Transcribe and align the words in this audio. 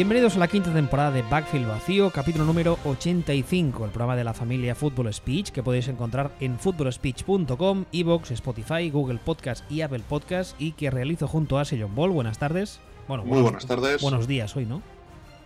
Bienvenidos 0.00 0.34
a 0.36 0.38
la 0.38 0.48
quinta 0.48 0.72
temporada 0.72 1.10
de 1.10 1.20
Backfield 1.20 1.68
Vacío, 1.68 2.08
capítulo 2.10 2.46
número 2.46 2.78
85, 2.86 3.84
el 3.84 3.90
programa 3.90 4.16
de 4.16 4.24
la 4.24 4.32
familia 4.32 4.74
Football 4.74 5.12
Speech 5.12 5.50
que 5.50 5.62
podéis 5.62 5.88
encontrar 5.88 6.30
en 6.40 6.58
footballspeech.com, 6.58 7.84
Evox, 7.92 8.30
Spotify, 8.30 8.88
Google 8.88 9.18
Podcast 9.22 9.70
y 9.70 9.82
Apple 9.82 10.02
Podcast 10.08 10.58
y 10.58 10.72
que 10.72 10.90
realizo 10.90 11.28
junto 11.28 11.58
a 11.58 11.64
John 11.66 11.94
Ball. 11.94 12.12
Buenas 12.12 12.38
tardes. 12.38 12.80
Bueno, 13.08 13.26
Muy 13.26 13.42
buenas 13.42 13.66
tardes. 13.66 14.00
Buenos 14.00 14.26
días 14.26 14.56
hoy, 14.56 14.64
¿no? 14.64 14.80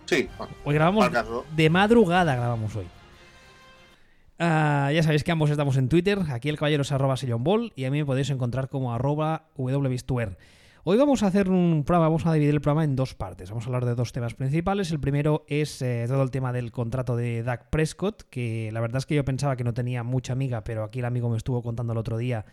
Sí. 0.05 0.29
Hoy 0.63 0.73
grabamos 0.73 1.11
de 1.53 1.69
madrugada, 1.69 2.37
grabamos 2.37 2.77
hoy. 2.77 2.87
Ah, 4.39 4.89
ya 4.93 5.03
sabéis 5.03 5.25
que 5.25 5.33
ambos 5.33 5.49
estamos 5.49 5.75
en 5.75 5.89
Twitter. 5.89 6.19
Aquí 6.29 6.47
el 6.47 6.55
caballero 6.55 6.83
es 6.83 6.93
arroba 6.93 7.15
Ball 7.39 7.73
y 7.75 7.83
a 7.83 7.91
mí 7.91 7.97
me 7.97 8.05
podéis 8.05 8.29
encontrar 8.29 8.69
como 8.69 8.93
arroba 8.93 9.49
wbistuer. 9.57 10.37
Hoy 10.87 10.97
vamos 10.97 11.23
a 11.23 11.27
hacer 11.27 11.49
un 11.49 11.83
programa, 11.83 12.09
vamos 12.09 12.27
a 12.27 12.33
dividir 12.33 12.53
el 12.53 12.61
programa 12.61 12.83
en 12.83 12.95
dos 12.95 13.15
partes. 13.15 13.49
Vamos 13.49 13.63
a 13.63 13.69
hablar 13.69 13.85
de 13.85 13.95
dos 13.95 14.11
temas 14.11 14.35
principales. 14.35 14.91
El 14.91 14.99
primero 14.99 15.43
es 15.47 15.81
eh, 15.81 16.05
todo 16.07 16.21
el 16.21 16.29
tema 16.29 16.53
del 16.53 16.71
contrato 16.71 17.15
de 17.15 17.41
Dak 17.41 17.71
Prescott, 17.71 18.21
que 18.29 18.69
la 18.71 18.81
verdad 18.81 18.97
es 18.97 19.07
que 19.07 19.15
yo 19.15 19.25
pensaba 19.25 19.55
que 19.55 19.63
no 19.63 19.73
tenía 19.73 20.03
mucha 20.03 20.33
amiga, 20.33 20.63
pero 20.63 20.83
aquí 20.83 20.99
el 20.99 21.05
amigo 21.05 21.27
me 21.27 21.37
estuvo 21.37 21.63
contando 21.63 21.93
el 21.93 21.97
otro 21.97 22.19
día. 22.19 22.45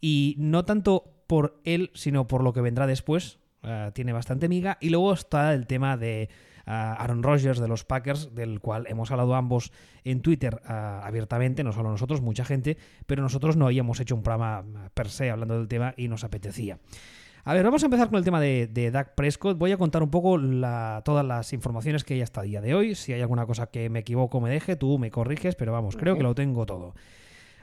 Y 0.00 0.34
no 0.38 0.64
tanto 0.64 1.12
por 1.26 1.60
él, 1.64 1.90
sino 1.92 2.26
por 2.26 2.42
lo 2.42 2.54
que 2.54 2.62
vendrá 2.62 2.86
después. 2.86 3.38
Eh, 3.62 3.90
tiene 3.92 4.14
bastante 4.14 4.46
amiga. 4.46 4.78
Y 4.80 4.88
luego 4.88 5.12
está 5.12 5.52
el 5.52 5.66
tema 5.66 5.98
de 5.98 6.22
eh, 6.22 6.28
Aaron 6.64 7.22
Rodgers 7.22 7.60
de 7.60 7.68
los 7.68 7.84
Packers, 7.84 8.34
del 8.34 8.60
cual 8.60 8.86
hemos 8.88 9.10
hablado 9.10 9.34
ambos 9.34 9.72
en 10.04 10.22
Twitter 10.22 10.62
abiertamente, 10.64 11.62
no 11.62 11.72
solo 11.74 11.90
nosotros, 11.90 12.22
mucha 12.22 12.46
gente, 12.46 12.78
pero 13.04 13.22
nosotros 13.22 13.58
no 13.58 13.66
habíamos 13.66 14.00
hecho 14.00 14.14
un 14.14 14.22
programa 14.22 14.64
per 14.94 15.10
se 15.10 15.30
hablando 15.30 15.58
del 15.58 15.68
tema 15.68 15.92
y 15.98 16.08
nos 16.08 16.24
apetecía. 16.24 16.78
A 17.46 17.52
ver, 17.52 17.62
vamos 17.62 17.82
a 17.82 17.86
empezar 17.86 18.08
con 18.08 18.16
el 18.16 18.24
tema 18.24 18.40
de, 18.40 18.68
de 18.68 18.90
Dak 18.90 19.14
Prescott. 19.14 19.58
Voy 19.58 19.70
a 19.70 19.76
contar 19.76 20.02
un 20.02 20.10
poco 20.10 20.40
todas 21.04 21.26
las 21.26 21.52
informaciones 21.52 22.02
que 22.02 22.14
hay 22.14 22.22
hasta 22.22 22.40
el 22.40 22.48
día 22.48 22.62
de 22.62 22.74
hoy. 22.74 22.94
Si 22.94 23.12
hay 23.12 23.20
alguna 23.20 23.44
cosa 23.44 23.66
que 23.66 23.90
me 23.90 23.98
equivoco, 23.98 24.40
me 24.40 24.48
deje, 24.48 24.76
tú 24.76 24.98
me 24.98 25.10
corriges, 25.10 25.54
pero 25.54 25.70
vamos, 25.70 25.94
creo 25.94 26.16
que 26.16 26.22
lo 26.22 26.34
tengo 26.34 26.64
todo. 26.64 26.94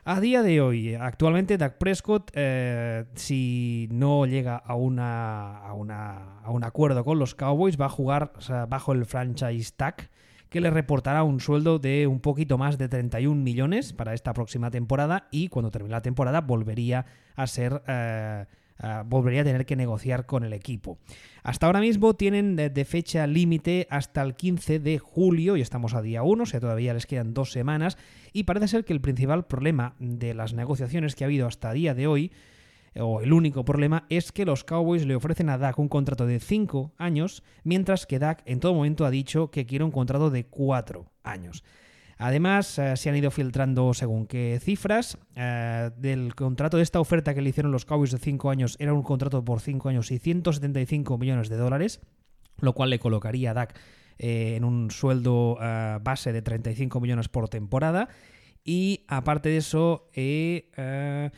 A 0.03 0.19
día 0.19 0.43
de 0.43 0.61
hoy, 0.61 0.93
actualmente 0.93 1.57
Dak 1.57 1.79
Prescott, 1.79 2.29
eh, 2.35 3.05
si 3.15 3.87
no 3.91 4.27
llega 4.27 4.55
a, 4.57 4.75
un 4.75 4.99
acuerdo 6.63 7.03
con 7.03 7.17
los 7.17 7.33
Cowboys, 7.33 7.81
va 7.81 7.85
a 7.85 7.89
jugar 7.89 8.33
bajo 8.69 8.91
el 8.91 9.05
franchise 9.07 9.73
tag, 9.75 10.11
que 10.49 10.61
le 10.61 10.69
reportará 10.69 11.23
un 11.23 11.39
sueldo 11.39 11.79
de 11.79 12.05
un 12.05 12.19
poquito 12.19 12.59
más 12.59 12.77
de 12.77 12.87
31 12.87 13.41
millones 13.41 13.93
para 13.93 14.13
esta 14.13 14.33
próxima 14.33 14.69
temporada 14.69 15.27
y 15.31 15.47
cuando 15.47 15.71
termine 15.71 15.93
la 15.95 16.01
temporada 16.03 16.41
volvería 16.41 17.07
a 17.35 17.47
ser... 17.47 17.81
Eh, 17.87 18.45
Ah, 18.83 19.03
volvería 19.05 19.41
a 19.41 19.43
tener 19.43 19.67
que 19.67 19.75
negociar 19.75 20.25
con 20.25 20.43
el 20.43 20.53
equipo. 20.53 20.97
Hasta 21.43 21.67
ahora 21.67 21.81
mismo 21.81 22.15
tienen 22.15 22.55
de, 22.55 22.85
fecha 22.85 23.27
límite 23.27 23.85
hasta 23.91 24.23
el 24.23 24.33
15 24.33 24.79
de 24.79 24.97
julio 24.97 25.55
y 25.55 25.61
estamos 25.61 25.93
a 25.93 26.01
día 26.01 26.23
1, 26.23 26.41
o 26.41 26.45
sea, 26.47 26.59
todavía 26.59 26.95
les 26.95 27.05
quedan 27.05 27.35
dos 27.35 27.51
semanas 27.51 27.99
y 28.33 28.45
parece 28.45 28.67
ser 28.67 28.83
que 28.83 28.93
el 28.93 28.99
principal 28.99 29.45
problema 29.45 29.93
de 29.99 30.33
las 30.33 30.53
negociaciones 30.53 31.13
que 31.13 31.23
ha 31.23 31.27
habido 31.27 31.45
hasta 31.45 31.73
día 31.73 31.93
de 31.93 32.07
hoy 32.07 32.31
o 32.95 33.21
el 33.21 33.33
único 33.33 33.63
problema 33.63 34.07
es 34.09 34.31
que 34.31 34.45
los 34.45 34.63
Cowboys 34.63 35.05
le 35.05 35.15
ofrecen 35.15 35.49
a 35.49 35.59
Dak 35.59 35.77
un 35.77 35.87
contrato 35.87 36.25
de 36.25 36.39
5 36.39 36.93
años, 36.97 37.43
mientras 37.63 38.07
que 38.07 38.17
Dak 38.17 38.41
en 38.45 38.59
todo 38.59 38.73
momento 38.73 39.05
ha 39.05 39.11
dicho 39.11 39.51
que 39.51 39.67
quiere 39.67 39.85
un 39.85 39.91
contrato 39.91 40.31
de 40.31 40.45
4 40.45 41.05
años. 41.23 41.63
Además, 42.21 42.77
eh, 42.77 42.95
se 42.97 43.09
han 43.09 43.15
ido 43.15 43.31
filtrando 43.31 43.95
según 43.95 44.27
qué 44.27 44.59
cifras. 44.61 45.17
Eh, 45.35 45.89
del 45.97 46.35
contrato 46.35 46.77
de 46.77 46.83
esta 46.83 46.99
oferta 46.99 47.33
que 47.33 47.41
le 47.41 47.49
hicieron 47.49 47.71
los 47.71 47.83
Cowboys 47.85 48.11
de 48.11 48.19
5 48.19 48.51
años 48.51 48.75
era 48.79 48.93
un 48.93 49.01
contrato 49.01 49.43
por 49.43 49.59
5 49.59 49.89
años 49.89 50.11
y 50.11 50.19
175 50.19 51.17
millones 51.17 51.49
de 51.49 51.57
dólares, 51.57 51.99
lo 52.59 52.73
cual 52.73 52.91
le 52.91 52.99
colocaría 52.99 53.49
a 53.51 53.53
Dak 53.55 53.75
eh, 54.19 54.53
en 54.55 54.65
un 54.65 54.91
sueldo 54.91 55.57
base 56.03 56.31
de 56.31 56.43
35 56.43 56.99
millones 56.99 57.27
por 57.27 57.49
temporada. 57.49 58.07
Y 58.63 59.03
aparte 59.07 59.49
de 59.49 59.57
eso, 59.57 60.07
el 60.13 61.31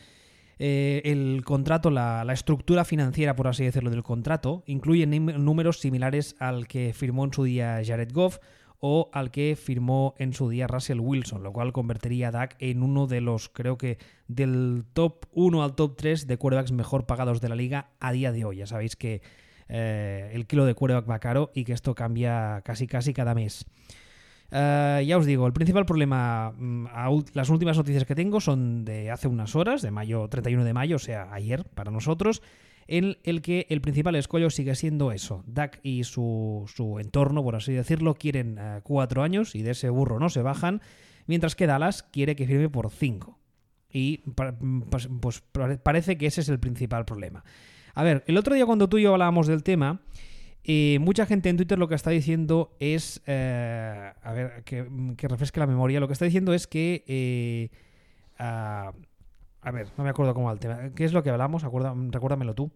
contrato, 1.46 1.90
la, 1.90 2.24
la, 2.24 2.34
estructura 2.34 2.84
financiera, 2.84 3.34
por 3.34 3.48
así 3.48 3.64
decirlo, 3.64 3.88
del 3.88 4.02
contrato, 4.02 4.62
incluye 4.66 5.06
números 5.06 5.80
similares 5.80 6.36
al 6.40 6.68
que 6.68 6.92
firmó 6.92 7.24
en 7.24 7.32
su 7.32 7.44
día 7.44 7.80
Jared 7.82 8.12
Goff 8.12 8.38
o 8.86 9.08
al 9.14 9.30
que 9.30 9.56
firmó 9.56 10.14
en 10.18 10.34
su 10.34 10.50
día 10.50 10.66
Russell 10.66 11.00
Wilson, 11.00 11.42
lo 11.42 11.54
cual 11.54 11.72
convertiría 11.72 12.28
a 12.28 12.32
Dak 12.32 12.54
en 12.58 12.82
uno 12.82 13.06
de 13.06 13.22
los, 13.22 13.48
creo 13.48 13.78
que, 13.78 13.96
del 14.28 14.84
top 14.92 15.24
1 15.32 15.62
al 15.62 15.74
top 15.74 15.96
3 15.96 16.26
de 16.26 16.36
quarterbacks 16.36 16.70
mejor 16.70 17.06
pagados 17.06 17.40
de 17.40 17.48
la 17.48 17.54
liga 17.54 17.92
a 17.98 18.12
día 18.12 18.30
de 18.30 18.44
hoy. 18.44 18.58
Ya 18.58 18.66
sabéis 18.66 18.94
que 18.94 19.22
eh, 19.70 20.30
el 20.34 20.46
kilo 20.46 20.66
de 20.66 20.74
quarterback 20.74 21.08
va 21.08 21.18
caro 21.18 21.50
y 21.54 21.64
que 21.64 21.72
esto 21.72 21.94
cambia 21.94 22.60
casi 22.62 22.86
casi 22.86 23.14
cada 23.14 23.34
mes. 23.34 23.64
Eh, 24.50 25.02
ya 25.06 25.16
os 25.16 25.24
digo, 25.24 25.46
el 25.46 25.54
principal 25.54 25.86
problema, 25.86 26.52
mm, 26.54 26.84
las 27.32 27.48
últimas 27.48 27.78
noticias 27.78 28.04
que 28.04 28.14
tengo 28.14 28.38
son 28.42 28.84
de 28.84 29.10
hace 29.10 29.28
unas 29.28 29.56
horas, 29.56 29.80
de 29.80 29.92
mayo 29.92 30.28
31 30.28 30.62
de 30.62 30.74
mayo, 30.74 30.96
o 30.96 30.98
sea, 30.98 31.32
ayer 31.32 31.64
para 31.64 31.90
nosotros, 31.90 32.42
en 32.86 33.18
el 33.24 33.42
que 33.42 33.66
el 33.70 33.80
principal 33.80 34.14
escollo 34.16 34.50
sigue 34.50 34.74
siendo 34.74 35.12
eso. 35.12 35.42
Dak 35.46 35.80
y 35.82 36.04
su, 36.04 36.66
entorno, 37.00 37.42
por 37.42 37.56
así 37.56 37.72
decirlo, 37.72 38.14
quieren 38.14 38.58
eh, 38.58 38.80
cuatro 38.82 39.22
años 39.22 39.54
y 39.54 39.62
de 39.62 39.72
ese 39.72 39.88
burro 39.90 40.18
no 40.18 40.28
se 40.28 40.42
bajan, 40.42 40.82
mientras 41.26 41.56
que 41.56 41.66
Dallas 41.66 42.02
quiere 42.02 42.36
que 42.36 42.46
firme 42.46 42.68
por 42.68 42.90
cinco. 42.90 43.38
Y 43.90 44.18
pues, 45.20 45.42
parece 45.82 46.18
que 46.18 46.26
ese 46.26 46.40
es 46.40 46.48
el 46.48 46.58
principal 46.58 47.04
problema. 47.04 47.44
A 47.94 48.02
ver, 48.02 48.24
el 48.26 48.36
otro 48.36 48.54
día 48.54 48.66
cuando 48.66 48.88
tú 48.88 48.98
y 48.98 49.02
yo 49.02 49.12
hablábamos 49.12 49.46
del 49.46 49.62
tema, 49.62 50.00
eh, 50.64 50.98
mucha 51.00 51.26
gente 51.26 51.48
en 51.48 51.56
Twitter 51.56 51.78
lo 51.78 51.86
que 51.88 51.94
está 51.94 52.10
diciendo 52.10 52.74
es, 52.80 53.22
eh, 53.26 54.12
a 54.20 54.32
ver, 54.32 54.64
que, 54.64 54.84
refresque 55.28 55.60
la 55.60 55.68
memoria, 55.68 56.00
lo 56.00 56.08
que 56.08 56.12
está 56.12 56.24
diciendo 56.24 56.52
es 56.52 56.66
que... 56.66 57.70
Ah, 58.36 58.92
a 59.64 59.70
ver, 59.70 59.88
no 59.96 60.04
me 60.04 60.10
acuerdo 60.10 60.34
cómo 60.34 60.46
va 60.46 60.52
el 60.52 60.60
tema. 60.60 60.90
¿Qué 60.94 61.04
es 61.04 61.12
lo 61.12 61.22
que 61.22 61.30
hablamos? 61.30 61.62
recuérdamelo 61.62 62.54
tú. 62.54 62.70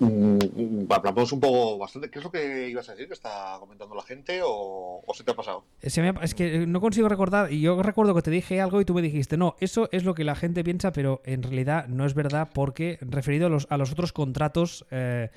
Mm, 0.00 0.90
hablamos 0.90 1.32
un 1.32 1.40
poco 1.40 1.78
bastante. 1.78 2.10
¿Qué 2.10 2.18
es 2.18 2.24
lo 2.24 2.30
que 2.30 2.68
ibas 2.68 2.88
a 2.88 2.92
decir 2.92 3.08
que 3.08 3.14
está 3.14 3.56
comentando 3.58 3.94
la 3.94 4.02
gente 4.02 4.40
o, 4.44 5.02
se 5.12 5.24
te 5.24 5.32
ha 5.32 5.34
pasado? 5.34 5.64
Eh, 5.82 6.14
es 6.22 6.34
que 6.34 6.66
no 6.66 6.80
consigo 6.80 7.08
recordar. 7.08 7.52
Y 7.52 7.60
yo 7.60 7.82
recuerdo 7.82 8.14
que 8.14 8.22
te 8.22 8.30
dije 8.30 8.60
algo 8.60 8.80
y 8.80 8.84
tú 8.84 8.94
me 8.94 9.02
dijiste, 9.02 9.36
no, 9.36 9.56
eso 9.60 9.88
es 9.92 10.04
lo 10.04 10.14
que 10.14 10.24
la 10.24 10.36
gente 10.36 10.62
piensa, 10.62 10.92
pero 10.92 11.20
en 11.24 11.42
realidad 11.42 11.86
no 11.88 12.04
es 12.04 12.14
verdad 12.14 12.48
porque 12.52 12.98
referido 13.00 13.46
a 13.46 13.50
los, 13.50 13.66
a 13.70 13.76
los 13.76 13.90
otros 13.90 14.12
contratos. 14.12 14.86
Eh, 14.92 15.30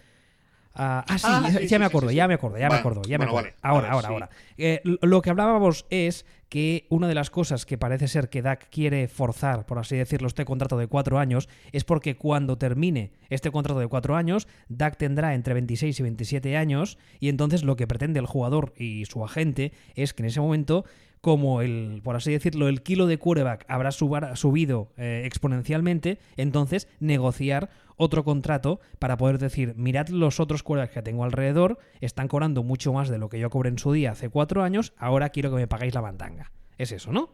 ah, 0.75 1.05
sí, 1.07 1.27
ah, 1.27 1.49
ya, 1.67 1.79
me 1.79 1.85
acuerdo, 1.85 2.11
ya 2.11 2.27
me 2.27 2.35
acuerdo, 2.35 2.57
ya 2.59 2.69
me 2.69 2.75
acuerdo, 2.75 3.01
ya 3.03 3.17
me 3.17 3.25
acuerdo. 3.25 3.49
ahora, 3.63 3.91
ahora, 3.91 4.07
ahora. 4.09 4.29
Eh, 4.57 4.81
lo 4.83 5.21
que 5.23 5.31
hablábamos 5.31 5.85
es 5.89 6.25
que 6.51 6.85
una 6.89 7.07
de 7.07 7.15
las 7.15 7.29
cosas 7.29 7.65
que 7.65 7.77
parece 7.77 8.09
ser 8.09 8.27
que 8.27 8.41
DAC 8.41 8.67
quiere 8.69 9.07
forzar, 9.07 9.65
por 9.65 9.79
así 9.79 9.95
decirlo, 9.95 10.27
este 10.27 10.43
contrato 10.43 10.77
de 10.77 10.87
cuatro 10.87 11.17
años, 11.17 11.47
es 11.71 11.85
porque 11.85 12.17
cuando 12.17 12.57
termine 12.57 13.13
este 13.29 13.51
contrato 13.51 13.79
de 13.79 13.87
cuatro 13.87 14.17
años, 14.17 14.49
DAC 14.67 14.97
tendrá 14.97 15.33
entre 15.33 15.53
26 15.53 15.97
y 15.97 16.03
27 16.03 16.57
años, 16.57 16.97
y 17.21 17.29
entonces 17.29 17.63
lo 17.63 17.77
que 17.77 17.87
pretende 17.87 18.19
el 18.19 18.25
jugador 18.25 18.73
y 18.75 19.05
su 19.05 19.23
agente 19.23 19.71
es 19.95 20.13
que 20.13 20.23
en 20.23 20.27
ese 20.27 20.41
momento 20.41 20.83
como 21.21 21.61
el, 21.61 22.01
por 22.03 22.15
así 22.15 22.31
decirlo, 22.31 22.67
el 22.67 22.81
kilo 22.81 23.05
de 23.05 23.19
quarterback 23.19 23.65
habrá 23.67 23.91
subido 23.91 24.91
eh, 24.97 25.21
exponencialmente, 25.25 26.19
entonces 26.35 26.87
negociar 26.99 27.69
otro 27.95 28.23
contrato 28.23 28.79
para 28.97 29.17
poder 29.17 29.37
decir, 29.37 29.75
mirad 29.77 30.09
los 30.09 30.39
otros 30.39 30.63
quarterbacks 30.63 30.95
que 30.95 31.01
tengo 31.03 31.23
alrededor, 31.23 31.77
están 32.01 32.27
cobrando 32.27 32.63
mucho 32.63 32.91
más 32.91 33.09
de 33.09 33.19
lo 33.19 33.29
que 33.29 33.39
yo 33.39 33.51
cobré 33.51 33.69
en 33.69 33.77
su 33.77 33.93
día 33.93 34.11
hace 34.11 34.29
cuatro 34.29 34.63
años, 34.63 34.93
ahora 34.97 35.29
quiero 35.29 35.51
que 35.51 35.57
me 35.57 35.67
pagáis 35.67 35.93
la 35.93 36.01
bandanga. 36.01 36.51
Es 36.79 36.91
eso, 36.91 37.11
¿no? 37.11 37.29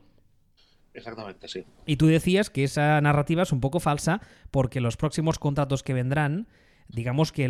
Exactamente, 0.93 1.47
sí. 1.47 1.63
Y 1.85 1.95
tú 1.95 2.07
decías 2.07 2.49
que 2.49 2.65
esa 2.65 2.99
narrativa 2.99 3.43
es 3.43 3.53
un 3.53 3.61
poco 3.61 3.79
falsa 3.79 4.19
porque 4.51 4.81
los 4.81 4.97
próximos 4.97 5.39
contratos 5.39 5.83
que 5.83 5.93
vendrán, 5.93 6.47
digamos 6.89 7.31
que 7.31 7.47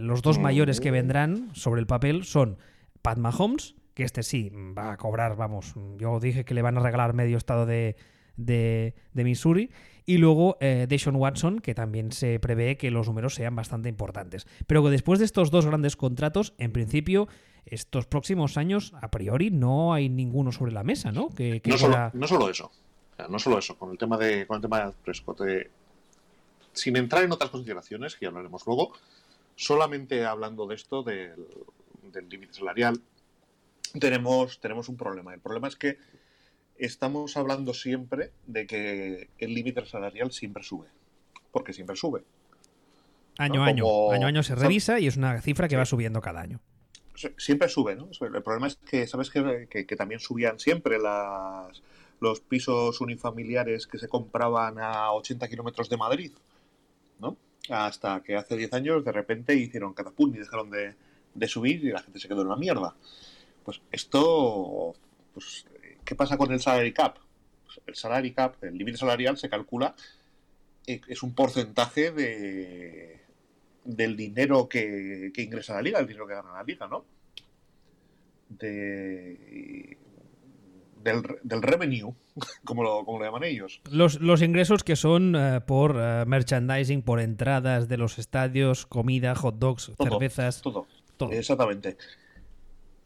los 0.00 0.22
dos 0.22 0.40
mayores 0.40 0.80
que 0.80 0.90
vendrán 0.90 1.50
sobre 1.54 1.80
el 1.80 1.86
papel 1.86 2.24
son 2.24 2.58
Pat 3.02 3.18
Mahomes, 3.18 3.76
que 3.94 4.04
este 4.04 4.22
sí 4.22 4.50
va 4.76 4.92
a 4.92 4.96
cobrar, 4.96 5.36
vamos, 5.36 5.74
yo 5.98 6.20
dije 6.20 6.44
que 6.44 6.54
le 6.54 6.62
van 6.62 6.78
a 6.78 6.80
regalar 6.80 7.12
medio 7.12 7.36
estado 7.36 7.66
de, 7.66 7.96
de, 8.36 8.94
Missouri. 9.14 9.70
Y 10.06 10.18
luego 10.18 10.56
eh, 10.60 10.86
Deshaun 10.88 11.16
Watson, 11.16 11.60
que 11.60 11.74
también 11.74 12.10
se 12.10 12.40
prevé 12.40 12.76
que 12.76 12.90
los 12.90 13.06
números 13.06 13.34
sean 13.34 13.54
bastante 13.54 13.88
importantes. 13.88 14.46
Pero 14.66 14.82
que 14.82 14.90
después 14.90 15.18
de 15.18 15.24
estos 15.24 15.50
dos 15.50 15.66
grandes 15.66 15.96
contratos, 15.96 16.54
en 16.58 16.72
principio, 16.72 17.28
estos 17.66 18.06
próximos 18.06 18.56
años, 18.56 18.92
a 19.00 19.10
priori, 19.10 19.50
no 19.50 19.92
hay 19.94 20.08
ninguno 20.08 20.52
sobre 20.52 20.72
la 20.72 20.82
mesa, 20.82 21.12
¿no? 21.12 21.28
Que, 21.28 21.62
no, 21.64 21.78
solo, 21.78 22.10
no, 22.12 22.26
solo, 22.26 22.50
eso. 22.50 22.70
no 23.28 23.38
solo 23.38 23.58
eso, 23.58 23.76
con 23.76 23.90
el 23.92 23.98
tema 23.98 24.16
de, 24.16 24.46
con 24.46 24.56
el 24.56 24.62
tema 24.62 24.86
de 24.86 24.92
Prescott. 25.04 25.42
Eh, 25.42 25.70
sin 26.72 26.96
entrar 26.96 27.22
en 27.24 27.32
otras 27.32 27.50
consideraciones, 27.50 28.16
que 28.16 28.24
ya 28.24 28.28
hablaremos 28.28 28.66
luego, 28.66 28.92
solamente 29.54 30.24
hablando 30.24 30.66
de 30.66 30.74
esto, 30.74 31.02
del 31.02 31.34
límite 32.28 32.54
salarial, 32.54 33.00
tenemos, 33.98 34.60
tenemos 34.60 34.88
un 34.88 34.96
problema. 34.96 35.34
El 35.34 35.40
problema 35.40 35.68
es 35.68 35.76
que 35.76 35.98
estamos 36.78 37.36
hablando 37.36 37.74
siempre 37.74 38.32
de 38.46 38.66
que 38.66 39.28
el 39.38 39.54
límite 39.54 39.84
salarial 39.86 40.32
siempre 40.32 40.62
sube. 40.62 40.88
Porque 41.50 41.72
siempre 41.72 41.96
sube. 41.96 42.22
Año 43.38 43.64
a 43.64 43.66
año. 43.66 44.12
Año 44.12 44.26
a 44.26 44.28
año 44.28 44.42
se 44.42 44.54
revisa 44.54 45.00
y 45.00 45.06
es 45.06 45.16
una 45.16 45.40
cifra 45.40 45.68
que 45.68 45.76
va 45.76 45.84
subiendo 45.84 46.20
cada 46.20 46.40
año. 46.40 46.60
siempre 47.36 47.68
sube, 47.68 47.96
¿no? 47.96 48.08
El 48.20 48.42
problema 48.42 48.66
es 48.66 48.76
que, 48.76 49.06
¿sabes 49.06 49.30
que, 49.30 49.66
que, 49.68 49.96
también 49.96 50.20
subían 50.20 50.58
siempre 50.58 50.98
las, 50.98 51.82
los 52.20 52.40
pisos 52.40 53.00
unifamiliares 53.00 53.86
que 53.86 53.98
se 53.98 54.08
compraban 54.08 54.78
a 54.78 55.12
80 55.12 55.48
kilómetros 55.48 55.88
de 55.88 55.96
Madrid, 55.96 56.32
¿no? 57.18 57.36
Hasta 57.68 58.22
que 58.22 58.36
hace 58.36 58.56
10 58.56 58.72
años 58.72 59.04
de 59.04 59.12
repente 59.12 59.54
hicieron 59.54 59.94
catapult 59.94 60.34
y 60.34 60.38
dejaron 60.38 60.70
de, 60.70 60.94
de 61.34 61.48
subir 61.48 61.84
y 61.84 61.90
la 61.90 62.02
gente 62.02 62.18
se 62.18 62.28
quedó 62.28 62.42
en 62.42 62.48
la 62.48 62.56
mierda. 62.56 62.94
Pues 63.78 63.82
esto, 63.92 64.94
pues, 65.32 65.66
¿qué 66.04 66.14
pasa 66.14 66.36
con 66.36 66.50
el 66.52 66.60
salary 66.60 66.92
cap? 66.92 67.18
Pues 67.64 67.80
el 67.86 67.94
salary 67.94 68.32
cap, 68.32 68.56
el 68.64 68.76
límite 68.76 68.98
salarial 68.98 69.36
se 69.36 69.48
calcula, 69.48 69.94
eh, 70.86 71.00
es 71.06 71.22
un 71.22 71.34
porcentaje 71.34 72.10
de, 72.10 73.20
del 73.84 74.16
dinero 74.16 74.68
que, 74.68 75.32
ingresa 75.36 75.74
la 75.74 75.82
liga, 75.82 76.00
el 76.00 76.06
dinero 76.06 76.26
que 76.26 76.34
gana 76.34 76.52
la 76.52 76.64
liga, 76.64 76.88
¿no? 76.88 77.04
De, 78.48 79.96
del, 81.02 81.62
revenue, 81.62 82.12
como 82.64 82.82
lo, 82.82 83.04
como 83.04 83.20
lo, 83.20 83.24
llaman 83.24 83.44
ellos. 83.44 83.80
Los, 83.90 84.20
los 84.20 84.42
ingresos 84.42 84.82
que 84.82 84.96
son 84.96 85.36
eh, 85.36 85.60
por 85.60 85.96
eh, 85.96 86.24
merchandising, 86.26 87.02
por 87.02 87.20
entradas 87.20 87.88
de 87.88 87.96
los 87.96 88.18
estadios, 88.18 88.86
comida, 88.86 89.34
hot 89.36 89.56
dogs, 89.58 89.92
cervezas. 89.96 90.62
Todo, 90.62 90.86
todo. 91.16 91.30
Exactamente. 91.30 91.96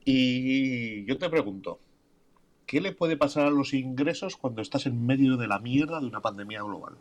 Y 0.04 1.04
yo 1.06 1.18
te 1.18 1.30
pregunto, 1.30 1.80
¿qué 2.66 2.80
le 2.80 2.92
puede 2.92 3.16
pasar 3.16 3.46
a 3.46 3.50
los 3.50 3.72
ingresos 3.72 4.36
cuando 4.36 4.60
estás 4.62 4.86
en 4.86 5.06
medio 5.06 5.36
de 5.36 5.48
la 5.48 5.58
mierda 5.58 6.00
de 6.00 6.06
una 6.06 6.20
pandemia 6.20 6.62
global? 6.62 6.94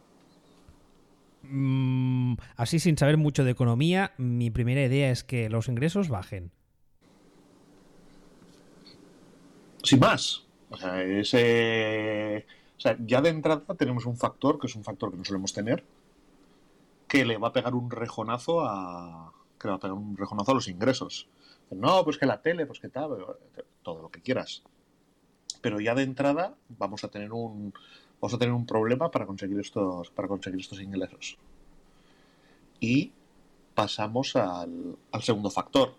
Mm, 1.44 2.36
así 2.56 2.80
sin 2.80 2.98
saber 2.98 3.18
mucho 3.18 3.44
de 3.44 3.52
economía, 3.52 4.14
mi 4.18 4.50
primera 4.50 4.84
idea 4.84 5.12
es 5.12 5.24
que 5.24 5.50
los 5.50 5.68
ingresos 5.68 6.10
bajen. 6.10 6.52
Sin 9.84 10.00
más. 10.00 10.44
O 10.70 10.78
sea, 10.78 11.04
ese... 11.04 12.46
o 12.78 12.82
sea, 12.82 12.98
ya 13.06 13.22
de 13.22 13.30
entrada 13.30 13.76
tenemos 13.78 14.06
un 14.06 14.18
factor, 14.18 14.58
que 14.60 14.68
es 14.68 14.76
un 14.76 14.84
factor 14.84 15.12
que 15.12 15.18
no 15.18 15.26
solemos 15.26 15.54
tener, 15.54 15.84
que 17.08 17.26
le 17.26 17.38
va 17.38 17.50
a 17.50 17.54
pegar 17.54 17.76
un 17.76 17.92
rejonazo 17.92 18.62
a. 18.62 19.34
que 19.60 19.68
le 19.68 19.72
va 19.72 19.76
a 19.76 19.80
pegar 19.80 19.98
un 19.98 20.16
rejonazo 20.18 20.52
a 20.52 20.56
los 20.56 20.68
ingresos. 20.70 21.28
No, 21.76 22.04
pues 22.04 22.18
que 22.18 22.26
la 22.26 22.42
tele, 22.42 22.66
pues 22.66 22.80
que 22.80 22.90
tal, 22.90 23.10
todo 23.82 24.02
lo 24.02 24.10
que 24.10 24.22
quieras. 24.22 24.64
Pero 25.62 25.80
ya 25.80 25.96
de 25.96 26.04
entrada 26.04 26.56
vamos 26.70 27.04
a 27.04 27.10
tener 27.10 27.32
un 27.32 27.74
vamos 28.24 28.36
a 28.36 28.38
tener 28.38 28.54
un 28.54 28.66
problema 28.66 29.12
para 29.12 29.26
conseguir 29.26 29.60
estos, 29.60 30.10
para 30.12 30.30
conseguir 30.30 30.62
estos 30.62 30.80
ingresos. 30.80 31.38
Y 32.80 33.12
pasamos 33.76 34.36
al, 34.38 34.98
segundo 35.22 35.50
factor, 35.50 35.96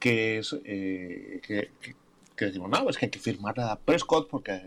que 0.00 0.38
es 0.38 0.56
eh, 0.64 1.40
que, 1.46 1.70
decimos, 2.36 2.68
no, 2.68 2.90
es 2.90 2.98
que 2.98 3.06
hay 3.06 3.10
que 3.10 3.20
firmar 3.20 3.60
a 3.60 3.78
Prescott 3.78 4.28
porque 4.28 4.60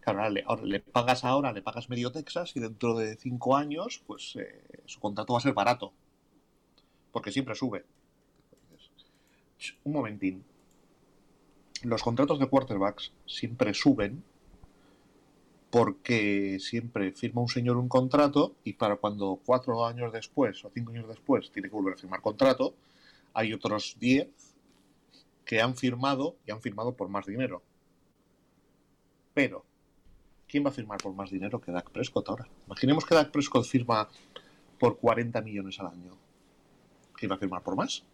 claro, 0.00 0.28
le, 0.30 0.80
pagas 0.80 1.24
ahora, 1.24 1.52
le 1.52 1.62
pagas 1.62 1.88
medio 1.88 2.10
Texas 2.10 2.56
y 2.56 2.60
dentro 2.60 2.96
de 2.96 3.16
cinco 3.16 3.56
años, 3.56 4.02
pues 4.06 4.34
eh, 4.36 4.60
su 4.86 4.98
contrato 4.98 5.34
va 5.34 5.38
a 5.38 5.42
ser 5.42 5.54
barato. 5.54 5.92
Porque 7.12 7.30
siempre 7.30 7.54
sube. 7.54 7.84
Un 9.84 9.92
momentín. 9.92 10.44
Los 11.82 12.02
contratos 12.02 12.38
de 12.38 12.48
quarterbacks 12.48 13.12
siempre 13.26 13.74
suben 13.74 14.24
porque 15.70 16.58
siempre 16.60 17.12
firma 17.12 17.42
un 17.42 17.48
señor 17.48 17.76
un 17.76 17.88
contrato 17.88 18.56
y 18.64 18.72
para 18.72 18.96
cuando 18.96 19.40
cuatro 19.44 19.84
años 19.86 20.12
después 20.12 20.64
o 20.64 20.70
cinco 20.72 20.92
años 20.92 21.08
después 21.08 21.50
tiene 21.50 21.68
que 21.68 21.74
volver 21.74 21.94
a 21.94 21.98
firmar 21.98 22.22
contrato, 22.22 22.74
hay 23.34 23.52
otros 23.52 23.96
diez 24.00 24.28
que 25.44 25.60
han 25.60 25.76
firmado 25.76 26.36
y 26.46 26.50
han 26.50 26.60
firmado 26.60 26.94
por 26.94 27.08
más 27.08 27.26
dinero. 27.26 27.62
Pero, 29.34 29.64
¿quién 30.48 30.64
va 30.64 30.70
a 30.70 30.72
firmar 30.72 30.98
por 30.98 31.14
más 31.14 31.30
dinero 31.30 31.60
que 31.60 31.70
Dak 31.70 31.90
Prescott 31.90 32.28
ahora? 32.28 32.48
Imaginemos 32.66 33.04
que 33.04 33.14
Dak 33.14 33.30
Prescott 33.30 33.64
firma 33.64 34.08
por 34.78 34.98
40 34.98 35.40
millones 35.42 35.78
al 35.80 35.88
año. 35.88 36.16
¿Quién 37.14 37.30
va 37.30 37.36
a 37.36 37.38
firmar 37.38 37.62
por 37.62 37.76
más? 37.76 38.04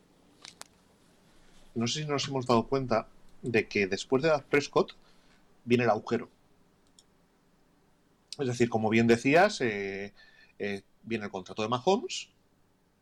No 1.75 1.87
sé 1.87 2.03
si 2.03 2.07
nos 2.07 2.29
hemos 2.29 2.47
dado 2.47 2.67
cuenta 2.67 3.09
de 3.43 3.69
que 3.69 3.87
después 3.87 4.23
de 4.23 4.29
Dak 4.29 4.45
Prescott 4.45 4.93
viene 5.65 5.85
el 5.85 5.91
agujero. 5.91 6.29
Es 8.39 8.47
decir, 8.47 8.69
como 8.69 8.91
bien 8.91 9.07
decías, 9.07 9.61
eh, 9.61 10.13
eh, 10.59 10.83
viene 11.03 11.27
el 11.27 11.31
contrato 11.31 11.63
de 11.63 11.69
Mahomes, 11.69 12.29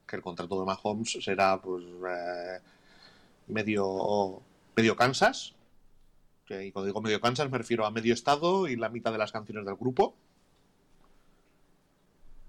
que 0.06 0.16
el 0.16 0.22
contrato 0.22 0.58
de 0.60 0.66
Mahomes 0.66 1.18
será 1.22 1.60
pues 1.60 1.84
eh, 1.84 2.60
medio, 3.48 4.42
medio 4.76 4.96
Kansas. 4.96 5.54
Y 6.48 6.70
cuando 6.70 6.86
digo 6.86 7.00
medio 7.00 7.20
Kansas 7.20 7.50
me 7.50 7.56
refiero 7.56 7.86
a 7.86 7.90
medio 7.90 8.12
estado 8.12 8.68
y 8.68 8.76
la 8.76 8.90
mitad 8.90 9.10
de 9.10 9.18
las 9.18 9.32
canciones 9.32 9.64
del 9.64 9.76
grupo. 9.76 10.14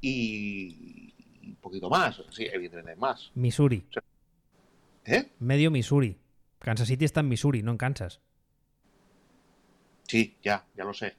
Y 0.01 1.13
un 1.41 1.55
poquito 1.61 1.89
más, 1.89 2.21
sí, 2.31 2.45
evidentemente 2.51 2.99
más. 2.99 3.31
Missouri. 3.35 3.85
¿Eh? 5.05 5.31
Medio 5.39 5.71
Missouri. 5.71 6.17
Kansas 6.59 6.87
City 6.87 7.05
está 7.05 7.19
en 7.19 7.29
Missouri, 7.29 7.61
no 7.61 7.71
en 7.71 7.77
Kansas. 7.77 8.21
Sí, 10.07 10.37
ya, 10.43 10.65
ya 10.75 10.83
lo 10.83 10.93
sé. 10.93 11.15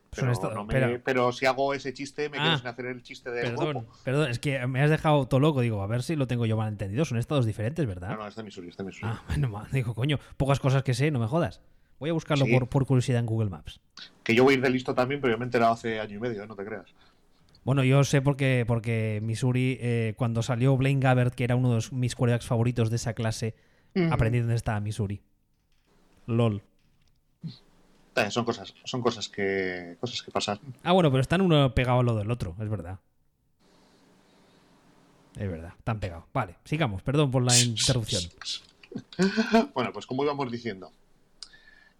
Pero, 1.05 1.33
si 1.33 1.47
hago 1.47 1.75
ese 1.75 1.93
chiste, 1.93 2.29
me 2.29 2.37
quedo 2.37 2.51
ah. 2.51 2.59
sin 2.59 2.67
hacer 2.67 2.87
el 2.87 3.03
chiste 3.03 3.31
de. 3.31 3.43
Perdón, 3.43 3.87
perdón, 4.05 4.31
es 4.31 4.39
que 4.39 4.65
me 4.67 4.83
has 4.83 4.91
dejado 4.91 5.27
todo 5.27 5.41
loco. 5.41 5.63
Digo, 5.63 5.83
a 5.83 5.87
ver 5.87 6.03
si 6.03 6.17
lo 6.17 6.27
tengo 6.27 6.47
yo 6.47 6.57
mal 6.57 6.69
entendido. 6.69 7.05
Son 7.05 7.19
estados 7.19 7.47
diferentes, 7.47 7.87
¿verdad? 7.87 8.11
No, 8.11 8.17
no, 8.19 8.29
es 8.29 8.37
de 8.37 8.43
Missouri, 8.43 8.69
es 8.69 8.77
de 8.77 8.85
Missouri. 8.85 9.13
Ah, 9.13 9.23
bueno, 9.29 9.67
digo, 9.73 9.94
coño, 9.94 10.19
pocas 10.37 10.61
cosas 10.61 10.82
que 10.82 10.94
sé, 10.94 11.11
no 11.11 11.19
me 11.19 11.27
jodas. 11.27 11.61
Voy 11.99 12.11
a 12.11 12.13
buscarlo 12.13 12.44
por, 12.69 12.87
curiosidad 12.87 13.20
en 13.20 13.27
Google 13.27 13.49
Maps. 13.49 13.81
Que 14.23 14.35
yo 14.35 14.44
voy 14.44 14.55
a 14.55 14.56
ir 14.58 14.63
de 14.63 14.70
listo 14.70 14.94
también, 14.94 15.20
pero 15.20 15.32
yo 15.32 15.39
me 15.39 15.44
he 15.44 15.47
enterado 15.47 15.73
hace 15.73 16.01
año 16.01 16.17
y 16.17 16.20
medio, 16.20 16.43
¿eh? 16.43 16.47
no 16.47 16.56
te 16.56 16.65
creas. 16.65 16.94
Bueno, 17.65 17.82
yo 17.82 18.05
sé 18.05 18.20
porque, 18.20 18.65
porque 18.67 19.20
Missouri, 19.23 19.79
eh, 19.81 20.15
cuando 20.19 20.43
salió 20.43 20.77
Blaine 20.77 21.01
Gabbert, 21.01 21.35
que 21.35 21.44
era 21.44 21.56
uno 21.56 21.75
de 21.75 21.82
mis 21.93 22.15
quarterbacks 22.15 22.47
favoritos 22.47 22.91
de 22.91 22.97
esa 22.97 23.15
clase, 23.15 23.55
aprendí 24.10 24.41
dónde 24.41 24.56
estaba 24.56 24.81
Missouri. 24.81 25.20
LOL. 26.27 26.63
Eh, 28.17 28.31
son 28.31 28.44
cosas, 28.44 28.74
son 28.84 29.03
cosas 29.03 29.29
que, 29.29 29.96
cosas 30.01 30.22
que 30.22 30.31
pasan. 30.31 30.60
Ah, 30.82 30.93
bueno, 30.93 31.10
pero 31.10 31.20
están 31.20 31.41
uno 31.41 31.74
pegado 31.74 32.01
a 32.01 32.03
lo 32.03 32.15
del 32.15 32.31
otro, 32.31 32.55
es 32.60 32.69
verdad. 32.69 33.01
Es 35.36 35.51
verdad, 35.51 35.72
están 35.77 35.98
pegados. 35.98 36.24
Vale, 36.32 36.56
sigamos, 36.65 37.03
perdón 37.03 37.31
por 37.31 37.43
la 37.43 37.58
interrupción. 37.58 38.22
bueno, 39.74 39.93
pues 39.93 40.06
como 40.06 40.22
íbamos 40.22 40.51
diciendo, 40.51 40.93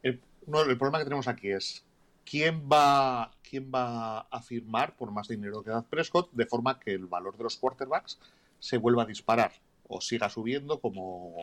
el, 0.03 0.21
el 0.47 0.79
problema 0.79 0.99
que 0.99 1.05
tenemos 1.05 1.27
aquí 1.27 1.51
es 1.51 1.85
quién 2.25 2.69
va, 2.71 3.33
quién 3.43 3.71
va 3.75 4.21
a 4.21 4.41
firmar 4.41 4.97
por 4.97 5.11
más 5.11 5.29
dinero 5.29 5.63
que 5.63 5.71
da 5.71 5.83
Prescott 5.83 6.31
de 6.33 6.47
forma 6.47 6.79
que 6.79 6.93
el 6.93 7.07
valor 7.07 7.37
de 7.37 7.45
los 7.45 7.57
quarterbacks 7.57 8.19
se 8.61 8.79
vuelva 8.79 9.03
a 9.03 9.07
disparar 9.07 9.53
o 9.89 10.01
siga 10.01 10.31
subiendo 10.31 10.81
como 10.81 11.37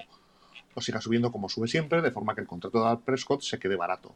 o 0.75 0.81
siga 0.81 1.01
subiendo 1.01 1.31
como 1.31 1.49
sube 1.49 1.67
siempre, 1.67 2.01
de 2.01 2.11
forma 2.11 2.35
que 2.35 2.41
el 2.41 2.47
contrato 2.47 2.89
de 2.89 2.97
Prescott 2.97 3.41
se 3.41 3.59
quede 3.59 3.75
barato. 3.75 4.13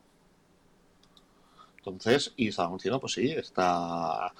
Entonces, 1.77 2.33
y 2.35 2.47
estábamos 2.47 2.79
diciendo, 2.79 2.99
pues 2.99 3.13
sí, 3.13 3.31
está, 3.31 4.33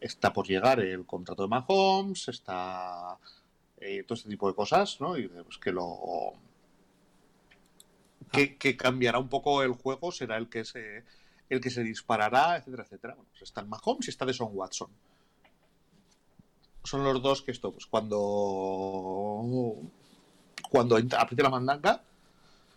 está 0.00 0.32
por 0.32 0.46
llegar 0.46 0.80
el 0.80 1.06
contrato 1.06 1.42
de 1.42 1.48
Mahomes, 1.48 2.28
está 2.28 3.16
eh, 3.78 4.04
todo 4.04 4.16
este 4.16 4.28
tipo 4.28 4.48
de 4.48 4.54
cosas, 4.54 5.00
¿no? 5.00 5.16
Y 5.16 5.28
pues 5.28 5.58
que 5.58 5.72
lo. 5.72 6.32
Que, 8.30 8.76
cambiará 8.76 9.18
un 9.18 9.28
poco 9.28 9.62
el 9.62 9.72
juego, 9.72 10.12
será 10.12 10.36
el 10.36 10.48
que 10.48 10.64
se 10.64 11.04
el 11.48 11.60
que 11.60 11.70
se 11.70 11.82
disparará, 11.82 12.56
etcétera, 12.56 12.84
etcétera. 12.84 13.14
Bueno, 13.14 13.28
pues 13.30 13.42
está 13.42 13.62
en 13.62 13.68
Mahomes 13.70 14.06
y 14.06 14.10
está 14.10 14.24
de 14.24 14.34
Son 14.34 14.50
Watson. 14.52 14.90
Son 16.84 17.02
los 17.02 17.20
dos 17.22 17.42
que 17.42 17.50
esto, 17.50 17.72
pues 17.72 17.86
cuando 17.86 18.18
cuando 20.68 20.96
apriete 20.96 21.42
la 21.42 21.50
mandanga, 21.50 22.02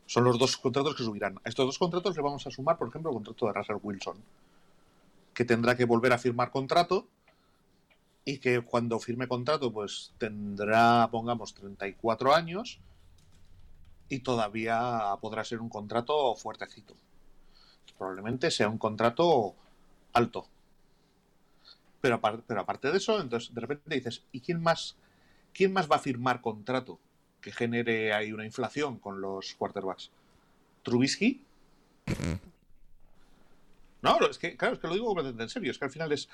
son 0.06 0.24
los 0.26 0.38
dos 0.38 0.58
contratos 0.58 0.96
que 0.96 1.04
subirán. 1.04 1.40
A 1.44 1.50
estos 1.50 1.66
dos 1.66 1.80
contratos 1.80 2.16
le 2.16 2.22
vamos 2.22 2.46
a 2.46 2.52
sumar, 2.52 2.78
por 2.78 2.90
ejemplo, 2.90 3.12
el 3.12 3.16
contrato 3.16 3.48
de 3.48 3.54
Russell 3.54 3.78
Wilson, 3.82 4.18
que 5.34 5.46
tendrá 5.46 5.76
que 5.76 5.86
volver 5.86 6.14
a 6.14 6.18
firmar 6.18 6.52
contrato 6.52 7.08
y 8.26 8.38
que 8.38 8.62
cuando 8.62 9.00
firme 9.00 9.28
contrato, 9.28 9.72
pues 9.72 10.14
tendrá, 10.18 11.10
pongamos, 11.12 11.54
34 11.54 12.34
años 12.34 12.80
y 14.10 14.20
todavía 14.20 15.18
podrá 15.22 15.44
ser 15.44 15.60
un 15.60 15.70
contrato 15.70 16.36
fuertecito. 16.36 16.96
Probablemente 17.98 18.52
sea 18.52 18.70
un 18.70 18.78
contrato 18.78 19.56
alto. 20.14 20.48
Pero, 22.02 22.20
pero 22.46 22.62
aparte 22.62 22.92
de 22.92 22.98
eso, 22.98 23.20
entonces 23.20 23.54
de 23.54 23.62
repente 23.62 23.96
dices, 23.96 24.24
¿y 24.32 24.42
quién 24.42 24.62
más, 24.62 24.96
quién 25.54 25.72
más 25.74 25.90
va 25.90 25.96
a 25.96 26.00
firmar 26.00 26.42
contrato? 26.42 27.00
Que 27.44 27.52
genere 27.52 28.14
ahí 28.14 28.32
una 28.32 28.46
inflación 28.46 28.98
con 28.98 29.20
los 29.22 29.54
quarterbacks. 29.56 30.10
Trubisky. 30.82 31.42
No, 34.02 34.18
es 34.30 34.38
que, 34.38 34.56
claro, 34.56 34.76
es 34.76 34.80
que 34.80 34.88
lo 34.88 34.94
digo 34.94 35.06
completamente 35.08 35.44
en 35.44 35.50
serio, 35.50 35.72
es 35.72 35.78
que 35.78 35.86
al 35.86 35.92
final 35.92 36.12
es, 36.12 36.30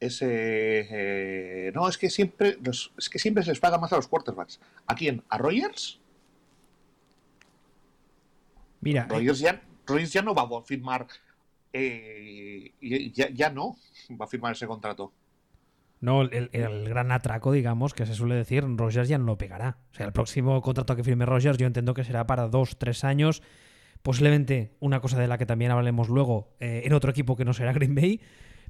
ese 0.00 0.88
eh, 0.90 1.72
no, 1.74 1.88
es 1.88 1.98
que 1.98 2.10
siempre 2.10 2.58
es 2.98 3.08
que 3.10 3.18
siempre 3.18 3.44
se 3.44 3.50
les 3.50 3.60
paga 3.60 3.78
más 3.78 3.92
a 3.92 3.96
los 3.96 4.08
quarterbacks. 4.08 4.60
¿A 4.86 4.94
quién? 4.94 5.22
¿A 5.28 5.38
Rogers? 5.38 5.98
Mira, 8.80 9.06
Rogers 9.06 9.40
ya, 9.40 9.62
Rogers 9.86 10.12
ya 10.12 10.22
no 10.22 10.34
va 10.34 10.58
a 10.58 10.62
firmar. 10.62 11.06
eh, 11.72 12.72
ya, 12.80 13.30
ya 13.30 13.50
no 13.50 13.76
va 14.20 14.26
a 14.26 14.28
firmar 14.28 14.52
ese 14.52 14.66
contrato. 14.66 15.12
No, 16.02 16.22
el, 16.22 16.50
el 16.52 16.88
gran 16.88 17.12
atraco, 17.12 17.52
digamos, 17.52 17.94
que 17.94 18.06
se 18.06 18.14
suele 18.14 18.34
decir, 18.34 18.64
Rogers 18.76 19.08
ya 19.08 19.18
no 19.18 19.24
lo 19.24 19.38
pegará. 19.38 19.78
O 19.92 19.94
sea, 19.94 20.04
el 20.04 20.12
próximo 20.12 20.60
contrato 20.60 20.96
que 20.96 21.04
firme 21.04 21.24
Rogers 21.26 21.58
yo 21.58 21.66
entiendo 21.68 21.94
que 21.94 22.02
será 22.02 22.26
para 22.26 22.48
dos, 22.48 22.76
tres 22.76 23.04
años. 23.04 23.40
Posiblemente 24.02 24.74
una 24.80 25.00
cosa 25.00 25.20
de 25.20 25.28
la 25.28 25.38
que 25.38 25.46
también 25.46 25.70
hablaremos 25.70 26.08
luego 26.08 26.56
eh, 26.58 26.82
en 26.84 26.92
otro 26.92 27.12
equipo 27.12 27.36
que 27.36 27.44
no 27.44 27.54
será 27.54 27.72
Green 27.72 27.94
Bay, 27.94 28.20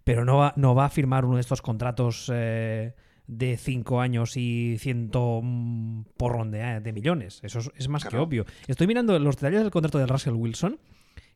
pero 0.05 0.27
no 0.27 0.37
va, 0.37 0.53
no 0.57 0.75
va 0.75 0.85
a 0.85 0.91
firmar 0.91 1.25
uno 1.25 1.37
de 1.37 1.41
estos 1.41 1.63
contratos 1.63 2.31
eh, 2.31 2.95
de 3.27 3.57
cinco 3.57 4.03
años 4.03 4.37
y 4.37 4.77
ciento 4.79 5.41
mm, 5.43 6.03
porrón 6.19 6.51
de, 6.51 6.61
eh, 6.61 6.81
de 6.81 6.93
millones. 6.93 7.41
Eso 7.43 7.61
es, 7.61 7.71
es 7.77 7.89
más 7.89 8.05
que 8.05 8.19
obvio. 8.19 8.45
Estoy 8.67 8.87
mirando 8.87 9.19
los 9.19 9.37
detalles 9.37 9.63
del 9.63 9.71
contrato 9.71 9.97
de 9.97 10.07
Russell 10.07 10.35
Wilson, 10.35 10.79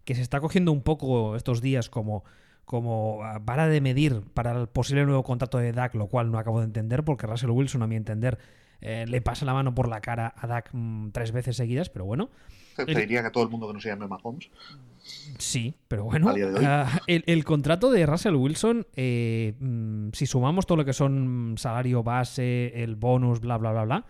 que 0.04 0.14
se 0.14 0.20
está 0.20 0.40
cogiendo 0.40 0.72
un 0.72 0.82
poco 0.82 1.36
estos 1.36 1.62
días 1.62 1.88
como, 1.88 2.22
como 2.66 3.22
ah, 3.22 3.38
vara 3.40 3.68
de 3.68 3.80
medir 3.80 4.20
para 4.34 4.52
el 4.52 4.66
posible 4.66 5.06
nuevo 5.06 5.22
contrato 5.22 5.56
de 5.56 5.72
Dak, 5.72 5.94
lo 5.94 6.08
cual 6.08 6.30
no 6.30 6.38
acabo 6.38 6.58
de 6.58 6.66
entender, 6.66 7.04
porque 7.04 7.26
Russell 7.26 7.50
Wilson, 7.50 7.82
a 7.82 7.86
mi 7.86 7.96
entender, 7.96 8.38
eh, 8.82 9.06
le 9.08 9.22
pasa 9.22 9.46
la 9.46 9.54
mano 9.54 9.74
por 9.74 9.88
la 9.88 10.00
cara 10.00 10.34
a 10.36 10.46
Dak 10.46 10.70
mm, 10.72 11.10
tres 11.12 11.32
veces 11.32 11.56
seguidas, 11.56 11.88
pero 11.88 12.04
bueno. 12.04 12.28
Te, 12.74 12.82
El- 12.82 12.98
diría 12.98 13.22
que 13.22 13.30
todo 13.30 13.44
el 13.44 13.48
mundo 13.50 13.66
que 13.68 13.72
no 13.72 13.80
se 13.80 13.88
llame 13.88 14.06
Mahomes. 14.06 14.50
Sí, 15.38 15.76
pero 15.86 16.04
bueno, 16.04 16.30
A 16.30 16.34
ah, 16.64 17.00
el, 17.06 17.22
el 17.26 17.44
contrato 17.44 17.90
de 17.90 18.04
Russell 18.04 18.34
Wilson, 18.34 18.86
eh, 18.96 19.54
mm, 19.60 20.08
si 20.12 20.26
sumamos 20.26 20.66
todo 20.66 20.78
lo 20.78 20.84
que 20.84 20.92
son 20.92 21.54
salario 21.56 22.02
base, 22.02 22.82
el 22.82 22.96
bonus, 22.96 23.40
bla, 23.40 23.56
bla, 23.56 23.70
bla, 23.70 23.84
bla, 23.84 24.06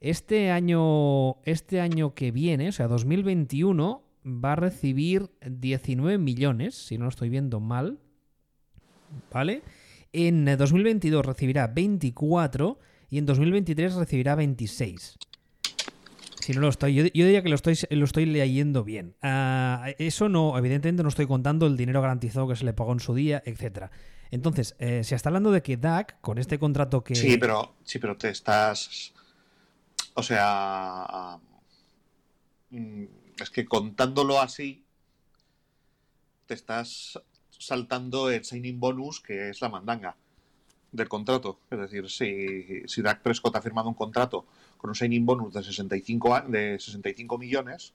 este 0.00 0.50
año, 0.50 1.42
este 1.44 1.80
año 1.82 2.14
que 2.14 2.30
viene, 2.32 2.70
o 2.70 2.72
sea, 2.72 2.88
2021, 2.88 4.02
va 4.24 4.52
a 4.52 4.56
recibir 4.56 5.30
19 5.44 6.18
millones, 6.18 6.74
si 6.74 6.98
no 6.98 7.04
lo 7.04 7.10
estoy 7.10 7.28
viendo 7.28 7.60
mal, 7.60 7.98
¿vale? 9.32 9.62
En 10.12 10.48
eh, 10.48 10.56
2022 10.56 11.24
recibirá 11.24 11.66
24 11.68 12.78
y 13.10 13.18
en 13.18 13.26
2023 13.26 13.94
recibirá 13.94 14.34
26. 14.34 15.18
Si 16.40 16.52
no 16.52 16.60
lo 16.60 16.68
estoy, 16.68 16.94
yo, 16.94 17.04
diría 17.04 17.42
que 17.42 17.48
lo 17.50 17.54
estoy, 17.54 18.26
leyendo 18.26 18.82
bien. 18.82 19.14
Ah, 19.20 19.88
eso 19.98 20.28
no, 20.28 20.56
evidentemente 20.56 21.02
no 21.02 21.08
estoy 21.10 21.26
contando 21.26 21.66
el 21.66 21.76
dinero 21.76 22.00
garantizado 22.00 22.48
que 22.48 22.56
se 22.56 22.64
le 22.64 22.72
pagó 22.72 22.92
en 22.92 23.00
su 23.00 23.14
día, 23.14 23.42
etcétera. 23.44 23.90
Entonces, 24.30 24.74
eh, 24.78 25.04
se 25.04 25.14
está 25.14 25.28
hablando 25.28 25.50
de 25.50 25.62
que 25.62 25.76
Dak, 25.76 26.20
con 26.20 26.38
este 26.38 26.58
contrato 26.58 27.04
que. 27.04 27.14
Sí, 27.14 27.36
pero, 27.36 27.76
sí, 27.84 27.98
pero 27.98 28.16
te 28.16 28.30
estás. 28.30 29.12
O 30.14 30.22
sea. 30.22 31.38
mm, 32.70 33.04
Es 33.40 33.50
que 33.50 33.64
contándolo 33.66 34.40
así. 34.40 34.84
Te 36.46 36.54
estás 36.54 37.18
saltando 37.50 38.30
el 38.30 38.44
signing 38.44 38.80
bonus, 38.80 39.20
que 39.20 39.50
es 39.50 39.60
la 39.60 39.68
mandanga 39.68 40.16
del 40.92 41.08
contrato. 41.08 41.60
Es 41.70 41.78
decir, 41.78 42.10
si, 42.10 42.82
si 42.88 43.02
Dak 43.02 43.22
Prescott 43.22 43.54
ha 43.56 43.62
firmado 43.62 43.88
un 43.88 43.94
contrato 43.94 44.46
con 44.76 44.90
un 44.90 44.94
signing 44.94 45.24
bonus 45.24 45.54
de 45.54 45.62
65, 45.62 46.34
a- 46.34 46.40
de 46.42 46.78
65 46.78 47.38
millones, 47.38 47.92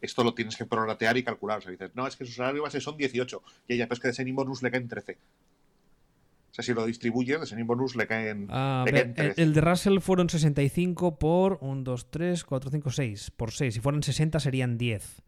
esto 0.00 0.24
lo 0.24 0.34
tienes 0.34 0.56
que 0.56 0.64
prorratear 0.66 1.16
y 1.16 1.22
calcular. 1.24 1.58
O 1.58 1.60
sea, 1.60 1.70
dices, 1.70 1.90
no, 1.94 2.06
es 2.06 2.16
que 2.16 2.24
su 2.24 2.32
salario 2.32 2.62
base 2.62 2.80
son 2.80 2.96
18 2.96 3.42
y 3.68 3.74
ella, 3.74 3.88
que 3.88 4.08
de 4.08 4.14
signing 4.14 4.34
bonus 4.34 4.62
le 4.62 4.70
caen 4.70 4.88
13. 4.88 5.18
O 6.52 6.54
sea, 6.54 6.62
si 6.62 6.74
lo 6.74 6.84
distribuyes, 6.84 7.40
de 7.40 7.46
signing 7.46 7.66
bonus 7.66 7.96
le 7.96 8.06
caen. 8.06 8.46
Ah, 8.50 8.82
le 8.84 8.92
ve- 8.92 8.98
caen 8.98 9.08
el, 9.08 9.14
13. 9.34 9.42
el 9.42 9.54
de 9.54 9.60
Russell 9.62 9.98
fueron 10.00 10.28
65 10.28 11.18
por 11.18 11.56
1, 11.62 11.82
2, 11.82 12.10
3, 12.10 12.44
4, 12.44 12.70
5, 12.70 12.90
6. 12.90 13.30
Por 13.30 13.52
6. 13.52 13.72
Si 13.74 13.80
fueran 13.80 14.02
60 14.02 14.38
serían 14.38 14.76
10. 14.76 15.22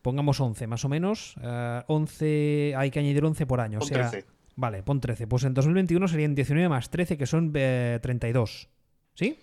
Pongamos 0.00 0.40
11, 0.40 0.66
más 0.66 0.86
o 0.86 0.88
menos. 0.88 1.34
Ah, 1.42 1.84
11, 1.88 2.72
hay 2.78 2.90
que 2.90 2.98
añadir 2.98 3.22
11 3.26 3.44
por 3.44 3.60
año. 3.60 3.78
Pon 3.80 3.86
o 3.86 3.88
sea, 3.88 4.10
13. 4.10 4.26
Vale, 4.56 4.82
pon 4.82 5.00
13. 5.00 5.26
Pues 5.26 5.44
en 5.44 5.52
2021 5.52 6.08
serían 6.08 6.34
19 6.34 6.70
más 6.70 6.88
13, 6.88 7.18
que 7.18 7.26
son 7.26 7.52
eh, 7.54 7.98
32. 8.00 8.68
¿Sí? 9.14 9.38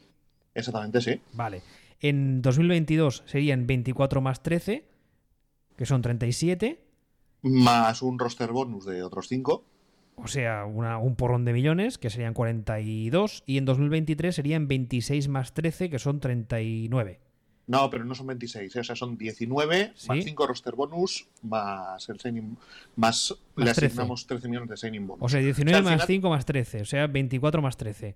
Exactamente, 0.55 1.01
sí. 1.01 1.21
Vale. 1.33 1.61
En 1.99 2.41
2022 2.41 3.21
serían 3.27 3.67
24 3.67 4.21
más 4.21 4.41
13, 4.41 4.85
que 5.77 5.85
son 5.85 6.01
37. 6.01 6.79
Más 7.43 8.01
un 8.01 8.17
roster 8.17 8.51
bonus 8.51 8.85
de 8.85 9.03
otros 9.03 9.27
5. 9.27 9.63
O 10.15 10.27
sea, 10.27 10.65
una- 10.65 10.97
un 10.97 11.15
porrón 11.15 11.45
de 11.45 11.53
millones, 11.53 11.97
que 11.97 12.09
serían 12.09 12.33
42. 12.33 13.43
Y 13.45 13.57
en 13.57 13.65
2023 13.65 14.33
serían 14.35 14.67
26 14.67 15.27
más 15.27 15.53
13, 15.53 15.89
que 15.89 15.99
son 15.99 16.19
39. 16.19 17.19
No, 17.67 17.89
pero 17.89 18.05
no 18.05 18.13
son 18.13 18.27
26, 18.27 18.75
¿eh? 18.75 18.79
o 18.79 18.83
sea, 18.83 18.95
son 18.95 19.17
19 19.17 19.91
Sí. 19.95 20.07
más 20.07 20.23
5 20.23 20.45
roster 20.45 20.75
bonus 20.75 21.27
más 21.41 22.07
el 22.09 22.19
signing 22.19 22.55
más, 22.95 23.31
Más 23.55 23.65
le 23.65 23.73
13. 23.73 23.85
asignamos 23.87 24.27
13 24.27 24.47
millones 24.47 24.69
de 24.69 24.77
signing 24.77 25.07
bonus. 25.07 25.23
O 25.25 25.29
sea, 25.29 25.39
19 25.41 25.79
O 25.79 25.81
sea, 25.81 25.83
más 25.83 25.93
final- 25.93 26.07
5 26.07 26.29
más 26.29 26.45
13. 26.45 26.81
O 26.81 26.85
sea, 26.85 27.07
24 27.07 27.61
más 27.63 27.75
13. 27.75 28.15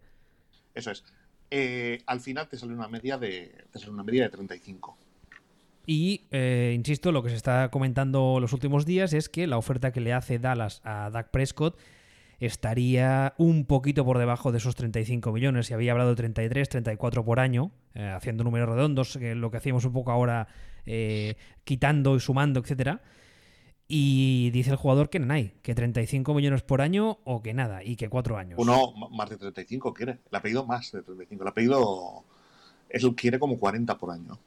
Eso 0.76 0.92
es. 0.92 1.04
Eh, 1.50 2.04
al 2.06 2.20
final 2.20 2.48
te 2.48 2.58
sale 2.58 2.74
una 2.76 2.88
media 2.88 3.18
de 3.18 3.66
te 3.72 3.80
sale 3.80 3.92
una 3.92 4.04
media 4.04 4.24
de 4.24 4.30
35. 4.30 4.98
Y, 5.92 6.28
eh, 6.30 6.76
insisto, 6.76 7.12
lo 7.12 7.24
que 7.24 7.32
se 7.32 7.36
está 7.36 7.72
comentando 7.72 8.40
los 8.40 8.54
últimos 8.54 8.86
días 8.86 9.12
es 9.12 9.28
que 9.28 9.48
la 9.48 9.58
oferta 9.58 9.92
que 9.92 10.02
le 10.02 10.14
hace 10.14 10.38
Dallas 10.38 10.82
a 10.84 11.10
Dak 11.10 11.32
Prescott 11.32 11.80
estaría 12.40 13.34
un 13.40 13.66
poquito 13.66 14.06
por 14.06 14.20
debajo 14.20 14.52
de 14.52 14.60
esos 14.60 14.76
35 14.76 15.32
millones. 15.32 15.66
Se 15.66 15.74
había 15.74 15.94
hablado 15.94 16.12
de 16.12 16.18
33, 16.18 16.70
34 16.70 17.26
por 17.26 17.40
año, 17.40 17.72
eh, 17.96 18.08
haciendo 18.08 18.44
números 18.44 18.70
redondos, 18.70 19.18
que 19.18 19.34
lo 19.34 19.50
que 19.50 19.58
hacíamos 19.58 19.84
un 19.84 19.94
poco 19.94 20.12
ahora, 20.12 20.48
eh, 20.86 21.38
quitando 21.64 22.16
y 22.16 22.20
sumando, 22.20 22.60
etcétera. 22.60 23.02
Y 23.88 24.52
dice 24.52 24.70
el 24.70 24.76
jugador 24.76 25.10
que 25.10 25.18
no 25.18 25.34
hay, 25.34 25.56
que 25.64 25.74
35 25.74 26.36
millones 26.36 26.62
por 26.62 26.84
año 26.84 27.18
o 27.24 27.42
que 27.42 27.56
nada, 27.56 27.84
y 27.84 27.96
que 27.96 28.10
4 28.10 28.38
años. 28.38 28.60
Uno 28.60 28.94
más 29.10 29.28
de 29.32 29.38
35 29.38 29.92
quiere. 29.96 30.20
El 30.30 30.38
apellido 30.38 30.68
más 30.68 30.92
de 30.92 31.02
35. 31.02 31.42
El 31.42 31.50
apellido 31.50 32.26
él 32.90 33.16
quiere 33.16 33.40
como 33.40 33.58
40 33.58 33.98
por 33.98 34.12
año. 34.12 34.38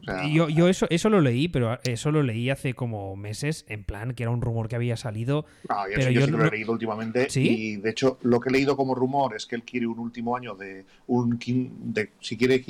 O 0.00 0.04
sea, 0.04 0.24
Y 0.26 0.34
Yo, 0.34 0.48
yo 0.48 0.68
eso, 0.68 0.86
eso 0.90 1.10
lo 1.10 1.20
leí, 1.20 1.48
pero 1.48 1.78
eso 1.84 2.10
lo 2.10 2.22
leí 2.22 2.48
hace 2.50 2.74
como 2.74 3.14
meses, 3.16 3.64
en 3.68 3.84
plan, 3.84 4.14
que 4.14 4.22
era 4.22 4.30
un 4.32 4.40
rumor 4.40 4.68
que 4.68 4.76
había 4.76 4.96
salido. 4.96 5.44
No, 5.68 5.86
yo, 5.88 5.94
Pero 5.96 6.08
sí- 6.08 6.14
yo 6.14 6.20
yo 6.20 6.26
sí 6.26 6.32
lo 6.32 6.44
he 6.46 6.50
leído 6.50 6.72
últimamente 6.72 7.28
¿Sí? 7.30 7.48
y 7.48 7.76
de 7.76 7.90
hecho 7.90 8.18
lo 8.22 8.40
que 8.40 8.48
he 8.48 8.52
leído 8.52 8.76
como 8.76 8.94
rumor 8.94 9.36
es 9.36 9.46
que 9.46 9.56
él 9.56 9.62
quiere 9.62 9.86
un 9.86 9.98
último 9.98 10.36
año 10.36 10.54
de 10.54 10.84
un 11.06 11.38
de 11.38 12.10
si 12.20 12.36
quiere 12.36 12.64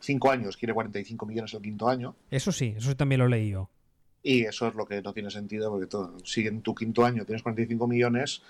5 0.00 0.30
años 0.30 0.56
quiere 0.56 0.74
45 0.74 1.24
millones 1.26 1.54
el 1.54 1.62
quinto 1.62 1.88
año 1.88 2.14
Eso 2.30 2.52
sí, 2.52 2.74
eso 2.76 2.90
sí 2.90 2.94
también 2.94 3.20
lo 3.20 3.28
leí 3.28 3.50
yo. 3.50 3.70
y 4.22 4.42
eso 4.44 4.68
es 4.68 4.74
lo 4.74 4.84
que 4.86 5.00
no 5.02 5.12
tiene 5.12 5.30
sentido 5.30 5.70
porque 5.70 5.86
todo- 5.86 6.18
si 6.24 6.46
en 6.46 6.60
tu 6.60 6.74
quinto 6.74 7.04
año 7.04 7.24
tienes 7.24 7.42
45 7.42 7.86
millones 7.86 8.42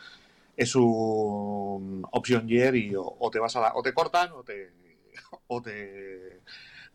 es 0.57 0.75
un 0.75 2.07
option 2.13 2.49
year 2.49 2.75
y 2.75 2.95
o, 2.95 3.05
o 3.21 3.31
te 3.31 3.39
vas 3.39 3.55
a 3.57 3.61
la- 3.61 3.73
o 3.75 3.83
te 3.83 3.93
cortan 3.93 4.33
o 4.33 4.43
te 4.43 4.71
o 5.49 5.63
te 5.63 6.41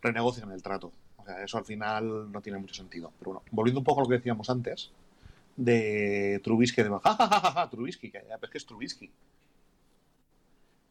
renegocian 0.01 0.51
el 0.51 0.61
trato. 0.61 0.91
Sea, 1.35 1.43
eso 1.43 1.57
al 1.57 1.65
final 1.65 2.31
no 2.31 2.41
tiene 2.41 2.59
mucho 2.59 2.73
sentido. 2.73 3.11
Pero 3.19 3.31
bueno, 3.31 3.43
volviendo 3.51 3.79
un 3.79 3.85
poco 3.85 4.01
a 4.01 4.03
lo 4.03 4.09
que 4.09 4.17
decíamos 4.17 4.50
antes, 4.50 4.91
de 5.55 6.39
Trubisky, 6.43 6.83
de 6.83 6.89
ja, 6.89 7.00
ja, 7.03 7.15
ja, 7.15 7.39
ja, 7.39 7.51
ja, 7.51 7.69
Trubisky, 7.69 8.09
que 8.11 8.23
ya 8.27 8.38
ves 8.38 8.50
que 8.50 8.57
es 8.57 8.65
Trubisky. 8.65 9.11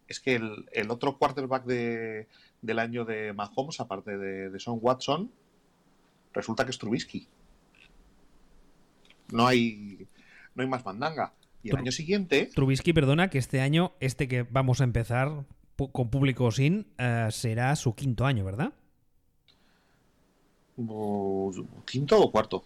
Es 0.06 0.20
que 0.20 0.34
el, 0.34 0.66
el 0.72 0.90
otro 0.90 1.16
quarterback 1.18 1.64
de, 1.64 2.26
del 2.62 2.78
año 2.78 3.04
de 3.04 3.32
Mahomes, 3.32 3.80
aparte 3.80 4.18
de, 4.18 4.50
de 4.50 4.60
Son 4.60 4.78
Watson, 4.80 5.30
resulta 6.32 6.64
que 6.64 6.70
es 6.70 6.78
Trubisky. 6.78 7.26
No 9.32 9.46
hay, 9.46 10.06
no 10.54 10.62
hay 10.62 10.68
más 10.68 10.84
mandanga. 10.84 11.32
Y 11.62 11.68
el 11.70 11.76
Tru- 11.76 11.80
año 11.80 11.92
siguiente, 11.92 12.46
Trubisky, 12.54 12.92
perdona, 12.92 13.30
que 13.30 13.38
este 13.38 13.60
año, 13.60 13.92
este 14.00 14.26
que 14.26 14.42
vamos 14.42 14.80
a 14.80 14.84
empezar 14.84 15.44
con 15.92 16.10
público 16.10 16.50
sin, 16.50 16.86
eh, 16.98 17.28
será 17.30 17.74
su 17.76 17.94
quinto 17.94 18.26
año, 18.26 18.44
¿verdad? 18.44 18.72
Quinto 21.86 22.20
o 22.20 22.30
cuarto. 22.30 22.64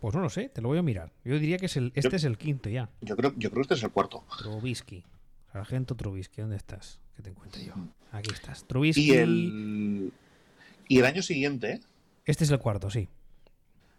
Pues 0.00 0.14
no 0.14 0.20
lo 0.20 0.30
sé, 0.30 0.48
te 0.48 0.60
lo 0.60 0.68
voy 0.68 0.78
a 0.78 0.82
mirar. 0.82 1.12
Yo 1.24 1.38
diría 1.38 1.58
que 1.58 1.66
es 1.66 1.76
el, 1.76 1.92
este 1.94 2.10
Yo- 2.10 2.16
es 2.16 2.24
el 2.24 2.36
quinto 2.38 2.68
ya. 2.68 2.90
Yo 3.00 3.16
creo, 3.16 3.32
yo 3.36 3.50
creo 3.50 3.60
que 3.60 3.62
este 3.62 3.74
es 3.74 3.82
el 3.84 3.90
cuarto. 3.90 4.24
Trubisky. 4.38 5.04
Sargento 5.52 5.94
Trubisky, 5.94 6.40
¿dónde 6.40 6.56
estás? 6.56 6.98
Que 7.16 7.22
te 7.22 7.30
encuentre 7.30 7.64
yo. 7.64 7.74
Aquí 8.10 8.32
estás. 8.32 8.64
Trubisky. 8.66 9.02
Y 9.02 9.12
el, 9.12 10.12
y 10.88 10.98
el 10.98 11.04
año 11.04 11.22
siguiente, 11.22 11.80
Este 12.24 12.44
es 12.44 12.50
el 12.50 12.58
cuarto, 12.58 12.90
sí. 12.90 13.08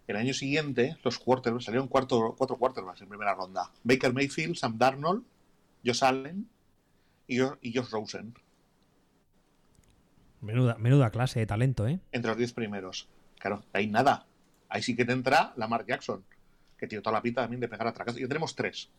el 0.08 0.16
año 0.18 0.34
siguiente, 0.34 0.98
los 1.04 1.18
quarterbacks, 1.20 1.66
salieron 1.66 1.88
cuarto, 1.88 2.36
cuatro 2.38 2.58
quarterbacks 2.58 3.02
en 3.02 3.08
primera 3.10 3.34
ronda. 3.36 3.72
Baker 3.84 4.14
Mayfield, 4.14 4.56
Sam 4.56 4.78
Darnold, 4.78 5.24
Josh 5.86 6.04
Allen 6.04 6.50
y, 7.28 7.38
y 7.42 7.74
Josh 7.74 7.90
Rosen, 7.92 8.34
Menuda, 10.42 10.76
menuda 10.78 11.10
clase 11.10 11.40
de 11.40 11.46
talento, 11.46 11.88
¿eh? 11.88 12.00
entre 12.12 12.30
los 12.30 12.38
diez 12.38 12.52
primeros. 12.52 13.08
Claro, 13.44 13.62
ahí 13.74 13.88
nada. 13.88 14.26
Ahí 14.70 14.82
sí 14.82 14.96
que 14.96 15.04
te 15.04 15.12
entra 15.12 15.52
Lamar 15.58 15.86
Jackson, 15.86 16.24
que 16.78 16.88
tiene 16.88 17.02
toda 17.02 17.18
la 17.18 17.22
pinta 17.22 17.42
también 17.42 17.60
de 17.60 17.68
pegar 17.68 17.86
atracas. 17.86 18.18
Y 18.18 18.26
tenemos 18.26 18.56
tres. 18.56 18.90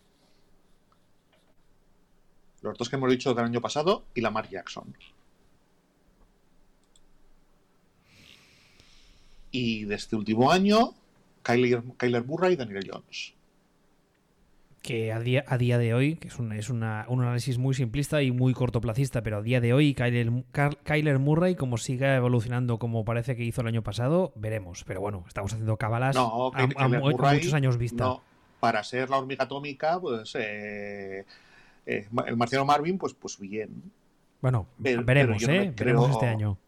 Los 2.61 2.77
dos 2.77 2.91
que 2.91 2.97
hemos 2.97 3.11
dicho 3.11 3.33
del 3.33 3.47
año 3.47 3.63
pasado 3.63 4.05
y 4.15 4.21
Lamar 4.21 4.47
Jackson. 4.51 4.95
Y 9.51 9.87
de 9.87 9.95
este 9.95 10.15
último 10.15 10.53
año, 10.53 10.93
Kyler, 11.43 11.83
Kyler 11.97 12.25
Murray 12.25 12.53
y 12.53 12.57
Daniel 12.57 12.91
Jones. 12.93 13.34
Que 14.85 15.12
a 15.12 15.19
día, 15.19 15.43
a 15.49 15.57
día 15.57 15.79
de 15.79 15.95
hoy, 15.95 16.17
que 16.17 16.29
es, 16.29 16.38
un, 16.38 16.53
es 16.53 16.69
una, 16.69 17.07
un 17.09 17.23
análisis 17.23 17.57
muy 17.57 17.73
simplista 17.75 18.21
y 18.21 18.31
muy 18.33 18.53
cortoplacista, 18.53 19.23
pero 19.23 19.38
a 19.38 19.43
día 19.43 19.62
de 19.62 19.73
hoy, 19.73 19.95
Kyler, 19.95 20.31
Kyler 20.85 21.19
Murray, 21.19 21.55
como 21.55 21.79
siga 21.79 22.14
evolucionando 22.17 22.79
como 22.79 23.03
parece 23.03 23.35
que 23.35 23.45
hizo 23.45 23.62
el 23.62 23.69
año 23.69 23.83
pasado, 23.83 24.33
veremos. 24.37 24.85
Pero 24.85 25.00
bueno, 25.00 25.25
estamos 25.26 25.55
haciendo 25.55 25.79
cabalas 25.79 26.14
No, 26.14 26.50
a, 26.55 26.59
a- 26.61 26.64
a 26.64 26.69
Kyler 26.69 27.00
mu- 27.00 27.11
Murray, 27.12 27.38
muchos 27.38 27.55
años 27.55 27.79
vista. 27.79 28.05
no, 28.05 28.23
para 28.61 28.85
ser 28.85 29.09
la 29.09 29.17
hormiga 29.17 29.45
atómica, 29.45 29.99
pues 29.99 30.35
eh, 30.38 31.25
eh, 31.87 32.07
el 32.26 32.37
marciano 32.37 32.67
Marvin, 32.67 32.99
pues, 32.99 33.14
pues 33.14 33.38
bien. 33.41 33.71
Bueno, 34.43 34.67
Pero- 34.83 35.03
veremos, 35.03 35.38
pero 35.43 35.55
yo 35.55 35.62
no 35.62 35.67
¿eh? 35.71 35.73
Veremos 35.75 36.11
este 36.11 36.26
año. 36.26 36.59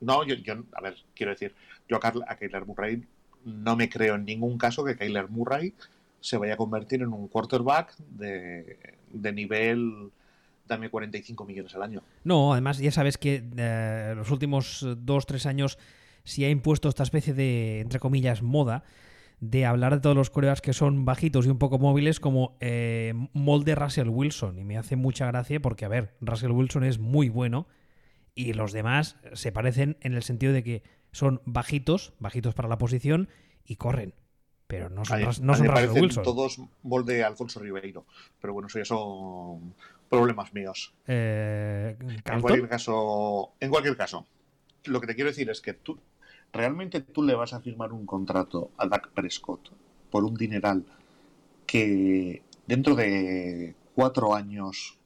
No, 0.00 0.24
yo, 0.24 0.36
yo, 0.36 0.54
a 0.72 0.80
ver, 0.80 0.96
quiero 1.14 1.32
decir, 1.32 1.54
yo 1.86 1.98
a, 1.98 2.00
Carl- 2.00 2.24
a 2.26 2.34
Kyler 2.36 2.64
Murray 2.64 3.02
no 3.44 3.76
me 3.76 3.90
creo 3.90 4.14
en 4.14 4.24
ningún 4.24 4.56
caso 4.56 4.82
que 4.86 4.96
Kyler 4.96 5.28
Murray 5.28 5.74
se 6.20 6.36
vaya 6.36 6.54
a 6.54 6.56
convertir 6.56 7.02
en 7.02 7.12
un 7.12 7.28
quarterback 7.28 7.96
de, 7.98 8.78
de 9.10 9.32
nivel 9.32 10.10
dame 10.68 10.90
45 10.90 11.44
millones 11.44 11.74
al 11.74 11.82
año. 11.82 12.02
No, 12.24 12.52
además 12.52 12.78
ya 12.78 12.92
sabes 12.92 13.18
que 13.18 13.42
eh, 13.56 14.12
los 14.14 14.30
últimos 14.30 14.86
dos, 14.98 15.26
tres 15.26 15.46
años 15.46 15.78
se 16.24 16.44
ha 16.44 16.50
impuesto 16.50 16.88
esta 16.88 17.02
especie 17.02 17.34
de, 17.34 17.80
entre 17.80 17.98
comillas, 17.98 18.42
moda 18.42 18.84
de 19.40 19.64
hablar 19.64 19.94
de 19.94 20.00
todos 20.00 20.16
los 20.16 20.30
corebacks 20.30 20.60
que 20.60 20.72
son 20.72 21.04
bajitos 21.04 21.46
y 21.46 21.48
un 21.48 21.58
poco 21.58 21.78
móviles 21.78 22.20
como 22.20 22.56
eh, 22.60 23.14
molde 23.32 23.74
Russell 23.74 24.08
Wilson. 24.08 24.58
Y 24.58 24.64
me 24.64 24.76
hace 24.76 24.96
mucha 24.96 25.26
gracia 25.26 25.60
porque, 25.60 25.84
a 25.84 25.88
ver, 25.88 26.14
Russell 26.20 26.50
Wilson 26.50 26.84
es 26.84 26.98
muy 26.98 27.28
bueno 27.28 27.66
y 28.34 28.52
los 28.52 28.72
demás 28.72 29.16
se 29.32 29.52
parecen 29.52 29.96
en 30.00 30.14
el 30.14 30.22
sentido 30.22 30.52
de 30.52 30.62
que 30.62 30.82
son 31.12 31.40
bajitos, 31.44 32.12
bajitos 32.18 32.54
para 32.54 32.68
la 32.68 32.78
posición 32.78 33.28
y 33.64 33.76
corren. 33.76 34.14
Pero 34.68 34.90
no 34.90 35.02
son, 35.04 35.22
A 35.22 35.26
no 35.40 35.54
son 35.54 35.92
Wilson. 35.94 36.22
todos 36.22 36.60
molde 36.82 37.24
Alfonso 37.24 37.58
Ribeiro. 37.58 38.04
Pero 38.38 38.52
bueno, 38.52 38.68
eso 38.68 38.78
ya 38.78 38.84
son 38.84 39.74
problemas 40.10 40.52
míos. 40.52 40.92
Eh, 41.06 41.96
En 42.26 42.40
cualquier 42.40 42.68
caso, 42.68 43.52
en 43.60 43.70
cualquier 43.70 43.96
caso, 43.96 44.26
lo 44.84 45.00
que 45.00 45.06
te 45.06 45.14
quiero 45.14 45.30
decir 45.30 45.48
es 45.48 45.62
que 45.62 45.72
tú 45.72 45.98
realmente 46.52 47.00
tú 47.00 47.22
le 47.22 47.34
vas 47.34 47.54
a 47.54 47.60
firmar 47.60 47.92
un 47.94 48.04
contrato 48.04 48.70
a 48.76 48.86
Dak 48.86 49.08
Prescott 49.12 49.70
por 50.10 50.24
un 50.24 50.34
dineral 50.34 50.84
que 51.66 52.42
dentro 52.66 52.94
de 52.94 53.74
cuatro 53.94 54.34
años 54.34 54.98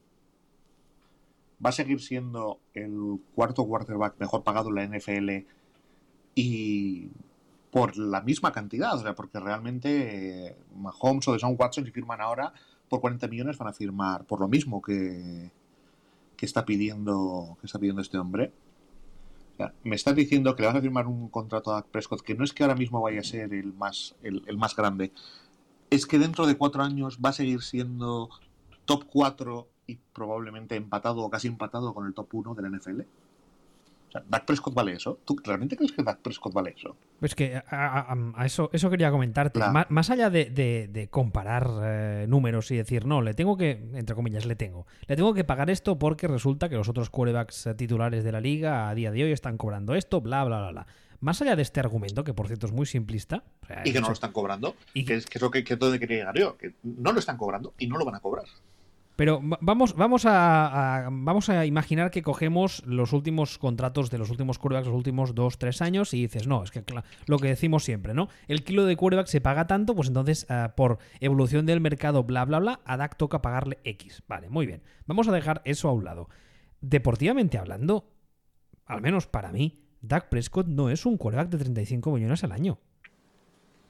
va 1.64 1.71
a 1.71 1.73
seguir 1.73 2.00
siendo 2.00 2.59
el 2.75 3.21
cuarto 3.37 3.64
quarterback 3.64 4.19
mejor 4.19 4.42
pagado 4.42 4.71
en 4.71 4.75
la 4.75 4.99
NFL 4.99 5.47
y 6.35 7.09
por 7.73 7.97
la 7.97 8.21
misma 8.21 8.52
cantidad, 8.52 9.17
porque 9.17 9.41
realmente 9.41 10.49
eh, 10.49 10.56
Mahomes 10.76 11.26
o 11.26 11.32
Deshaun 11.32 11.56
Watson 11.58 11.87
si 11.87 11.91
firman 11.91 12.21
ahora 12.21 12.52
por 12.87 13.00
40 13.00 13.26
millones 13.28 13.56
van 13.56 13.69
a 13.69 13.73
firmar 13.73 14.26
por 14.26 14.41
lo 14.41 14.47
mismo 14.47 14.82
que, 14.82 15.50
que 16.37 16.45
está 16.45 16.67
pidiendo 16.67 17.56
que 17.58 17.67
está 17.67 17.78
pidiendo 17.78 18.02
este 18.02 18.19
hombre. 18.19 18.52
Me 19.85 19.97
estás 19.97 20.15
diciendo 20.15 20.54
que 20.54 20.63
le 20.63 20.69
vas 20.69 20.76
a 20.76 20.82
firmar 20.82 21.06
un 21.06 21.28
contrato 21.28 21.75
a 21.75 21.82
Prescott 21.82 22.21
que 22.21 22.35
no 22.35 22.45
es 22.45 22.52
que 22.52 22.63
ahora 22.63 22.75
mismo 22.75 23.00
vaya 23.00 23.21
a 23.21 23.25
ser 23.25 23.54
el 23.54 23.73
más 23.73 24.17
el, 24.23 24.43
el 24.47 24.58
más 24.58 24.76
grande, 24.76 25.13
es 25.89 26.04
que 26.06 26.19
dentro 26.19 26.47
de 26.47 26.58
cuatro 26.58 26.82
años 26.82 27.21
va 27.25 27.30
a 27.30 27.32
seguir 27.32 27.63
siendo 27.63 28.28
top 28.85 29.04
4 29.11 29.69
y 29.87 29.97
probablemente 30.13 30.76
empatado 30.76 31.23
o 31.23 31.30
casi 31.30 31.49
empatado 31.49 31.95
con 31.95 32.06
el 32.06 32.13
top 32.13 32.35
1 32.35 32.54
de 32.54 32.63
la 32.63 32.69
NFL. 32.69 33.00
O 34.12 34.18
sea, 34.18 34.22
Dak 34.28 34.44
Prescott 34.44 34.75
vale 34.75 34.92
eso. 34.92 35.20
¿Tú 35.25 35.36
realmente 35.42 35.75
crees 35.75 35.90
que 35.92 36.02
Dak 36.02 36.18
Prescott 36.20 36.52
vale 36.52 36.75
eso? 36.76 36.94
Es 37.22 37.34
que 37.34 37.56
a, 37.56 37.62
a- 37.70 38.16
a 38.36 38.44
eso, 38.44 38.68
eso 38.75 38.90
quería 38.90 39.10
comentarte. 39.10 39.58
Claro. 39.58 39.72
Má- 39.72 39.86
Más, 39.88 40.10
allá 40.10 40.28
de, 40.28 40.50
de- 40.50 40.88
de 40.88 41.08
comparar 41.08 41.66
eh, 41.82 42.26
números 42.28 42.70
y 42.70 42.76
decir, 42.76 43.06
no, 43.06 43.22
le 43.22 43.32
tengo 43.32 43.56
que, 43.56 43.70
entre 43.94 44.14
comillas, 44.14 44.44
le 44.44 44.54
tengo. 44.54 44.86
Le 45.06 45.16
tengo 45.16 45.32
que 45.32 45.44
pagar 45.44 45.70
esto 45.70 45.98
porque 45.98 46.28
resulta 46.28 46.68
que 46.68 46.75
los 46.76 46.90
otros 46.90 47.08
quarterbacks 47.08 47.68
eh, 47.68 47.75
titulares 47.75 48.22
de 48.22 48.32
la 48.32 48.40
liga 48.42 48.90
a 48.90 48.94
día 48.94 49.10
de 49.10 49.25
hoy 49.25 49.32
están 49.32 49.56
cobrando 49.56 49.94
esto, 49.94 50.20
bla, 50.20 50.44
bla, 50.44 50.58
bla, 50.60 50.70
bla. 50.72 50.86
Más 51.20 51.40
allá 51.40 51.56
de 51.56 51.62
este 51.62 51.80
argumento, 51.80 52.22
que 52.25 52.34
por 52.34 52.48
cierto 52.48 52.66
es 52.66 52.72
muy 52.72 52.84
simplista. 52.84 53.44
o 53.62 53.66
sea, 53.66 53.82
Y 53.84 53.92
que 53.92 54.00
no 54.00 54.08
lo 54.08 54.12
están 54.12 54.32
cobrando. 54.32 54.75
Y 54.92 55.04
que 55.06 55.14
es, 55.14 55.25
que 55.26 55.38
es 55.38 55.42
lo 55.42 55.50
que, 55.50 55.64
que 55.64 55.75
es 55.75 55.78
donde 55.78 55.98
quería 56.00 56.18
llegar 56.18 56.36
yo. 56.36 56.58
Que 56.58 56.75
no 56.82 57.12
lo 57.12 57.18
están 57.20 57.36
cobrando 57.38 57.72
y 57.78 57.86
no 57.86 57.96
lo 57.96 58.04
van 58.04 58.16
a 58.16 58.20
cobrar. 58.20 58.44
Pero 59.16 59.40
va- 59.46 59.58
vamos, 59.60 59.94
vamos 59.94 60.25
a, 60.26 61.08
vamos 61.12 61.48
a 61.50 61.66
imaginar 61.66 62.10
que 62.10 62.22
cogemos 62.22 62.82
los 62.86 63.12
últimos 63.12 63.58
contratos 63.58 64.10
de 64.10 64.18
los 64.18 64.30
últimos 64.30 64.58
quarterbacks, 64.58 64.86
los 64.88 64.96
últimos 64.96 65.34
dos, 65.34 65.58
tres 65.58 65.82
años, 65.82 66.14
y 66.14 66.22
dices, 66.22 66.46
no, 66.46 66.62
es 66.64 66.70
que 66.70 66.82
lo 67.26 67.38
que 67.38 67.48
decimos 67.48 67.84
siempre, 67.84 68.14
¿no? 68.14 68.28
El 68.48 68.64
kilo 68.64 68.86
de 68.86 68.96
quarterback 68.96 69.26
se 69.26 69.40
paga 69.40 69.66
tanto, 69.66 69.94
pues 69.94 70.08
entonces 70.08 70.46
ah, 70.48 70.72
por 70.76 70.98
evolución 71.20 71.66
del 71.66 71.80
mercado, 71.80 72.25
bla, 72.25 72.44
bla, 72.46 72.58
bla, 72.58 72.80
a 72.84 72.96
Dak 72.96 73.16
toca 73.16 73.42
pagarle 73.42 73.78
X. 73.84 74.22
Vale, 74.28 74.48
muy 74.48 74.66
bien. 74.66 74.82
Vamos 75.06 75.28
a 75.28 75.32
dejar 75.32 75.60
eso 75.66 75.88
a 75.88 75.92
un 75.92 76.04
lado. 76.04 76.28
Deportivamente 76.80 77.58
hablando, 77.58 78.10
al 78.86 79.02
menos 79.02 79.26
para 79.26 79.52
mí, 79.52 79.84
Dak 80.00 80.30
Prescott 80.30 80.66
no 80.66 80.90
es 80.90 81.06
un 81.06 81.16
quarterback 81.16 81.50
de 81.50 81.58
35 81.58 82.10
millones 82.12 82.42
al 82.44 82.52
año. 82.52 82.80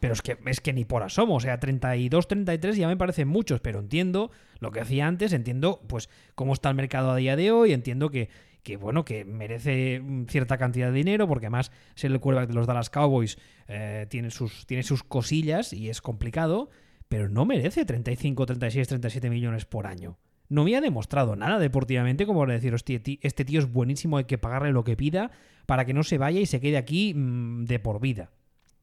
Pero 0.03 0.15
es 0.15 0.21
que, 0.23 0.37
es 0.47 0.61
que 0.61 0.73
ni 0.73 0.85
por 0.85 1.05
asomo, 1.05 1.37
o 1.37 1.41
sea, 1.41 1.61
32, 1.61 2.27
33 2.27 2.77
ya 2.77 2.89
me 2.89 2.97
parecen 2.97 3.29
muchos, 3.29 3.61
pero 3.61 3.79
entiendo 3.79 4.33
lo 4.59 4.73
que 4.73 4.81
hacía 4.81 5.07
antes, 5.07 5.33
entiendo 5.33 5.81
pues 5.87 6.09
cómo 6.35 6.55
está 6.55 6.69
el 6.71 6.75
mercado 6.75 7.13
a 7.13 7.17
día 7.17 7.37
de 7.37 7.53
hoy, 7.53 7.73
entiendo 7.73 8.11
que, 8.11 8.29
que 8.65 8.77
bueno, 8.77 9.05
que 9.05 9.25
merece 9.25 10.01
mm, 10.01 10.25
cierta 10.27 10.59
cantidad 10.59 10.89
de 10.89 10.95
dinero, 10.95 11.29
porque 11.29 11.47
además 11.47 11.71
ser 11.95 12.11
el 12.11 12.19
quarterback 12.19 12.49
de 12.49 12.55
los 12.55 12.67
Dallas 12.67 12.91
Cowboys 12.91 13.39
eh, 13.69 14.07
tiene, 14.11 14.33
sus, 14.33 14.67
tiene 14.67 14.83
sus 14.83 15.05
cosillas 15.05 15.73
y 15.73 15.89
es 15.89 16.01
complicado, 16.03 16.69
pero 17.09 17.29
no 17.29 17.45
merece 17.45 17.85
35, 17.85 18.45
36, 18.45 18.89
37 18.89 19.31
millones 19.31 19.67
por 19.67 19.87
año. 19.87 20.19
No 20.49 20.65
me 20.65 20.75
ha 20.77 20.81
demostrado 20.81 21.37
nada 21.37 21.61
deportivamente 21.61 22.27
como 22.27 22.41
para 22.41 22.55
decir, 22.55 22.75
hostia, 22.75 23.01
ti- 23.01 23.21
este 23.23 23.45
tío 23.45 23.61
es 23.61 23.73
buenísimo, 23.73 24.17
hay 24.17 24.25
que 24.25 24.37
pagarle 24.37 24.73
lo 24.73 24.83
que 24.83 24.97
pida 24.97 25.31
para 25.65 25.85
que 25.85 25.95
no 25.95 26.03
se 26.03 26.19
vaya 26.19 26.41
y 26.41 26.47
se 26.47 26.61
quede 26.61 26.77
aquí 26.77 27.15
mm, 27.15 27.67
de 27.67 27.79
por 27.79 28.01
vida. 28.01 28.33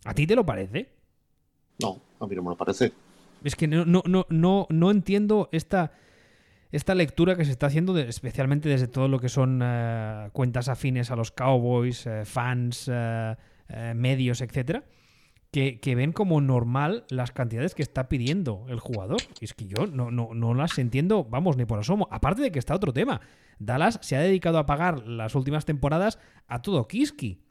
¿A 0.05 0.13
ti 0.13 0.25
te 0.25 0.35
lo 0.37 0.45
parece? 0.45 0.97
No, 1.81 1.99
a 2.19 2.27
mí 2.27 2.35
no 2.35 2.43
me 2.43 2.49
lo 2.49 2.55
parece. 2.55 2.91
Es 3.43 3.55
que 3.55 3.67
no, 3.67 3.85
no, 3.85 4.03
no, 4.29 4.67
no, 4.69 4.91
entiendo 4.91 5.49
esta, 5.51 5.93
esta 6.71 6.93
lectura 6.93 7.35
que 7.35 7.45
se 7.45 7.51
está 7.51 7.67
haciendo, 7.67 7.97
especialmente 7.97 8.67
desde 8.67 8.87
todo 8.87 9.07
lo 9.07 9.19
que 9.19 9.29
son 9.29 9.61
eh, 9.63 10.29
cuentas 10.33 10.67
afines 10.67 11.09
a 11.11 11.15
los 11.15 11.31
Cowboys, 11.31 12.05
eh, 12.05 12.25
fans, 12.25 12.89
eh, 12.91 13.35
medios, 13.95 14.41
etcétera, 14.41 14.83
que, 15.51 15.79
que 15.79 15.95
ven 15.95 16.11
como 16.11 16.41
normal 16.41 17.05
las 17.09 17.31
cantidades 17.31 17.75
que 17.75 17.81
está 17.81 18.09
pidiendo 18.09 18.65
el 18.67 18.79
jugador. 18.79 19.21
Es 19.39 19.53
que 19.53 19.65
yo 19.65 19.87
no, 19.87 20.11
no, 20.11 20.33
no 20.33 20.53
las 20.53 20.77
entiendo, 20.77 21.23
vamos, 21.23 21.55
ni 21.55 21.65
por 21.65 21.79
asomo. 21.79 22.09
Aparte 22.11 22.41
de 22.41 22.51
que 22.51 22.59
está 22.59 22.75
otro 22.75 22.91
tema. 22.91 23.21
Dallas 23.57 23.99
se 24.01 24.15
ha 24.15 24.21
dedicado 24.21 24.57
a 24.57 24.65
pagar 24.65 25.07
las 25.07 25.35
últimas 25.35 25.65
temporadas 25.65 26.19
a 26.47 26.61
todo 26.61 26.87
Kiski. 26.87 27.41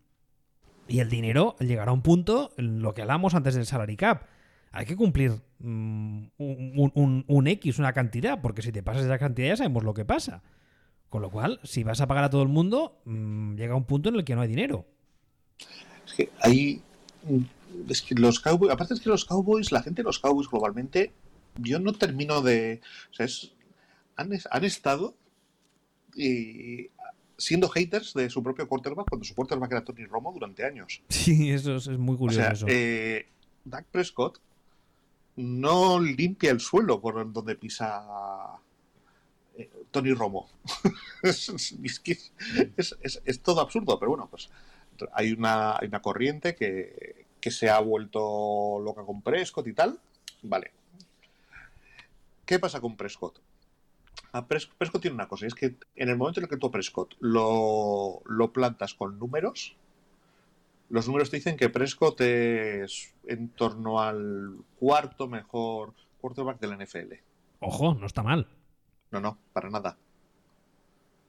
Y 0.88 1.01
el 1.01 1.11
dinero 1.11 1.55
llegará 1.61 1.90
a 1.90 1.94
un 1.94 2.03
punto, 2.03 2.53
lo 2.57 2.94
que 2.94 3.03
hablamos 3.03 3.35
antes 3.35 3.55
del 3.55 3.66
salary 3.66 3.96
cap. 3.96 4.24
Hay 4.72 4.87
que 4.87 4.96
cumplir 4.96 5.40
mm, 5.59 6.24
un, 6.38 7.46
X, 7.46 7.79
una 7.79 7.92
cantidad, 7.92 8.40
porque 8.40 8.62
si 8.62 8.72
te 8.72 8.83
pasas 8.83 9.05
esa 9.05 9.18
cantidad 9.18 9.48
ya 9.48 9.57
sabemos 9.57 9.85
lo 9.85 9.94
que 9.94 10.05
pasa. 10.05 10.42
Con 11.11 11.22
lo 11.22 11.31
cual, 11.31 11.61
si 11.62 11.85
vas 11.85 12.01
a 12.01 12.07
pagar 12.07 12.24
a 12.24 12.31
todo 12.31 12.42
el 12.42 12.48
mundo, 12.48 13.01
mm, 13.05 13.55
llega 13.57 13.74
un 13.74 13.85
punto 13.85 14.09
en 14.09 14.16
el 14.16 14.24
que 14.24 14.35
no 14.35 14.42
hay 14.42 14.48
dinero. 14.48 14.87
Es 16.07 16.12
que 16.14 16.31
hay. 16.40 16.83
Es 17.88 18.03
que 18.03 18.14
los 18.14 18.40
Cowboys. 18.40 18.72
Aparte 18.72 18.94
es 18.94 19.01
que 19.01 19.09
los 19.09 19.24
Cowboys, 19.24 19.72
la 19.72 19.83
gente 19.83 20.03
de 20.03 20.07
los 20.07 20.18
Cowboys 20.18 20.48
globalmente, 20.48 21.12
yo 21.57 21.79
no 21.79 21.92
termino 21.92 22.40
de. 22.42 22.81
O 23.11 23.14
sea, 23.14 23.27
es- 23.27 23.53
han, 24.16 24.31
han 24.51 24.64
estado 24.64 25.14
y 26.14 26.90
siendo 27.38 27.68
haters 27.68 28.12
de 28.14 28.29
su 28.29 28.42
propio 28.42 28.68
quarterback 28.68 29.09
cuando 29.09 29.24
su 29.24 29.35
quarterback 29.35 29.70
era 29.72 29.85
Tony 29.85 30.05
Romo 30.05 30.33
durante 30.33 30.64
años. 30.66 31.01
Sí, 31.09 31.51
eso 31.53 31.77
es, 31.77 31.87
es 31.87 31.96
muy 31.98 32.16
O 32.16 32.18
curioso. 32.18 32.40
sea, 32.42 32.53
eso. 32.53 32.66
eh, 32.68 33.27
Dak 33.64 33.87
Prescott 33.87 34.38
no 35.37 36.01
limpia 36.01 36.51
el 36.51 36.59
suelo 36.61 37.01
por 37.01 37.33
donde 37.33 37.55
pisa 37.55 38.03
eh, 39.57 39.70
Tony 39.92 40.12
Romo. 40.12 40.48
es- 41.22 43.20
es 43.24 43.40
todo 43.42 43.61
absurdo, 43.61 43.98
pero 43.98 44.11
bueno, 44.11 44.27
pues 44.29 44.51
hay 45.12 45.33
una, 45.33 45.77
hay 45.77 45.87
una 45.88 46.03
corriente 46.03 46.57
que, 46.57 47.24
que 47.40 47.51
se 47.53 47.70
ha 47.70 47.79
vuelto 47.79 48.81
loca 48.81 49.03
con 49.05 49.22
Prescott 49.22 49.66
y 49.68 49.72
tal. 49.74 50.01
Vale. 50.42 50.72
¿Qué 52.44 52.59
pasa 52.59 52.81
con 52.81 52.96
Prescott? 52.96 53.38
A 54.33 54.47
Pres- 54.47 54.69
Prescott 54.77 55.03
tiene 55.03 55.14
una 55.14 55.29
cosa, 55.29 55.47
y 55.47 55.49
es 55.49 55.55
que 55.55 55.77
en 55.97 56.09
el 56.09 56.17
momento 56.17 56.41
en 56.41 56.45
el 56.45 56.51
que 56.51 56.57
tú 56.59 56.71
Prescott 56.71 57.14
lo, 57.21 58.21
lo 58.27 58.53
plantas 58.53 58.95
con 58.95 59.19
números, 59.19 59.75
los 60.91 61.07
números 61.07 61.31
te 61.31 61.37
dicen 61.37 61.57
que 61.57 61.69
Prescott 61.71 62.21
es 62.21 63.14
en 63.27 63.49
torno 63.51 64.01
al 64.01 64.57
cuarto 64.79 65.29
mejor 65.29 65.93
quarterback 66.21 66.61
de 66.61 66.67
la 66.67 66.77
NFL. 66.77 67.14
Ojo, 67.61 67.95
no 67.95 68.07
está 68.07 68.23
mal. 68.23 68.47
No, 69.11 69.21
no, 69.21 69.38
para 69.53 69.71
nada. 69.71 69.97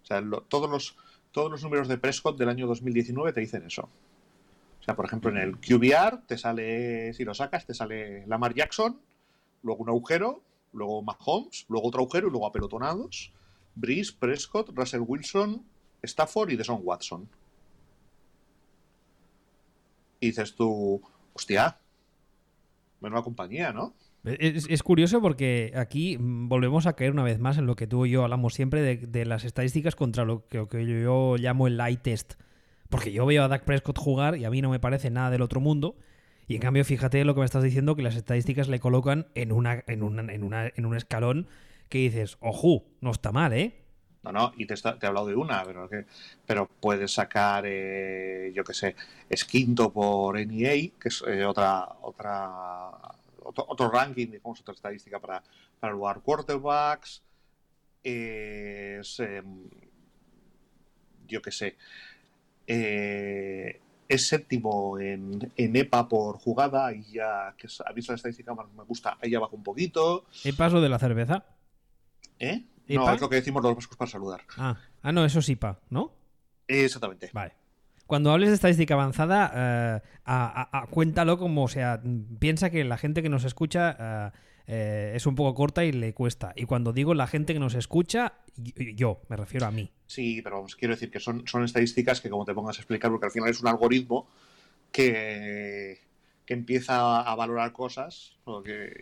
O 0.03 0.05
sea, 0.05 0.21
lo- 0.21 0.41
todos, 0.41 0.69
los, 0.69 0.95
todos 1.31 1.51
los 1.51 1.63
números 1.63 1.87
de 1.87 1.97
Prescott 1.97 2.37
del 2.37 2.49
año 2.49 2.67
2019 2.67 3.33
te 3.33 3.39
dicen 3.41 3.63
eso. 3.65 3.83
O 4.79 4.83
sea, 4.83 4.95
por 4.95 5.05
ejemplo, 5.05 5.29
en 5.29 5.37
el 5.37 5.57
QBR 5.57 6.19
te 6.25 6.37
sale, 6.37 7.13
si 7.13 7.23
lo 7.25 7.33
sacas, 7.33 7.65
te 7.65 7.73
sale 7.73 8.25
Lamar 8.27 8.53
Jackson, 8.53 8.99
luego 9.63 9.83
un 9.83 9.89
agujero, 9.89 10.41
luego 10.73 11.01
Mahomes, 11.01 11.65
luego 11.69 11.87
otro 11.87 12.07
y 12.13 12.21
luego 12.21 12.47
apelotonados. 12.47 13.31
Breeze, 13.75 14.13
Prescott, 14.17 14.69
Russell 14.75 15.03
Wilson, 15.05 15.63
Stafford 16.03 16.51
y 16.51 16.55
Deson 16.55 16.81
Watson. 16.83 17.29
Y 20.19 20.27
dices 20.27 20.55
tú, 20.55 21.01
hostia, 21.33 21.77
menuda 22.99 23.23
compañía, 23.23 23.71
¿no? 23.71 23.93
Es, 24.23 24.83
curioso 24.83 25.21
porque 25.21 25.71
aquí 25.75 26.17
volvemos 26.19 26.87
a 26.87 26.93
caer 26.93 27.11
una 27.11 27.23
vez 27.23 27.39
más 27.39 27.57
en 27.57 27.65
lo 27.65 27.77
que 27.77 27.87
tú 27.87 28.05
y 28.05 28.11
yo 28.11 28.23
hablamos 28.23 28.53
siempre 28.53 28.97
de, 28.97 29.25
las 29.25 29.45
estadísticas 29.45 29.95
contra 29.95 30.25
lo 30.25 30.45
que, 30.47 30.67
yo 30.85 31.37
llamo 31.37 31.67
el 31.67 31.77
light 31.77 32.01
test. 32.01 32.33
Porque 32.89 33.11
yo 33.11 33.25
veo 33.25 33.43
a 33.43 33.47
Dak 33.47 33.63
Prescott 33.63 33.97
jugar 33.97 34.35
y 34.35 34.45
a 34.45 34.49
mí 34.49 34.61
no 34.61 34.69
me 34.69 34.79
parece 34.79 35.09
nada 35.09 35.29
del 35.29 35.41
otro 35.41 35.61
mundo. 35.61 35.95
Y 36.49 36.55
en 36.55 36.61
cambio, 36.61 36.83
fíjate 36.83 37.23
lo 37.25 37.35
que 37.35 37.41
me 37.41 37.45
estás 37.45 37.61
diciendo, 37.61 37.95
que 37.95 38.01
las 38.01 38.15
estadísticas 38.15 38.67
le 38.69 38.79
colocan 38.79 39.27
en, 39.35 39.51
una, 39.51 39.83
en, 39.85 40.01
en, 40.01 40.85
un 40.85 40.95
escalón 40.97 41.47
que 41.89 41.99
dices, 41.99 42.37
ojo, 42.39 42.85
no 43.01 43.11
está 43.11 43.31
mal, 43.31 43.53
¿eh? 43.53 43.75
No, 44.23 44.31
no, 44.31 44.51
y 44.57 44.65
te, 44.65 44.73
he 44.73 45.05
hablado 45.05 45.27
de 45.27 45.35
una, 45.35 45.63
pero, 46.47 46.67
puedes 46.79 47.13
sacar, 47.13 47.65
eh, 47.67 48.51
yo 48.55 48.63
qué 48.63 48.73
sé, 48.73 48.95
es 49.29 49.45
quinto 49.45 49.93
por 49.93 50.43
NEA, 50.43 50.89
que 50.99 51.09
es 51.09 51.23
eh, 51.27 51.45
otra, 51.45 51.87
otra 52.01 52.93
otro, 53.43 53.91
ranking, 53.91 54.31
digamos, 54.31 54.59
otra 54.59 54.73
estadística 54.73 55.19
para, 55.19 55.43
para 55.79 55.91
evaluar 55.91 56.21
quarterbacks. 56.21 57.21
Es, 58.03 59.19
em, 59.19 59.69
yo 61.27 61.43
qué 61.43 61.51
sé, 61.51 61.75
eh, 62.65 63.79
es 64.09 64.27
séptimo 64.27 64.99
en, 64.99 65.51
EPA 65.55 66.09
por 66.09 66.37
jugada 66.37 66.91
y 66.93 67.03
ya, 67.13 67.53
que 67.57 67.67
ha 67.85 67.93
visto 67.93 68.11
la 68.11 68.17
estadística 68.17 68.53
más 68.53 68.65
me 68.73 68.83
gusta, 68.83 69.17
ahí 69.21 69.33
abajo 69.35 69.55
un 69.55 69.63
poquito. 69.63 70.25
¿EPA 70.43 70.67
es 70.67 70.73
lo 70.73 70.81
de 70.81 70.89
la 70.89 70.99
cerveza? 70.99 71.45
¿Eh? 72.39 72.65
No, 72.87 73.13
es 73.13 73.21
lo 73.21 73.29
que 73.29 73.35
decimos 73.35 73.61
los 73.61 73.75
vascos 73.75 73.95
para 73.95 74.09
saludar. 74.09 74.41
Ah. 74.57 74.75
ah, 75.03 75.11
no, 75.11 75.23
eso 75.23 75.39
es 75.39 75.49
IPA, 75.49 75.79
¿no? 75.91 76.11
Exactamente. 76.67 77.29
Vale 77.31 77.53
cuando 78.09 78.31
hables 78.31 78.49
de 78.49 78.55
estadística 78.55 78.95
avanzada, 78.95 79.51
eh, 79.55 80.01
cuéntalo 80.89 81.37
como, 81.37 81.65
o 81.65 81.67
sea, 81.67 82.01
piensa 82.39 82.71
que 82.71 82.83
la 82.83 82.97
gente 82.97 83.21
que 83.21 83.29
nos 83.29 83.43
escucha 83.43 83.95
eh, 83.99 84.31
eh, 84.71 85.13
es 85.15 85.25
un 85.25 85.33
poco 85.33 85.55
corta 85.55 85.83
y 85.83 85.91
le 85.91 86.13
cuesta. 86.13 86.53
Y 86.55 86.65
cuando 86.65 86.93
digo 86.93 87.15
la 87.15 87.25
gente 87.25 87.53
que 87.53 87.59
nos 87.59 87.73
escucha, 87.73 88.33
yo, 88.95 89.19
me 89.27 89.35
refiero 89.35 89.65
a 89.65 89.71
mí. 89.71 89.91
Sí, 90.05 90.41
pero 90.43 90.63
quiero 90.77 90.93
decir 90.93 91.09
que 91.09 91.19
son, 91.19 91.47
son 91.47 91.63
estadísticas 91.63 92.21
que 92.21 92.29
como 92.29 92.45
te 92.45 92.53
pongas 92.53 92.77
a 92.77 92.81
explicar, 92.81 93.09
porque 93.09 93.25
al 93.25 93.31
final 93.31 93.49
es 93.49 93.59
un 93.61 93.67
algoritmo 93.67 94.29
que, 94.91 95.99
que 96.45 96.53
empieza 96.53 97.21
a 97.21 97.35
valorar 97.35 97.73
cosas 97.73 98.37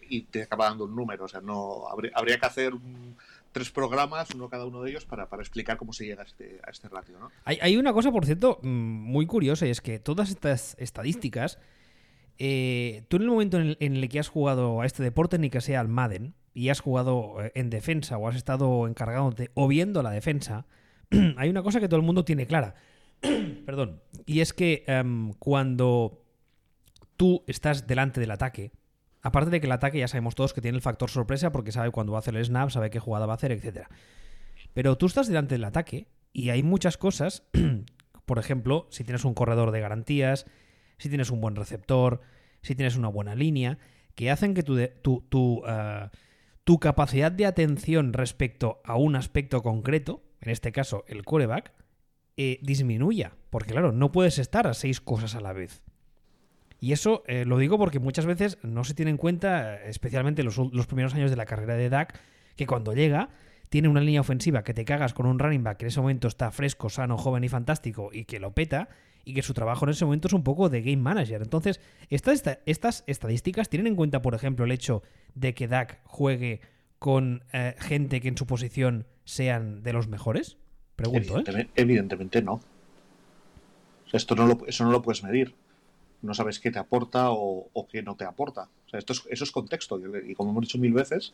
y 0.10 0.22
te 0.22 0.44
acaba 0.44 0.70
dando 0.70 0.86
un 0.86 0.96
número. 0.96 1.26
O 1.26 1.28
sea, 1.28 1.42
no 1.42 1.90
habría, 1.90 2.12
habría 2.16 2.40
que 2.40 2.46
hacer 2.46 2.74
un 2.74 3.18
tres 3.58 3.72
programas, 3.72 4.30
uno 4.36 4.50
cada 4.50 4.66
uno 4.66 4.84
de 4.84 4.92
ellos, 4.92 5.06
para, 5.06 5.28
explicar 5.40 5.78
cómo 5.78 5.92
se 5.92 6.06
llega 6.06 6.22
a 6.22 6.26
este, 6.26 6.60
a 6.64 6.70
este 6.70 6.90
ratio. 6.90 7.18
¿no? 7.20 7.32
Hay, 7.44 7.76
una 7.76 7.92
cosa, 7.92 8.12
por 8.12 8.26
cierto, 8.26 8.60
mm, 8.62 8.68
muy 8.68 9.26
curiosa, 9.26 9.66
y 9.66 9.72
es 9.72 9.82
que 9.82 10.00
todas 10.00 10.30
estas 10.30 10.76
estadísticas, 10.78 11.60
eh, 12.40 13.04
tú 13.08 13.18
en 13.18 13.24
el 13.24 13.30
momento 13.30 13.60
en 13.60 13.76
el, 13.80 14.10
que 14.10 14.20
has 14.20 14.30
jugado 14.30 14.82
a 14.82 14.86
este 14.86 15.04
deporte, 15.04 15.40
ni 15.40 15.50
que 15.50 15.62
sea 15.62 15.80
al 15.80 15.88
Madden, 15.88 16.36
y 16.54 16.70
has 16.70 16.80
jugado 16.80 17.44
eh, 17.44 17.52
en 17.56 17.70
defensa 17.70 18.18
o 18.18 18.28
has 18.28 18.36
estado 18.36 18.88
encargándote 18.88 19.52
o 19.54 19.68
viendo 19.68 20.04
la 20.04 20.12
defensa, 20.12 20.66
hay 21.38 21.50
una 21.50 21.64
cosa 21.64 21.80
que 21.80 21.88
todo 21.88 22.00
el 22.00 22.06
mundo 22.06 22.26
tiene 22.26 22.48
clara. 22.48 22.76
Perdón. 23.66 24.02
Y 24.26 24.42
es 24.42 24.54
que 24.54 24.84
em, 24.88 25.34
cuando 25.34 26.24
tú 27.16 27.44
estás 27.48 27.88
delante 27.88 28.20
del 28.20 28.32
ataque, 28.32 28.72
Aparte 29.28 29.50
de 29.50 29.60
que 29.60 29.66
el 29.66 29.74
ataque 29.74 30.00
ya 30.00 30.08
sabemos 30.08 30.36
todos 30.36 30.54
que 30.54 30.62
tiene 30.62 30.78
el 30.78 30.82
factor 30.82 31.10
sorpresa 31.10 31.52
porque 31.52 31.74
sabe 31.74 31.92
cuándo 31.92 32.14
va 32.14 32.20
a 32.20 32.22
hacer 32.22 32.36
el 32.38 32.46
snap, 32.46 32.70
sabe 32.70 32.90
qué 32.90 33.00
jugada 33.00 33.26
va 33.26 33.34
a 33.34 33.36
hacer, 33.36 33.52
etc. 33.52 33.88
Pero 34.74 34.98
tú 34.98 35.06
estás 35.06 35.28
delante 35.28 35.56
del 35.56 35.66
ataque 35.66 36.08
y 36.32 36.50
hay 36.50 36.64
muchas 36.64 36.98
cosas, 36.98 37.44
por 38.26 38.40
ejemplo, 38.40 38.88
si 38.90 39.04
tienes 39.04 39.26
un 39.26 39.34
corredor 39.34 39.72
de 39.72 39.82
garantías, 39.82 40.46
si 40.98 41.10
tienes 41.10 41.30
un 41.32 41.42
buen 41.42 41.56
receptor, 41.56 42.22
si 42.62 42.76
tienes 42.76 42.96
una 42.96 43.08
buena 43.08 43.36
línea, 43.36 43.78
que 44.16 44.32
hacen 44.32 44.54
que 44.54 44.64
tu, 44.64 44.78
tu, 45.30 45.64
ah, 45.66 46.12
tu 46.64 46.80
capacidad 46.80 47.32
de 47.32 47.46
atención 47.46 48.14
respecto 48.14 48.82
a 48.84 48.98
un 48.98 49.16
aspecto 49.16 49.62
concreto, 49.62 50.24
en 50.42 50.52
este 50.52 50.72
caso 50.72 51.06
el 51.08 51.24
coreback, 51.24 51.72
eh, 52.36 52.60
disminuya. 52.62 53.34
Porque 53.50 53.72
claro, 53.72 53.92
no 53.92 54.12
puedes 54.12 54.40
estar 54.40 54.68
a 54.68 54.74
seis 54.74 55.02
cosas 55.02 55.36
a 55.36 55.42
la 55.42 55.54
vez. 55.54 55.84
Y 56.80 56.92
eso 56.92 57.24
eh, 57.28 57.46
lo 57.46 57.58
digo 57.58 57.78
porque 57.78 58.00
muchas 58.00 58.26
veces 58.26 58.58
no 58.62 58.84
se 58.84 58.94
tiene 58.94 59.12
en 59.12 59.18
cuenta, 59.18 59.84
especialmente 59.84 60.44
los, 60.44 60.58
los 60.58 60.88
primeros 60.88 61.14
años 61.16 61.32
de 61.32 61.38
la 61.38 61.46
carrera 61.46 61.76
de 61.76 61.90
Dak, 61.90 62.20
que 62.56 62.68
cuando 62.68 62.94
llega 62.94 63.30
tiene 63.70 63.88
una 63.88 64.02
línea 64.02 64.22
ofensiva 64.22 64.64
que 64.64 64.74
te 64.74 64.86
cagas 64.86 65.14
con 65.14 65.26
un 65.26 65.40
running 65.40 65.64
back 65.64 65.78
que 65.78 65.86
en 65.86 65.90
ese 65.90 66.02
momento 66.02 66.28
está 66.28 66.52
fresco, 66.52 66.90
sano, 66.90 67.18
joven 67.18 67.44
y 67.44 67.50
fantástico 67.50 68.10
y 68.14 68.26
que 68.26 68.40
lo 68.40 68.54
peta, 68.54 68.90
y 69.28 69.34
que 69.34 69.42
su 69.42 69.54
trabajo 69.54 69.86
en 69.86 69.92
ese 69.92 70.06
momento 70.06 70.28
es 70.28 70.34
un 70.34 70.44
poco 70.44 70.70
de 70.70 70.82
game 70.82 70.98
manager. 70.98 71.42
Entonces, 71.42 71.80
estas, 72.10 72.60
estas 72.66 73.04
estadísticas 73.08 73.70
tienen 73.70 73.88
en 73.88 73.96
cuenta, 73.96 74.22
por 74.22 74.36
ejemplo, 74.36 74.66
el 74.66 74.72
hecho 74.72 75.04
de 75.36 75.54
que 75.54 75.68
Dak 75.68 76.02
juegue 76.06 76.62
con 77.00 77.44
eh, 77.54 77.76
gente 77.80 78.22
que 78.22 78.28
en 78.28 78.38
su 78.38 78.46
posición 78.46 79.06
sean 79.26 79.84
de 79.84 79.94
los 79.94 80.08
mejores? 80.08 80.58
Pregunto, 80.96 81.34
evidentemente, 81.34 81.72
¿eh? 81.72 81.82
Evidentemente 81.84 82.42
no. 82.42 82.60
esto 84.12 84.36
no 84.36 84.48
lo, 84.48 84.66
eso 84.68 84.84
no 84.84 84.92
lo 84.92 85.02
puedes 85.02 85.24
medir 85.24 85.54
no 86.22 86.34
sabes 86.34 86.60
qué 86.60 86.72
te 86.72 86.80
aporta 86.80 87.28
o, 87.32 87.88
qué 87.90 88.02
no 88.02 88.16
te 88.16 88.26
aporta. 88.26 88.70
esto 88.92 89.14
es, 89.14 89.24
eso 89.30 89.44
es 89.44 89.52
contexto. 89.52 90.00
Y 90.26 90.34
como 90.36 90.52
hemos 90.52 90.64
dicho 90.64 90.78
mil 90.78 90.94
veces, 90.94 91.34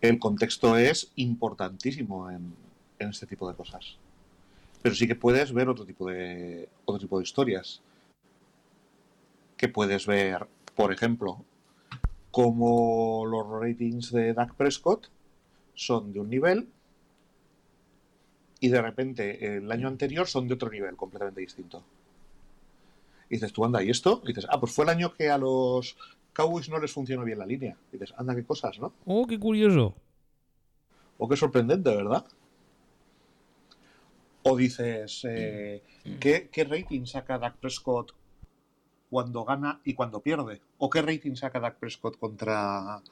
el 0.00 0.18
contexto 0.18 0.76
es 0.76 1.12
importantísimo 1.16 2.30
en, 2.30 2.54
este 2.98 3.26
tipo 3.26 3.48
de 3.48 3.54
cosas. 3.54 3.98
Pero 4.86 4.94
sí 4.94 5.08
que 5.08 5.16
puedes 5.16 5.52
ver 5.52 5.68
otro 5.68 5.84
tipo 5.84 6.08
de, 6.08 6.68
otro 6.84 7.00
tipo 7.00 7.18
de 7.18 7.24
historias. 7.24 7.82
Que 9.56 9.68
puedes 9.68 10.06
ver, 10.06 10.46
por 10.76 10.92
ejemplo, 10.92 11.44
como 12.30 13.26
los 13.26 13.48
ratings 13.48 14.12
de 14.12 14.32
Dak 14.32 14.54
Prescott 14.54 15.08
son 15.74 16.12
de 16.12 16.20
un 16.20 16.30
nivel 16.30 16.68
y 18.60 18.68
de 18.68 18.80
repente 18.80 19.56
el 19.56 19.72
año 19.72 19.88
anterior 19.88 20.28
son 20.28 20.46
de 20.46 20.54
otro 20.54 20.70
nivel 20.70 20.94
completamente 20.94 21.40
distinto. 21.40 21.82
Y 23.28 23.34
dices, 23.34 23.52
tú 23.52 23.64
anda, 23.64 23.82
¿y 23.82 23.90
esto? 23.90 24.22
Y 24.22 24.28
dices, 24.28 24.46
ah, 24.48 24.60
pues 24.60 24.70
fue 24.70 24.84
el 24.84 24.90
año 24.90 25.12
que 25.14 25.30
a 25.30 25.36
los 25.36 25.96
Cowboys 26.32 26.68
no 26.68 26.78
les 26.78 26.92
funcionó 26.92 27.24
bien 27.24 27.40
la 27.40 27.46
línea. 27.46 27.76
Y 27.90 27.98
dices, 27.98 28.14
anda, 28.16 28.36
qué 28.36 28.44
cosas, 28.44 28.78
¿no? 28.78 28.92
Oh, 29.04 29.26
qué 29.26 29.36
curioso. 29.36 29.96
O 31.18 31.28
qué 31.28 31.36
sorprendente, 31.36 31.90
¿verdad? 31.90 32.24
O 34.48 34.56
dices, 34.56 35.26
eh, 35.28 35.82
¿qué, 36.20 36.66
rating 36.70 37.04
saca 37.04 37.36
Dak 37.36 37.56
Prescott 37.56 38.12
cuando 39.10 39.44
gana 39.44 39.80
y 39.82 39.94
cuando 39.94 40.20
pierde? 40.20 40.60
¿O 40.78 40.88
qué 40.88 41.02
rating 41.02 41.34
saca 41.34 41.58
Dak 41.58 41.80
Prescott 41.80 42.16
contra, 42.16 43.02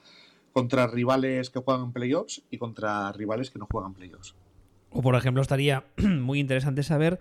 contra 0.52 0.86
rivales 0.86 1.50
que 1.50 1.58
juegan 1.58 1.92
playoffs 1.92 2.44
y 2.50 2.58
contra 2.58 3.10
rivales 3.10 3.50
que 3.50 3.58
no 3.58 3.66
juegan 3.68 3.94
playoffs? 3.94 4.36
O 4.90 5.02
por 5.02 5.16
ejemplo, 5.16 5.42
estaría 5.42 5.82
muy 5.96 6.38
interesante 6.38 6.84
saber 6.84 7.18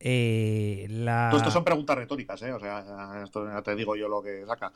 eh, 0.00 0.88
Todo 1.30 1.36
esto 1.36 1.52
son 1.52 1.62
preguntas 1.62 1.96
retóricas, 1.96 2.42
¿eh? 2.42 2.52
O 2.52 2.58
sea, 2.58 3.22
esto 3.22 3.46
te 3.62 3.76
digo 3.76 3.94
yo 3.94 4.08
lo 4.08 4.20
que 4.24 4.44
saca 4.44 4.72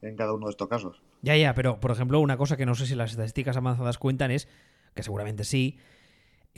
en 0.00 0.14
cada 0.14 0.32
uno 0.32 0.46
de 0.46 0.50
estos 0.50 0.68
casos. 0.68 1.02
Ya, 1.22 1.36
ya, 1.36 1.54
pero 1.54 1.80
por 1.80 1.90
ejemplo, 1.90 2.20
una 2.20 2.36
cosa 2.36 2.56
que 2.56 2.66
no 2.66 2.76
sé 2.76 2.86
si 2.86 2.94
las 2.94 3.10
estadísticas 3.10 3.56
avanzadas 3.56 3.98
cuentan 3.98 4.30
es, 4.30 4.46
que 4.94 5.02
seguramente 5.02 5.42
sí, 5.42 5.76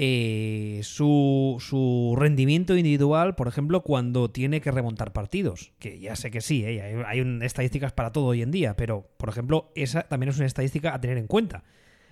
eh, 0.02 0.80
su, 0.82 1.58
su, 1.60 2.14
rendimiento 2.16 2.74
individual, 2.74 3.34
por 3.34 3.48
ejemplo, 3.48 3.82
cuando 3.82 4.30
tiene 4.30 4.62
que 4.62 4.70
remontar 4.70 5.12
partidos. 5.12 5.72
Que 5.78 6.00
ya 6.00 6.16
sé 6.16 6.30
que 6.30 6.40
sí, 6.40 6.64
¿eh? 6.64 7.04
hay, 7.06 7.38
estadísticas 7.42 7.92
para 7.92 8.10
todo 8.10 8.26
hoy 8.26 8.40
en 8.40 8.50
día, 8.50 8.76
pero 8.76 9.10
por 9.18 9.28
ejemplo, 9.28 9.70
esa 9.74 10.04
también 10.04 10.30
es 10.30 10.38
una 10.38 10.46
estadística 10.46 10.94
a 10.94 11.00
tener 11.00 11.18
en 11.18 11.26
cuenta. 11.26 11.64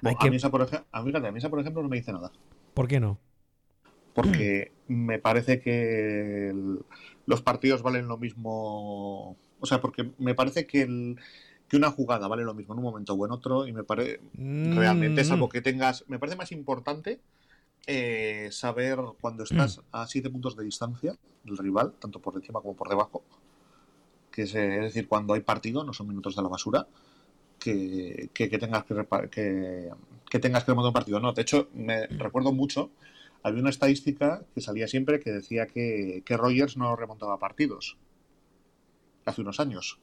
a, 0.03 0.29
mí 0.29 0.37
esa, 0.37 0.51
por 0.51 0.61
ejemplo, 0.61 0.87
a 0.93 1.03
mí 1.03 1.39
esa, 1.39 1.49
por 1.49 1.61
ejemplo, 1.61 1.83
no 1.83 1.89
me 1.89 1.97
dice 1.97 2.13
nada. 2.13 2.31
¿Por 2.75 2.89
qué 2.89 3.01
no? 3.01 3.19
porque 4.19 4.73
me 4.89 5.21
parece 5.21 5.61
que 5.61 6.53
los 7.25 7.41
partidos 7.43 7.83
valen 7.83 8.09
lo 8.09 8.19
mismo. 8.19 9.37
O 9.61 9.67
sea, 9.67 9.81
porque 9.81 10.11
me 10.19 10.35
parece 10.35 10.67
que, 10.67 11.15
que 11.69 11.77
una 11.77 11.93
jugada 11.93 12.27
vale 12.27 12.43
lo 12.43 12.53
mismo 12.53 12.75
en 12.75 12.79
un 12.79 12.85
momento 12.85 13.15
o 13.15 13.27
en 13.27 13.31
otro, 13.31 13.69
y 13.69 13.73
me 13.73 13.85
parece 13.85 14.21
mm. 14.33 14.77
realmente, 14.77 15.21
algo 15.21 15.49
que 15.49 15.63
tengas. 15.63 16.05
Me 16.09 16.19
parece 16.19 16.37
más 16.37 16.51
importante 16.51 17.21
eh, 17.89 18.49
saber 18.53 18.99
cuando 19.21 19.43
estás 19.45 19.81
a 19.93 20.07
siete 20.07 20.31
puntos 20.31 20.57
de 20.57 20.65
distancia 20.65 21.17
del 21.43 21.57
rival, 21.57 21.95
tanto 21.99 22.21
por 22.21 22.37
encima 22.37 22.61
como 22.61 22.77
por 22.77 22.89
debajo. 22.89 23.25
Que 24.31 24.43
es, 24.43 24.53
decir, 24.53 25.09
cuando 25.09 25.35
hay 25.35 25.41
partido, 25.41 25.83
no 25.83 25.93
son 25.93 26.07
minutos 26.07 26.37
de 26.37 26.43
la 26.43 26.49
basura. 26.49 26.87
Que, 27.59 28.31
que, 28.33 28.47
tengas 28.57 28.85
que, 28.85 28.95
que, 29.31 29.91
que 30.31 30.39
tengas 30.39 30.63
que 30.63 30.71
remontar 30.71 30.91
un 30.91 30.93
partido. 30.93 31.19
No, 31.19 31.33
de 31.33 31.43
hecho, 31.43 31.69
me 31.75 32.07
recuerdo 32.07 32.53
mucho 32.53 32.91
había 33.43 33.61
una 33.61 33.71
estadística 33.71 34.45
que 34.55 34.61
salía 34.61 34.89
siempre 34.89 35.21
que 35.21 35.33
decía 35.33 35.67
que, 35.67 36.23
que 36.25 36.37
Rogers 36.37 36.77
no 36.77 36.97
remontaba 36.97 37.39
partidos. 37.39 37.97
hace 39.25 39.41
unos 39.41 39.61
años. 39.61 39.99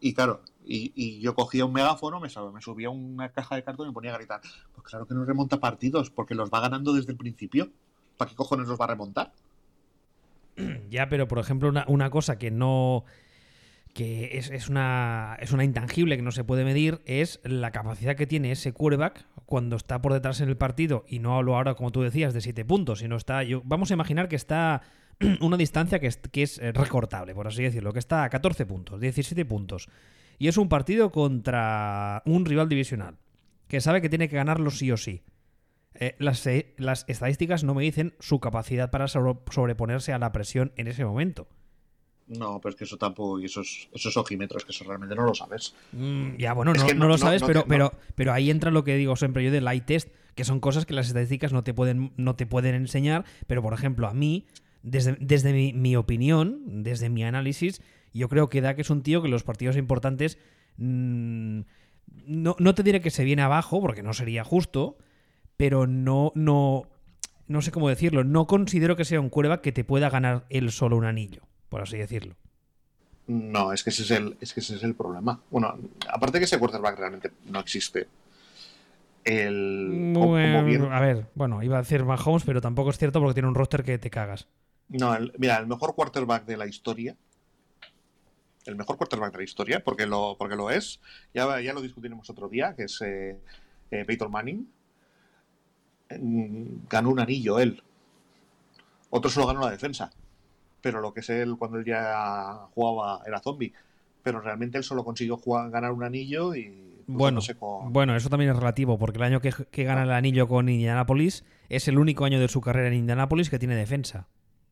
Y 0.00 0.12
claro, 0.12 0.42
y, 0.68 1.20
yo 1.20 1.34
cogía 1.34 1.64
un 1.64 1.72
megáfono, 1.72 2.20
me, 2.20 2.28
me 2.52 2.60
subía 2.60 2.90
una 2.90 3.30
caja 3.30 3.56
de 3.56 3.64
cartón 3.64 3.86
y 3.86 3.88
me 3.88 3.94
ponía 3.94 4.14
a 4.14 4.18
gritar. 4.18 4.40
Pues 4.74 4.86
claro 4.86 5.06
que 5.06 5.14
no 5.14 5.24
remonta 5.24 5.58
partidos, 5.58 6.10
porque 6.10 6.34
los 6.34 6.50
va 6.50 6.60
ganando 6.60 6.92
desde 6.92 7.12
el 7.12 7.16
principio. 7.16 7.70
¿Para 8.16 8.30
qué 8.30 8.36
cojones 8.36 8.68
los 8.68 8.78
va 8.78 8.84
a 8.84 8.88
remontar? 8.88 9.32
Ya, 10.90 11.08
pero 11.08 11.28
por 11.28 11.38
ejemplo, 11.38 11.72
una, 11.86 12.10
cosa 12.10 12.38
que 12.38 12.50
no. 12.50 13.04
que 13.94 14.38
es, 14.38 14.68
una, 14.68 15.36
es 15.40 15.52
una 15.52 15.64
intangible 15.64 16.16
que 16.16 16.22
no 16.22 16.32
se 16.32 16.44
puede 16.44 16.64
medir, 16.64 17.00
es 17.04 17.40
la 17.44 17.70
capacidad 17.70 18.16
que 18.16 18.26
tiene 18.26 18.50
ese 18.50 18.72
quarterback 18.72 19.26
cuando 19.46 19.76
está 19.76 20.02
por 20.02 20.12
detrás 20.12 20.40
en 20.40 20.48
el 20.48 20.56
partido, 20.56 21.04
y 21.06 21.20
no 21.20 21.36
hablo 21.36 21.56
ahora, 21.56 21.74
como 21.74 21.92
tú 21.92 22.02
decías, 22.02 22.34
de 22.34 22.40
7 22.40 22.64
puntos, 22.64 22.98
sino 22.98 23.16
está. 23.16 23.42
Yo, 23.44 23.62
vamos 23.64 23.90
a 23.90 23.94
imaginar 23.94 24.28
que 24.28 24.36
está 24.36 24.82
una 25.40 25.56
distancia 25.56 26.00
que 26.00 26.08
es, 26.08 26.16
que 26.16 26.42
es 26.42 26.58
recortable, 26.74 27.34
por 27.34 27.46
así 27.46 27.62
decirlo, 27.62 27.92
que 27.92 28.00
está 28.00 28.24
a 28.24 28.30
14 28.30 28.66
puntos, 28.66 29.00
17 29.00 29.44
puntos. 29.44 29.88
Y 30.38 30.48
es 30.48 30.56
un 30.56 30.68
partido 30.68 31.10
contra 31.10 32.22
un 32.26 32.44
rival 32.44 32.68
divisional, 32.68 33.18
que 33.66 33.80
sabe 33.80 34.00
que 34.00 34.08
tiene 34.08 34.28
que 34.28 34.36
ganarlo 34.36 34.70
sí 34.70 34.90
o 34.92 34.96
sí. 34.96 35.22
Eh, 35.94 36.14
las, 36.18 36.46
eh, 36.46 36.74
las, 36.76 37.04
estadísticas 37.08 37.64
no 37.64 37.74
me 37.74 37.82
dicen 37.82 38.14
su 38.20 38.38
capacidad 38.38 38.90
para 38.90 39.08
sobreponerse 39.08 40.12
a 40.12 40.18
la 40.18 40.30
presión 40.30 40.72
en 40.76 40.86
ese 40.86 41.04
momento. 41.04 41.48
No, 42.28 42.60
pero 42.60 42.70
es 42.70 42.76
que 42.76 42.84
eso 42.84 42.98
tampoco, 42.98 43.40
y 43.40 43.46
esos, 43.46 43.88
esos 43.92 44.16
ojímetros, 44.16 44.64
que 44.64 44.72
eso 44.72 44.84
realmente 44.84 45.14
no 45.14 45.24
lo 45.24 45.34
sabes. 45.34 45.74
Mm, 45.92 46.36
ya, 46.36 46.52
bueno, 46.52 46.74
no, 46.74 46.86
no, 46.94 47.08
lo 47.08 47.16
sabes, 47.16 47.42
pero, 47.42 47.64
pero, 47.66 47.94
pero 48.14 48.32
ahí 48.32 48.50
entra 48.50 48.70
lo 48.70 48.84
que 48.84 48.96
digo 48.96 49.16
siempre 49.16 49.42
yo 49.42 49.50
del 49.50 49.64
light 49.64 49.86
test, 49.86 50.10
que 50.34 50.44
son 50.44 50.60
cosas 50.60 50.84
que 50.84 50.94
las 50.94 51.08
estadísticas 51.08 51.52
no 51.52 51.64
te 51.64 51.72
pueden, 51.72 52.12
no 52.16 52.36
te 52.36 52.46
pueden 52.46 52.74
enseñar, 52.74 53.24
pero 53.46 53.62
por 53.62 53.72
ejemplo, 53.72 54.06
a 54.06 54.14
mí, 54.14 54.46
desde, 54.82 55.16
desde 55.20 55.72
mi, 55.72 55.96
opinión, 55.96 56.82
desde 56.84 57.08
mi 57.08 57.24
análisis, 57.24 57.80
yo 58.12 58.28
creo 58.28 58.48
que 58.48 58.62
que 58.62 58.82
es 58.82 58.90
un 58.90 59.02
tío 59.02 59.22
que 59.22 59.28
los 59.28 59.44
partidos 59.44 59.76
importantes 59.76 60.38
mm, 60.76 61.60
no, 62.26 62.56
no 62.58 62.74
te 62.74 62.82
diré 62.82 63.00
que 63.00 63.10
se 63.10 63.24
viene 63.24 63.42
abajo, 63.42 63.80
porque 63.80 64.02
no 64.02 64.12
sería 64.12 64.44
justo, 64.44 64.98
pero 65.56 65.86
no, 65.86 66.32
no, 66.34 66.84
no 67.46 67.62
sé 67.62 67.70
cómo 67.70 67.88
decirlo, 67.88 68.24
no 68.24 68.46
considero 68.46 68.96
que 68.96 69.04
sea 69.04 69.20
un 69.20 69.30
cueva 69.30 69.62
que 69.62 69.72
te 69.72 69.84
pueda 69.84 70.10
ganar 70.10 70.46
él 70.50 70.70
solo 70.70 70.96
un 70.96 71.04
anillo, 71.04 71.42
por 71.68 71.82
así 71.82 71.98
decirlo. 71.98 72.36
No, 73.26 73.72
es 73.72 73.84
que 73.84 73.90
ese 73.90 74.02
es 74.02 74.10
el, 74.10 74.36
es 74.40 74.54
que 74.54 74.60
ese 74.60 74.76
es 74.76 74.82
el 74.82 74.94
problema. 74.94 75.40
Bueno, 75.50 75.76
aparte 76.08 76.38
que 76.38 76.46
ese 76.46 76.58
quarterback 76.58 76.98
realmente 76.98 77.30
no 77.50 77.60
existe. 77.60 78.08
El, 79.24 80.14
A 80.90 81.00
ver, 81.00 81.26
bueno, 81.34 81.62
iba 81.62 81.76
a 81.76 81.82
decir 81.82 82.04
Mahomes, 82.04 82.44
pero 82.44 82.62
tampoco 82.62 82.88
es 82.88 82.96
cierto 82.96 83.20
porque 83.20 83.34
tiene 83.34 83.48
un 83.48 83.54
roster 83.54 83.84
que 83.84 83.98
te 83.98 84.08
cagas. 84.08 84.48
No, 84.88 85.14
mira, 85.36 85.58
el 85.58 85.66
mejor 85.66 85.94
quarterback 85.94 86.46
de 86.46 86.56
la 86.56 86.66
historia, 86.66 87.14
el 88.68 88.76
mejor 88.76 88.96
quarterback 88.96 89.32
de 89.32 89.38
la 89.38 89.44
historia, 89.44 89.82
porque 89.82 90.06
lo, 90.06 90.36
porque 90.38 90.56
lo 90.56 90.70
es, 90.70 91.00
ya, 91.34 91.60
ya 91.60 91.72
lo 91.72 91.80
discutiremos 91.80 92.28
otro 92.30 92.48
día, 92.48 92.74
que 92.74 92.84
es 92.84 93.00
eh, 93.02 93.38
eh 93.90 94.04
Peyton 94.04 94.30
Manning, 94.30 94.68
ganó 96.88 97.10
un 97.10 97.20
anillo 97.20 97.58
él. 97.58 97.82
Otro 99.10 99.30
solo 99.30 99.46
ganó 99.46 99.60
la 99.60 99.70
defensa. 99.70 100.10
Pero 100.80 101.00
lo 101.00 101.12
que 101.12 101.20
es 101.20 101.30
él 101.30 101.56
cuando 101.58 101.78
él 101.78 101.84
ya 101.84 102.68
jugaba 102.74 103.22
era 103.26 103.40
zombie. 103.40 103.72
Pero 104.22 104.40
realmente 104.40 104.78
él 104.78 104.84
solo 104.84 105.04
consiguió 105.04 105.36
jugar, 105.36 105.70
ganar 105.70 105.92
un 105.92 106.04
anillo 106.04 106.54
y. 106.54 106.84
Pues, 107.06 107.16
bueno, 107.16 107.40
bueno, 107.90 108.16
eso 108.16 108.28
también 108.28 108.50
es 108.50 108.56
relativo, 108.56 108.98
porque 108.98 109.16
el 109.16 109.24
año 109.24 109.40
que, 109.40 109.84
gana 109.84 110.02
el 110.02 110.12
anillo 110.12 110.46
con 110.46 110.68
Indianapolis 110.68 111.42
es 111.70 111.88
el 111.88 111.98
único 111.98 112.26
año 112.26 112.38
de 112.38 112.48
su 112.48 112.60
carrera 112.60 112.88
en 112.88 112.94
Indianapolis 112.94 113.48
que 113.48 113.58
tiene 113.58 113.76
defensa. 113.76 114.28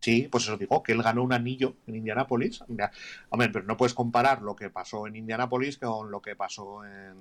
Sí, 0.07 0.29
pues 0.31 0.45
eso 0.45 0.57
digo, 0.57 0.85
que 0.85 0.93
él 0.93 1.03
ganó 1.03 1.25
un 1.25 1.33
anillo 1.33 1.75
en 1.89 1.97
Indianapolis. 1.97 2.63
Hombre, 3.29 3.49
pero 3.49 3.65
no 3.65 3.77
puedes 3.77 3.93
comparar 3.93 4.41
lo 4.41 4.55
que 4.55 4.71
pasó 4.71 5.09
en 5.09 5.17
Indianapolis 5.17 5.79
con 5.79 6.13
lo 6.13 6.23
que 6.23 6.37
pasó 6.37 6.85
en, 6.85 7.17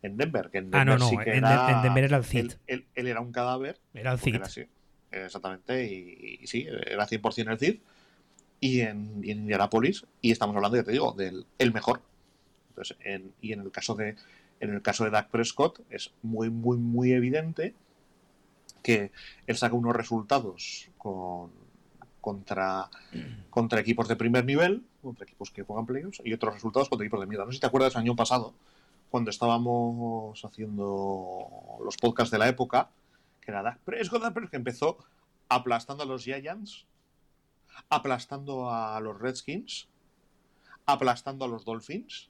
en 0.00 0.16
Denver. 0.16 0.48
Que 0.48 0.58
en 0.58 0.70
Denver 0.70 0.80
ah, 0.80 0.84
no, 0.84 1.10
no, 1.10 1.22
en, 1.22 1.82
Denver 1.82 2.04
era 2.04 2.18
el 2.18 2.24
Cid. 2.24 2.52
Él, 2.68 2.86
era 2.94 3.20
un 3.20 3.32
cadáver. 3.32 3.80
Era 3.94 4.12
el 4.12 4.20
Cid. 4.20 4.36
exactamente, 5.10 5.84
y, 5.84 6.46
sí, 6.46 6.68
era 6.86 7.04
100% 7.04 7.50
el 7.50 7.58
Cid. 7.58 7.80
Y 8.60 8.82
en, 8.82 9.24
y 9.24 9.32
en 9.32 9.38
Indianapolis, 9.38 10.06
y 10.20 10.30
estamos 10.30 10.54
hablando, 10.54 10.76
ya 10.76 10.84
te 10.84 10.92
digo, 10.92 11.10
del 11.14 11.46
el 11.58 11.72
mejor. 11.72 12.00
Entonces, 12.68 12.96
y 13.40 13.52
en 13.54 13.60
el 13.60 13.72
caso 13.72 13.96
de 13.96 14.14
en 14.60 14.72
el 14.72 14.82
caso 14.82 15.02
de 15.02 15.10
Dak 15.10 15.30
Prescott 15.30 15.80
es 15.90 16.12
muy, 16.22 16.48
muy, 16.48 16.76
muy 16.76 17.10
evidente 17.10 17.74
que 18.84 19.10
él 19.48 19.56
saca 19.56 19.74
unos 19.74 19.96
resultados 19.96 20.90
con, 20.96 21.50
contra, 22.20 22.90
contra 23.50 23.80
equipos 23.80 24.08
de 24.08 24.16
primer 24.16 24.44
nivel, 24.44 24.84
contra 25.02 25.24
equipos 25.24 25.50
que 25.50 25.62
juegan 25.62 25.86
playoffs, 25.86 26.20
y 26.24 26.32
otros 26.32 26.54
resultados 26.54 26.88
contra 26.88 27.04
equipos 27.04 27.20
de 27.20 27.26
mierda. 27.26 27.44
No 27.44 27.50
sé 27.50 27.56
si 27.56 27.60
te 27.60 27.66
acuerdas 27.66 27.94
el 27.94 28.02
año 28.02 28.16
pasado, 28.16 28.54
cuando 29.10 29.30
estábamos 29.30 30.44
haciendo 30.44 31.78
los 31.84 31.96
podcasts 31.96 32.30
de 32.30 32.38
la 32.38 32.48
época, 32.48 32.90
que 33.40 33.50
era 33.50 33.62
Dak 33.62 33.78
Prescott, 33.80 34.22
que 34.50 34.56
empezó 34.56 34.98
aplastando 35.48 36.04
a 36.04 36.06
los 36.06 36.24
Giants, 36.24 36.86
aplastando 37.88 38.70
a 38.70 39.00
los 39.00 39.18
Redskins, 39.18 39.88
aplastando 40.86 41.44
a 41.44 41.48
los 41.48 41.64
Dolphins. 41.64 42.28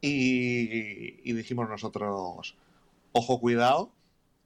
Y, 0.00 1.32
dijimos 1.32 1.68
nosotros, 1.68 2.56
ojo, 3.12 3.40
cuidado, 3.40 3.90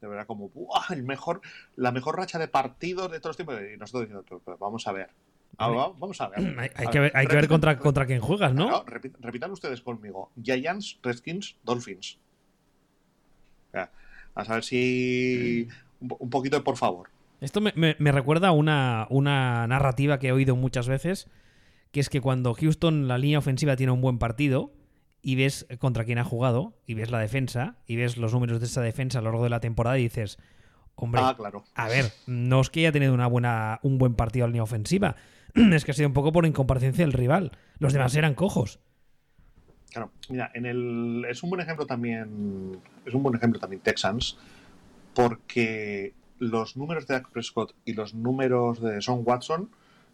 de 0.01 0.09
verdad, 0.09 0.27
como 0.27 0.51
el 0.91 1.03
mejor, 1.03 1.41
la 1.77 1.93
mejor 1.93 2.17
racha 2.17 2.39
de 2.39 2.49
partidos 2.49 3.11
de 3.11 3.21
todos 3.21 3.31
los 3.31 3.37
tiempos. 3.37 3.57
Y 3.75 3.77
nosotros 3.77 4.09
diciendo, 4.09 4.57
vamos 4.59 4.87
a 4.87 4.93
ver, 4.93 5.11
vamos 5.57 6.21
a 6.21 6.29
ver. 6.29 6.71
Hay, 6.77 6.87
que 6.89 7.01
ver, 7.01 7.13
hay 7.15 7.27
que 7.27 7.37
ver 7.37 7.49
contra, 7.49 7.79
contra 7.79 8.07
quién 8.07 8.21
juegas, 8.21 8.55
¿no? 8.55 8.85
repitan 8.85 9.51
ustedes 9.51 9.81
conmigo. 9.83 10.31
Giants, 10.43 10.99
Redskins, 11.03 11.57
Dolphins. 11.65 12.19
a 14.35 14.45
saber 14.45 14.65
si... 14.65 15.69
Un, 16.01 16.31
poquito, 16.31 16.63
por 16.63 16.77
favor. 16.77 17.11
Esto 17.41 17.61
me, 17.61 18.13
recuerda 18.13 18.49
a 18.49 18.53
una, 18.53 19.09
una 19.11 19.67
narrativa 19.67 20.21
que 20.21 20.29
he 20.29 20.33
oído 20.33 20.55
muchas 20.55 20.87
veces, 20.87 21.29
que 21.91 21.99
es 21.99 22.09
que 22.09 22.21
cuando 22.21 22.55
Houston, 22.55 23.09
la 23.09 23.19
línea 23.19 23.41
ofensiva, 23.41 23.75
tiene 23.75 23.91
un 23.91 24.01
buen 24.01 24.19
partido, 24.19 24.73
y 25.23 25.37
ves 25.37 25.67
contra 25.79 26.05
quién 26.05 26.19
ha 26.19 26.25
jugado, 26.25 26.75
y 26.87 26.95
ves 26.95 27.11
la 27.11 27.19
defensa, 27.19 27.77
y 27.87 27.97
ves 27.97 28.17
los 28.17 28.33
números 28.33 28.61
de 28.61 28.67
esa 28.67 28.81
defensa 28.81 29.19
a 29.19 29.23
lo 29.23 29.31
largo 29.31 29.45
de 29.45 29.51
la 29.51 29.61
temporada, 29.61 29.99
y 29.99 30.05
dices, 30.05 30.39
hombre, 30.95 31.21
ah, 31.25 31.35
claro. 31.37 31.65
a 31.75 31.89
ver, 31.89 32.13
no 32.27 32.61
es 32.61 32.71
que 32.71 32.81
haya 32.81 32.93
tenido 32.93 33.15
una 33.15 33.27
buena, 33.27 33.81
un 33.83 33.99
buen 33.99 34.15
partido 34.15 34.45
a 34.45 34.49
línea 34.49 34.63
ofensiva, 34.63 35.17
es 35.55 35.85
que 35.85 35.91
ha 35.91 35.95
sido 35.95 36.09
un 36.09 36.15
poco 36.15 36.33
por 36.33 36.47
incomparecencia 36.47 37.05
del 37.05 37.13
rival. 37.13 37.53
Los 37.79 37.93
demás 37.93 38.15
eran 38.15 38.35
cojos. 38.35 38.81
Claro, 39.91 40.13
mira, 40.29 40.51
en 40.55 40.67
el, 40.67 41.25
es 41.29 41.43
un 41.43 41.51
buen 41.51 41.63
ejemplo 41.63 41.87
también, 41.87 42.79
es 43.07 43.15
un 43.15 43.23
buen 43.23 43.35
ejemplo 43.35 43.59
también 43.59 43.81
Texans, 43.81 44.37
porque 45.15 46.13
los 46.39 46.77
números 46.77 47.07
de 47.07 47.15
Dak 47.15 47.31
Prescott 47.31 47.75
y 47.85 47.95
los 47.95 48.15
números 48.15 48.81
de 48.81 49.01
Son 49.01 49.23
Watson 49.25 49.71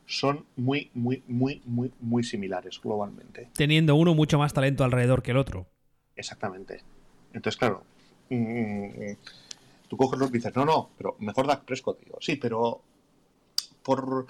son 0.07 0.45
muy, 0.57 0.91
muy, 0.95 1.23
muy, 1.27 1.63
muy, 1.65 1.93
muy 2.01 2.25
similares 2.25 2.81
globalmente. 2.83 3.51
Teniendo 3.55 3.95
uno 3.95 4.15
mucho 4.15 4.39
más 4.39 4.53
talento 4.53 4.85
alrededor 4.85 5.23
que 5.23 5.31
el 5.31 5.39
otro. 5.39 5.67
Exactamente. 6.17 6.83
Entonces, 7.33 7.59
claro, 7.59 7.83
mm, 8.31 9.13
tú 9.89 9.97
coges 9.97 10.19
los 10.19 10.31
y 10.31 10.35
dices, 10.35 10.55
no, 10.55 10.65
no, 10.65 10.91
pero 10.97 11.17
mejor 11.19 11.47
Dak 11.47 11.65
Prescott, 11.65 12.01
digo, 12.01 12.19
sí, 12.21 12.37
pero 12.37 12.83
por 13.83 14.27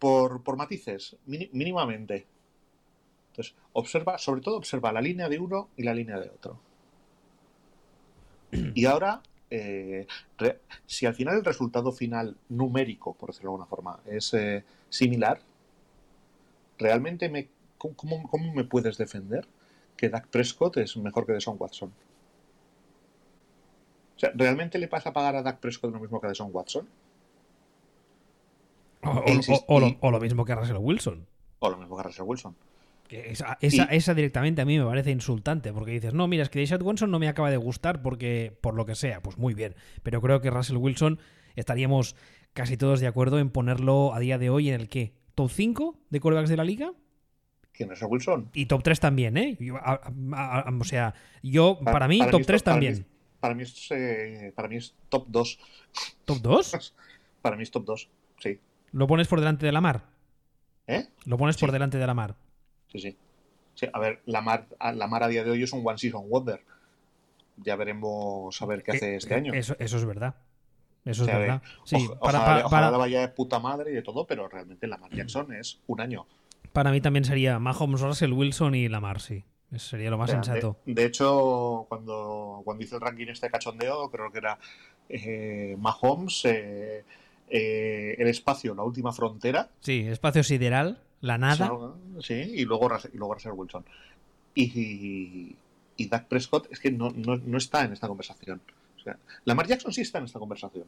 por, 0.00 0.42
por 0.42 0.56
matices, 0.56 1.16
mínimamente. 1.26 2.26
Entonces, 3.30 3.54
observa, 3.74 4.18
sobre 4.18 4.40
todo 4.40 4.56
observa 4.56 4.92
la 4.92 5.00
línea 5.00 5.28
de 5.28 5.38
uno 5.38 5.68
y 5.76 5.84
la 5.84 5.94
línea 5.94 6.18
de 6.18 6.30
otro. 6.30 6.58
Y 8.74 8.86
ahora, 8.86 9.22
eh, 9.50 10.06
si 10.86 11.06
al 11.06 11.14
final 11.14 11.38
el 11.38 11.44
resultado 11.44 11.92
final 11.92 12.36
numérico, 12.48 13.14
por 13.14 13.30
decirlo 13.30 13.50
de 13.50 13.54
alguna 13.54 13.66
forma, 13.66 14.00
es 14.06 14.32
eh, 14.34 14.64
similar, 14.88 15.40
realmente 16.78 17.28
me, 17.28 17.48
¿cómo, 17.76 18.28
me 18.54 18.64
puedes 18.64 18.96
defender 18.96 19.46
que 19.96 20.08
Dak 20.08 20.28
Prescott 20.28 20.76
es 20.76 20.96
mejor 20.96 21.26
que 21.26 21.32
Deson 21.32 21.56
Watson? 21.58 21.92
O 24.16 24.20
sea, 24.20 24.30
¿realmente 24.34 24.78
le 24.78 24.88
pasa 24.88 25.10
a 25.10 25.12
pagar 25.12 25.36
a 25.36 25.42
Dak 25.42 25.58
Prescott 25.58 25.92
lo 25.92 25.98
mismo 25.98 26.20
que 26.20 26.26
a 26.26 26.30
Deson 26.30 26.50
Watson? 26.52 26.88
O, 29.02 29.80
lo, 30.10 30.20
mismo 30.20 30.44
que 30.44 30.54
Russell 30.54 30.76
Wilson. 30.76 31.26
O 31.58 31.70
lo 31.70 31.78
mismo 31.78 31.96
que 31.96 32.02
Russell 32.02 32.24
Wilson. 32.24 32.54
Esa, 33.10 33.58
esa, 33.60 34.14
directamente 34.14 34.62
a 34.62 34.64
mí 34.64 34.78
me 34.78 34.84
parece 34.84 35.10
insultante, 35.10 35.72
porque 35.72 35.92
dices, 35.92 36.14
no, 36.14 36.28
mira, 36.28 36.42
es 36.42 36.50
que 36.50 36.60
Deshaun 36.60 36.82
Watson 36.82 37.10
no 37.10 37.18
me 37.18 37.28
acaba 37.28 37.50
de 37.50 37.56
gustar 37.56 38.02
porque 38.02 38.56
por 38.60 38.74
lo 38.74 38.86
que 38.86 38.94
sea, 38.94 39.22
pues 39.22 39.38
muy 39.38 39.54
bien. 39.54 39.74
Pero 40.02 40.20
creo 40.20 40.40
que 40.40 40.50
Russell 40.50 40.76
Wilson 40.76 41.18
estaríamos 41.56 42.16
casi 42.52 42.76
todos 42.76 43.00
de 43.00 43.06
acuerdo 43.06 43.38
en 43.38 43.50
ponerlo 43.50 44.14
a 44.14 44.20
día 44.20 44.38
de 44.38 44.50
hoy 44.50 44.68
en 44.68 44.80
el 44.80 44.88
qué? 44.88 45.14
¿Top 45.34 45.50
5 45.50 45.98
de 46.10 46.20
quarterbacks 46.20 46.50
de 46.50 46.56
la 46.56 46.64
liga? 46.64 46.92
¿Quién 47.72 47.92
es 47.92 48.02
Wilson? 48.02 48.50
Y 48.52 48.66
top 48.66 48.82
3 48.82 49.00
también, 49.00 49.36
¿eh? 49.36 49.56
o 50.80 50.84
sea, 50.84 51.14
yo, 51.42 51.78
para, 51.82 52.08
mí, 52.08 52.20
top 52.30 52.42
3 52.44 52.62
también. 52.62 53.06
Para 53.38 53.54
mí, 53.54 53.62
es, 53.62 53.90
eh, 53.90 54.52
para 54.54 54.68
mí 54.68 54.76
es 54.76 54.94
top 55.08 55.26
2. 55.28 55.58
¿Top 56.24 56.38
2? 56.38 56.94
para 57.42 57.56
mí 57.56 57.62
es 57.62 57.70
top 57.70 57.84
2, 57.86 58.10
sí. 58.38 58.58
¿Lo 58.92 59.06
pones 59.06 59.28
por 59.28 59.40
delante 59.40 59.64
de 59.64 59.72
la 59.72 59.80
mar? 59.80 60.04
¿Eh? 60.90 61.06
Lo 61.24 61.38
pones 61.38 61.56
por 61.56 61.70
delante 61.70 61.98
de 61.98 62.06
Lamar. 62.06 62.34
Sí, 62.92 62.98
sí. 62.98 63.16
sí 63.74 63.86
a 63.92 63.98
ver, 63.98 64.20
Lamar, 64.26 64.66
Lamar 64.94 65.24
a 65.24 65.28
día 65.28 65.44
de 65.44 65.50
hoy 65.50 65.62
es 65.62 65.72
un 65.72 65.86
One 65.86 65.98
Season 65.98 66.28
Wonder. 66.28 66.62
Ya 67.56 67.76
veremos 67.76 68.60
a 68.60 68.66
ver 68.66 68.82
qué 68.82 68.92
hace 68.92 69.16
este 69.16 69.34
año. 69.34 69.52
Eso, 69.52 69.76
eso 69.78 69.96
es 69.96 70.04
verdad. 70.04 70.34
Eso 71.04 71.24
es 71.24 71.28
verdad. 71.28 71.62
Sí, 71.84 72.08
para, 72.20 72.44
para, 72.44 72.68
para, 72.68 72.90
vaya 72.90 73.20
de 73.20 73.28
puta 73.28 73.58
madre 73.58 73.90
y 73.90 73.94
de 73.94 74.02
todo, 74.02 74.26
pero 74.26 74.48
realmente 74.48 74.86
Lamar 74.86 75.10
Jackson 75.12 75.52
es 75.54 75.80
un 75.86 76.00
año. 76.00 76.26
Para 76.72 76.90
mí 76.90 77.00
también 77.00 77.24
sería 77.24 77.58
Mahomes, 77.58 78.00
Russell 78.00 78.32
Wilson 78.32 78.74
y 78.74 78.88
Lamar, 78.88 79.20
sí. 79.20 79.44
Eso 79.72 79.90
sería 79.90 80.10
lo 80.10 80.18
más 80.18 80.30
sensato. 80.30 80.78
De, 80.84 81.04
hecho, 81.04 81.86
cuando, 81.88 82.60
cuando 82.64 82.82
hice 82.82 82.96
el 82.96 83.00
ranking 83.00 83.28
este 83.28 83.48
cachondeo, 83.48 84.10
creo 84.10 84.30
que 84.30 84.38
era 84.38 84.58
eh, 85.08 85.76
Mahomes, 85.78 86.44
eh, 86.44 87.04
eh, 87.48 88.16
el 88.18 88.26
espacio, 88.28 88.74
la 88.74 88.82
última 88.82 89.12
frontera. 89.12 89.70
Sí, 89.80 90.06
espacio 90.08 90.42
sideral, 90.42 91.00
la 91.20 91.38
nada. 91.38 91.70
Sí, 92.20 92.34
y 92.34 92.64
luego, 92.64 92.88
y 93.12 93.16
luego 93.16 93.34
Russell 93.34 93.52
Wilson. 93.52 93.84
Y, 94.54 95.56
y, 95.96 96.06
Doug 96.06 96.26
Prescott 96.28 96.68
es 96.70 96.80
que 96.80 96.90
no, 96.90 97.10
no, 97.10 97.36
no 97.36 97.58
está 97.58 97.84
en 97.84 97.92
esta 97.92 98.08
conversación. 98.08 98.60
O 98.96 99.02
sea, 99.02 99.16
Lamar 99.44 99.66
Jackson 99.66 99.92
sí 99.92 100.00
está 100.02 100.18
en 100.18 100.24
esta 100.24 100.38
conversación. 100.38 100.86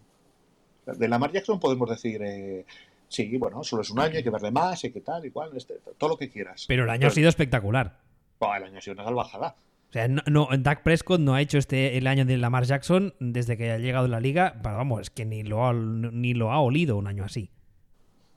De 0.87 1.09
Lamar 1.09 1.33
Jackson 1.33 1.61
podemos 1.61 1.89
decir, 1.89 2.21
eh, 2.23 2.67
sí, 3.09 3.37
bueno, 3.37 3.63
solo 3.63 3.83
es 3.83 3.91
un 3.91 4.01
año, 4.01 4.17
hay 4.17 4.23
que 4.23 4.31
verle 4.31 4.51
más, 4.51 4.83
hay 4.85 4.91
que 4.91 5.01
tal, 5.01 5.25
igual, 5.25 5.51
este, 5.57 5.75
todo 5.97 6.11
lo 6.11 6.17
que 6.17 6.29
quieras. 6.29 6.65
Pero 6.67 6.85
el 6.85 6.91
año 6.91 7.07
ha 7.07 7.11
sido 7.11 7.29
espectacular. 7.29 8.01
el 8.41 8.65
año 8.65 8.79
ha 8.79 8.81
sido 8.81 8.95
una 8.95 9.05
salvajada. 9.05 9.57
O 9.89 9.93
sea, 9.93 10.09
no, 10.09 10.23
no, 10.27 10.49
Dak 10.59 10.83
Prescott 10.83 11.21
no 11.21 11.35
ha 11.35 11.43
hecho 11.43 11.59
este 11.59 11.99
el 11.99 12.07
año 12.07 12.25
de 12.25 12.39
Lamar 12.39 12.65
Jackson 12.65 13.15
desde 13.21 13.59
que 13.59 13.71
ha 13.71 13.79
llegado 13.79 14.07
a 14.07 14.09
la 14.09 14.21
liga. 14.21 14.59
Pero 14.63 14.77
vamos, 14.77 15.03
es 15.03 15.11
que 15.11 15.27
ni 15.27 15.43
lo 15.43 15.67
ha, 15.67 15.75
ni 15.75 16.33
lo 16.33 16.51
ha 16.51 16.61
olido 16.61 16.97
un 16.97 17.07
año 17.07 17.25
así. 17.25 17.51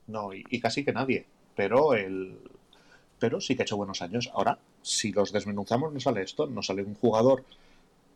No, 0.06 0.34
y, 0.34 0.44
y, 0.50 0.60
casi 0.60 0.84
que 0.84 0.92
nadie. 0.92 1.26
Pero 1.56 1.94
el. 1.94 2.38
Pero 3.18 3.40
sí 3.40 3.56
que 3.56 3.62
ha 3.62 3.64
hecho 3.64 3.76
buenos 3.76 4.02
años. 4.02 4.30
Ahora, 4.34 4.58
si 4.82 5.10
los 5.10 5.32
desmenuzamos, 5.32 5.92
no 5.92 5.98
sale 5.98 6.22
esto. 6.22 6.46
No 6.46 6.62
sale 6.62 6.82
un 6.82 6.94
jugador 6.94 7.42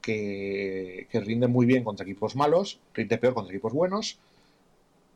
que, 0.00 1.06
rinde 1.12 1.48
muy 1.48 1.66
bien 1.66 1.84
contra 1.84 2.04
equipos 2.04 2.36
malos, 2.36 2.78
rinde 2.94 3.18
peor 3.18 3.34
contra 3.34 3.52
equipos 3.52 3.72
buenos, 3.72 4.18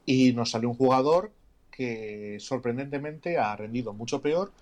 y 0.06 0.32
nos 0.32 0.50
sale 0.50 0.66
un 0.66 0.74
jugador 0.74 1.30
que 1.70 2.36
sorprendentemente 2.40 3.38
ha 3.38 3.56
rendido 3.56 3.92
mucho 3.92 4.20
peor 4.20 4.52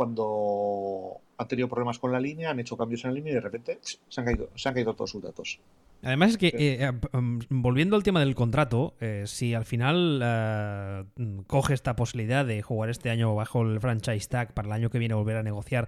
cuando 0.00 1.20
ha 1.36 1.46
tenido 1.46 1.68
problemas 1.68 1.98
con 1.98 2.10
la 2.10 2.18
línea, 2.18 2.48
han 2.48 2.58
hecho 2.58 2.74
cambios 2.74 3.04
en 3.04 3.10
la 3.10 3.16
línea 3.16 3.32
y 3.32 3.34
de 3.34 3.42
repente 3.42 3.78
se 3.82 4.18
han 4.18 4.24
caído, 4.24 4.48
se 4.54 4.66
han 4.66 4.74
caído 4.74 4.94
todos 4.94 5.10
sus 5.10 5.22
datos. 5.22 5.60
Además 6.02 6.30
es 6.30 6.38
que, 6.38 6.52
eh, 6.54 6.90
um, 7.12 7.38
volviendo 7.50 7.96
al 7.96 8.02
tema 8.02 8.20
del 8.20 8.34
contrato, 8.34 8.94
eh, 8.98 9.24
si 9.26 9.52
al 9.52 9.66
final 9.66 10.22
eh, 10.24 11.04
coge 11.46 11.74
esta 11.74 11.96
posibilidad 11.96 12.46
de 12.46 12.62
jugar 12.62 12.88
este 12.88 13.10
año 13.10 13.34
bajo 13.34 13.60
el 13.60 13.78
franchise 13.78 14.26
tag 14.26 14.54
para 14.54 14.68
el 14.68 14.72
año 14.72 14.88
que 14.88 14.98
viene 14.98 15.12
volver 15.12 15.36
a 15.36 15.42
negociar 15.42 15.86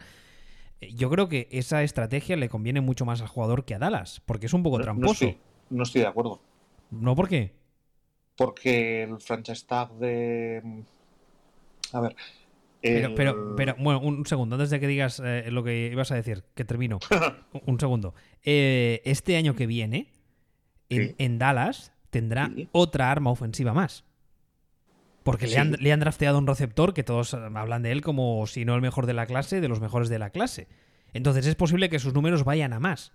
yo 0.90 1.08
creo 1.08 1.30
que 1.30 1.48
esa 1.50 1.82
estrategia 1.82 2.36
le 2.36 2.50
conviene 2.50 2.82
mucho 2.82 3.06
más 3.06 3.22
al 3.22 3.28
jugador 3.28 3.64
que 3.64 3.76
a 3.76 3.78
Dallas, 3.78 4.20
porque 4.26 4.44
es 4.44 4.52
un 4.52 4.62
poco 4.62 4.78
tramposo. 4.78 5.24
No 5.70 5.84
estoy, 5.84 6.02
de 6.02 6.08
acuerdo. 6.08 6.42
¿No 6.90 7.14
por 7.14 7.28
qué? 7.28 7.52
Porque 8.36 9.04
el 9.04 9.20
franchise 9.20 9.64
tag 9.64 9.92
de. 9.92 10.82
A 11.92 12.00
ver. 12.00 12.16
Pero, 12.82 13.54
pero, 13.54 13.76
bueno, 13.78 14.00
un 14.00 14.26
segundo, 14.26 14.56
antes 14.56 14.70
de 14.70 14.80
que 14.80 14.88
digas 14.88 15.22
eh, 15.24 15.48
lo 15.50 15.62
que 15.62 15.86
ibas 15.92 16.10
a 16.10 16.16
decir, 16.16 16.42
que 16.54 16.64
termino. 16.64 16.98
un 17.66 17.78
segundo. 17.78 18.14
Eh, 18.42 19.00
este 19.04 19.36
año 19.36 19.54
que 19.54 19.66
viene, 19.66 20.10
en, 20.88 21.38
Dallas, 21.38 21.92
tendrá 22.10 22.50
otra 22.72 23.10
arma 23.10 23.30
ofensiva 23.30 23.72
más. 23.72 24.04
Porque 25.22 25.46
le, 25.46 25.56
han, 25.56 25.72
le, 25.78 25.92
han, 25.92 26.00
drafteado 26.00 26.38
un 26.38 26.48
receptor 26.48 26.92
que 26.92 27.04
todos 27.04 27.34
hablan 27.34 27.82
de 27.82 27.92
él 27.92 28.02
como 28.02 28.44
si 28.48 28.64
no 28.64 28.74
el 28.74 28.82
mejor 28.82 29.06
de 29.06 29.14
la 29.14 29.26
clase, 29.26 29.60
de 29.60 29.68
los 29.68 29.80
mejores 29.80 30.08
de 30.08 30.18
la 30.18 30.30
clase. 30.30 30.66
Entonces 31.12 31.46
es 31.46 31.54
posible 31.54 31.88
que 31.88 32.00
sus 32.00 32.12
números 32.12 32.42
vayan 32.42 32.72
a 32.72 32.80
más. 32.80 33.12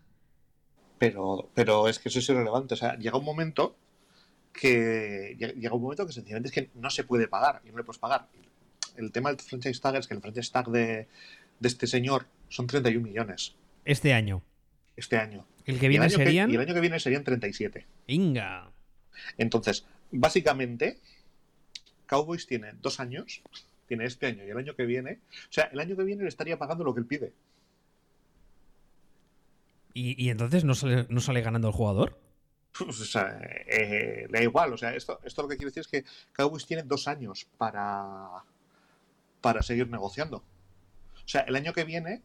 Pero, 0.98 1.50
pero 1.54 1.90
es 1.90 2.00
que 2.00 2.08
eso 2.08 2.20
es 2.20 2.30
irrelevante. 2.30 2.76
O 2.76 2.78
sea, 2.78 2.98
llega 2.98 3.18
un 3.18 3.26
momento 3.26 3.76
que. 4.54 5.36
Llega 5.38 5.76
un 5.76 5.82
momento 5.82 6.06
que 6.06 6.14
sencillamente 6.14 6.48
es 6.48 6.54
que 6.56 6.72
no 6.80 6.90
se 6.90 7.04
puede 7.04 7.28
pagar 7.28 7.62
y 7.66 7.72
no 7.72 7.78
le 7.78 7.84
puedes 7.84 8.00
pagar. 8.00 8.30
El 8.98 9.12
tema 9.12 9.30
del 9.30 9.40
franchise 9.40 9.80
tag 9.80 9.96
es 9.96 10.08
que 10.08 10.16
el 10.16 10.22
franchise 10.22 10.52
tag 10.52 10.68
de, 10.68 11.08
de 11.60 11.68
este 11.68 11.88
señor 11.88 12.26
son 12.50 12.68
31 12.68 13.08
millones. 13.08 13.56
Este 13.86 14.14
año. 14.14 14.42
Este 14.96 15.18
año. 15.18 15.46
El 15.66 15.80
que 15.80 15.88
viene 15.88 16.10
serían. 16.10 16.50
y 16.50 16.56
el 16.56 16.62
año 16.62 16.74
que 16.74 16.82
viene 16.82 17.00
serían 17.00 17.24
37. 17.24 17.86
Inga. 18.08 18.72
Entonces, 19.38 19.86
básicamente, 20.12 21.00
Cowboys 22.06 22.48
tiene 22.48 22.74
dos 22.82 23.00
años, 23.00 23.42
tiene 23.88 24.06
este 24.06 24.28
año 24.28 24.46
y 24.46 24.50
el 24.50 24.58
año 24.58 24.76
que 24.76 24.86
viene. 24.86 25.20
O 25.50 25.52
sea, 25.52 25.66
el 25.66 25.80
año 25.80 25.96
que 25.96 26.04
viene 26.04 26.24
le 26.24 26.30
estaría 26.30 26.58
pagando 26.58 26.84
lo 26.84 26.94
que 26.94 27.02
él 27.02 27.06
pide. 27.06 27.34
¿Y, 29.94 30.30
entonces 30.30 30.64
no 30.64 30.76
sale, 30.76 31.08
no 31.10 31.22
sale 31.22 31.42
ganando 31.42 31.70
el 31.70 31.74
jugador? 31.74 32.20
Pues, 32.78 33.02
o 33.02 33.06
sea, 33.06 33.40
eh, 33.66 34.28
le 34.30 34.38
da 34.38 34.44
igual. 34.44 34.72
O 34.72 34.78
sea, 34.78 34.94
esto, 34.94 35.20
esto 35.24 35.42
lo 35.42 35.48
que 35.48 35.58
quiere 35.58 35.72
decir 35.72 35.82
es 35.82 35.88
que 35.88 36.06
Cowboys 36.34 36.68
tiene 36.68 36.84
dos 36.84 37.08
años 37.08 37.48
para, 37.58 38.44
para 39.48 39.64
seguir 39.64 39.88
negociando. 39.88 40.40
O 40.40 41.28
sea, 41.28 41.40
el 41.44 41.56
año 41.56 41.72
que 41.72 41.86
viene, 41.86 42.22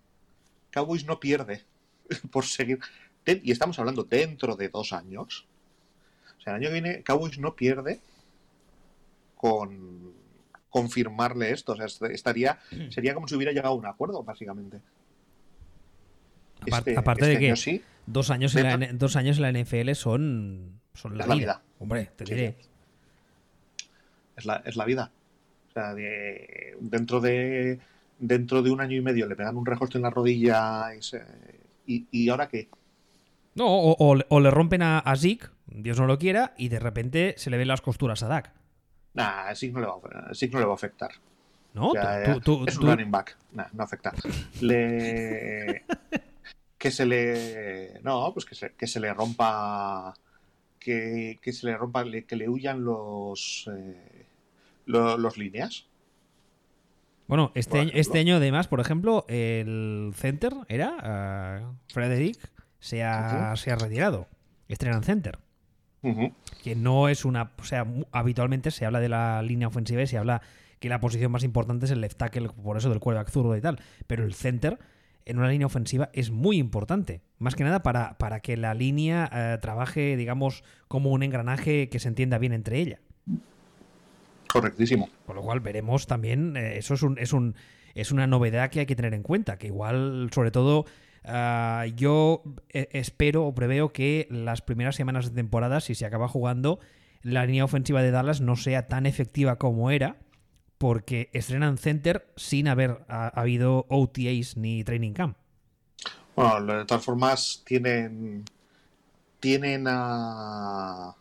Cowboys 0.73 1.07
no 1.07 1.21
pierde 1.21 1.63
por 2.33 2.45
seguir. 2.45 2.81
Y 3.25 3.53
estamos 3.53 3.79
hablando 3.79 4.03
dentro 4.03 4.57
de 4.57 4.69
dos 4.69 4.93
años. 4.93 5.47
O 6.37 6.41
sea, 6.41 6.57
el 6.57 6.65
año 6.65 6.71
que 6.71 6.81
viene, 6.81 7.03
Cowboys 7.05 7.39
no 7.39 7.55
pierde 7.55 8.01
con 9.37 10.13
confirmarle 10.69 11.53
esto. 11.53 11.75
O 11.75 11.77
sea, 11.77 11.87
estaría, 12.09 12.59
sería 12.91 13.15
como 13.15 13.29
si 13.29 13.37
hubiera 13.37 13.53
llegado 13.53 13.75
a 13.75 13.79
un 13.79 13.87
acuerdo, 13.87 14.25
básicamente. 14.25 14.81
Este, 16.67 16.99
aparte, 16.99 17.27
de 17.27 17.53
este 17.53 17.79
que 17.79 17.85
dos, 18.07 18.31
años 18.31 18.57
en 18.57 18.65
la, 18.65 18.93
dos 18.95 19.15
años 19.15 19.39
en 19.39 19.43
la 19.43 19.53
NFL 19.53 19.93
son, 19.93 20.81
son 20.93 21.17
la, 21.17 21.27
vida. 21.27 21.63
Hombre, 21.79 22.11
te 22.17 22.25
diré. 22.25 22.57
Es, 24.37 24.45
la, 24.45 24.57
es 24.67 24.75
la 24.75 24.85
vida. 24.85 25.13
O 25.73 25.75
sea, 25.75 25.95
dentro 26.81 27.21
de 27.21 27.81
dentro 28.19 28.63
de 28.63 28.71
un 28.71 28.81
año 28.81 28.97
y 28.97 29.01
medio 29.01 29.27
le 29.27 29.35
pegan 29.35 29.57
un 29.57 29.67
recorte 29.67 29.99
en 29.99 30.03
la 30.03 30.11
rodilla 30.11 30.91
y, 31.87 32.07
y, 32.11 32.29
ahora 32.29 32.49
qué. 32.49 32.69
No, 33.55 33.67
o, 33.67 34.41
le 34.41 34.51
rompen 34.51 34.83
a, 34.83 35.01
a 35.01 35.17
Zeke, 35.17 35.49
Dios 35.67 35.99
no 35.99 36.07
lo 36.07 36.19
quiera, 36.19 36.55
y 36.57 36.69
de 36.69 36.79
repente 36.79 37.35
se 37.37 37.51
le 37.51 37.59
ven 37.59 37.69
las 37.69 37.81
costuras 37.81 38.23
a 38.23 38.29
Dak. 38.29 38.53
Nah, 39.15 39.49
a 39.49 39.53
no 39.53 39.81
le 39.81 39.87
va, 39.87 39.97
no 40.53 40.59
le 40.59 40.65
va 40.65 40.73
a 40.73 40.75
afectar. 40.75 41.11
¿No? 41.75 41.93
es 41.95 42.77
un 42.77 42.87
running 42.87 43.11
back. 43.11 43.37
Nah, 43.53 43.67
no 43.73 43.83
afecta. 43.83 44.13
Le... 44.61 45.85
que 46.79 46.91
se 46.91 47.07
le. 47.07 48.01
No, 48.03 48.31
pues 48.33 48.45
que 48.45 48.55
se, 48.55 48.75
que 48.75 48.87
se 48.87 49.01
le 49.01 49.12
rompa. 49.12 50.14
Que, 50.79 51.39
que, 51.41 51.53
se 51.53 51.66
le 51.66 51.77
rompa. 51.77 52.05
Que 52.27 52.37
le 52.37 52.49
huyan 52.49 52.85
los. 52.85 53.70
Eh, 53.75 54.12
los, 54.93 55.38
líneas. 55.38 55.86
Bueno, 57.26 57.53
este, 57.55 57.80
año, 57.80 57.90
este 57.95 58.18
año 58.18 58.36
además, 58.36 58.68
por 58.68 58.80
ejemplo, 58.80 59.24
el 59.28 60.12
center 60.14 60.55
era. 60.68 61.62
Uh, 61.62 61.76
Frederick 61.93 62.38
se 62.78 63.03
ha, 63.03 63.55
se 63.57 63.70
ha 63.70 63.76
retirado. 63.76 64.28
Estrenan 64.68 65.03
center. 65.03 65.38
Que 66.62 66.74
no 66.74 67.09
es 67.09 67.24
una. 67.24 67.53
O 67.59 67.64
sea, 67.64 67.86
habitualmente 68.11 68.70
se 68.70 68.84
habla 68.84 69.01
de 69.01 69.09
la 69.09 69.40
línea 69.43 69.68
ofensiva 69.68 70.03
y 70.03 70.07
se 70.07 70.18
habla 70.18 70.43
que 70.80 70.88
la 70.88 71.01
posición 71.01 71.30
más 71.30 71.45
importante 71.45 71.86
es 71.86 71.93
el 71.93 72.01
left 72.01 72.16
tackle, 72.16 72.49
por 72.49 72.76
eso 72.76 72.90
del 72.90 72.99
quarterback 72.99 73.30
zurdo 73.30 73.57
y 73.57 73.61
tal. 73.61 73.78
Pero 74.09 74.24
el 74.24 74.34
center 74.34 74.80
en 75.24 75.38
una 75.38 75.49
línea 75.49 75.66
ofensiva 75.66 76.11
es 76.12 76.32
muy 76.32 76.59
importante. 76.59 77.22
Más 77.38 77.55
que 77.55 77.62
nada 77.62 77.84
para, 77.84 78.18
para 78.18 78.40
que 78.40 78.57
la 78.57 78.74
línea 78.74 79.30
eh, 79.32 79.59
trabaje, 79.62 80.16
digamos, 80.16 80.64
como 80.88 81.11
un 81.11 81.22
engranaje 81.22 81.88
que 81.88 82.01
se 82.01 82.09
entienda 82.09 82.38
bien 82.38 82.53
entre 82.53 82.80
ella. 82.80 83.01
Correctísimo. 84.53 85.09
Con 85.24 85.36
lo 85.36 85.42
cual 85.42 85.61
veremos 85.61 86.07
también, 86.07 86.57
eh, 86.57 86.76
eso 86.78 86.94
es, 86.94 87.03
un, 87.03 87.18
es, 87.18 87.32
un, 87.32 87.55
es 87.94 88.12
una 88.12 88.26
novedad 88.26 88.70
que 88.70 88.80
hay 88.80 88.86
que 88.86 88.96
tener 88.96 89.14
en 89.14 89.22
cuenta, 89.22 89.57
que 89.59 89.68
igual, 89.68 90.30
sobre 90.32 90.50
todo, 90.50 90.84
Ah, 91.24 91.86
yo 91.94 92.42
eh, 92.70 92.88
espero 92.92 93.46
o 93.46 93.55
preveo 93.55 93.92
que 93.92 94.26
las 94.30 94.61
primeras 94.61 94.96
semanas 94.96 95.28
de 95.28 95.34
temporada, 95.34 95.80
si 95.80 95.94
se 95.94 96.05
acaba 96.05 96.28
jugando, 96.28 96.80
la 97.22 97.46
línea 97.46 97.64
ofensiva 97.64 98.03
de 98.03 98.11
Dallas 98.11 98.40
no 98.40 98.57
sea 98.57 98.88
tan 98.88 99.07
efectiva 99.07 99.57
como 99.57 99.90
era, 99.90 100.16
porque 100.78 101.30
estrenan 101.32 101.78
center 101.78 102.26
sin 102.36 102.66
haber 102.66 103.05
habido 103.07 103.86
OTAs 103.88 104.57
ni 104.57 104.82
training 104.82 105.12
camp. 105.12 105.36
Bueno, 106.34 106.78
de 106.78 106.84
todas 106.86 107.05
formas, 107.05 107.62
tienen, 107.64 108.44
tienen 109.38 109.86
a, 109.86 111.14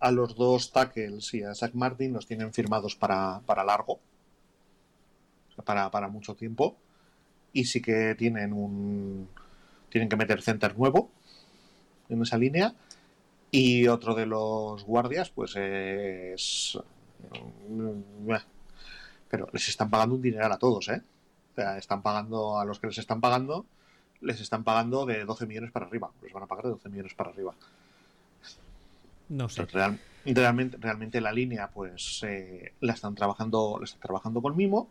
a 0.00 0.10
los 0.10 0.36
dos 0.36 0.72
tackles 0.72 1.32
y 1.34 1.42
a 1.42 1.54
Zach 1.54 1.74
Martin, 1.74 2.12
los 2.12 2.26
tienen 2.26 2.52
firmados 2.52 2.96
para, 2.96 3.40
para 3.46 3.64
largo, 3.64 4.00
para, 5.64 5.90
para 5.90 6.08
mucho 6.08 6.34
tiempo 6.34 6.76
y 7.52 7.64
sí 7.64 7.80
que 7.80 8.14
tienen 8.14 8.52
un 8.52 9.28
tienen 9.88 10.08
que 10.08 10.16
meter 10.16 10.42
center 10.42 10.76
nuevo 10.76 11.10
en 12.10 12.20
esa 12.20 12.36
línea 12.36 12.74
y 13.50 13.86
otro 13.88 14.14
de 14.14 14.26
los 14.26 14.84
guardias 14.84 15.30
pues 15.30 15.56
es 15.56 16.78
Pero 19.28 19.48
les 19.52 19.68
están 19.68 19.90
pagando 19.90 20.14
un 20.14 20.22
dinero 20.22 20.52
a 20.52 20.58
todos, 20.58 20.88
¿eh? 20.88 21.02
O 21.52 21.54
sea, 21.54 21.78
están 21.78 22.02
pagando 22.02 22.60
a 22.60 22.64
los 22.64 22.78
que 22.78 22.88
les 22.88 22.98
están 22.98 23.20
pagando, 23.20 23.64
les 24.20 24.40
están 24.40 24.62
pagando 24.62 25.06
de 25.06 25.24
12 25.24 25.46
millones 25.46 25.72
para 25.72 25.86
arriba. 25.86 26.10
Les 26.22 26.32
van 26.32 26.42
a 26.42 26.46
pagar 26.46 26.66
de 26.66 26.70
12 26.72 26.88
millones 26.90 27.14
para 27.14 27.30
arriba. 27.30 27.54
No 29.28 29.48
sé. 29.48 29.66
Real, 29.66 29.98
realmente, 30.24 31.20
la 31.20 31.32
línea, 31.32 31.68
pues, 31.68 32.22
eh, 32.24 32.72
la 32.80 32.92
están 32.92 33.14
trabajando, 33.14 33.76
la 33.78 33.84
están 33.84 34.00
trabajando 34.00 34.40
con 34.42 34.56
Mimo. 34.56 34.88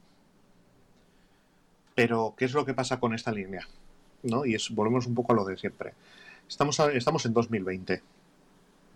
Pero, 1.94 2.36
¿qué 2.38 2.46
es 2.46 2.54
lo 2.54 2.66
que 2.66 2.74
pasa 2.74 3.00
con 3.00 3.14
esta 3.14 3.32
línea? 3.32 3.68
¿No? 4.24 4.46
Y 4.46 4.58
volvemos 4.72 5.08
un 5.08 5.16
poco 5.16 5.34
a 5.34 5.36
lo 5.36 5.46
de 5.46 5.58
siempre. 5.58 5.94
Estamos, 6.48 6.80
estamos 6.80 7.26
en 7.26 7.34
2020. 7.34 8.02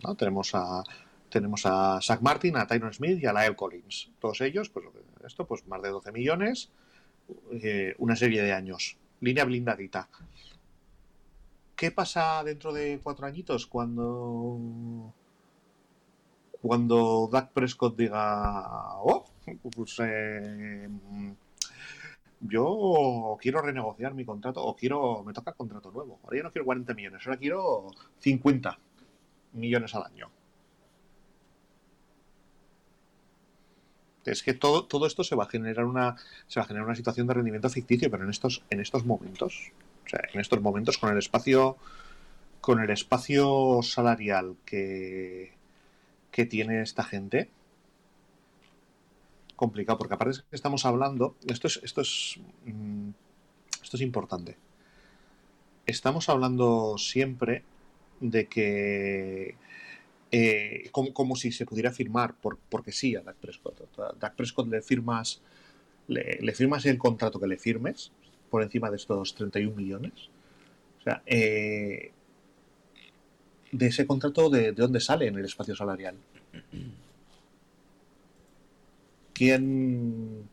¿no? 0.02 0.14
Tenemos 0.14 0.54
a 0.54 0.82
tenemos 1.30 1.64
a 1.64 2.00
Zach 2.02 2.20
Martin, 2.20 2.56
a 2.56 2.66
Tyron 2.66 2.92
Smith 2.92 3.22
y 3.22 3.26
a 3.26 3.32
Lyle 3.32 3.54
Collins. 3.54 4.10
Todos 4.20 4.40
ellos, 4.40 4.68
pues 4.68 4.84
esto, 5.24 5.46
pues 5.46 5.66
más 5.68 5.80
de 5.80 5.90
12 5.90 6.12
millones, 6.12 6.70
eh, 7.52 7.94
una 7.98 8.16
serie 8.16 8.42
de 8.42 8.52
años. 8.52 8.96
Línea 9.20 9.44
blindadita. 9.44 10.08
¿Qué 11.76 11.90
pasa 11.92 12.42
dentro 12.44 12.72
de 12.72 13.00
cuatro 13.02 13.26
añitos 13.26 13.66
cuando 13.66 15.14
cuando 16.62 17.28
Doug 17.30 17.50
Prescott 17.52 17.96
diga, 17.96 18.98
oh, 18.98 19.24
pues 19.74 19.96
eh, 20.02 20.88
yo 22.40 23.38
quiero 23.40 23.62
renegociar 23.62 24.14
mi 24.14 24.24
contrato 24.24 24.62
o 24.62 24.76
quiero, 24.76 25.22
me 25.24 25.32
toca 25.32 25.52
contrato 25.52 25.90
nuevo. 25.90 26.20
Ahora 26.24 26.36
ya 26.36 26.42
no 26.44 26.50
quiero 26.50 26.64
40 26.64 26.94
millones, 26.94 27.26
ahora 27.26 27.38
quiero 27.38 27.90
50 28.20 28.78
millones 29.52 29.94
al 29.94 30.04
año. 30.04 30.30
Es 34.24 34.42
que 34.42 34.52
todo, 34.52 34.84
todo 34.84 35.06
esto 35.06 35.24
se 35.24 35.34
va 35.34 35.44
a 35.44 35.48
generar 35.48 35.86
una 35.86 36.14
se 36.46 36.60
va 36.60 36.64
a 36.64 36.66
generar 36.68 36.86
una 36.86 36.94
situación 36.94 37.26
de 37.26 37.34
rendimiento 37.34 37.70
ficticio, 37.70 38.10
pero 38.10 38.24
en 38.24 38.30
estos 38.30 38.62
en 38.68 38.80
estos 38.80 39.04
momentos, 39.06 39.72
o 40.04 40.08
sea, 40.08 40.20
en 40.32 40.40
estos 40.40 40.60
momentos 40.60 40.98
con 40.98 41.10
el 41.10 41.18
espacio 41.18 41.76
con 42.60 42.80
el 42.80 42.90
espacio 42.90 43.80
salarial 43.82 44.56
que 44.66 45.59
que 46.30 46.46
tiene 46.46 46.82
esta 46.82 47.04
gente 47.04 47.50
complicado 49.56 49.98
porque 49.98 50.14
aparte 50.14 50.32
es 50.32 50.42
que 50.42 50.56
estamos 50.56 50.86
hablando 50.86 51.36
esto 51.46 51.66
es 51.66 51.80
esto 51.82 52.00
es 52.00 52.40
mm, 52.64 53.10
esto 53.82 53.96
es 53.96 54.02
importante 54.02 54.56
estamos 55.86 56.28
hablando 56.28 56.96
siempre 56.98 57.64
de 58.20 58.46
que 58.46 59.56
eh, 60.32 60.88
como, 60.92 61.12
como, 61.12 61.36
si 61.36 61.50
se 61.50 61.66
pudiera 61.66 61.90
firmar 61.90 62.34
por, 62.34 62.58
porque 62.68 62.92
sí 62.92 63.16
a 63.16 63.22
Dak 63.22 63.36
Prescott. 63.36 63.80
A 63.98 64.32
Prescott 64.32 64.68
le 64.68 64.80
firmas, 64.80 65.42
le, 66.06 66.38
le, 66.40 66.52
firmas 66.52 66.86
el 66.86 66.98
contrato 66.98 67.40
que 67.40 67.48
le 67.48 67.56
firmes 67.56 68.12
por 68.48 68.62
encima 68.62 68.90
de 68.90 68.96
estos 68.96 69.34
31 69.34 69.74
millones. 69.74 70.28
O 71.00 71.02
sea, 71.02 71.22
eh, 71.26 72.12
de 73.72 73.86
ese 73.86 74.06
contrato, 74.06 74.50
de, 74.50 74.72
¿de, 74.72 74.72
dónde 74.72 75.00
sale 75.00 75.26
en 75.26 75.38
el 75.38 75.44
espacio 75.44 75.74
salarial? 75.74 76.16
¿Quién...? 79.32 80.48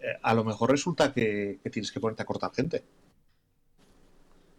Eh, 0.00 0.18
a 0.22 0.34
lo 0.34 0.44
mejor 0.44 0.70
resulta 0.70 1.12
que, 1.12 1.58
tienes 1.70 1.92
que 1.92 2.00
ponerte 2.00 2.22
a 2.22 2.26
cortar 2.26 2.52
gente. 2.54 2.84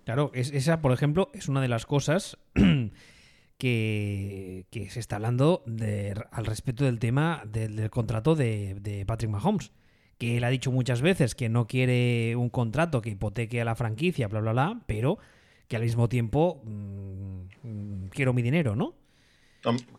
Claro, 0.06 0.32
es, 0.34 0.52
esa, 0.52 0.82
por 0.82 0.92
ejemplo, 0.92 1.30
es 1.34 1.48
una 1.48 1.62
de 1.62 1.68
las 1.68 1.86
cosas 1.86 2.38
que, 3.58 4.66
que, 4.70 4.90
se 4.90 5.00
está 5.00 5.16
hablando 5.18 5.64
de, 5.66 6.14
al 6.32 6.46
respecto 6.46 6.84
del 6.84 7.00
tema 7.00 7.44
del, 7.46 7.76
del 7.76 7.90
contrato 7.90 8.36
de, 8.36 8.76
de, 8.82 9.06
Patrick 9.06 9.32
Mahomes. 9.32 9.72
Que 10.18 10.36
él 10.36 10.44
ha 10.44 10.50
dicho 10.50 10.72
muchas 10.72 11.02
veces 11.02 11.34
que 11.34 11.48
no 11.48 11.68
quiere 11.68 12.36
un 12.36 12.50
contrato 12.50 13.02
que 13.02 13.12
hipoteque 13.12 13.62
a 13.62 13.66
la 13.66 13.76
franquicia, 13.76 14.28
bla, 14.28 14.42
bla, 14.42 14.52
bla, 14.52 14.82
pero 14.86 15.18
que 15.70 15.78
al 15.78 15.84
mismo 15.84 16.10
tiempo 16.10 16.62
mmm, 16.66 18.08
quiero 18.10 18.34
mi 18.34 18.42
dinero, 18.42 18.76
¿no? 18.76 18.96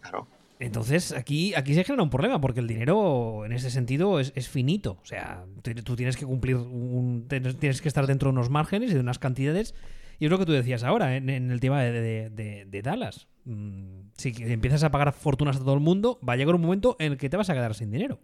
Claro. 0.01 0.27
Entonces 0.59 1.12
aquí, 1.12 1.55
aquí 1.55 1.75
se 1.75 1.85
genera 1.85 2.03
un 2.03 2.11
problema 2.11 2.39
porque 2.39 2.61
el 2.61 2.66
dinero 2.66 3.47
en 3.47 3.53
ese 3.53 3.71
sentido 3.71 4.21
es, 4.21 4.33
es 4.35 4.51
finito. 4.51 4.99
O 5.03 5.07
sea, 5.07 5.47
tú 5.85 5.97
tienes 5.97 6.18
que 6.18 6.27
cumplir, 6.27 6.57
un, 6.57 7.27
tienes 7.29 7.81
que 7.81 7.89
estar 7.89 8.07
dentro 8.07 8.29
de 8.29 8.35
unos 8.35 8.51
márgenes 8.51 8.91
y 8.91 8.95
de 8.95 9.01
unas 9.01 9.18
cantidades. 9.18 9.75
Y 10.18 10.27
es 10.27 10.31
lo 10.31 10.39
que 10.39 10.45
tú 10.45 10.53
decías 10.53 10.85
ahora 10.85 11.16
en, 11.16 11.31
en 11.31 11.51
el 11.51 11.61
tema 11.61 11.81
de, 11.81 11.93
de, 11.93 12.31
de, 12.31 12.64
de 12.66 12.83
Dallas. 12.83 13.27
Mm, 13.47 14.11
si 14.18 14.35
empiezas 14.37 14.85
a 14.85 14.91
pagar 14.91 15.14
fortunas 15.14 15.57
a 15.57 15.61
todo 15.61 15.73
el 15.73 15.81
mundo, 15.81 16.18
va 16.29 16.35
a 16.35 16.37
llegar 16.37 16.55
un 16.55 16.61
momento 16.61 16.97
en 16.99 17.12
el 17.12 17.18
que 17.18 17.31
te 17.31 17.39
vas 17.39 17.49
a 17.49 17.55
quedar 17.55 17.75
sin 17.75 17.91
dinero. 17.91 18.18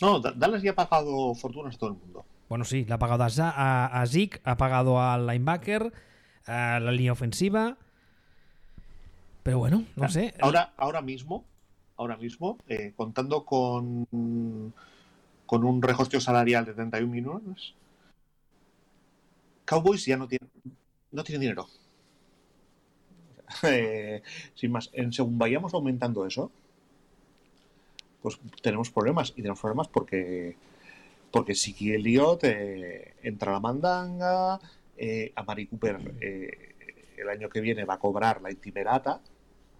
No, 0.00 0.18
Dallas 0.18 0.62
ya 0.62 0.72
ha 0.72 0.74
pagado 0.74 1.34
fortunas 1.36 1.76
a 1.76 1.78
todo 1.78 1.90
el 1.90 1.96
mundo. 1.96 2.26
Bueno, 2.48 2.64
sí, 2.64 2.84
le 2.84 2.94
ha 2.94 2.98
pagado 2.98 3.22
a, 3.22 3.28
a, 3.28 4.02
a 4.02 4.06
Zeke, 4.06 4.40
ha 4.42 4.56
pagado 4.56 5.00
al 5.00 5.26
linebacker, 5.26 5.92
a 6.46 6.80
la 6.80 6.92
línea 6.92 7.12
ofensiva. 7.12 7.76
Pero 9.42 9.58
bueno, 9.58 9.84
no 9.94 10.08
sé. 10.08 10.34
Ahora, 10.40 10.72
ahora 10.76 11.02
mismo, 11.02 11.44
ahora 11.96 12.16
mismo, 12.16 12.58
eh, 12.68 12.92
contando 12.96 13.44
con, 13.44 14.06
con 15.46 15.64
un 15.64 15.82
regostio 15.82 16.20
salarial 16.20 16.64
de 16.64 16.74
31 16.74 17.12
millones, 17.12 17.74
Cowboys 19.64 20.04
ya 20.04 20.16
no 20.16 20.26
tiene, 20.26 20.46
no 21.12 21.24
tiene 21.24 21.40
dinero. 21.40 21.66
Eh, 23.62 24.22
sin 24.56 24.72
más, 24.72 24.90
en, 24.92 25.12
según 25.12 25.38
vayamos 25.38 25.72
aumentando 25.72 26.26
eso, 26.26 26.50
pues 28.20 28.40
tenemos 28.60 28.90
problemas. 28.90 29.30
Y 29.30 29.36
tenemos 29.36 29.60
problemas 29.60 29.86
porque 29.86 30.56
porque 31.30 31.54
Siki 31.54 31.92
Elliott 31.92 32.44
eh, 32.44 33.14
entra 33.22 33.50
a 33.50 33.54
la 33.54 33.60
mandanga, 33.60 34.60
eh, 34.96 35.32
a 35.34 35.42
Mari 35.42 35.66
Cooper 35.66 36.14
eh, 36.20 36.74
el 37.16 37.28
año 37.28 37.48
que 37.48 37.60
viene 37.60 37.84
va 37.84 37.94
a 37.94 37.98
cobrar 37.98 38.40
la 38.42 38.50
intimerata, 38.50 39.20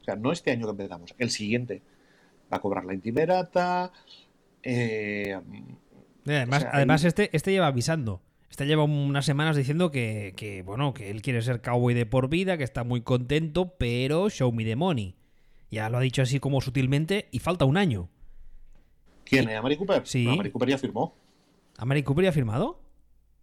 o 0.01 0.05
sea, 0.05 0.17
no 0.17 0.33
este 0.33 0.51
año 0.51 0.67
que 0.67 0.71
empezamos, 0.71 1.14
el 1.19 1.31
siguiente 1.31 1.83
va 2.53 2.59
a 2.59 2.61
cobrar 2.61 2.85
la 2.85 2.95
intimerata. 2.95 3.93
Eh, 4.62 5.39
además, 6.27 6.59
o 6.59 6.61
sea, 6.61 6.71
además 6.73 7.05
este, 7.05 7.31
este 7.33 7.53
lleva 7.53 7.67
avisando. 7.67 8.23
Este 8.51 8.67
lleva 8.67 8.85
unas 8.85 9.27
semanas 9.27 9.57
diciendo 9.57 9.91
que, 9.91 10.33
que, 10.37 10.62
bueno, 10.62 10.95
que 10.95 11.11
él 11.11 11.21
quiere 11.23 11.43
ser 11.43 11.61
cowboy 11.61 11.95
de 11.95 12.07
por 12.07 12.29
vida, 12.29 12.57
que 12.57 12.64
está 12.64 12.85
muy 12.85 13.01
contento, 13.01 13.75
pero 13.77 14.31
show 14.31 14.53
me 14.53 14.64
the 14.64 14.77
money. 14.77 15.17
Ya 15.71 15.91
lo 15.91 15.99
ha 15.99 16.01
dicho 16.01 16.23
así 16.23 16.39
como 16.39 16.61
sutilmente 16.61 17.29
y 17.33 17.41
falta 17.41 17.64
un 17.64 17.77
año. 17.77 18.09
¿Quién? 19.25 19.51
¿A 19.51 19.61
Mari 19.61 19.77
Cooper? 19.77 20.07
Sí. 20.07 20.25
No, 20.25 20.33
a 20.33 20.37
Mari 20.37 20.51
Cooper 20.51 20.69
ya 20.69 20.79
firmó. 20.79 21.17
¿A 21.77 21.85
Mari 21.85 22.03
Cooper 22.03 22.25
ya 22.25 22.31
ha 22.31 22.33
firmado? 22.33 22.81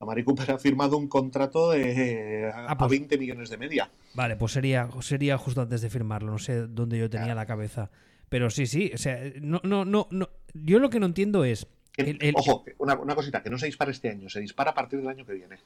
A 0.04 0.06
Mari 0.06 0.24
Cooper 0.24 0.52
ha 0.52 0.58
firmado 0.60 0.98
un 0.98 1.08
contrato 1.08 1.72
de 1.72 2.52
Ah, 2.54 2.76
pues- 2.78 2.88
a 2.88 2.92
20 2.92 3.18
millones 3.18 3.50
de 3.50 3.58
media. 3.58 3.90
Vale, 4.14 4.36
pues 4.36 4.52
sería, 4.52 4.88
sería 5.02 5.38
justo 5.38 5.62
antes 5.62 5.82
de 5.82 5.90
firmarlo. 5.90 6.32
No 6.32 6.38
sé 6.40 6.68
dónde 6.68 6.98
yo 7.00 7.10
tenía 7.10 7.34
la 7.36 7.46
cabeza. 7.46 7.90
Pero 8.30 8.50
sí, 8.50 8.66
sí. 8.68 8.92
O 8.94 8.98
sea, 8.98 9.20
no, 9.42 9.60
no, 9.64 9.86
no, 9.86 10.08
no. 10.12 10.30
Yo 10.54 10.80
lo 10.80 10.90
que 10.90 11.00
no 11.00 11.06
entiendo 11.08 11.44
es. 11.46 11.68
el- 11.98 12.18
el- 12.22 12.34
Ojo, 12.38 12.64
una, 12.80 12.96
una 12.96 13.16
cosita, 13.16 13.44
que 13.44 13.50
no 13.50 13.58
se 13.58 13.66
dispara 13.68 13.92
este 13.92 14.10
año, 14.10 14.30
se 14.30 14.40
dispara 14.40 14.72
a 14.72 14.74
partir 14.74 15.00
del 15.00 15.08
año 15.10 15.26
que 15.26 15.34
viene. 15.34 15.58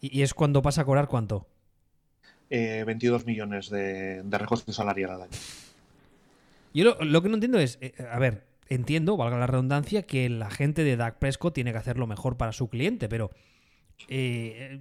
Y, 0.00 0.18
y 0.18 0.22
es 0.22 0.34
cuando 0.34 0.62
pasa 0.62 0.82
a 0.82 0.84
cobrar 0.84 1.06
cuánto. 1.08 1.46
Eh, 2.50 2.84
22 2.86 3.24
millones 3.26 3.70
de, 3.70 4.22
de 4.22 4.38
recorte 4.38 4.72
salarial 4.72 5.10
al 5.12 5.22
año. 5.22 5.32
Yo 6.74 6.84
lo, 6.84 7.04
lo 7.04 7.22
que 7.22 7.28
no 7.28 7.34
entiendo 7.36 7.58
es. 7.58 7.78
eh, 7.80 7.94
a 8.10 8.18
ver, 8.18 8.44
entiendo, 8.68 9.16
valga 9.16 9.38
la 9.38 9.46
redundancia, 9.46 10.02
que 10.02 10.28
la 10.28 10.50
gente 10.50 10.82
de 10.84 10.96
Dak 10.96 11.18
Prescott 11.18 11.54
tiene 11.54 11.72
que 11.72 11.78
hacer 11.78 11.96
lo 11.98 12.06
mejor 12.06 12.36
para 12.36 12.52
su 12.52 12.68
cliente, 12.68 13.08
pero. 13.08 13.30
Eh, 14.08 14.80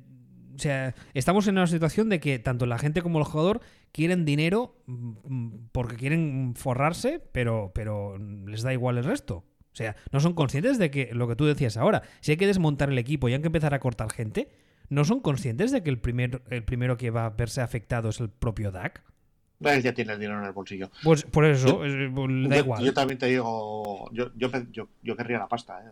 o 0.55 0.59
sea, 0.59 0.93
estamos 1.13 1.47
en 1.47 1.57
una 1.57 1.67
situación 1.67 2.09
de 2.09 2.19
que 2.19 2.39
tanto 2.39 2.65
la 2.65 2.77
gente 2.77 3.01
como 3.01 3.19
el 3.19 3.25
jugador 3.25 3.61
quieren 3.91 4.25
dinero 4.25 4.75
mm, 4.85 5.67
porque 5.71 5.95
quieren 5.95 6.53
forrarse, 6.55 7.19
pero, 7.31 7.71
pero 7.73 8.17
les 8.17 8.61
da 8.61 8.73
igual 8.73 8.97
el 8.97 9.03
resto. 9.03 9.37
O 9.37 9.75
sea, 9.75 9.95
no 10.11 10.19
son 10.19 10.33
conscientes 10.33 10.77
de 10.77 10.91
que 10.91 11.09
lo 11.13 11.27
que 11.27 11.35
tú 11.35 11.45
decías 11.45 11.77
ahora, 11.77 12.03
si 12.21 12.31
hay 12.31 12.37
que 12.37 12.45
desmontar 12.45 12.89
el 12.91 12.97
equipo 12.99 13.27
y 13.27 13.33
hay 13.33 13.41
que 13.41 13.47
empezar 13.47 13.73
a 13.73 13.79
cortar 13.79 14.11
gente, 14.11 14.51
¿no 14.89 15.03
son 15.05 15.19
conscientes 15.19 15.71
de 15.71 15.81
que 15.81 15.89
el, 15.89 15.99
primer, 15.99 16.43
el 16.49 16.63
primero 16.63 16.97
que 16.97 17.09
va 17.09 17.25
a 17.25 17.29
verse 17.31 17.61
afectado 17.61 18.09
es 18.09 18.19
el 18.19 18.29
propio 18.29 18.71
Dak? 18.71 19.03
Él 19.61 19.81
ya 19.81 19.93
tiene 19.93 20.13
el 20.13 20.19
dinero 20.19 20.39
en 20.39 20.45
el 20.45 20.51
bolsillo. 20.51 20.91
Pues 21.03 21.23
por 21.23 21.45
eso, 21.45 21.83
Yo- 21.83 22.49
da 22.49 22.55
yo, 22.57 22.63
igual. 22.63 22.83
yo 22.83 22.93
también 22.93 23.17
te 23.17 23.27
digo, 23.27 24.09
yo, 24.11 24.31
yo, 24.35 24.49
yo, 24.71 24.89
yo 25.01 25.15
querría 25.15 25.39
la 25.39 25.47
pasta. 25.47 25.79
¿eh? 25.81 25.89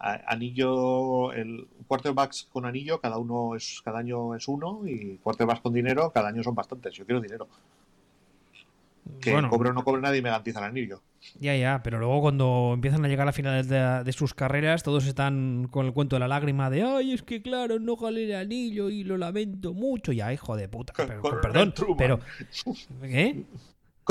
Anillo, 0.00 1.32
el 1.32 1.68
quarterbacks 1.86 2.48
con 2.50 2.64
anillo, 2.64 3.00
cada 3.00 3.18
uno 3.18 3.54
es, 3.54 3.82
cada 3.84 3.98
año 3.98 4.34
es 4.34 4.48
uno, 4.48 4.80
y 4.86 5.18
quarterbacks 5.18 5.60
con 5.60 5.74
dinero, 5.74 6.10
cada 6.10 6.28
año 6.28 6.42
son 6.42 6.54
bastantes. 6.54 6.94
Yo 6.94 7.04
quiero 7.04 7.20
dinero. 7.20 7.46
Que 9.20 9.32
Bueno. 9.32 9.50
cobre 9.50 9.70
o 9.70 9.72
no 9.72 9.84
cobre 9.84 10.00
nadie 10.00 10.22
me 10.22 10.30
garantiza 10.30 10.60
el 10.60 10.66
anillo. 10.66 11.02
Ya, 11.38 11.54
ya, 11.54 11.82
pero 11.82 11.98
luego 11.98 12.22
cuando 12.22 12.70
empiezan 12.72 13.04
a 13.04 13.08
llegar 13.08 13.28
a 13.28 13.32
finales 13.32 13.68
de, 13.68 14.02
de 14.04 14.12
sus 14.12 14.32
carreras, 14.32 14.82
todos 14.82 15.06
están 15.06 15.68
con 15.70 15.84
el 15.84 15.92
cuento 15.92 16.16
de 16.16 16.20
la 16.20 16.28
lágrima 16.28 16.70
de 16.70 16.82
ay, 16.82 17.12
es 17.12 17.22
que 17.22 17.42
claro, 17.42 17.78
no 17.78 17.96
jalé 17.96 18.24
el 18.24 18.34
anillo 18.36 18.88
y 18.88 19.04
lo 19.04 19.18
lamento 19.18 19.74
mucho. 19.74 20.12
Ya, 20.12 20.32
hijo 20.32 20.56
de 20.56 20.68
puta. 20.68 20.94
Pero, 20.96 21.20
con 21.20 21.40
perdón, 21.42 21.74
pero. 21.98 22.20
¿Qué? 23.02 23.44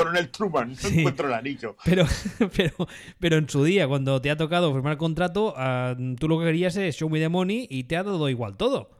Coronel 0.00 0.28
Truman, 0.30 0.76
no 0.82 0.88
encuentro 0.88 1.28
el 1.28 1.34
anillo. 1.34 1.76
Pero, 1.84 2.04
pero, 2.56 2.88
pero 3.18 3.36
en 3.36 3.48
su 3.48 3.64
día, 3.64 3.86
cuando 3.86 4.20
te 4.20 4.30
ha 4.30 4.36
tocado 4.36 4.72
firmar 4.72 4.92
el 4.92 4.98
contrato, 4.98 5.54
ah, 5.56 5.96
tú 6.18 6.28
lo 6.28 6.38
que 6.38 6.46
querías 6.46 6.76
es 6.76 6.96
show 6.96 7.08
me 7.08 7.18
the 7.18 7.28
money 7.28 7.66
y 7.70 7.84
te 7.84 7.96
ha 7.96 8.02
dado 8.02 8.28
igual 8.28 8.56
todo. 8.56 8.90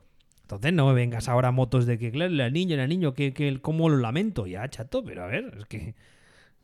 Entonces 0.42 0.72
no 0.72 0.88
me 0.88 0.94
vengas 0.94 1.28
ahora 1.28 1.48
a 1.48 1.52
motos 1.52 1.86
de 1.86 1.96
que, 1.98 2.10
claro, 2.10 2.32
el 2.32 2.52
niño, 2.52 2.74
el 2.74 2.88
niño, 2.88 3.14
que, 3.14 3.32
que 3.32 3.60
cómo 3.60 3.88
lo 3.88 3.98
lamento. 3.98 4.46
Ya, 4.46 4.68
chato, 4.68 5.04
pero 5.04 5.22
a 5.22 5.26
ver, 5.26 5.54
es 5.58 5.64
que... 5.66 5.94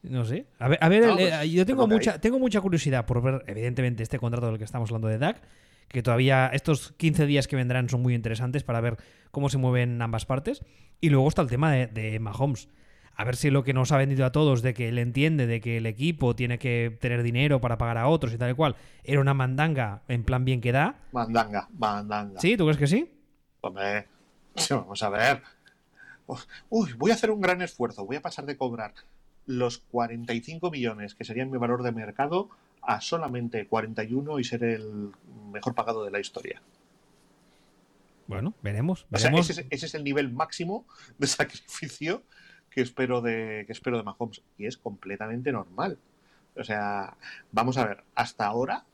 No 0.03 0.25
sé. 0.25 0.47
A 0.59 0.69
ver, 0.69 0.79
a 0.81 0.89
ver 0.89 1.07
No, 1.07 1.15
pues, 1.15 1.33
eh, 1.33 1.51
yo 1.51 1.67
tengo 1.67 1.87
mucha, 1.87 2.21
tengo 2.21 2.39
mucha 2.39 2.61
curiosidad 2.61 3.07
por 3.07 3.23
ver, 3.23 3.45
evidentemente, 3.47 4.03
este 4.03 4.19
contrato 4.19 4.47
del 4.49 4.59
que 4.59 4.65
estamos 4.65 4.91
hablando 4.91 5.09
de 5.09 5.19
DAC, 5.19 5.41
que 5.89 6.03
todavía 6.03 6.51
estos 6.53 6.93
15 6.93 7.27
días 7.27 7.49
que 7.49 7.57
vendrán 7.57 7.89
son 7.89 8.03
muy 8.03 8.15
interesantes 8.15 8.63
para 8.63 8.81
ver 8.81 8.97
cómo 9.31 9.49
se 9.49 9.59
mueven 9.59 10.01
ambas 10.03 10.27
partes. 10.27 10.63
Y 11.01 11.11
luego 11.11 11.29
está 11.29 11.43
el 11.43 11.49
tema 11.49 11.73
de, 11.73 11.87
de 11.87 12.19
Mahomes. 12.19 12.69
A 13.19 13.25
ver 13.25 13.37
si 13.37 13.51
lo 13.51 13.65
que 13.65 13.73
nos 13.73 13.93
ha 13.93 13.97
vendido 13.97 14.27
a 14.27 14.33
todos 14.33 14.61
de 14.63 14.75
que 14.75 14.89
él 14.91 14.99
entiende 14.99 15.47
de 15.47 15.61
que 15.63 15.79
el 15.79 15.87
equipo 15.87 16.37
tiene 16.37 16.59
que 16.59 16.97
tener 17.01 17.23
dinero 17.23 17.61
para 17.63 17.79
pagar 17.79 17.97
a 17.97 18.09
otros 18.09 18.33
y 18.35 18.39
tal 18.39 18.51
y 18.51 18.55
cual, 18.55 18.77
era 19.05 19.21
una 19.21 19.33
mandanga 19.33 20.03
en 20.09 20.23
plan 20.23 20.45
bien 20.45 20.61
que 20.61 20.71
da. 20.73 20.97
Mandanga, 21.13 21.69
mandanga. 21.79 22.39
¿Sí? 22.41 22.57
¿Tú 22.59 22.65
crees 22.65 22.77
que 22.79 22.87
sí? 22.87 23.11
Hombre, 23.63 24.07
vamos 24.71 25.03
a 25.03 25.09
ver. 25.09 25.43
Uy, 26.69 26.93
voy 26.95 27.11
a 27.11 27.15
hacer 27.15 27.31
un 27.31 27.41
gran 27.41 27.63
esfuerzo. 27.63 28.05
Voy 28.05 28.17
a 28.17 28.23
pasar 28.23 28.45
de 28.45 28.57
cobrar 28.57 28.93
los 29.47 29.79
45 29.79 30.71
millones, 30.71 31.15
que 31.15 31.25
serían 31.25 31.51
mi 31.51 31.57
valor 31.57 31.83
de 31.85 31.93
mercado, 31.93 32.51
a 32.83 33.01
solamente 33.01 33.67
41 33.67 34.39
y 34.41 34.45
ser 34.45 34.63
el 34.65 35.13
mejor 35.53 35.75
pagado 35.75 36.05
de 36.05 36.11
la 36.11 36.21
historia. 36.21 36.61
Bueno, 38.27 38.55
veremos. 38.63 39.07
O 39.13 39.19
sea, 39.19 39.31
veremos. 39.31 39.49
ese, 39.51 39.61
es- 39.63 39.67
ese 39.71 39.87
es 39.87 39.95
el 39.95 40.05
nivel 40.05 40.33
máximo 40.33 40.85
de 41.19 41.27
sacrificio 41.29 42.23
que 42.77 42.83
espero 42.83 43.23
de, 43.23 43.65
que 43.67 43.73
espero 43.73 43.97
de 43.97 44.03
Mahomes. 44.03 44.43
Y 44.59 44.67
es 44.67 44.77
completamente 44.77 45.51
normal. 45.51 45.99
O 46.55 46.63
sea, 46.63 47.17
vamos 47.51 47.79
a 47.79 47.87
ver, 47.87 48.05
hasta 48.15 48.45
ahora, 48.47 48.85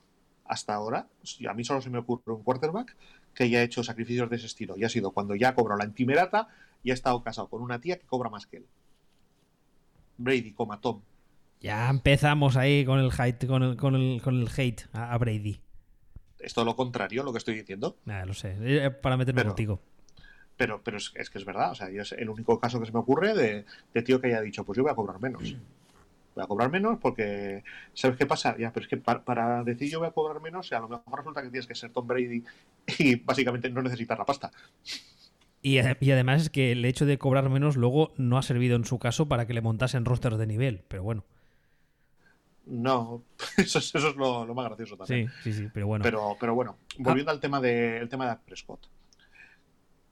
hasta 0.46 0.72
ahora, 0.74 1.08
a 1.48 1.54
mí 1.54 1.64
solo 1.64 1.80
se 1.82 1.90
me 1.90 1.98
ocurre 1.98 2.22
un 2.32 2.44
quarterback 2.44 2.94
que 3.34 3.42
haya 3.44 3.60
hecho 3.62 3.82
sacrificios 3.82 4.30
de 4.30 4.36
ese 4.36 4.46
estilo. 4.46 4.76
Y 4.76 4.84
ha 4.84 4.88
sido 4.88 5.10
cuando 5.10 5.34
ya 5.34 5.54
cobró 5.56 5.76
la 5.76 5.84
intimerata 5.84 6.46
y 6.84 6.92
ha 6.92 6.94
estado 6.94 7.22
casado 7.24 7.48
con 7.48 7.60
una 7.60 7.80
tía 7.80 7.98
que 7.98 8.06
cobra 8.06 8.30
más 8.30 8.46
que 8.46 8.58
él. 8.58 8.66
Brady, 10.16 10.52
coma 10.52 10.80
Tom. 10.80 11.00
Ya 11.60 11.88
empezamos 11.90 12.56
ahí 12.56 12.84
con 12.84 13.00
el 13.00 13.10
hate, 13.16 13.46
con 13.48 13.62
el, 13.64 13.76
con 13.76 13.96
el, 13.96 14.22
con 14.22 14.40
el 14.40 14.48
hate 14.56 14.82
a, 14.92 15.12
a 15.12 15.18
Brady. 15.18 15.60
Es 16.38 16.54
todo 16.54 16.64
lo 16.64 16.76
contrario 16.76 17.24
lo 17.24 17.32
que 17.32 17.38
estoy 17.38 17.54
diciendo. 17.56 17.96
Nada, 18.04 18.26
lo 18.26 18.34
sé. 18.34 18.56
Eh, 18.60 18.90
Para 18.90 19.16
meterme 19.16 19.40
Pero- 19.40 19.50
contigo. 19.50 19.80
Pero, 20.56 20.82
pero 20.82 20.96
es, 20.98 21.12
es 21.16 21.30
que 21.30 21.38
es 21.38 21.44
verdad. 21.44 21.72
O 21.72 21.74
sea, 21.74 21.90
yo 21.90 22.02
es 22.02 22.12
el 22.12 22.28
único 22.28 22.60
caso 22.60 22.78
que 22.80 22.86
se 22.86 22.92
me 22.92 23.00
ocurre 23.00 23.34
de, 23.34 23.64
de 23.94 24.02
tío 24.02 24.20
que 24.20 24.28
haya 24.28 24.40
dicho, 24.40 24.64
pues 24.64 24.76
yo 24.76 24.82
voy 24.82 24.92
a 24.92 24.94
cobrar 24.94 25.20
menos. 25.20 25.56
Voy 26.34 26.44
a 26.44 26.46
cobrar 26.46 26.70
menos 26.70 26.98
porque, 27.00 27.64
¿sabes 27.94 28.16
qué 28.16 28.26
pasa? 28.26 28.56
Ya, 28.58 28.72
pero 28.72 28.84
es 28.84 28.88
que 28.90 28.96
para, 28.96 29.24
para 29.24 29.64
decir 29.64 29.90
yo 29.90 29.98
voy 30.00 30.08
a 30.08 30.12
cobrar 30.12 30.40
menos, 30.42 30.72
a 30.72 30.80
lo 30.80 30.88
mejor 30.88 31.18
resulta 31.18 31.42
que 31.42 31.50
tienes 31.50 31.66
que 31.66 31.74
ser 31.74 31.90
Tom 31.92 32.06
Brady 32.06 32.44
y 32.98 33.16
básicamente 33.16 33.70
no 33.70 33.82
necesitas 33.82 34.18
la 34.18 34.24
pasta. 34.24 34.50
Y, 35.62 35.78
ade- 35.78 35.96
y 36.00 36.10
además 36.10 36.42
es 36.42 36.50
que 36.50 36.72
el 36.72 36.84
hecho 36.84 37.06
de 37.06 37.18
cobrar 37.18 37.48
menos 37.48 37.76
luego 37.76 38.12
no 38.16 38.36
ha 38.38 38.42
servido 38.42 38.76
en 38.76 38.84
su 38.84 38.98
caso 38.98 39.28
para 39.28 39.46
que 39.46 39.54
le 39.54 39.60
montasen 39.60 40.04
rosters 40.04 40.38
de 40.38 40.46
nivel. 40.46 40.82
Pero 40.88 41.02
bueno. 41.02 41.24
No, 42.66 43.22
eso, 43.58 43.78
es- 43.78 43.94
eso 43.94 44.08
es 44.08 44.16
lo, 44.16 44.44
lo 44.46 44.54
más 44.54 44.66
gracioso 44.66 44.96
también. 44.96 45.30
Sí, 45.42 45.52
sí, 45.52 45.58
sí. 45.64 45.70
Pero 45.72 45.86
bueno. 45.86 46.02
Pero, 46.02 46.36
pero 46.40 46.54
bueno, 46.54 46.76
volviendo 46.98 47.30
al 47.32 47.40
tema 47.40 47.60
de, 47.60 47.98
el 47.98 48.08
tema 48.08 48.28
de 48.28 48.36
Prescott. 48.44 48.86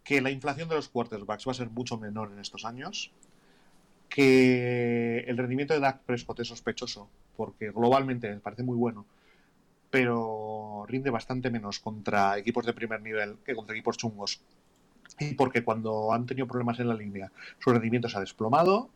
Que 0.04 0.20
la 0.20 0.30
inflación 0.30 0.68
de 0.68 0.74
los 0.74 0.88
quarterbacks 0.88 1.46
va 1.46 1.52
a 1.52 1.54
ser 1.54 1.70
mucho 1.70 1.98
menor 1.98 2.32
en 2.32 2.38
estos 2.38 2.64
años. 2.64 3.12
Que 4.08 5.20
el 5.28 5.36
rendimiento 5.36 5.74
de 5.74 5.80
Dak 5.80 6.00
Prescott 6.00 6.40
es 6.40 6.48
sospechoso, 6.48 7.08
porque 7.36 7.70
globalmente 7.70 8.28
me 8.28 8.40
parece 8.40 8.62
muy 8.62 8.76
bueno, 8.76 9.06
pero 9.90 10.84
rinde 10.88 11.10
bastante 11.10 11.50
menos 11.50 11.78
contra 11.78 12.36
equipos 12.38 12.66
de 12.66 12.72
primer 12.72 13.02
nivel 13.02 13.36
que 13.44 13.54
contra 13.54 13.74
equipos 13.74 13.96
chungos. 13.96 14.40
Y 15.18 15.34
porque 15.34 15.62
cuando 15.62 16.12
han 16.12 16.26
tenido 16.26 16.46
problemas 16.46 16.80
en 16.80 16.88
la 16.88 16.94
línea, 16.94 17.30
su 17.58 17.70
rendimiento 17.70 18.08
se 18.08 18.16
ha 18.16 18.20
desplomado. 18.20 18.90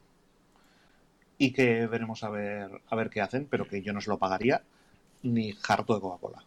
Y 1.37 1.53
que 1.53 1.87
veremos 1.87 2.23
a 2.23 2.31
ver, 2.31 2.71
a 2.89 2.97
ver 2.97 3.11
qué 3.11 3.21
hacen, 3.21 3.47
pero 3.51 3.69
que 3.69 3.83
yo 3.83 3.93
no 3.93 4.01
se 4.01 4.11
lo 4.11 4.19
pagaría 4.19 4.63
ni 5.23 5.55
harto 5.69 5.95
de 5.95 6.01
Coca-Cola. 6.01 6.45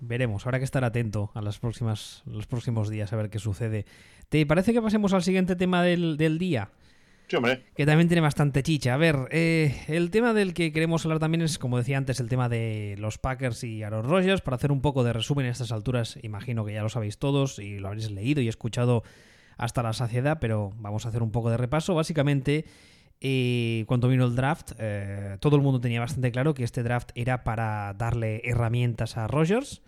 Veremos, 0.00 0.46
habrá 0.46 0.58
que 0.58 0.64
estar 0.64 0.84
atento 0.84 1.30
a 1.34 1.40
las 1.40 1.58
próximas, 1.58 2.22
los 2.26 2.46
próximos 2.46 2.90
días 2.90 3.12
a 3.12 3.16
ver 3.16 3.30
qué 3.30 3.38
sucede. 3.38 3.86
¿Te 4.28 4.44
parece 4.46 4.72
que 4.72 4.82
pasemos 4.82 5.12
al 5.12 5.22
siguiente 5.22 5.56
tema 5.56 5.82
del, 5.82 6.16
del 6.16 6.38
día? 6.38 6.70
Sí, 7.26 7.36
hombre. 7.36 7.64
Que 7.74 7.86
también 7.86 8.08
tiene 8.08 8.20
bastante 8.20 8.62
chicha. 8.62 8.94
A 8.94 8.96
ver, 8.98 9.16
eh, 9.30 9.84
el 9.88 10.10
tema 10.10 10.34
del 10.34 10.52
que 10.52 10.72
queremos 10.72 11.04
hablar 11.04 11.20
también 11.20 11.42
es, 11.42 11.58
como 11.58 11.78
decía 11.78 11.96
antes, 11.96 12.20
el 12.20 12.28
tema 12.28 12.48
de 12.48 12.96
los 12.98 13.18
Packers 13.18 13.64
y 13.64 13.82
Aaron 13.82 14.04
Rodgers. 14.04 14.42
Para 14.42 14.56
hacer 14.56 14.70
un 14.70 14.82
poco 14.82 15.04
de 15.04 15.12
resumen 15.12 15.46
a 15.46 15.50
estas 15.50 15.72
alturas, 15.72 16.18
imagino 16.22 16.64
que 16.64 16.74
ya 16.74 16.82
lo 16.82 16.90
sabéis 16.90 17.18
todos 17.18 17.58
y 17.58 17.78
lo 17.78 17.88
habréis 17.88 18.10
leído 18.10 18.42
y 18.42 18.48
escuchado 18.48 19.04
hasta 19.56 19.82
la 19.82 19.92
saciedad, 19.92 20.38
pero 20.40 20.72
vamos 20.76 21.06
a 21.06 21.08
hacer 21.08 21.22
un 21.22 21.30
poco 21.30 21.50
de 21.50 21.56
repaso. 21.56 21.94
Básicamente, 21.94 22.66
eh, 23.20 23.84
cuando 23.86 24.08
vino 24.08 24.24
el 24.24 24.36
draft, 24.36 24.72
eh, 24.78 25.36
todo 25.40 25.56
el 25.56 25.62
mundo 25.62 25.80
tenía 25.80 26.00
bastante 26.00 26.30
claro 26.32 26.54
que 26.54 26.64
este 26.64 26.82
draft 26.82 27.10
era 27.14 27.44
para 27.44 27.94
darle 27.94 28.42
herramientas 28.44 29.16
a 29.16 29.26
Rodgers, 29.26 29.82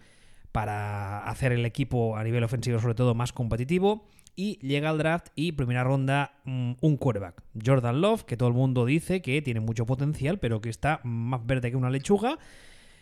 para 0.52 1.24
hacer 1.28 1.52
el 1.52 1.66
equipo 1.66 2.16
a 2.16 2.24
nivel 2.24 2.44
ofensivo 2.44 2.78
sobre 2.78 2.94
todo 2.94 3.14
más 3.14 3.32
competitivo. 3.32 4.06
Y 4.38 4.58
llega 4.58 4.90
el 4.90 4.98
draft 4.98 5.28
y 5.34 5.52
primera 5.52 5.82
ronda 5.82 6.32
mm, 6.44 6.72
un 6.80 6.96
quarterback, 6.98 7.42
Jordan 7.64 8.02
Love, 8.02 8.24
que 8.24 8.36
todo 8.36 8.50
el 8.50 8.54
mundo 8.54 8.84
dice 8.84 9.22
que 9.22 9.40
tiene 9.40 9.60
mucho 9.60 9.86
potencial, 9.86 10.38
pero 10.38 10.60
que 10.60 10.68
está 10.68 11.00
más 11.04 11.44
verde 11.46 11.70
que 11.70 11.76
una 11.76 11.90
lechuga. 11.90 12.38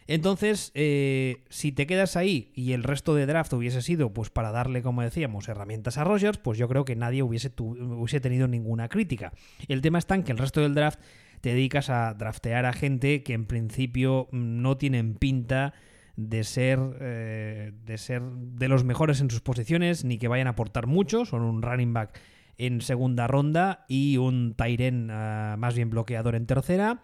Entonces, 0.06 0.70
eh, 0.74 1.44
si 1.48 1.72
te 1.72 1.86
quedas 1.86 2.16
ahí 2.16 2.52
y 2.54 2.72
el 2.72 2.82
resto 2.82 3.14
de 3.14 3.26
draft 3.26 3.52
hubiese 3.54 3.80
sido 3.80 4.12
pues 4.12 4.28
para 4.28 4.50
darle, 4.50 4.82
como 4.82 5.02
decíamos, 5.02 5.48
herramientas 5.48 5.96
a 5.96 6.04
Rogers, 6.04 6.38
pues 6.38 6.58
yo 6.58 6.68
creo 6.68 6.84
que 6.84 6.94
nadie 6.94 7.22
hubiese, 7.22 7.52
hubiese 7.58 8.20
tenido 8.20 8.46
ninguna 8.46 8.88
crítica. 8.88 9.32
El 9.66 9.80
tema 9.80 9.98
está 9.98 10.14
en 10.14 10.22
que 10.22 10.32
el 10.32 10.38
resto 10.38 10.60
del 10.60 10.74
draft 10.74 11.00
te 11.40 11.50
dedicas 11.50 11.88
a 11.88 12.12
draftear 12.14 12.66
a 12.66 12.72
gente 12.72 13.22
que 13.22 13.32
en 13.32 13.46
principio 13.46 14.28
no 14.30 14.76
tienen 14.76 15.14
pinta 15.14 15.72
de 16.16 16.44
ser 16.44 16.78
eh, 17.00 17.72
de 17.84 17.98
ser 17.98 18.22
de 18.22 18.68
los 18.68 18.84
mejores 18.84 19.20
en 19.20 19.30
sus 19.30 19.40
posiciones 19.40 20.04
ni 20.04 20.16
que 20.18 20.28
vayan 20.28 20.46
a 20.46 20.50
aportar 20.50 20.86
mucho 20.86 21.24
son 21.24 21.42
un 21.42 21.60
running 21.60 21.92
back 21.92 22.20
en 22.56 22.80
segunda 22.82 23.26
ronda 23.26 23.84
y 23.88 24.16
un 24.16 24.54
Tyren 24.54 25.06
más 25.06 25.74
bien 25.74 25.90
bloqueador 25.90 26.36
en 26.36 26.46
tercera 26.46 27.02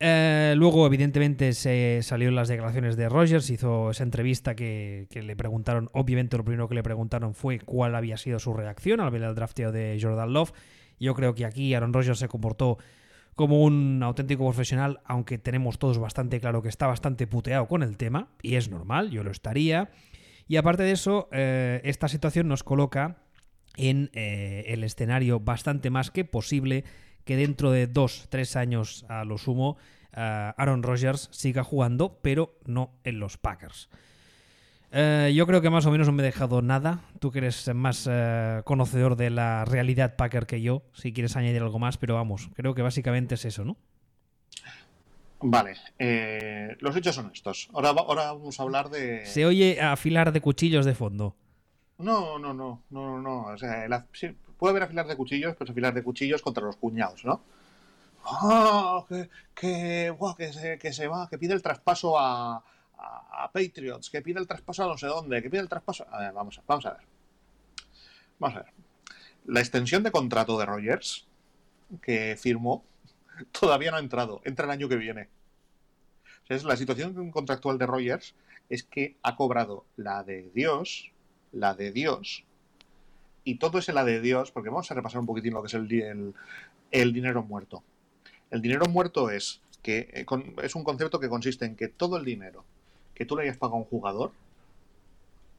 eh, 0.00 0.54
luego, 0.56 0.86
evidentemente, 0.86 1.52
se 1.52 2.00
salió 2.02 2.28
en 2.30 2.34
las 2.34 2.48
declaraciones 2.48 2.96
de 2.96 3.08
Rogers, 3.08 3.50
hizo 3.50 3.90
esa 3.90 4.02
entrevista 4.02 4.56
que, 4.56 5.06
que 5.10 5.22
le 5.22 5.36
preguntaron, 5.36 5.90
obviamente 5.92 6.38
lo 6.38 6.44
primero 6.44 6.68
que 6.68 6.74
le 6.74 6.82
preguntaron 6.82 7.34
fue 7.34 7.60
cuál 7.60 7.94
había 7.94 8.16
sido 8.16 8.38
su 8.38 8.54
reacción 8.54 9.00
al 9.00 9.10
ver 9.10 9.22
el 9.22 9.34
drafteo 9.34 9.72
de 9.72 9.98
Jordan 10.00 10.32
Love. 10.32 10.52
Yo 10.98 11.14
creo 11.14 11.34
que 11.34 11.44
aquí 11.44 11.74
Aaron 11.74 11.92
Rodgers 11.92 12.18
se 12.18 12.28
comportó 12.28 12.78
como 13.34 13.62
un 13.62 14.02
auténtico 14.02 14.44
profesional, 14.44 15.00
aunque 15.04 15.38
tenemos 15.38 15.78
todos 15.78 15.98
bastante 15.98 16.40
claro 16.40 16.62
que 16.62 16.68
está 16.68 16.86
bastante 16.86 17.26
puteado 17.26 17.68
con 17.68 17.82
el 17.82 17.96
tema, 17.96 18.28
y 18.42 18.56
es 18.56 18.70
normal, 18.70 19.10
yo 19.10 19.22
lo 19.22 19.30
estaría. 19.30 19.90
Y 20.48 20.56
aparte 20.56 20.82
de 20.82 20.92
eso, 20.92 21.28
eh, 21.32 21.80
esta 21.84 22.08
situación 22.08 22.48
nos 22.48 22.64
coloca 22.64 23.18
en 23.76 24.10
eh, 24.14 24.64
el 24.66 24.84
escenario 24.84 25.40
bastante 25.40 25.90
más 25.90 26.10
que 26.10 26.24
posible 26.24 26.84
que 27.24 27.36
dentro 27.36 27.70
de 27.70 27.86
dos, 27.86 28.26
tres 28.28 28.56
años 28.56 29.04
a 29.08 29.24
lo 29.24 29.38
sumo, 29.38 29.76
eh, 30.12 30.52
Aaron 30.56 30.82
Rodgers 30.82 31.28
siga 31.32 31.64
jugando, 31.64 32.18
pero 32.22 32.54
no 32.66 32.90
en 33.04 33.20
los 33.20 33.36
Packers. 33.36 33.88
Eh, 34.92 35.32
yo 35.34 35.46
creo 35.46 35.60
que 35.60 35.70
más 35.70 35.86
o 35.86 35.90
menos 35.90 36.08
no 36.08 36.12
me 36.12 36.22
he 36.22 36.26
dejado 36.26 36.62
nada. 36.62 37.00
Tú 37.20 37.30
que 37.30 37.38
eres 37.38 37.72
más 37.74 38.08
eh, 38.10 38.62
conocedor 38.64 39.16
de 39.16 39.30
la 39.30 39.64
realidad 39.64 40.16
Packer 40.16 40.46
que 40.46 40.60
yo, 40.60 40.82
si 40.92 41.12
quieres 41.12 41.36
añadir 41.36 41.62
algo 41.62 41.78
más, 41.78 41.96
pero 41.96 42.14
vamos, 42.14 42.50
creo 42.54 42.74
que 42.74 42.82
básicamente 42.82 43.36
es 43.36 43.44
eso, 43.44 43.64
¿no? 43.64 43.76
Vale, 45.42 45.74
eh, 45.98 46.76
los 46.80 46.94
hechos 46.96 47.14
son 47.14 47.30
estos. 47.32 47.70
Ahora, 47.72 47.90
ahora 47.90 48.32
vamos 48.32 48.60
a 48.60 48.62
hablar 48.62 48.90
de... 48.90 49.24
Se 49.24 49.46
oye 49.46 49.80
afilar 49.80 50.32
de 50.32 50.40
cuchillos 50.42 50.84
de 50.84 50.94
fondo. 50.94 51.34
No, 51.96 52.38
no, 52.38 52.52
no, 52.52 52.82
no, 52.90 53.20
no. 53.22 53.42
O 53.44 53.56
sea, 53.56 54.06
sí, 54.12 54.36
puede 54.60 54.72
haber 54.72 54.84
afilar 54.84 55.06
de 55.06 55.16
cuchillos, 55.16 55.54
pero 55.54 55.64
es 55.64 55.70
afilar 55.72 55.94
de 55.94 56.04
cuchillos 56.04 56.42
contra 56.42 56.62
los 56.64 56.76
cuñados, 56.76 57.24
¿no? 57.24 57.40
¡Ah! 58.24 59.04
que, 59.08 59.30
que, 59.54 60.10
guau, 60.10 60.36
que, 60.36 60.52
se, 60.52 60.78
que 60.78 60.92
se 60.92 61.08
va, 61.08 61.28
que 61.28 61.38
pide 61.38 61.54
el 61.54 61.62
traspaso 61.62 62.18
a, 62.18 62.62
a, 62.98 63.50
Patriots, 63.52 64.10
que 64.10 64.20
pide 64.20 64.38
el 64.38 64.46
traspaso 64.46 64.84
a 64.84 64.86
no 64.86 64.98
sé 64.98 65.06
dónde, 65.06 65.42
que 65.42 65.50
pide 65.50 65.62
el 65.62 65.68
traspaso... 65.68 66.06
A 66.10 66.18
ver, 66.20 66.32
vamos, 66.32 66.58
a- 66.58 66.62
vamos 66.66 66.84
a 66.86 66.92
ver. 66.92 67.06
Vamos 68.38 68.58
a 68.58 68.62
ver. 68.62 68.72
La 69.46 69.60
extensión 69.60 70.02
de 70.02 70.12
contrato 70.12 70.58
de 70.58 70.66
Rogers 70.66 71.26
que 72.02 72.36
firmó 72.38 72.84
todavía 73.58 73.90
no 73.90 73.96
ha 73.96 74.00
entrado. 74.00 74.42
Entra 74.44 74.66
el 74.66 74.70
año 74.72 74.88
que 74.88 74.96
viene. 74.96 75.28
Es 76.48 76.64
la 76.64 76.76
situación 76.76 77.30
contractual 77.30 77.78
de 77.78 77.86
Rogers 77.86 78.34
es 78.68 78.82
que 78.82 79.16
ha 79.22 79.36
cobrado 79.36 79.86
la 79.96 80.22
de 80.22 80.50
Dios, 80.54 81.10
la 81.52 81.74
de 81.74 81.92
Dios, 81.92 82.44
y 83.44 83.56
todo 83.56 83.78
es 83.78 83.88
la 83.88 84.04
de 84.04 84.20
Dios, 84.20 84.50
porque 84.50 84.68
vamos 84.68 84.90
a 84.90 84.94
repasar 84.94 85.20
un 85.20 85.26
poquitín 85.26 85.54
lo 85.54 85.62
que 85.62 85.68
es 85.68 85.74
el, 85.74 86.34
el, 86.90 87.12
dinero 87.12 87.42
muerto. 87.42 87.82
El 88.50 88.60
dinero 88.60 88.86
muerto 88.86 89.30
es 89.30 89.60
que 89.82 90.08
eh, 90.12 90.26
es 90.62 90.74
un 90.74 90.84
concepto 90.84 91.20
que 91.20 91.28
consiste 91.28 91.64
en 91.64 91.76
que 91.76 91.88
todo 91.88 92.16
el 92.16 92.24
dinero 92.24 92.64
que 93.14 93.24
tú 93.24 93.36
le 93.36 93.42
hayas 93.42 93.56
pagado 93.56 93.76
a 93.76 93.80
un 93.80 93.84
jugador 93.84 94.32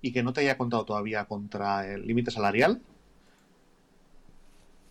y 0.01 0.11
que 0.11 0.23
no 0.23 0.33
te 0.33 0.41
haya 0.41 0.57
contado 0.57 0.85
todavía 0.85 1.25
contra 1.25 1.87
el 1.87 2.05
límite 2.07 2.31
salarial, 2.31 2.81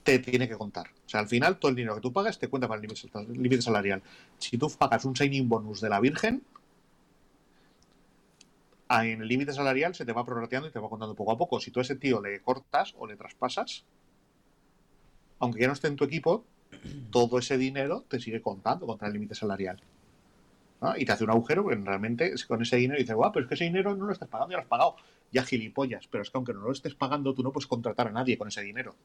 te 0.03 0.19
tiene 0.19 0.49
que 0.49 0.57
contar. 0.57 0.89
O 1.07 1.09
sea, 1.09 1.21
al 1.21 1.29
final 1.29 1.59
todo 1.59 1.71
el 1.71 1.77
dinero 1.77 1.97
que 1.97 2.01
tú 2.01 2.13
pagas 2.13 2.39
te 2.39 2.49
cuenta 2.49 2.69
para 2.69 2.81
el 2.81 2.89
límite 3.33 3.63
salarial. 3.63 4.03
Si 4.39 4.57
tú 4.57 4.71
pagas 4.79 5.05
un 5.05 5.17
signing 5.17 5.49
bonus 5.49 5.81
de 5.81 5.89
la 5.89 6.01
Virgen, 6.01 6.43
en 8.91 9.23
el 9.23 9.29
límite 9.29 9.53
salarial 9.53 9.95
se 9.95 10.05
te 10.05 10.13
va 10.13 10.25
prorrateando 10.25 10.69
y 10.69 10.73
te 10.73 10.81
va 10.81 10.89
contando 10.89 11.15
poco 11.15 11.33
a 11.33 11.39
poco. 11.39 11.61
Si 11.61 11.71
tú 11.71 11.79
a 11.79 11.83
ese 11.83 11.97
tío 11.97 12.21
le 12.21 12.41
cortas 12.41 12.95
o 12.99 13.07
le 13.07 13.17
traspasas, 13.17 13.85
aunque 15.39 15.61
ya 15.61 15.69
no 15.69 15.75
esté 15.75 15.89
en 15.89 15.97
tu 15.97 16.05
equipo, 16.05 16.45
todo 17.11 17.39
ese 17.39 17.57
dinero 17.57 18.05
te 18.09 18.19
sigue 18.19 18.43
contando 18.43 18.87
contra 18.87 19.09
el 19.09 19.15
límite 19.15 19.35
salarial. 19.35 19.81
Y 20.97 21.05
te 21.05 21.13
hace 21.13 21.25
un 21.25 21.31
agujero, 21.31 21.63
porque 21.63 21.79
realmente 21.79 22.33
con 22.49 22.63
ese 22.63 22.77
dinero 22.77 22.99
dices, 22.99 23.15
guau, 23.15 23.31
pero 23.33 23.45
es 23.45 23.49
que 23.49 23.55
ese 23.55 23.65
dinero 23.65 23.95
no 23.95 24.07
lo 24.07 24.13
estás 24.13 24.29
pagando, 24.29 24.53
ya 24.53 24.57
lo 24.57 24.63
has 24.63 24.69
pagado. 24.69 24.97
Ya 25.31 25.45
gilipollas, 25.45 26.07
pero 26.09 26.23
es 26.23 26.31
que 26.31 26.39
aunque 26.39 26.55
no 26.55 26.61
lo 26.61 26.73
estés 26.73 26.95
pagando, 26.95 27.35
tú 27.35 27.43
no 27.43 27.53
puedes 27.53 27.67
contratar 27.67 28.09
a 28.09 28.11
nadie 28.11 28.39
con 28.39 28.49
ese 28.49 28.63
dinero. 28.63 28.97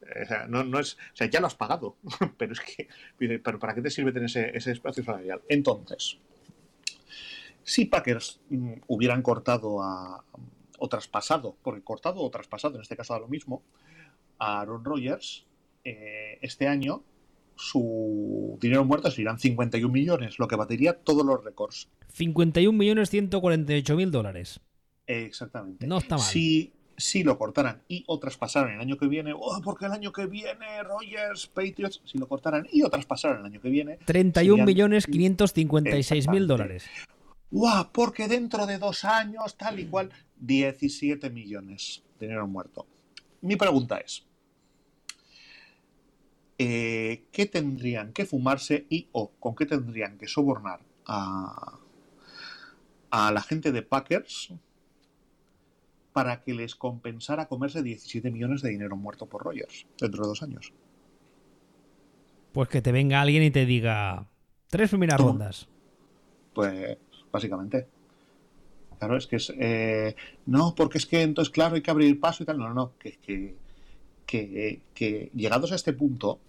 O 0.00 0.24
sea, 0.26 0.46
no, 0.46 0.78
es, 0.78 0.94
o 0.94 1.16
sea, 1.16 1.26
ya 1.26 1.40
lo 1.40 1.48
has 1.48 1.56
pagado, 1.56 1.96
pero 2.38 2.52
es 2.52 2.60
que, 2.60 2.88
pero 3.18 3.58
¿para 3.58 3.74
qué 3.74 3.82
te 3.82 3.90
sirve 3.90 4.12
tener 4.12 4.26
ese, 4.26 4.56
ese 4.56 4.70
espacio 4.70 5.02
salarial? 5.02 5.42
Entonces, 5.48 6.18
si 7.66 7.84
Packers 7.84 8.40
mm, 8.48 8.74
hubieran 8.86 9.22
cortado 9.22 9.82
a, 9.82 10.24
o 10.78 10.88
traspasado, 10.88 11.56
porque 11.62 11.82
cortado 11.82 12.20
o 12.20 12.30
traspasado, 12.30 12.76
en 12.76 12.82
este 12.82 12.96
caso 12.96 13.12
a 13.12 13.18
lo 13.18 13.26
mismo, 13.26 13.62
a 14.38 14.60
Aaron 14.60 14.84
Rodgers, 14.84 15.44
eh, 15.84 16.38
este 16.42 16.68
año 16.68 17.02
su 17.56 18.56
dinero 18.60 18.84
muerto 18.84 19.10
serían 19.10 19.38
51 19.38 19.92
millones, 19.92 20.38
lo 20.38 20.46
que 20.46 20.54
batería 20.54 20.92
todos 20.92 21.26
los 21.26 21.42
récords. 21.42 21.88
51 22.12 22.76
millones 22.76 23.10
148 23.10 23.96
mil 23.96 24.12
dólares. 24.12 24.60
Exactamente. 25.06 25.86
No 25.88 25.98
está 25.98 26.18
mal. 26.18 26.24
Si, 26.24 26.72
si 26.96 27.24
lo 27.24 27.36
cortaran 27.36 27.82
y 27.88 28.04
o 28.06 28.20
traspasaran 28.20 28.74
el 28.74 28.80
año 28.80 28.96
que 28.96 29.08
viene, 29.08 29.32
oh, 29.34 29.60
porque 29.64 29.86
el 29.86 29.92
año 29.92 30.12
que 30.12 30.26
viene 30.26 30.82
Rogers, 30.84 31.48
Patriots, 31.48 32.00
si 32.04 32.18
lo 32.18 32.28
cortaran 32.28 32.68
y 32.70 32.82
o 32.82 32.90
traspasaran 32.90 33.40
el 33.40 33.46
año 33.46 33.60
que 33.60 33.70
viene. 33.70 33.98
31 34.04 34.64
millones 34.64 35.06
556 35.06 36.28
mil 36.28 36.46
dólares. 36.46 36.84
¡Guau! 37.56 37.90
Porque 37.90 38.28
dentro 38.28 38.66
de 38.66 38.76
dos 38.76 39.06
años, 39.06 39.56
tal 39.56 39.80
y 39.80 39.86
cual, 39.86 40.10
17 40.36 41.30
millones 41.30 42.02
de 42.18 42.26
dinero 42.26 42.46
muerto. 42.46 42.86
Mi 43.40 43.56
pregunta 43.56 43.96
es, 43.96 44.26
eh, 46.58 47.24
¿qué 47.32 47.46
tendrían 47.46 48.12
que 48.12 48.26
fumarse 48.26 48.86
y 48.90 49.08
o 49.12 49.30
con 49.40 49.54
qué 49.54 49.64
tendrían 49.64 50.18
que 50.18 50.28
sobornar 50.28 50.80
a, 51.06 51.78
a 53.10 53.32
la 53.32 53.40
gente 53.40 53.72
de 53.72 53.80
Packers 53.80 54.52
para 56.12 56.42
que 56.42 56.52
les 56.52 56.74
compensara 56.74 57.48
comerse 57.48 57.82
17 57.82 58.30
millones 58.30 58.60
de 58.60 58.68
dinero 58.68 58.96
muerto 58.96 59.26
por 59.30 59.42
Rogers 59.42 59.86
dentro 59.98 60.24
de 60.24 60.28
dos 60.28 60.42
años? 60.42 60.74
Pues 62.52 62.68
que 62.68 62.82
te 62.82 62.92
venga 62.92 63.22
alguien 63.22 63.42
y 63.42 63.50
te 63.50 63.64
diga 63.64 64.28
tres 64.68 64.90
primeras 64.90 65.18
rondas. 65.18 65.68
Pues 66.54 66.96
básicamente. 67.32 67.86
Claro, 68.98 69.16
es 69.16 69.26
que 69.26 69.36
es. 69.36 69.52
Eh, 69.58 70.16
no, 70.46 70.74
porque 70.74 70.98
es 70.98 71.06
que 71.06 71.22
entonces, 71.22 71.52
claro, 71.52 71.74
hay 71.74 71.82
que 71.82 71.90
abrir 71.90 72.18
paso 72.18 72.42
y 72.42 72.46
tal. 72.46 72.58
No, 72.58 72.68
no, 72.68 72.74
no. 72.74 72.92
Que, 72.98 73.54
que, 74.26 75.30
llegados 75.34 75.72
a 75.72 75.76
este 75.76 75.92
punto, 75.92 76.40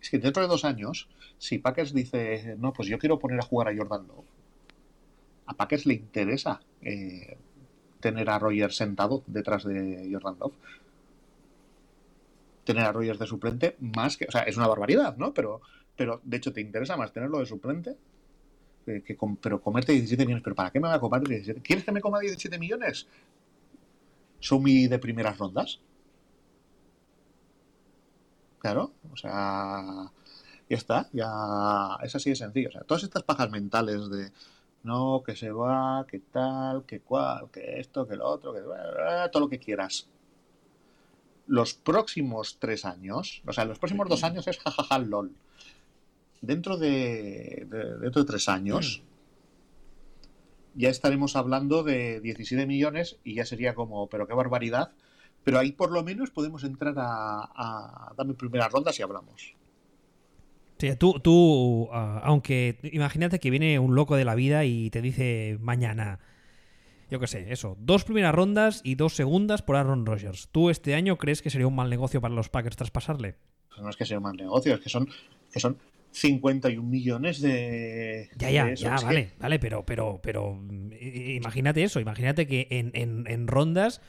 es 0.00 0.10
que 0.10 0.18
dentro 0.18 0.42
de 0.42 0.48
dos 0.48 0.64
años, 0.64 1.08
si 1.38 1.58
Packers 1.58 1.94
dice, 1.94 2.56
no, 2.58 2.72
pues 2.72 2.88
yo 2.88 2.98
quiero 2.98 3.18
poner 3.18 3.40
a 3.40 3.44
jugar 3.44 3.68
a 3.68 3.76
Jordan 3.76 4.06
Love, 4.06 4.26
a 5.46 5.54
Packers 5.54 5.86
le 5.86 5.94
interesa 5.94 6.60
eh, 6.82 7.36
tener 8.00 8.28
a 8.30 8.38
Rogers 8.38 8.76
sentado 8.76 9.24
detrás 9.26 9.64
de 9.64 10.08
Jordan 10.12 10.36
Love. 10.38 10.54
Tener 12.64 12.84
a 12.84 12.92
Rogers 12.92 13.18
de 13.18 13.26
suplente, 13.26 13.76
más 13.80 14.18
que. 14.18 14.26
O 14.26 14.30
sea, 14.30 14.42
es 14.42 14.56
una 14.58 14.68
barbaridad, 14.68 15.16
¿no? 15.16 15.32
Pero, 15.32 15.62
pero 15.96 16.20
de 16.22 16.36
hecho, 16.36 16.52
¿te 16.52 16.60
interesa 16.60 16.98
más 16.98 17.12
tenerlo 17.12 17.38
de 17.38 17.46
suplente 17.46 17.96
pero 19.40 19.60
comerte 19.60 19.92
17 19.92 20.24
millones, 20.24 20.42
¿pero 20.42 20.56
para 20.56 20.70
qué 20.70 20.80
me 20.80 20.88
va 20.88 20.94
a 20.94 21.00
comer 21.00 21.26
17? 21.26 21.60
¿Quieres 21.62 21.84
que 21.84 21.92
me 21.92 22.00
coma 22.00 22.20
17 22.20 22.58
millones? 22.58 23.06
¿Son 24.40 24.62
mi 24.62 24.86
de 24.86 24.98
primeras 24.98 25.38
rondas? 25.38 25.80
Claro, 28.58 28.92
o 29.12 29.16
sea, 29.16 30.10
ya 30.68 30.76
está, 30.76 31.08
ya 31.12 31.96
es 32.02 32.14
así 32.14 32.30
de 32.30 32.36
sencillo. 32.36 32.68
O 32.68 32.72
sea, 32.72 32.82
todas 32.82 33.04
estas 33.04 33.22
pajas 33.22 33.50
mentales 33.50 34.08
de 34.10 34.32
no, 34.82 35.22
que 35.24 35.36
se 35.36 35.50
va, 35.50 36.06
que 36.08 36.20
tal, 36.20 36.84
que 36.84 37.00
cual, 37.00 37.50
que 37.50 37.80
esto, 37.80 38.06
que 38.06 38.16
lo 38.16 38.26
otro, 38.28 38.52
que 38.54 38.60
todo 39.30 39.40
lo 39.40 39.48
que 39.48 39.58
quieras. 39.58 40.08
Los 41.46 41.74
próximos 41.74 42.58
tres 42.58 42.84
años, 42.84 43.42
o 43.46 43.52
sea, 43.52 43.64
los 43.64 43.78
próximos 43.78 44.08
dos 44.08 44.24
años 44.24 44.46
es 44.48 44.58
jajaja 44.58 44.98
lol 44.98 45.34
dentro 46.40 46.76
de, 46.76 47.66
dentro 48.00 48.22
de 48.22 48.28
tres 48.28 48.48
años 48.48 49.02
mm. 49.02 50.78
ya 50.78 50.88
estaremos 50.88 51.36
hablando 51.36 51.82
de 51.82 52.20
17 52.20 52.66
millones 52.66 53.18
y 53.24 53.34
ya 53.34 53.44
sería 53.44 53.74
como, 53.74 54.08
pero 54.08 54.26
qué 54.26 54.34
barbaridad. 54.34 54.92
Pero 55.44 55.58
ahí 55.58 55.72
por 55.72 55.92
lo 55.92 56.02
menos 56.02 56.30
podemos 56.30 56.64
entrar 56.64 56.94
a, 56.98 57.40
a 57.54 58.12
darme 58.16 58.34
primera 58.34 58.68
ronda 58.68 58.92
si 58.92 59.02
hablamos. 59.02 59.54
Sí, 60.78 60.94
tú, 60.96 61.18
tú 61.20 61.88
ah, 61.92 62.20
aunque 62.22 62.78
imagínate 62.92 63.40
que 63.40 63.50
viene 63.50 63.78
un 63.78 63.94
loco 63.94 64.16
de 64.16 64.24
la 64.24 64.36
vida 64.36 64.64
y 64.64 64.90
te 64.90 65.02
dice 65.02 65.58
mañana, 65.60 66.20
yo 67.10 67.18
qué 67.18 67.26
sé, 67.26 67.52
eso, 67.52 67.76
dos 67.80 68.04
primeras 68.04 68.34
rondas 68.34 68.80
y 68.84 68.94
dos 68.94 69.14
segundas 69.14 69.62
por 69.62 69.76
Aaron 69.76 70.06
Rodgers. 70.06 70.48
¿Tú 70.52 70.70
este 70.70 70.94
año 70.94 71.18
crees 71.18 71.42
que 71.42 71.50
sería 71.50 71.66
un 71.66 71.74
mal 71.74 71.90
negocio 71.90 72.20
para 72.20 72.34
los 72.34 72.48
Packers 72.48 72.76
traspasarle? 72.76 73.36
Pues 73.68 73.82
no 73.82 73.90
es 73.90 73.96
que 73.96 74.06
sea 74.06 74.18
un 74.18 74.24
mal 74.24 74.36
negocio, 74.36 74.74
es 74.74 74.80
que 74.80 74.88
son, 74.88 75.08
que 75.52 75.58
son 75.58 75.78
51 76.10 76.88
millones 76.88 77.40
de. 77.40 78.30
Ya, 78.36 78.50
ya, 78.50 78.74
ya, 78.74 78.96
vale, 78.96 79.32
vale, 79.38 79.58
pero, 79.58 79.84
pero, 79.84 80.20
pero 80.22 80.60
imagínate 81.00 81.82
eso, 81.82 82.00
imagínate 82.00 82.46
que 82.46 82.66
en, 82.70 82.92
en, 82.94 83.46
rondas, 83.46 84.00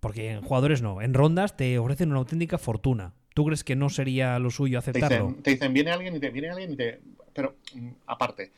porque 0.00 0.30
en 0.30 0.42
jugadores 0.42 0.82
no, 0.82 1.02
en 1.02 1.14
rondas 1.14 1.56
te 1.56 1.78
ofrecen 1.78 2.10
una 2.10 2.20
auténtica 2.20 2.58
fortuna. 2.58 3.14
¿Tú 3.34 3.46
crees 3.46 3.64
que 3.64 3.76
no 3.76 3.88
sería 3.88 4.38
lo 4.38 4.50
suyo 4.50 4.78
aceptarlo? 4.78 5.36
Te 5.42 5.52
dicen, 5.52 5.72
viene 5.72 5.90
alguien 5.90 6.14
y 6.14 6.20
te 6.20 6.30
viene 6.30 6.50
alguien 6.50 6.72
y 6.72 6.76
te. 6.76 7.00
Pero, 7.32 7.56
mm, 7.74 7.88
aparte, 8.06 8.52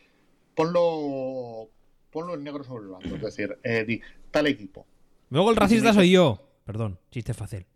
ponlo. 0.54 1.70
Ponlo 2.10 2.34
en 2.34 2.44
negro 2.44 2.62
sobre 2.62 2.84
el 2.84 2.88
blanco. 2.90 3.16
Es 3.16 3.22
decir, 3.22 3.58
eh, 3.64 3.84
di, 3.84 4.00
tal 4.30 4.46
equipo. 4.46 4.86
Luego 5.30 5.50
el 5.50 5.56
racista 5.56 5.92
soy 5.92 6.12
yo. 6.12 6.48
Perdón, 6.64 6.98
chiste 7.10 7.34
fácil. 7.34 7.66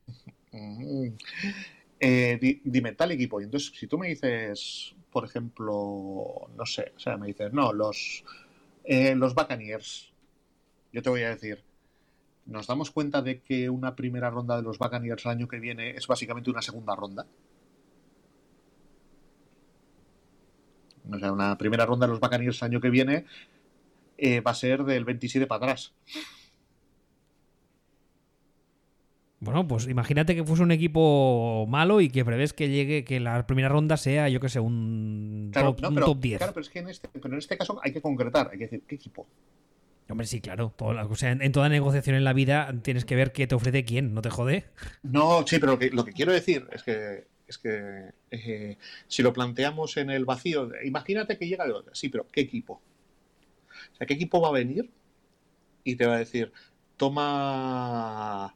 Eh, 2.00 2.38
equipo. 3.10 3.40
Y 3.40 3.44
entonces, 3.44 3.72
si 3.74 3.86
tú 3.86 3.98
me 3.98 4.08
dices, 4.08 4.94
por 5.10 5.24
ejemplo, 5.24 6.48
no 6.56 6.66
sé, 6.66 6.92
o 6.96 6.98
sea, 7.00 7.16
me 7.16 7.28
dices, 7.28 7.52
no, 7.52 7.72
los, 7.72 8.24
eh, 8.84 9.14
los 9.14 9.34
Buccaneers, 9.34 10.12
yo 10.92 11.02
te 11.02 11.10
voy 11.10 11.22
a 11.22 11.30
decir, 11.30 11.64
¿nos 12.46 12.66
damos 12.66 12.90
cuenta 12.90 13.20
de 13.22 13.40
que 13.40 13.68
una 13.68 13.96
primera 13.96 14.30
ronda 14.30 14.56
de 14.56 14.62
los 14.62 14.78
Buccaneers 14.78 15.24
el 15.24 15.32
año 15.32 15.48
que 15.48 15.60
viene 15.60 15.90
es 15.90 16.06
básicamente 16.06 16.50
una 16.50 16.62
segunda 16.62 16.94
ronda? 16.94 17.26
O 21.10 21.18
sea, 21.18 21.32
una 21.32 21.56
primera 21.56 21.86
ronda 21.86 22.06
de 22.06 22.12
los 22.12 22.20
Buccaneers 22.20 22.62
el 22.62 22.66
año 22.66 22.80
que 22.80 22.90
viene 22.90 23.24
eh, 24.18 24.40
va 24.40 24.50
a 24.52 24.54
ser 24.54 24.84
del 24.84 25.04
27 25.04 25.46
para 25.46 25.64
atrás. 25.64 25.94
Bueno, 29.40 29.68
pues 29.68 29.86
imagínate 29.86 30.34
que 30.34 30.42
fuese 30.42 30.64
un 30.64 30.72
equipo 30.72 31.64
malo 31.68 32.00
y 32.00 32.10
que 32.10 32.24
prevés 32.24 32.52
que 32.52 32.68
llegue, 32.68 33.04
que 33.04 33.20
la 33.20 33.46
primera 33.46 33.68
ronda 33.68 33.96
sea, 33.96 34.28
yo 34.28 34.40
que 34.40 34.48
sé, 34.48 34.58
un, 34.58 35.50
top, 35.54 35.78
un 35.88 35.94
top 35.94 36.18
10. 36.18 36.38
Claro, 36.38 36.52
pero 36.52 36.62
es 36.62 36.70
que 36.70 36.80
en 36.80 36.88
este, 36.88 37.08
pero 37.12 37.34
en 37.34 37.38
este 37.38 37.56
caso 37.56 37.80
hay 37.82 37.92
que 37.92 38.02
concretar, 38.02 38.50
hay 38.50 38.58
que 38.58 38.64
decir, 38.64 38.82
¿qué 38.86 38.96
equipo? 38.96 39.28
Hombre, 40.10 40.26
sí, 40.26 40.40
claro. 40.40 40.74
o 40.78 41.14
sea, 41.14 41.32
en, 41.32 41.52
toda 41.52 41.68
negociación 41.68 42.16
en 42.16 42.24
la 42.24 42.32
vida 42.32 42.74
tienes 42.82 43.04
que 43.04 43.14
ver 43.14 43.30
qué 43.32 43.46
te 43.46 43.54
ofrece 43.54 43.84
quién, 43.84 44.14
¿no 44.14 44.22
te 44.22 44.30
jode? 44.30 44.64
No, 45.02 45.46
sí, 45.46 45.58
pero 45.58 45.78
lo 45.92 46.04
que, 46.04 46.12
quiero 46.12 46.32
decir 46.32 46.66
es 46.72 46.82
que, 46.82 47.26
es 47.46 47.58
que 47.58 48.12
eh, 48.30 48.78
si 49.06 49.22
lo 49.22 49.32
planteamos 49.32 49.98
en 49.98 50.10
el 50.10 50.24
vacío, 50.24 50.70
imagínate 50.82 51.36
que 51.36 51.46
llega 51.46 51.66
de 51.66 51.72
otra, 51.72 51.94
sí, 51.94 52.08
pero 52.08 52.26
¿qué 52.26 52.40
equipo? 52.40 52.80
O 53.92 53.96
sea, 53.96 54.06
¿qué 54.06 54.14
equipo 54.14 54.40
va 54.40 54.48
a 54.48 54.52
venir 54.52 54.90
y 55.84 55.94
te 55.94 56.06
va 56.06 56.16
a 56.16 56.18
decir, 56.18 56.52
toma 56.96 58.52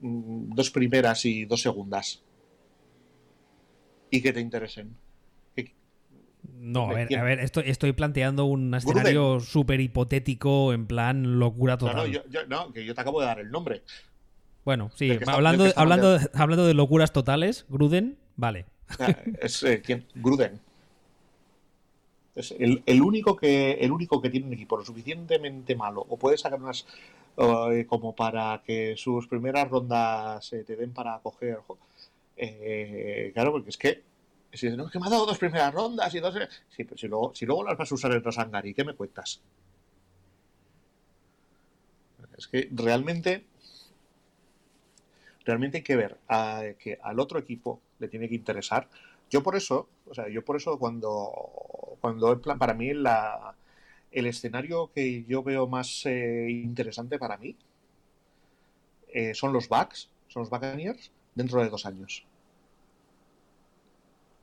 dos 0.00 0.70
primeras 0.70 1.24
y 1.24 1.44
dos 1.44 1.62
segundas 1.62 2.22
y 4.10 4.22
que 4.22 4.32
te 4.32 4.40
interesen. 4.40 4.96
No, 6.60 6.90
a 6.90 6.94
ver, 6.94 7.16
a 7.16 7.22
ver 7.22 7.40
estoy, 7.40 7.64
estoy 7.66 7.92
planteando 7.92 8.44
un 8.44 8.74
escenario 8.74 9.38
súper 9.40 9.80
hipotético, 9.80 10.72
en 10.72 10.86
plan 10.86 11.38
locura 11.38 11.78
total. 11.78 11.96
No, 11.96 12.02
no, 12.06 12.08
yo, 12.08 12.46
no, 12.46 12.72
que 12.72 12.84
yo 12.84 12.94
te 12.94 13.00
acabo 13.00 13.20
de 13.20 13.26
dar 13.26 13.38
el 13.38 13.50
nombre. 13.50 13.82
Bueno, 14.64 14.90
sí, 14.94 15.18
hablando, 15.26 15.66
hablando, 15.76 16.18
hablando 16.34 16.66
de 16.66 16.74
locuras 16.74 17.12
totales, 17.12 17.64
Gruden, 17.68 18.18
vale. 18.36 18.66
Ah, 18.98 19.16
es 19.40 19.62
eh, 19.62 19.82
Gruden. 20.14 20.60
Es 22.34 22.54
el, 22.56 23.02
único 23.02 23.34
que, 23.34 23.72
el 23.72 23.90
único 23.90 24.22
que 24.22 24.30
tiene 24.30 24.46
un 24.46 24.52
equipo 24.52 24.76
lo 24.76 24.84
suficientemente 24.84 25.74
malo 25.74 26.06
o 26.08 26.16
puede 26.16 26.38
sacar 26.38 26.60
unas 26.62 26.86
eh, 27.38 27.86
como 27.86 28.14
para 28.14 28.62
que 28.64 28.96
sus 28.96 29.26
primeras 29.28 29.68
rondas 29.68 30.50
te 30.50 30.76
den 30.76 30.92
para 30.92 31.18
coger. 31.20 31.60
claro, 33.32 33.52
porque 33.52 33.70
es 33.70 33.76
que 33.76 34.02
si 34.52 34.70
no, 34.70 34.88
que 34.88 34.98
me 34.98 35.06
ha 35.06 35.10
dado 35.10 35.26
dos 35.26 35.38
primeras 35.38 35.72
rondas 35.72 36.14
y 36.14 36.20
dos. 36.20 36.34
Sí, 36.70 36.84
pero 36.84 36.96
si 36.96 37.06
luego, 37.06 37.34
si 37.34 37.46
luego 37.46 37.64
las 37.64 37.76
vas 37.76 37.92
a 37.92 37.94
usar 37.94 38.12
en 38.12 38.24
Rosangari, 38.24 38.74
¿qué 38.74 38.84
me 38.84 38.94
cuentas? 38.94 39.40
Es 42.36 42.46
que 42.46 42.68
realmente 42.72 43.44
realmente 45.44 45.78
hay 45.78 45.82
que 45.82 45.96
ver 45.96 46.18
a, 46.28 46.62
que 46.78 46.98
al 47.02 47.18
otro 47.18 47.38
equipo 47.38 47.80
le 47.98 48.08
tiene 48.08 48.28
que 48.28 48.34
interesar. 48.34 48.88
Yo 49.30 49.42
por 49.42 49.56
eso, 49.56 49.88
o 50.06 50.14
sea, 50.14 50.28
yo 50.28 50.44
por 50.44 50.56
eso 50.56 50.78
cuando, 50.78 51.30
cuando 52.00 52.40
para 52.40 52.74
mí 52.74 52.92
la, 52.92 53.54
el 54.12 54.26
escenario 54.26 54.90
que 54.94 55.24
yo 55.24 55.42
veo 55.42 55.66
más 55.66 56.04
eh, 56.06 56.48
interesante 56.50 57.18
para 57.18 57.36
mí 57.36 57.56
eh, 59.12 59.34
son 59.34 59.52
los 59.52 59.68
Bucks, 59.68 60.10
son 60.28 60.40
los 60.40 60.50
Buccaneers 60.50 61.10
dentro 61.34 61.62
de 61.62 61.68
dos 61.68 61.86
años. 61.86 62.24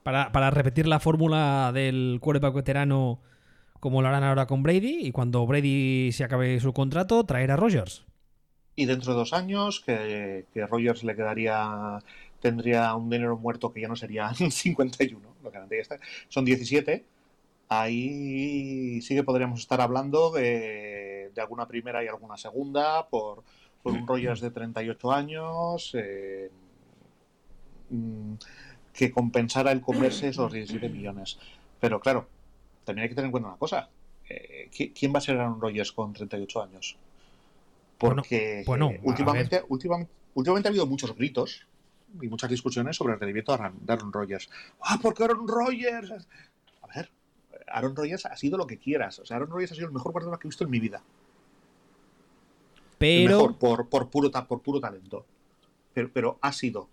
Para, 0.04 0.32
para 0.32 0.52
repetir 0.52 0.88
la 0.88 1.00
fórmula 1.00 1.72
del 1.74 2.20
quarterback 2.22 2.54
veterano 2.54 3.20
como 3.80 4.02
lo 4.02 4.08
harán 4.08 4.24
ahora 4.24 4.46
con 4.46 4.64
Brady 4.64 5.00
y 5.02 5.12
cuando 5.12 5.46
Brady 5.46 6.12
se 6.12 6.24
acabe 6.24 6.60
su 6.60 6.74
contrato 6.74 7.24
traer 7.24 7.52
a 7.52 7.56
Rogers 7.56 8.06
y 8.76 8.86
dentro 8.86 9.14
de 9.14 9.20
dos 9.20 9.34
años 9.34 9.80
que, 9.80 10.46
que 10.54 10.68
Rogers 10.68 11.04
le 11.04 11.16
quedaría 11.16 12.00
tendría 12.42 12.94
un 12.96 13.10
dinero 13.10 13.38
muerto 13.38 13.72
que 13.72 13.82
ya 13.82 13.88
no 13.88 13.96
serían 13.96 14.36
51, 14.52 15.20
lo 15.44 15.52
que 15.52 15.80
está, 15.80 16.00
son 16.28 16.46
17. 16.46 17.06
Ahí 17.68 19.02
sí 19.02 19.16
que 19.16 19.24
podríamos 19.24 19.60
estar 19.60 19.82
hablando 19.82 20.32
de, 20.32 21.32
de 21.34 21.42
alguna 21.42 21.68
primera 21.68 22.04
y 22.04 22.08
alguna 22.08 22.38
segunda 22.38 23.08
por, 23.10 23.44
por 23.82 23.94
un 23.94 24.08
Rogers 24.08 24.42
de 24.42 24.52
38 24.52 25.12
años 25.12 25.92
eh, 25.94 26.50
mm, 27.90 28.34
que 28.94 29.12
compensara 29.12 29.72
el 29.72 29.82
comerse 29.82 30.30
esos 30.30 30.52
17 30.52 30.90
millones. 30.90 31.38
Pero 31.80 32.00
claro, 32.00 32.28
también 32.84 33.04
hay 33.04 33.10
que 33.10 33.16
tener 33.16 33.28
en 33.28 33.32
cuenta 33.32 33.50
una 33.50 33.58
cosa. 33.58 33.90
Eh, 34.28 34.70
¿Quién 34.72 35.14
va 35.14 35.20
a 35.20 35.22
ser 35.22 35.38
Aaron 35.38 35.62
Rodgers 35.62 35.92
con 35.92 36.14
38 36.14 36.64
años? 36.64 36.98
Porque 37.98 38.64
bueno, 38.66 38.92
últimamente, 39.04 39.62
últimamente, 39.70 40.68
ha 40.68 40.72
habido 40.72 40.88
muchos 40.88 41.16
gritos 41.16 41.68
y 42.22 42.28
muchas 42.28 42.50
discusiones 42.50 42.96
sobre 42.96 43.14
el 43.14 43.20
rendimiento 43.20 43.56
de 43.56 43.94
Aaron 43.94 44.12
Rodgers. 44.12 44.50
¡Ah, 44.82 44.98
porque 45.02 45.24
Aaron 45.24 45.48
Rodgers! 45.48 46.28
Aaron 47.68 47.96
Rodgers 47.96 48.26
ha 48.26 48.36
sido 48.38 48.58
lo 48.58 48.68
que 48.68 48.78
quieras. 48.78 49.20
O 49.20 49.26
sea, 49.26 49.38
Aaron 49.38 49.50
Rodgers 49.50 49.72
ha 49.72 49.76
sido 49.76 49.88
el 49.88 49.94
mejor 49.94 50.12
jugador 50.12 50.40
que 50.40 50.48
he 50.48 50.50
visto 50.50 50.64
en 50.64 50.70
mi 50.70 50.80
vida. 50.80 51.02
Pero. 52.98 53.56
por, 53.58 53.90
por, 53.90 54.10
puro, 54.10 54.32
por 54.48 54.62
puro 54.62 54.80
talento. 54.80 55.26
Pero, 55.94 56.10
pero 56.12 56.40
ha 56.42 56.52
sido. 56.52 56.90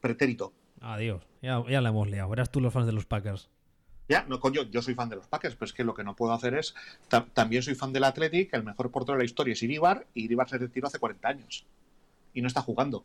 Pretérito. 0.00 0.52
Adiós. 0.80 1.22
Ya, 1.42 1.62
ya 1.68 1.80
la 1.80 1.88
hemos 1.88 2.08
liado. 2.08 2.28
Verás 2.28 2.50
tú 2.50 2.60
los 2.60 2.72
fans 2.72 2.86
de 2.86 2.92
los 2.92 3.06
Packers. 3.06 3.48
Ya, 4.08 4.24
no, 4.28 4.38
coño, 4.38 4.62
yo 4.62 4.82
soy 4.82 4.94
fan 4.94 5.08
de 5.08 5.16
los 5.16 5.26
Packers, 5.26 5.56
pero 5.56 5.66
es 5.66 5.72
que 5.72 5.82
lo 5.82 5.94
que 5.94 6.04
no 6.04 6.14
puedo 6.14 6.32
hacer 6.32 6.54
es. 6.54 6.74
también 7.32 7.62
soy 7.62 7.74
fan 7.74 7.92
del 7.92 8.04
Athletic, 8.04 8.54
el 8.54 8.62
mejor 8.62 8.90
portero 8.90 9.14
de 9.16 9.22
la 9.22 9.24
historia 9.24 9.52
es 9.52 9.62
Iribar, 9.62 10.06
y 10.14 10.24
Iribar 10.24 10.48
se 10.48 10.58
retiró 10.58 10.86
hace 10.86 10.98
40 10.98 11.28
años. 11.28 11.66
Y 12.32 12.40
no 12.40 12.46
está 12.46 12.62
jugando. 12.62 13.04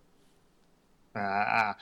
Ah, 1.16 1.76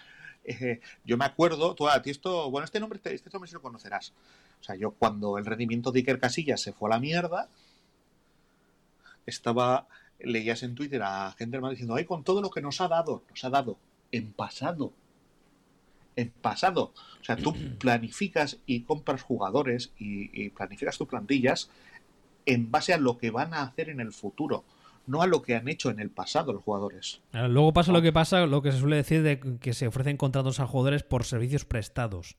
eh, 0.43 0.79
yo 1.03 1.17
me 1.17 1.25
acuerdo, 1.25 1.75
tú 1.75 1.87
a 1.87 2.01
ti 2.01 2.09
esto, 2.09 2.49
bueno, 2.49 2.65
este 2.65 2.79
nombre, 2.79 2.99
este 3.03 3.29
nombre 3.31 3.47
sí 3.47 3.53
lo 3.53 3.61
conocerás. 3.61 4.13
O 4.59 4.63
sea, 4.63 4.75
yo 4.75 4.91
cuando 4.91 5.37
el 5.37 5.45
rendimiento 5.45 5.91
de 5.91 5.99
Iker 5.99 6.19
Casillas 6.19 6.61
se 6.61 6.73
fue 6.73 6.89
a 6.89 6.95
la 6.95 6.99
mierda, 6.99 7.49
estaba, 9.25 9.87
leías 10.19 10.63
en 10.63 10.75
Twitter 10.75 11.01
a 11.03 11.31
gente 11.37 11.59
diciendo, 11.69 11.95
ay, 11.95 12.05
con 12.05 12.23
todo 12.23 12.41
lo 12.41 12.49
que 12.49 12.61
nos 12.61 12.81
ha 12.81 12.87
dado, 12.87 13.23
nos 13.29 13.43
ha 13.43 13.49
dado 13.49 13.77
en 14.11 14.33
pasado, 14.33 14.91
en 16.15 16.29
pasado. 16.29 16.93
O 17.21 17.23
sea, 17.23 17.37
tú 17.37 17.53
planificas 17.79 18.57
y 18.65 18.81
compras 18.81 19.21
jugadores 19.21 19.91
y, 19.97 20.49
planificas 20.49 20.97
tus 20.97 21.07
plantillas 21.07 21.69
en 22.45 22.71
base 22.71 22.93
a 22.93 22.97
lo 22.97 23.17
que 23.17 23.31
van 23.31 23.53
a 23.53 23.61
hacer 23.61 23.89
en 23.89 23.99
el 23.99 24.11
futuro 24.11 24.63
no 25.07 25.21
a 25.21 25.27
lo 25.27 25.41
que 25.41 25.55
han 25.55 25.67
hecho 25.67 25.89
en 25.89 25.99
el 25.99 26.09
pasado 26.09 26.53
los 26.53 26.63
jugadores. 26.63 27.21
Luego 27.33 27.73
pasa 27.73 27.91
lo 27.91 28.01
que 28.01 28.13
pasa, 28.13 28.45
lo 28.45 28.61
que 28.61 28.71
se 28.71 28.79
suele 28.79 28.97
decir 28.97 29.23
de 29.23 29.39
que 29.59 29.73
se 29.73 29.87
ofrecen 29.87 30.17
contratos 30.17 30.59
a 30.59 30.67
jugadores 30.67 31.03
por 31.03 31.25
servicios 31.25 31.65
prestados. 31.65 32.37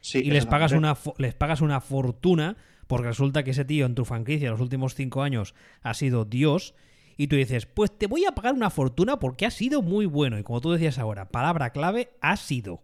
Sí, 0.00 0.18
y 0.18 0.30
les 0.30 0.46
pagas, 0.46 0.72
una, 0.72 0.96
les 1.18 1.34
pagas 1.34 1.60
una 1.60 1.80
fortuna 1.80 2.56
porque 2.88 3.06
resulta 3.08 3.44
que 3.44 3.52
ese 3.52 3.64
tío 3.64 3.86
en 3.86 3.94
tu 3.94 4.04
franquicia 4.04 4.50
los 4.50 4.60
últimos 4.60 4.94
cinco 4.94 5.22
años 5.22 5.54
ha 5.82 5.94
sido 5.94 6.24
Dios 6.24 6.74
y 7.16 7.28
tú 7.28 7.36
dices, 7.36 7.66
pues 7.66 7.96
te 7.96 8.06
voy 8.06 8.24
a 8.24 8.32
pagar 8.32 8.54
una 8.54 8.70
fortuna 8.70 9.18
porque 9.18 9.46
ha 9.46 9.50
sido 9.50 9.80
muy 9.82 10.06
bueno. 10.06 10.38
Y 10.38 10.42
como 10.42 10.60
tú 10.60 10.72
decías 10.72 10.98
ahora, 10.98 11.28
palabra 11.28 11.70
clave, 11.70 12.10
ha 12.20 12.36
sido. 12.36 12.82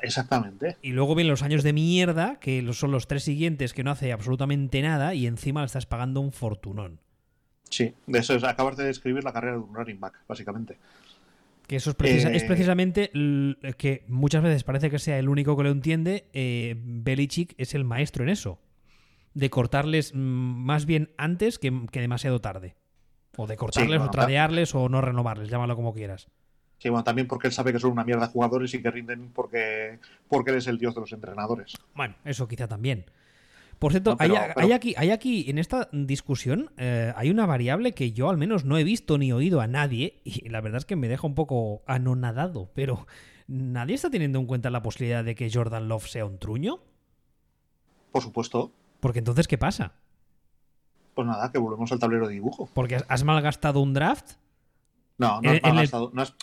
Exactamente. 0.00 0.78
Y 0.80 0.92
luego 0.92 1.14
vienen 1.14 1.32
los 1.32 1.42
años 1.42 1.62
de 1.62 1.72
mierda, 1.72 2.38
que 2.40 2.66
son 2.72 2.92
los 2.92 3.06
tres 3.06 3.24
siguientes 3.24 3.74
que 3.74 3.84
no 3.84 3.90
hace 3.90 4.12
absolutamente 4.12 4.80
nada 4.80 5.14
y 5.14 5.26
encima 5.26 5.60
le 5.60 5.66
estás 5.66 5.86
pagando 5.86 6.20
un 6.20 6.32
fortunón. 6.32 7.00
Sí, 7.72 7.94
de 8.06 8.18
eso 8.18 8.34
es, 8.34 8.44
acabas 8.44 8.76
de 8.76 8.84
describir 8.84 9.24
la 9.24 9.32
carrera 9.32 9.54
de 9.54 9.62
un 9.62 9.74
running 9.74 9.98
back, 9.98 10.20
básicamente. 10.28 10.76
Que 11.66 11.76
eso 11.76 11.94
es, 12.02 12.24
es 12.26 12.42
eh, 12.42 12.46
precisamente 12.46 13.10
que 13.78 14.04
muchas 14.08 14.42
veces 14.42 14.62
parece 14.62 14.90
que 14.90 14.98
sea 14.98 15.18
el 15.18 15.30
único 15.30 15.56
que 15.56 15.62
lo 15.62 15.70
entiende. 15.70 16.28
Eh, 16.34 16.74
Belichick 16.76 17.54
es 17.56 17.74
el 17.74 17.84
maestro 17.84 18.24
en 18.24 18.28
eso. 18.28 18.58
De 19.32 19.48
cortarles 19.48 20.12
mm, 20.14 20.18
más 20.18 20.84
bien 20.84 21.14
antes 21.16 21.58
que, 21.58 21.70
demasiado 21.70 22.42
tarde. 22.42 22.76
O 23.38 23.46
de 23.46 23.56
cortarles 23.56 24.02
o 24.02 24.10
tradearles 24.10 24.74
o 24.74 24.90
no 24.90 25.00
renovarles, 25.00 25.48
llámalo 25.48 25.74
como 25.74 25.94
quieras. 25.94 26.28
Sí, 26.76 26.90
bueno, 26.90 27.04
también 27.04 27.26
porque 27.26 27.46
él 27.46 27.54
sabe 27.54 27.72
que 27.72 27.78
son 27.78 27.92
una 27.92 28.04
mierda 28.04 28.26
jugadores 28.26 28.74
y 28.74 28.82
que 28.82 28.90
rinden 28.90 29.30
porque, 29.32 29.98
porque 30.28 30.50
él 30.50 30.58
es 30.58 30.66
el 30.66 30.76
dios 30.76 30.94
de 30.94 31.00
los 31.00 31.12
entrenadores. 31.12 31.72
Bueno, 31.94 32.16
eso 32.26 32.46
quizá 32.46 32.68
también. 32.68 33.06
Por 33.82 33.90
cierto, 33.90 34.16
hay, 34.20 34.70
aquí, 34.70 34.94
hay 34.96 35.10
aquí, 35.10 35.50
en 35.50 35.58
esta 35.58 35.88
discusión, 35.90 36.70
eh, 36.76 37.12
hay 37.16 37.30
una 37.30 37.46
variable 37.46 37.94
que 37.94 38.12
yo 38.12 38.30
al 38.30 38.36
menos 38.36 38.64
no 38.64 38.78
he 38.78 38.84
visto 38.84 39.18
ni 39.18 39.32
oído 39.32 39.60
a 39.60 39.66
nadie, 39.66 40.20
y 40.24 40.48
la 40.50 40.60
verdad 40.60 40.78
es 40.78 40.84
que 40.84 40.94
me 40.94 41.08
deja 41.08 41.26
un 41.26 41.34
poco 41.34 41.82
anonadado, 41.88 42.70
pero 42.76 43.08
¿nadie 43.48 43.96
está 43.96 44.08
teniendo 44.08 44.38
en 44.38 44.46
cuenta 44.46 44.70
la 44.70 44.82
posibilidad 44.82 45.24
de 45.24 45.34
que 45.34 45.50
Jordan 45.52 45.88
Love 45.88 46.06
sea 46.06 46.24
un 46.24 46.38
truño? 46.38 46.78
Por 48.12 48.22
supuesto. 48.22 48.72
Porque 49.00 49.18
entonces, 49.18 49.48
¿qué 49.48 49.58
pasa? 49.58 49.94
Pues 51.14 51.26
nada, 51.26 51.50
que 51.50 51.58
volvemos 51.58 51.90
al 51.90 51.98
tablero 51.98 52.28
de 52.28 52.34
dibujo. 52.34 52.70
Porque 52.72 53.02
has 53.08 53.24
malgastado 53.24 53.80
un 53.80 53.94
draft 53.94 54.34
no, 55.18 55.40
no, 55.40 55.52
es, 55.52 55.92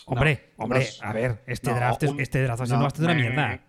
hombre, 0.06 0.52
hombre, 0.56 0.88
a 1.02 1.12
ver, 1.12 1.42
este 1.46 1.74
draft, 1.74 2.02
este 2.18 2.42
draft 2.44 2.62
ha 2.62 2.66
sido 2.66 2.80
bastante 2.80 3.12
una 3.12 3.20
mierda. 3.20 3.60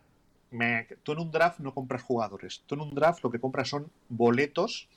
Tú 1.04 1.12
en 1.12 1.20
un 1.20 1.32
draft 1.32 1.60
no 1.60 1.74
compras 1.74 2.02
jugadores. 2.02 2.64
Tú 2.66 2.76
en 2.76 2.82
un 2.82 2.94
draft 2.94 3.24
lo 3.24 3.32
que 3.32 3.40
compras 3.40 3.70
son 3.70 3.92
boletos 4.10 4.90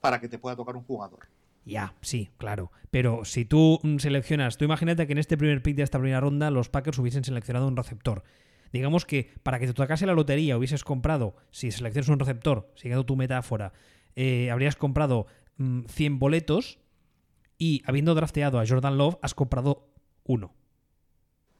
para 0.00 0.20
que 0.20 0.28
te 0.28 0.38
pueda 0.38 0.56
tocar 0.56 0.76
un 0.76 0.84
jugador. 0.84 1.28
Ya, 1.64 1.94
sí, 2.00 2.30
claro. 2.38 2.72
Pero 2.90 3.24
si 3.24 3.44
tú 3.44 3.78
seleccionas, 3.98 4.56
tú 4.56 4.64
imagínate 4.64 5.06
que 5.06 5.12
en 5.12 5.18
este 5.18 5.36
primer 5.36 5.62
pick 5.62 5.76
de 5.76 5.82
esta 5.82 5.98
primera 5.98 6.20
ronda 6.20 6.50
los 6.50 6.70
Packers 6.70 6.98
hubiesen 6.98 7.24
seleccionado 7.24 7.68
un 7.68 7.76
receptor. 7.76 8.22
Digamos 8.72 9.04
que 9.04 9.30
para 9.42 9.58
que 9.58 9.66
te 9.66 9.74
tocase 9.74 10.06
la 10.06 10.14
lotería 10.14 10.56
hubieses 10.56 10.84
comprado, 10.84 11.36
si 11.50 11.70
seleccionas 11.70 12.08
un 12.08 12.18
receptor, 12.18 12.70
siguiendo 12.74 13.04
tu 13.04 13.16
metáfora, 13.16 13.72
eh, 14.16 14.50
habrías 14.50 14.76
comprado 14.76 15.26
100 15.56 16.12
mm, 16.12 16.18
boletos 16.18 16.78
y 17.58 17.82
habiendo 17.86 18.14
drafteado 18.14 18.60
a 18.60 18.66
Jordan 18.66 18.96
Love, 18.96 19.18
has 19.22 19.34
comprado 19.34 19.88
uno. 20.24 20.54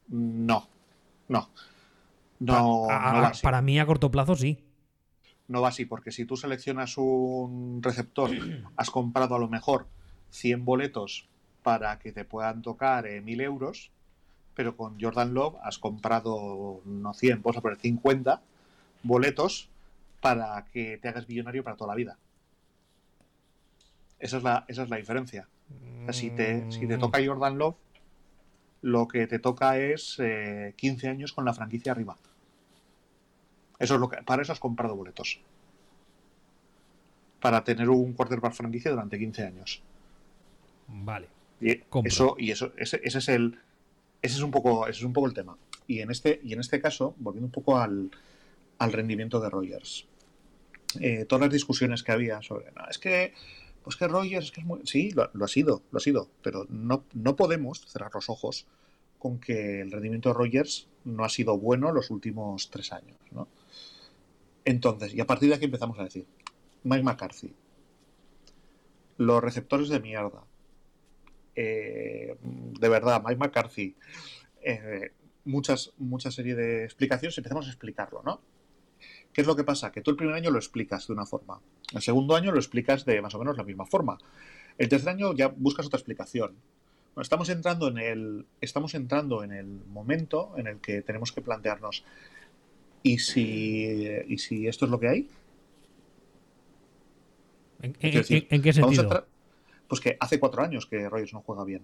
No, 0.09 0.69
no. 1.29 1.51
No, 2.41 2.87
Para 3.43 3.63
mí 3.63 3.79
a 3.79 3.87
corto 3.87 4.11
plazo 4.11 4.37
sí. 4.37 4.65
No 5.49 5.63
va 5.63 5.69
así, 5.69 5.87
porque 5.87 6.13
si 6.13 6.25
tú 6.25 6.37
seleccionas 6.37 6.99
un 6.99 7.83
receptor, 7.83 8.31
has 8.77 8.91
comprado 8.91 9.35
a 9.35 9.39
lo 9.39 9.49
mejor 9.49 9.87
100 10.31 10.65
boletos 10.65 11.29
para 11.63 11.99
que 11.99 12.13
te 12.13 12.25
puedan 12.25 12.63
tocar 12.63 13.07
eh, 13.07 13.21
1000 13.21 13.41
euros, 13.41 13.91
pero 14.55 14.77
con 14.77 15.01
Jordan 15.01 15.35
Love 15.35 15.57
has 15.63 15.79
comprado, 15.79 16.83
no 16.85 17.15
100, 17.15 17.43
vamos 17.43 17.57
a 17.57 17.61
poner 17.61 17.79
50 17.79 18.43
boletos 19.03 19.69
para 20.21 20.65
que 20.67 20.99
te 20.99 21.09
hagas 21.09 21.29
millonario 21.29 21.65
para 21.65 21.77
toda 21.77 21.89
la 21.89 21.97
vida. 21.97 22.19
Esa 24.19 24.37
es 24.39 24.43
la, 24.43 24.65
esa 24.69 24.83
es 24.83 24.91
la 24.91 24.97
diferencia 24.97 25.49
si, 26.13 26.31
te, 26.31 26.71
si 26.71 26.87
te 26.87 26.97
mm. 26.97 27.01
toca 27.01 27.25
Jordan 27.25 27.59
Love, 27.59 27.77
lo 28.83 29.09
que 29.09 29.27
te 29.27 29.39
toca 29.39 29.79
es 29.79 30.17
15 30.77 31.07
eh, 31.07 31.11
años 31.11 31.33
con 31.33 31.45
la 31.45 31.53
franquicia 31.53 31.93
arriba. 31.93 32.17
Eso 33.79 33.95
es 33.95 34.01
lo 34.01 34.09
que, 34.09 34.23
para 34.23 34.43
eso 34.43 34.53
has 34.53 34.61
comprado 34.61 34.97
boletos. 34.97 35.41
Para 37.41 37.63
tener 37.63 37.89
un 37.89 38.13
quarterback 38.13 38.53
franquicia 38.53 38.91
durante 38.91 39.19
15 39.19 39.45
años. 39.45 39.83
Vale. 40.89 41.29
Y 41.61 41.81
eso, 42.05 42.37
y 42.39 42.51
eso, 42.51 42.73
ese, 42.77 43.01
ese, 43.03 43.19
es 43.19 43.29
el. 43.29 43.59
Ese 44.23 44.37
es 44.37 44.43
un 44.43 44.51
poco, 44.51 44.87
ese 44.87 44.99
es 44.99 45.05
un 45.05 45.13
poco 45.13 45.27
el 45.27 45.35
tema. 45.35 45.57
Y 45.87 46.01
en 46.01 46.11
este, 46.11 46.41
y 46.43 46.53
en 46.53 46.61
este 46.61 46.81
caso, 46.81 47.15
volviendo 47.19 47.47
un 47.47 47.53
poco 47.53 47.79
al, 47.79 48.11
al 48.79 48.93
rendimiento 48.93 49.41
de 49.41 49.51
Rogers. 49.51 50.07
Eh, 51.01 51.25
todas 51.27 51.43
las 51.43 51.53
discusiones 51.53 52.03
que 52.03 52.13
había 52.13 52.43
sobre. 52.43 52.73
No, 52.73 52.89
es 52.89 52.99
que. 52.99 53.35
Pues 53.83 53.97
que 53.97 54.09
Rogers 54.09 54.47
es 54.47 54.53
que 54.53 54.61
es 54.61 54.67
muy. 54.67 54.81
Sí, 54.85 55.13
lo, 55.13 55.31
lo, 55.33 55.45
ha 55.45 55.49
sido, 55.49 55.83
lo 55.93 55.99
ha 55.99 56.01
sido. 56.01 56.29
Pero 56.43 56.67
no, 56.69 57.05
no 57.15 57.37
podemos 57.37 57.87
cerrar 57.87 58.11
los 58.13 58.29
ojos 58.29 58.67
con 59.19 59.39
que 59.39 59.81
el 59.81 59.91
rendimiento 59.91 60.29
de 60.29 60.35
Rogers 60.35 60.89
no 61.05 61.25
ha 61.25 61.29
sido 61.29 61.59
bueno 61.59 61.93
los 61.93 62.11
últimos 62.11 62.71
tres 62.71 62.93
años. 62.93 63.17
¿no? 63.31 63.49
Entonces, 64.69 65.15
y 65.15 65.21
a 65.23 65.27
partir 65.27 65.49
de 65.49 65.55
aquí 65.55 65.65
empezamos 65.65 65.99
a 65.99 66.05
decir, 66.05 66.27
Mike 66.85 67.03
McCarthy, 67.03 67.55
los 69.17 69.43
receptores 69.43 69.89
de 69.89 69.99
mierda, 69.99 70.45
eh, 71.55 72.37
de 72.43 72.89
verdad, 72.91 73.23
Mike 73.25 73.39
McCarthy, 73.39 73.97
eh, 74.61 75.13
muchas, 75.47 75.95
mucha 75.97 76.31
serie 76.31 76.55
de 76.55 76.85
explicaciones, 76.85 77.39
empezamos 77.39 77.67
a 77.67 77.71
explicarlo, 77.71 78.23
¿no? 78.23 78.43
¿Qué 79.33 79.41
es 79.41 79.47
lo 79.47 79.57
que 79.57 79.65
pasa? 79.65 79.91
Que 79.91 80.03
tú 80.03 80.11
el 80.11 80.19
primer 80.19 80.35
año 80.35 80.51
lo 80.51 80.59
explicas 80.59 81.07
de 81.07 81.15
una 81.15 81.25
forma, 81.25 81.63
el 81.95 82.03
segundo 82.03 82.37
año 82.37 82.53
lo 82.53 82.59
explicas 82.59 83.07
de 83.07 83.23
más 83.23 83.35
o 83.35 83.39
menos 83.39 83.57
la 83.57 83.65
misma 83.65 83.87
forma, 83.87 84.19
el 84.77 84.91
tercer 84.91 85.09
año 85.09 85.33
ya 85.35 85.49
buscas 85.49 85.87
otra 85.87 85.97
explicación. 85.97 86.57
Bueno, 87.15 87.23
estamos 87.23 87.49
entrando 87.49 87.89
en 87.89 87.97
el, 87.97 88.47
estamos 88.61 88.95
entrando 88.95 89.43
en 89.43 89.53
el 89.53 89.67
momento 89.87 90.53
en 90.59 90.67
el 90.67 90.79
que 90.79 91.01
tenemos 91.01 91.33
que 91.33 91.41
plantearnos 91.41 92.05
¿Y 93.03 93.19
si, 93.19 94.09
¿Y 94.27 94.39
si 94.39 94.67
esto 94.67 94.85
es 94.85 94.91
lo 94.91 94.99
que 94.99 95.09
hay? 95.09 95.29
¿En, 97.81 97.97
en, 98.01 98.15
decir, 98.15 98.47
¿en 98.51 98.63
qué 98.63 98.73
sentido? 98.73 99.27
Pues 99.87 100.01
que 100.01 100.17
hace 100.21 100.39
cuatro 100.39 100.63
años 100.63 100.87
que 100.87 101.09
Rogers 101.09 101.33
no 101.33 101.43
juega 101.43 101.65
bien. 101.65 101.83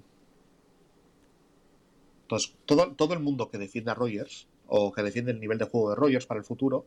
Entonces, 2.22 2.54
todo, 2.66 2.92
todo 2.92 3.14
el 3.14 3.20
mundo 3.20 3.48
que 3.48 3.58
defiende 3.58 3.90
a 3.90 3.94
Rogers 3.94 4.46
o 4.66 4.92
que 4.92 5.02
defiende 5.02 5.30
el 5.30 5.40
nivel 5.40 5.58
de 5.58 5.66
juego 5.66 5.90
de 5.90 5.96
Rogers 5.96 6.26
para 6.26 6.40
el 6.40 6.44
futuro 6.44 6.86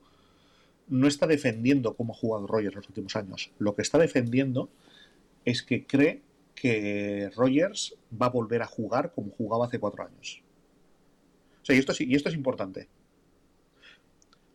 no 0.89 1.07
está 1.07 1.27
defendiendo 1.27 1.95
cómo 1.95 2.13
ha 2.13 2.17
jugado 2.17 2.47
Rogers 2.47 2.75
los 2.75 2.87
últimos 2.87 3.15
años. 3.15 3.51
Lo 3.59 3.75
que 3.75 3.81
está 3.81 3.97
defendiendo 3.97 4.69
es 5.45 5.63
que 5.63 5.85
cree 5.85 6.21
que 6.55 7.29
Rogers 7.35 7.95
va 8.19 8.27
a 8.27 8.29
volver 8.29 8.61
a 8.61 8.67
jugar 8.67 9.13
como 9.13 9.31
jugaba 9.31 9.65
hace 9.65 9.79
cuatro 9.79 10.05
años. 10.05 10.41
O 11.61 11.65
sea, 11.65 11.75
y 11.75 11.79
esto, 11.79 11.93
y 11.99 12.15
esto 12.15 12.29
es 12.29 12.35
importante 12.35 12.87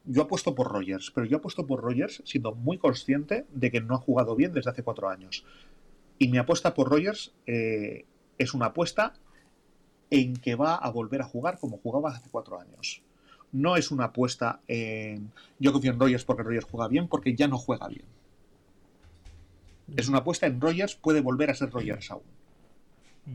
yo 0.04 0.22
apuesto 0.22 0.54
por 0.54 0.70
Rogers, 0.70 1.10
pero 1.10 1.26
yo 1.26 1.38
apuesto 1.38 1.66
por 1.66 1.80
Rogers 1.80 2.22
siendo 2.24 2.54
muy 2.54 2.78
consciente 2.78 3.46
de 3.52 3.70
que 3.70 3.80
no 3.80 3.94
ha 3.94 3.98
jugado 3.98 4.34
bien 4.34 4.52
desde 4.52 4.70
hace 4.70 4.82
cuatro 4.82 5.08
años. 5.08 5.44
Y 6.18 6.28
mi 6.28 6.38
apuesta 6.38 6.74
por 6.74 6.88
Rogers 6.90 7.32
eh, 7.46 8.04
es 8.38 8.54
una 8.54 8.66
apuesta 8.66 9.14
en 10.10 10.36
que 10.36 10.54
va 10.54 10.74
a 10.74 10.90
volver 10.90 11.22
a 11.22 11.24
jugar 11.24 11.58
como 11.58 11.78
jugaba 11.78 12.10
hace 12.10 12.28
cuatro 12.30 12.60
años. 12.60 13.02
No 13.52 13.76
es 13.76 13.90
una 13.90 14.06
apuesta 14.06 14.60
en 14.66 15.32
yo 15.58 15.72
confío 15.72 15.92
en 15.92 16.00
Rogers 16.00 16.24
porque 16.24 16.42
Rogers 16.42 16.66
juega 16.70 16.88
bien, 16.88 17.08
porque 17.08 17.34
ya 17.34 17.48
no 17.48 17.58
juega 17.58 17.88
bien. 17.88 18.04
Es 19.96 20.08
una 20.08 20.18
apuesta 20.18 20.46
en 20.46 20.60
Rogers, 20.60 20.96
puede 20.96 21.20
volver 21.20 21.50
a 21.50 21.54
ser 21.54 21.70
Rogers 21.70 22.10
aún. 22.10 22.22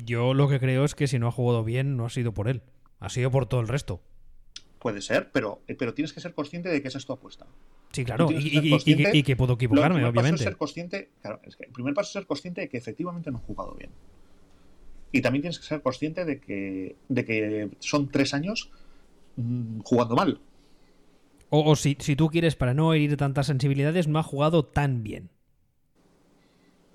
Yo 0.05 0.33
lo 0.33 0.49
que 0.49 0.59
creo 0.59 0.83
es 0.83 0.95
que 0.95 1.07
si 1.07 1.17
no 1.19 1.27
ha 1.27 1.31
jugado 1.31 1.63
bien, 1.63 1.97
no 1.97 2.05
ha 2.05 2.09
sido 2.09 2.33
por 2.33 2.49
él, 2.49 2.61
ha 2.99 3.09
sido 3.09 3.31
por 3.31 3.45
todo 3.45 3.61
el 3.61 3.67
resto. 3.67 4.01
Puede 4.79 5.01
ser, 5.01 5.31
pero, 5.31 5.61
eh, 5.67 5.75
pero 5.75 5.93
tienes 5.93 6.13
que 6.13 6.19
ser 6.19 6.33
consciente 6.33 6.69
de 6.69 6.81
que 6.81 6.87
esa 6.87 6.99
es 6.99 7.05
tu 7.05 7.13
apuesta. 7.13 7.47
Sí, 7.91 8.05
claro, 8.05 8.29
y, 8.31 8.35
y, 8.35 8.75
y, 8.85 9.17
y, 9.17 9.23
que 9.23 9.35
puedo 9.35 9.53
equivocarme, 9.53 9.99
el 9.99 10.05
obviamente. 10.05 10.33
Paso 10.33 10.35
es 10.35 10.41
ser 10.41 10.57
consciente, 10.57 11.09
claro, 11.21 11.39
es 11.43 11.55
que 11.55 11.65
el 11.65 11.71
primer 11.71 11.93
paso 11.93 12.09
es 12.09 12.13
ser 12.13 12.27
consciente 12.27 12.61
de 12.61 12.69
que 12.69 12.77
efectivamente 12.77 13.31
no 13.31 13.39
he 13.39 13.41
jugado 13.41 13.73
bien. 13.73 13.89
Y 15.11 15.21
también 15.21 15.41
tienes 15.41 15.59
que 15.59 15.65
ser 15.65 15.81
consciente 15.81 16.25
de 16.25 16.39
que, 16.39 16.95
de 17.09 17.25
que 17.25 17.69
son 17.79 18.09
tres 18.09 18.33
años 18.33 18.69
mmm, 19.35 19.79
jugando 19.79 20.15
mal. 20.15 20.39
O, 21.49 21.71
o 21.71 21.75
si, 21.75 21.97
si, 21.99 22.15
tú 22.15 22.27
quieres, 22.27 22.55
para 22.55 22.73
no 22.73 22.93
herir 22.93 23.17
tantas 23.17 23.47
sensibilidades, 23.47 24.07
no 24.07 24.19
ha 24.19 24.23
jugado 24.23 24.65
tan 24.65 25.01
bien. 25.01 25.29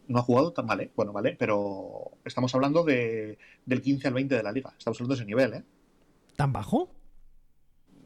No 0.09 0.19
ha 0.19 0.23
jugado 0.23 0.53
tan 0.53 0.67
mal, 0.67 0.81
¿eh? 0.81 0.91
Bueno, 0.95 1.13
vale, 1.13 1.35
pero 1.39 2.13
estamos 2.25 2.55
hablando 2.55 2.85
de, 2.85 3.39
del 3.65 3.81
15 3.81 4.09
al 4.09 4.15
20 4.15 4.37
de 4.37 4.43
la 4.43 4.53
liga. 4.53 4.75
Estamos 4.77 5.01
hablando 5.01 5.15
de 5.15 5.21
ese 5.21 5.27
nivel, 5.27 5.55
¿eh? 5.55 5.65
¿Tan 6.37 6.53
bajo? 6.53 6.91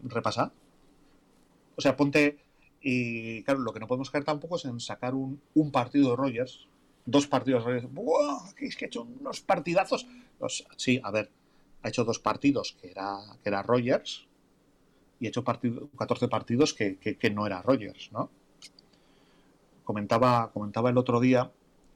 Repasa. 0.05 0.53
O 1.77 1.81
sea, 1.81 1.97
ponte. 1.97 2.39
Y 2.81 3.43
claro, 3.43 3.61
lo 3.61 3.73
que 3.73 3.81
no 3.81 3.87
podemos 3.87 4.11
caer 4.11 4.25
tampoco 4.25 4.57
es 4.57 4.65
en 4.65 4.79
sacar 4.81 5.15
un, 5.15 5.41
un 5.55 5.73
partido 5.73 6.11
de 6.11 6.17
Rogers, 6.17 6.69
dos 7.05 7.27
partidos 7.27 7.65
de 7.65 7.73
Rogers. 7.73 7.93
¡Buah! 7.93 8.51
Es 8.59 8.77
que 8.77 8.85
ha 8.85 8.89
hecho 8.89 9.03
unos 9.03 9.41
partidazos. 9.41 10.07
Sí, 10.77 11.01
a 11.03 11.11
ver, 11.11 11.31
ha 11.83 11.89
hecho 11.89 12.05
dos 12.05 12.19
partidos 12.19 12.77
que 12.81 12.91
era, 12.91 13.19
que 13.43 13.49
era 13.49 13.63
Rogers 13.63 14.27
y 15.19 15.27
ha 15.27 15.29
hecho 15.29 15.45
partido, 15.45 15.89
14 15.97 16.29
partidos 16.29 16.75
que, 16.75 16.97
que, 16.97 17.17
que, 17.17 17.31
no 17.31 17.47
era 17.47 17.63
Rogers, 17.63 18.11
¿no? 18.13 18.31
Comentaba, 19.85 20.51
comentaba 20.53 20.91
el 20.91 20.99
otro 20.99 21.21
día 21.21 21.51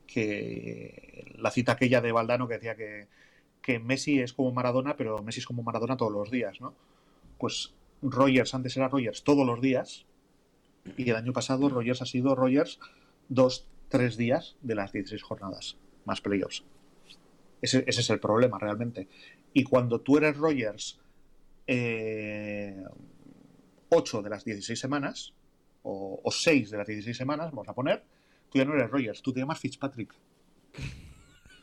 que 0.07 1.35
la 1.37 1.51
cita 1.51 1.73
aquella 1.73 2.01
de 2.01 2.13
Valdano 2.13 2.49
que 2.49 2.55
decía 2.55 2.77
que, 2.77 3.09
que 3.61 3.79
Messi 3.79 4.21
es 4.21 4.33
como 4.33 4.53
Maradona, 4.53 4.97
pero 4.97 5.23
Messi 5.23 5.41
es 5.41 5.47
como 5.47 5.63
Maradona 5.63 5.97
todos 5.97 6.13
los 6.13 6.31
días, 6.31 6.61
¿no? 6.61 6.75
Pues 7.39 7.75
Rogers 8.03 8.55
antes 8.55 8.77
era 8.77 8.89
Rogers 8.89 9.25
todos 9.25 9.47
los 9.47 9.61
días 9.61 10.07
y 10.97 11.09
el 11.11 11.17
año 11.17 11.33
pasado 11.33 11.69
Rogers 11.69 12.03
ha 12.03 12.07
sido 12.07 12.35
Rogers 12.35 12.79
dos, 13.29 13.67
tres 13.89 14.17
días 14.17 14.57
de 14.63 14.75
las 14.75 14.93
16 14.93 15.23
jornadas, 15.23 15.77
más 16.05 16.21
playoffs. 16.21 16.65
Ese, 17.61 17.85
ese 17.87 18.01
es 18.01 18.11
el 18.11 18.21
problema 18.21 18.59
realmente. 18.59 19.09
Y 19.53 19.65
cuando 19.65 20.01
tú 20.01 20.17
eres 20.17 20.37
Rogers 20.37 21.01
eh, 21.67 22.83
8 23.91 24.23
de 24.23 24.31
las 24.31 24.45
16 24.45 24.79
semanas, 24.79 25.35
o, 25.83 26.21
o 26.23 26.31
6 26.31 26.71
de 26.71 26.79
las 26.79 26.87
16 26.87 27.17
semanas, 27.17 27.51
vamos 27.51 27.69
a 27.69 27.75
poner, 27.75 28.05
tú 28.51 28.59
ya 28.59 28.65
no 28.65 28.75
eres 28.75 28.91
Rogers, 28.91 29.23
tú 29.23 29.33
te 29.33 29.41
llamas 29.41 29.59
Fitzpatrick. 29.59 30.15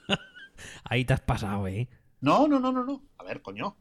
Ahí 0.83 1.05
te 1.05 1.13
has 1.13 1.21
pasado, 1.21 1.67
¿eh? 1.67 1.87
No, 2.21 2.47
no, 2.47 2.59
no, 2.59 2.71
no, 2.71 2.83
no. 2.83 3.03
A 3.17 3.23
ver, 3.23 3.41
coño. 3.41 3.75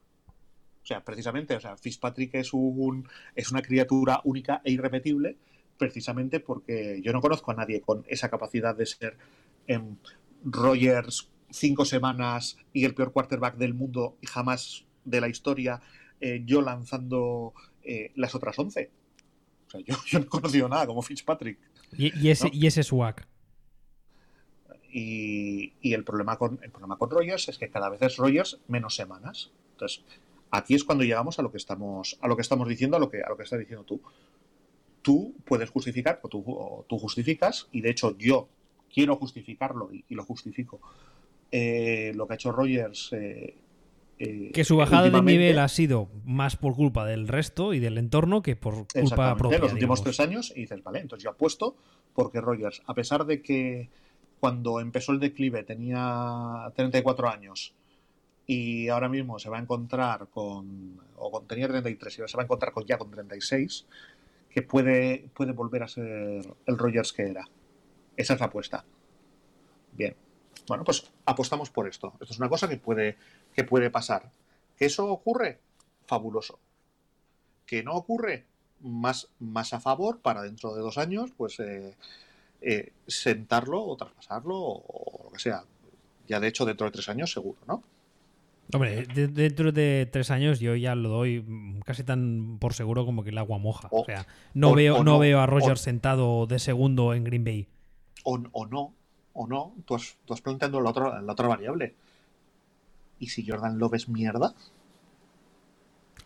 O 0.87 0.89
sea, 0.89 1.03
precisamente, 1.03 1.57
o 1.57 1.59
sea, 1.59 1.76
Fitzpatrick 1.76 2.37
es, 2.37 2.53
un, 2.53 3.09
es 3.34 3.51
una 3.51 3.61
criatura 3.61 4.20
única 4.22 4.62
e 4.62 4.70
irrepetible, 4.70 5.37
precisamente 5.76 6.39
porque 6.39 7.01
yo 7.03 7.12
no 7.12 7.20
conozco 7.20 7.51
a 7.51 7.55
nadie 7.55 7.80
con 7.80 8.05
esa 8.07 8.30
capacidad 8.30 8.76
de 8.76 8.87
ser 8.87 9.18
eh, 9.66 9.80
Rogers 10.45 11.28
cinco 11.51 11.84
semanas 11.84 12.57
y 12.72 12.84
el 12.84 12.95
peor 12.95 13.12
quarterback 13.12 13.57
del 13.57 13.74
mundo 13.74 14.16
y 14.20 14.28
jamás 14.28 14.84
de 15.05 15.20
la 15.20 15.26
historia, 15.26 15.80
eh, 16.20 16.45
yo 16.47 16.62
lanzando 16.62 17.53
eh, 17.82 18.12
las 18.14 18.37
otras 18.37 18.57
once. 18.57 18.93
O 19.66 19.70
sea, 19.70 19.80
yo, 19.80 19.97
yo, 20.07 20.20
no 20.20 20.26
he 20.26 20.28
conocido 20.28 20.68
nada 20.68 20.87
como 20.87 21.03
Fitzpatrick. 21.03 21.59
Y, 21.99 22.16
y 22.16 22.30
ese, 22.30 22.45
¿no? 22.45 22.51
y 22.55 22.64
ese 22.64 22.84
swag. 22.84 23.26
Y, 24.93 25.72
y, 25.80 25.95
el, 25.95 26.05
problema 26.05 26.39
con, 26.39 26.61
el 26.62 26.70
problema 26.70 26.97
con 26.97 27.11
Rogers 27.11 27.49
es 27.49 27.59
que 27.59 27.70
cada 27.70 27.89
vez 27.89 28.03
es 28.03 28.18
Rogers 28.18 28.61
menos 28.68 28.95
semanas. 28.95 29.51
Entonces, 29.72 30.05
Aquí 30.51 30.74
es 30.74 30.84
cuando 30.84 31.05
llegamos 31.05 31.38
a 31.38 31.42
lo 31.42 31.51
que 31.51 31.57
estamos, 31.57 32.18
a 32.20 32.28
lo 32.28 32.36
que 32.36 32.42
estamos 32.42 32.68
diciendo, 32.68 32.97
a 32.97 33.01
lo 33.01 33.11
que, 33.11 33.22
a 33.22 33.28
lo 33.28 33.36
que 33.36 33.42
estás 33.42 33.59
diciendo 33.59 33.84
tú. 33.84 34.01
Tú 35.03 35.34
puedes 35.44 35.70
justificar, 35.70 36.20
o 36.22 36.28
tú, 36.28 36.42
o 36.47 36.84
tú 36.88 36.99
justificas, 36.99 37.68
y 37.72 37.80
de 37.80 37.90
hecho 37.90 38.16
yo 38.18 38.49
quiero 38.92 39.16
justificarlo 39.16 39.92
y, 39.92 40.05
y 40.09 40.14
lo 40.14 40.24
justifico. 40.24 40.80
Eh, 41.51 42.12
lo 42.14 42.26
que 42.26 42.34
ha 42.34 42.36
hecho 42.36 42.53
Rogers. 42.53 43.12
Eh, 43.12 43.57
eh, 44.18 44.51
que 44.53 44.64
su 44.64 44.76
bajada 44.76 45.11
de 45.11 45.22
nivel 45.22 45.59
ha 45.59 45.68
sido 45.68 46.09
más 46.24 46.57
por 46.57 46.74
culpa 46.74 47.05
del 47.05 47.28
resto 47.28 47.74
y 47.74 47.80
del 47.80 47.99
entorno 47.99 48.42
que 48.42 48.57
por 48.57 48.86
culpa 48.88 49.36
propia. 49.36 49.59
Los 49.59 49.72
últimos 49.72 50.01
digamos. 50.01 50.03
tres 50.03 50.20
años, 50.20 50.53
y 50.57 50.62
dices, 50.62 50.82
vale, 50.82 51.01
entonces 51.01 51.24
yo 51.24 51.30
apuesto 51.30 51.76
porque 52.14 52.40
Rogers, 52.40 52.82
a 52.86 52.94
pesar 52.94 53.26
de 53.26 53.42
que 53.42 53.90
cuando 54.40 54.80
empezó 54.80 55.12
el 55.12 55.20
declive 55.20 55.62
tenía 55.64 56.72
34 56.74 57.28
años 57.28 57.74
y 58.47 58.88
ahora 58.88 59.09
mismo 59.09 59.38
se 59.38 59.51
va 59.51 59.59
a 59.59 59.61
encontrar 59.61 60.28
con, 60.28 61.01
o 61.16 61.30
con 61.30 61.47
tenía 61.47 61.66
33 61.66 62.18
y 62.18 62.20
ahora 62.20 62.28
se 62.28 62.36
va 62.36 62.42
a 62.42 62.44
encontrar 62.44 62.72
con, 62.72 62.84
ya 62.84 62.97
con 62.97 63.11
36, 63.11 63.86
que 64.49 64.62
puede, 64.62 65.28
puede 65.34 65.53
volver 65.53 65.82
a 65.82 65.88
ser 65.88 66.55
el 66.66 66.78
Rogers 66.78 67.12
que 67.12 67.28
era. 67.28 67.49
Esa 68.16 68.34
es 68.34 68.40
la 68.40 68.47
apuesta. 68.47 68.84
Bien. 69.92 70.16
Bueno, 70.68 70.84
pues 70.84 71.11
apostamos 71.24 71.70
por 71.70 71.88
esto. 71.88 72.14
Esto 72.20 72.32
es 72.32 72.38
una 72.38 72.49
cosa 72.49 72.68
que 72.68 72.76
puede, 72.76 73.16
que 73.53 73.64
puede 73.64 73.90
pasar. 73.90 74.30
¿Que 74.76 74.86
eso 74.86 75.07
ocurre? 75.07 75.59
Fabuloso. 76.07 76.59
¿Que 77.66 77.82
no 77.82 77.94
ocurre? 77.94 78.47
Más, 78.80 79.28
más 79.40 79.72
a 79.72 79.80
favor 79.80 80.20
para 80.20 80.42
dentro 80.42 80.74
de 80.74 80.82
dos 80.82 80.99
años, 80.99 81.32
pues 81.36 81.59
eh, 81.61 81.97
eh, 82.61 82.92
sentarlo 83.07 83.84
o 83.84 83.97
traspasarlo 83.97 84.57
o, 84.57 84.84
o 84.86 85.24
lo 85.24 85.30
que 85.32 85.38
sea. 85.38 85.64
Ya 86.28 86.40
de 86.40 86.49
hecho 86.49 86.64
dentro 86.64 86.86
de 86.86 86.92
tres 86.92 87.09
años 87.09 87.32
seguro, 87.32 87.59
¿no? 87.66 87.82
Hombre, 88.72 89.06
de, 89.06 89.28
dentro 89.28 89.70
de 89.70 90.08
tres 90.10 90.30
años 90.30 90.58
yo 90.58 90.74
ya 90.74 90.94
lo 90.94 91.08
doy 91.08 91.44
casi 91.84 92.02
tan 92.02 92.58
por 92.58 92.74
seguro 92.74 93.06
como 93.06 93.22
que 93.22 93.30
el 93.30 93.38
agua 93.38 93.58
moja. 93.58 93.88
O, 93.90 94.02
o 94.02 94.04
sea, 94.04 94.26
no, 94.54 94.70
o, 94.70 94.74
veo, 94.74 94.98
no, 94.98 95.04
no, 95.04 95.18
veo 95.18 95.40
a 95.40 95.46
Rogers 95.46 95.80
sentado 95.80 96.46
de 96.46 96.58
segundo 96.58 97.14
en 97.14 97.24
Green 97.24 97.44
Bay. 97.44 97.68
O, 98.24 98.38
no, 98.38 98.94
o 99.32 99.46
no. 99.46 99.74
Tú 99.84 99.94
has, 99.94 100.16
tú 100.24 100.34
has 100.34 100.40
planteado 100.40 100.80
la 100.80 100.90
otra, 100.90 101.22
la 101.22 101.32
otra 101.32 101.46
variable. 101.46 101.94
¿y 103.18 103.28
si 103.28 103.46
Jordan 103.46 103.78
Love 103.78 103.94
es 103.94 104.08
mierda? 104.08 104.54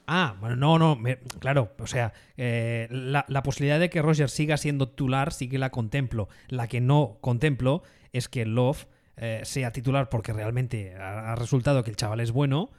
Ah, 0.06 0.36
bueno, 0.40 0.56
no, 0.56 0.78
no, 0.78 0.98
claro, 1.38 1.70
o 1.78 1.86
sea, 1.86 2.12
eh, 2.36 2.88
la, 2.90 3.42
posibilidad 3.44 3.78
de 3.78 3.90
que 3.90 4.02
Roger 4.02 4.28
siga 4.28 4.56
siendo 4.56 4.88
titular 4.88 5.32
sí 5.32 5.48
que 5.48 5.58
la 5.58 5.70
contemplo. 5.70 6.28
La 6.48 6.66
que 6.66 6.80
no 6.80 7.18
contemplo 7.20 7.84
es 8.12 8.28
que 8.28 8.44
Love 8.44 8.86
eh, 9.22 9.42
sea 9.44 9.70
titular 9.70 10.08
porque 10.08 10.32
realmente 10.32 10.96
ha, 10.96 11.34
resultado 11.34 11.84
que 11.84 11.90
el 11.90 11.96
chaval 11.96 12.20
es 12.20 12.32
bueno 12.32 12.70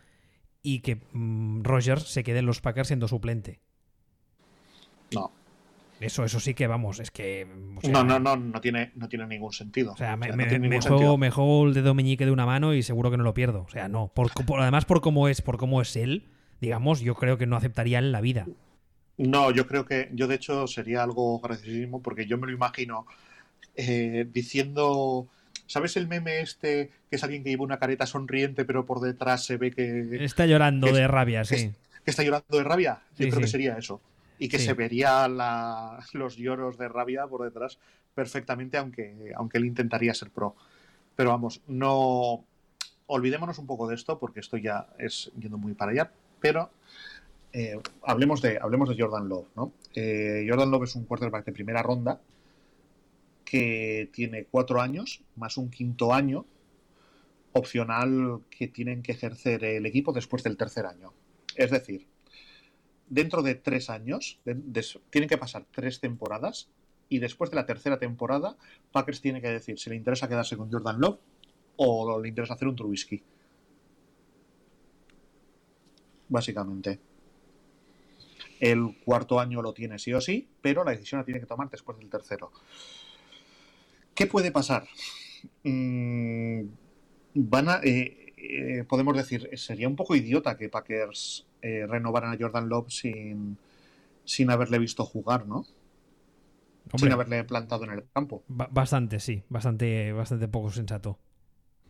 y 0.64 0.80
que 0.80 1.00
mm, 1.14 1.62
Roger 1.62 2.00
se 2.00 2.24
quede 2.24 2.40
en 2.40 2.48
los 2.48 2.62
Packers 2.62 2.88
siendo 2.88 3.08
suplente. 3.08 3.60
No. 5.14 5.32
Eso, 6.00 6.26
eso 6.26 6.40
sí 6.40 6.56
que 6.56 6.66
vamos, 6.66 7.00
es 7.00 7.12
que. 7.12 7.48
no, 7.84 8.04
no, 8.04 8.18
no, 8.18 8.36
no 8.36 8.60
tiene, 8.60 8.92
no 8.96 9.08
tiene 9.08 9.28
ningún 9.28 9.54
sentido. 9.54 9.92
O 9.92 9.98
sea, 9.98 10.18
me, 10.18 10.32
juego, 11.30 11.68
el 11.68 11.76
dedo 11.76 11.94
meñique 11.94 12.26
de 12.26 12.32
una 12.32 12.48
mano 12.48 12.74
y 12.74 12.82
seguro 12.82 13.12
que 13.12 13.18
no 13.18 13.24
lo 13.24 13.36
pierdo. 13.36 13.62
O 13.62 13.70
sea, 13.70 13.88
no. 13.88 14.08
Por, 14.08 14.32
además, 14.58 14.86
por 14.86 15.02
cómo 15.02 15.28
es, 15.28 15.44
por 15.44 15.58
cómo 15.58 15.80
es 15.80 15.96
él, 15.96 16.32
digamos, 16.60 17.02
yo 17.02 17.14
creo 17.14 17.38
que 17.38 17.46
no 17.46 17.56
aceptaría 17.56 18.00
en 18.00 18.12
la 18.12 18.20
vida. 18.20 18.48
No, 19.18 19.52
yo 19.52 19.68
creo 19.68 19.86
que. 19.86 20.10
Yo, 20.12 20.28
de 20.28 20.36
hecho, 20.36 20.66
sería 20.66 21.04
algo 21.04 21.40
graciosísimo 21.40 22.02
porque 22.02 22.26
yo 22.26 22.40
me 22.40 22.48
lo 22.48 22.54
imagino 22.54 23.06
eh, 23.76 24.26
diciendo. 24.28 25.28
¿Sabes 25.72 25.96
el 25.96 26.10
meme 26.10 26.42
este 26.42 26.92
que 27.10 27.16
es 27.16 27.24
alguien 27.24 27.46
que 27.46 27.50
lleva 27.50 27.64
una 27.64 27.80
careta 27.80 28.06
sonriente 28.06 28.66
pero 28.66 28.86
por 28.86 29.00
detrás 29.00 29.46
se 29.46 29.56
ve 29.56 29.72
que... 29.72 30.22
Está 30.22 30.46
llorando 30.46 30.92
de 30.92 31.08
rabia, 31.08 31.46
sí. 31.46 31.72
Que, 32.04 32.12
está 32.12 32.24
llorando 32.24 32.58
de 32.58 32.64
rabia. 32.66 33.00
Yo 33.18 33.30
creo 33.30 33.40
que 33.40 33.48
sería 33.48 33.78
eso 33.78 34.02
y 34.38 34.50
que 34.50 34.60
se 34.60 34.74
vería 34.74 35.30
los 36.12 36.36
lloros 36.36 36.78
de 36.78 36.90
rabia 36.90 37.26
por 37.26 37.46
detrás 37.46 37.80
perfectamente, 38.14 38.78
aunque, 38.78 39.32
aunque 39.38 39.60
él 39.60 39.66
intentaría 39.66 40.14
ser 40.14 40.30
pro. 40.30 40.58
Pero 41.16 41.30
vamos, 41.30 41.62
no 41.68 42.44
olvidémonos 43.06 43.58
un 43.58 43.66
poco 43.66 43.88
de 43.88 43.96
esto, 43.96 44.20
porque 44.20 44.42
esto 44.42 44.58
ya 44.58 44.88
es 45.00 45.32
yendo 45.40 45.58
muy 45.58 45.74
para 45.74 45.92
allá, 45.92 46.12
pero 46.42 46.70
eh, 47.54 47.80
hablemos, 48.04 48.42
de, 48.42 48.60
hablemos 48.62 48.90
de 48.90 49.02
Jordan 49.02 49.30
Love. 49.30 49.48
¿no? 49.56 49.72
Eh, 49.96 50.46
Jordan 50.50 50.70
Love 50.70 50.84
es 50.84 50.96
un 50.96 51.06
quarterback 51.06 51.46
de 51.46 51.54
primera 51.54 51.82
ronda 51.82 52.20
que 53.52 54.10
tiene 54.14 54.46
cuatro 54.46 54.80
años 54.80 55.26
más 55.36 55.58
un 55.58 55.70
quinto 55.70 56.14
año 56.14 56.46
opcional 57.52 58.40
que 58.50 58.70
tienen 58.70 59.04
que 59.04 59.12
ejercer 59.12 59.66
el 59.66 59.86
equipo 59.86 60.14
después 60.14 60.42
del 60.42 60.56
tercer 60.56 60.86
año. 60.86 61.12
Es 61.58 61.70
decir, 61.70 62.08
dentro 63.10 63.42
de 63.42 63.56
tres 63.56 63.90
años, 63.90 64.40
tienen 65.10 65.28
que 65.28 65.38
pasar 65.38 65.66
tres 65.70 66.00
temporadas 66.00 66.70
y 67.10 67.20
después 67.20 67.50
de 67.50 67.58
la 67.58 67.66
tercera 67.66 68.00
temporada, 68.00 68.56
Packers 68.94 69.20
tiene 69.20 69.42
que 69.42 69.50
decir 69.50 69.78
si 69.78 69.90
le 69.90 69.98
interesa 69.98 70.30
quedarse 70.30 70.56
con 70.56 70.72
Jordan 70.72 71.02
Love 71.02 71.20
o 71.76 72.22
le 72.22 72.30
interesa 72.30 72.54
hacer 72.54 72.70
un 72.70 72.78
Trubisky. 72.78 73.22
Básicamente. 76.30 77.02
El 78.62 78.98
cuarto 79.04 79.42
año 79.42 79.62
lo 79.62 79.74
tiene 79.74 80.00
sí 80.00 80.14
o 80.14 80.22
sí, 80.22 80.48
pero 80.62 80.86
la 80.86 80.92
decisión 80.92 81.20
la 81.20 81.26
tiene 81.26 81.42
que 81.42 81.48
tomar 81.48 81.70
después 81.70 81.98
del 81.98 82.10
tercero. 82.10 82.54
¿Qué 84.22 84.28
puede 84.28 84.52
pasar? 84.52 84.84
Mm, 85.64 86.62
van 87.34 87.70
a, 87.70 87.80
eh, 87.84 88.34
eh, 88.38 88.86
podemos 88.88 89.18
decir, 89.18 89.50
sería 89.58 89.88
un 89.88 89.96
poco 89.96 90.16
idiota 90.16 90.56
que 90.58 90.70
Packers 90.70 91.48
eh, 91.64 91.88
renovaran 91.88 92.32
a 92.32 92.38
Jordan 92.40 92.70
Love 92.70 92.92
sin, 92.92 93.58
sin 94.24 94.52
haberle 94.52 94.78
visto 94.78 95.06
jugar, 95.06 95.48
¿no? 95.48 95.66
sin 96.96 97.12
haberle 97.12 97.44
plantado 97.46 97.84
en 97.86 97.94
el 97.94 98.04
campo. 98.14 98.44
Bastante, 98.48 99.20
sí, 99.20 99.42
bastante, 99.50 100.12
bastante 100.12 100.48
poco 100.48 100.70
sensato. 100.70 101.18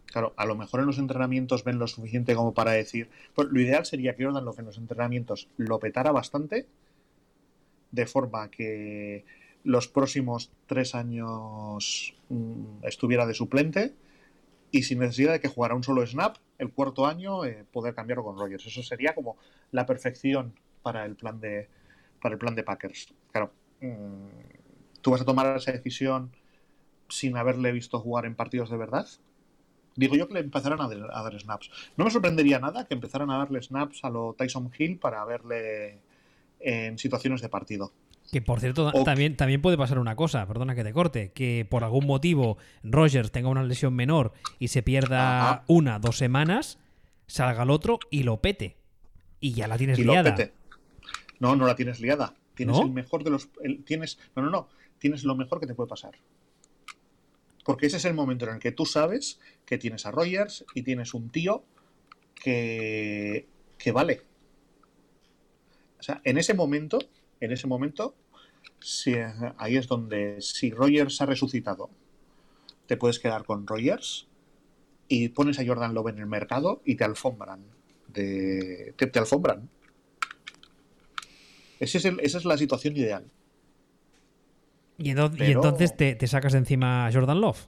Claro, 0.05 0.33
a 0.37 0.45
lo 0.45 0.55
mejor 0.55 0.79
en 0.79 0.85
los 0.85 0.99
entrenamientos 0.99 1.65
ven 1.65 1.79
lo 1.79 1.87
suficiente 1.87 2.33
como 2.33 2.53
para 2.53 2.71
decir. 2.71 3.09
Pues 3.35 3.49
lo 3.51 3.59
ideal 3.59 3.85
sería 3.85 4.15
que 4.15 4.23
Jordan 4.23 4.45
Love 4.45 4.59
en 4.59 4.65
los 4.67 4.77
entrenamientos 4.77 5.49
lo 5.57 5.79
petara 5.79 6.13
bastante, 6.13 6.65
de 7.91 8.05
forma 8.05 8.49
que 8.49 9.25
los 9.63 9.87
próximos 9.87 10.51
tres 10.65 10.95
años 10.95 12.15
mm, 12.29 12.83
estuviera 12.83 13.25
de 13.25 13.33
suplente 13.33 13.93
y 14.71 14.83
sin 14.83 14.99
necesidad 14.99 15.33
de 15.33 15.39
que 15.39 15.49
jugara 15.49 15.75
un 15.75 15.83
solo 15.83 16.05
snap, 16.05 16.37
el 16.57 16.71
cuarto 16.71 17.05
año 17.05 17.45
eh, 17.45 17.65
poder 17.71 17.93
cambiarlo 17.93 18.23
con 18.23 18.37
Rogers. 18.37 18.65
Eso 18.65 18.81
sería 18.83 19.13
como 19.13 19.37
la 19.71 19.85
perfección 19.85 20.53
para 20.81 21.05
el 21.05 21.15
plan 21.15 21.39
de, 21.39 21.67
para 22.21 22.33
el 22.33 22.39
plan 22.39 22.55
de 22.55 22.63
Packers. 22.63 23.13
Claro, 23.31 23.51
mm, 23.81 24.27
tú 25.01 25.11
vas 25.11 25.21
a 25.21 25.25
tomar 25.25 25.57
esa 25.57 25.71
decisión 25.71 26.31
sin 27.09 27.35
haberle 27.35 27.71
visto 27.71 27.99
jugar 27.99 28.25
en 28.25 28.35
partidos 28.35 28.69
de 28.69 28.77
verdad. 28.77 29.07
Digo 29.95 30.15
yo 30.15 30.27
que 30.27 30.35
le 30.35 30.39
empezaran 30.39 30.79
a, 30.79 30.85
a, 30.85 31.23
dar 31.23 31.37
snaps. 31.37 31.69
No 31.97 32.05
me 32.05 32.11
sorprendería 32.11 32.59
nada 32.59 32.85
que 32.85 32.93
empezaran 32.93 33.29
a 33.29 33.37
darle 33.39 33.61
snaps 33.61 34.05
a 34.05 34.09
lo 34.09 34.33
Tyson 34.37 34.71
Hill 34.77 34.97
para 34.97 35.25
verle 35.25 35.99
en 36.61 36.97
situaciones 36.97 37.41
de 37.41 37.49
partido. 37.49 37.91
Que 38.31 38.41
por 38.41 38.61
cierto, 38.61 38.91
también, 39.03 39.35
también 39.35 39.61
puede 39.61 39.77
pasar 39.77 39.99
una 39.99 40.15
cosa, 40.15 40.47
perdona 40.47 40.73
que 40.73 40.85
te 40.85 40.93
corte, 40.93 41.33
que 41.33 41.67
por 41.69 41.83
algún 41.83 42.05
motivo 42.05 42.57
Rogers 42.81 43.29
tenga 43.31 43.49
una 43.49 43.63
lesión 43.63 43.93
menor 43.93 44.31
y 44.57 44.69
se 44.69 44.81
pierda 44.83 45.65
una, 45.67 45.99
dos 45.99 46.17
semanas, 46.17 46.79
salga 47.27 47.63
el 47.63 47.69
otro 47.69 47.99
y 48.09 48.23
lo 48.23 48.41
pete. 48.41 48.77
Y 49.41 49.51
ya 49.53 49.67
la 49.67 49.77
tienes 49.77 49.99
liada. 49.99 50.35
No, 51.39 51.55
no 51.55 51.65
la 51.65 51.75
tienes 51.75 51.99
liada. 51.99 52.35
Tienes 52.55 52.77
el 52.79 52.91
mejor 52.91 53.23
de 53.23 53.31
los. 53.31 53.49
tienes. 53.85 54.19
No, 54.35 54.43
no, 54.43 54.49
no. 54.49 54.69
Tienes 54.99 55.23
lo 55.23 55.35
mejor 55.35 55.59
que 55.59 55.65
te 55.65 55.73
puede 55.73 55.89
pasar. 55.89 56.15
Porque 57.65 57.87
ese 57.87 57.97
es 57.97 58.05
el 58.05 58.13
momento 58.13 58.45
en 58.45 58.55
el 58.55 58.59
que 58.59 58.71
tú 58.71 58.85
sabes 58.85 59.39
que 59.65 59.77
tienes 59.77 60.05
a 60.05 60.11
Rogers 60.11 60.63
y 60.75 60.83
tienes 60.83 61.13
un 61.13 61.31
tío 61.31 61.63
que. 62.35 63.47
que 63.77 63.91
vale. 63.91 64.21
O 65.99 66.03
sea, 66.03 66.21
en 66.23 66.37
ese 66.37 66.53
momento, 66.53 66.99
en 67.41 67.51
ese 67.51 67.67
momento, 67.67 68.15
si, 68.79 69.15
ahí 69.57 69.75
es 69.75 69.87
donde, 69.87 70.39
si 70.39 70.71
Rogers 70.71 71.19
ha 71.21 71.25
resucitado, 71.25 71.89
te 72.85 72.97
puedes 72.97 73.19
quedar 73.19 73.43
con 73.43 73.67
Rogers 73.67 74.27
y 75.07 75.29
pones 75.29 75.59
a 75.59 75.65
Jordan 75.65 75.93
Love 75.93 76.09
en 76.09 76.19
el 76.19 76.27
mercado 76.27 76.81
y 76.85 76.95
te 76.95 77.03
alfombran. 77.03 77.65
De, 78.07 78.93
te, 78.97 79.19
alfombran. 79.19 79.69
es 81.79 81.95
esa 81.95 82.09
es 82.19 82.45
la 82.45 82.57
situación 82.57 82.95
ideal. 82.95 83.25
¿Y, 84.97 85.09
entonces 85.09 85.95
te, 85.95 86.27
sacas 86.27 86.53
encima 86.53 87.07
a 87.07 87.11
Jordan 87.11 87.41
Love? 87.41 87.67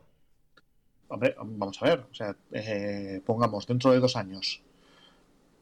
Hombre, 1.07 1.35
vamos 1.37 1.81
a 1.81 1.85
ver. 1.85 1.99
O 2.11 2.13
sea, 2.13 2.35
eh, 2.51 3.21
pongamos, 3.25 3.65
dentro 3.65 3.91
de 3.91 3.99
dos 3.99 4.15
años, 4.15 4.61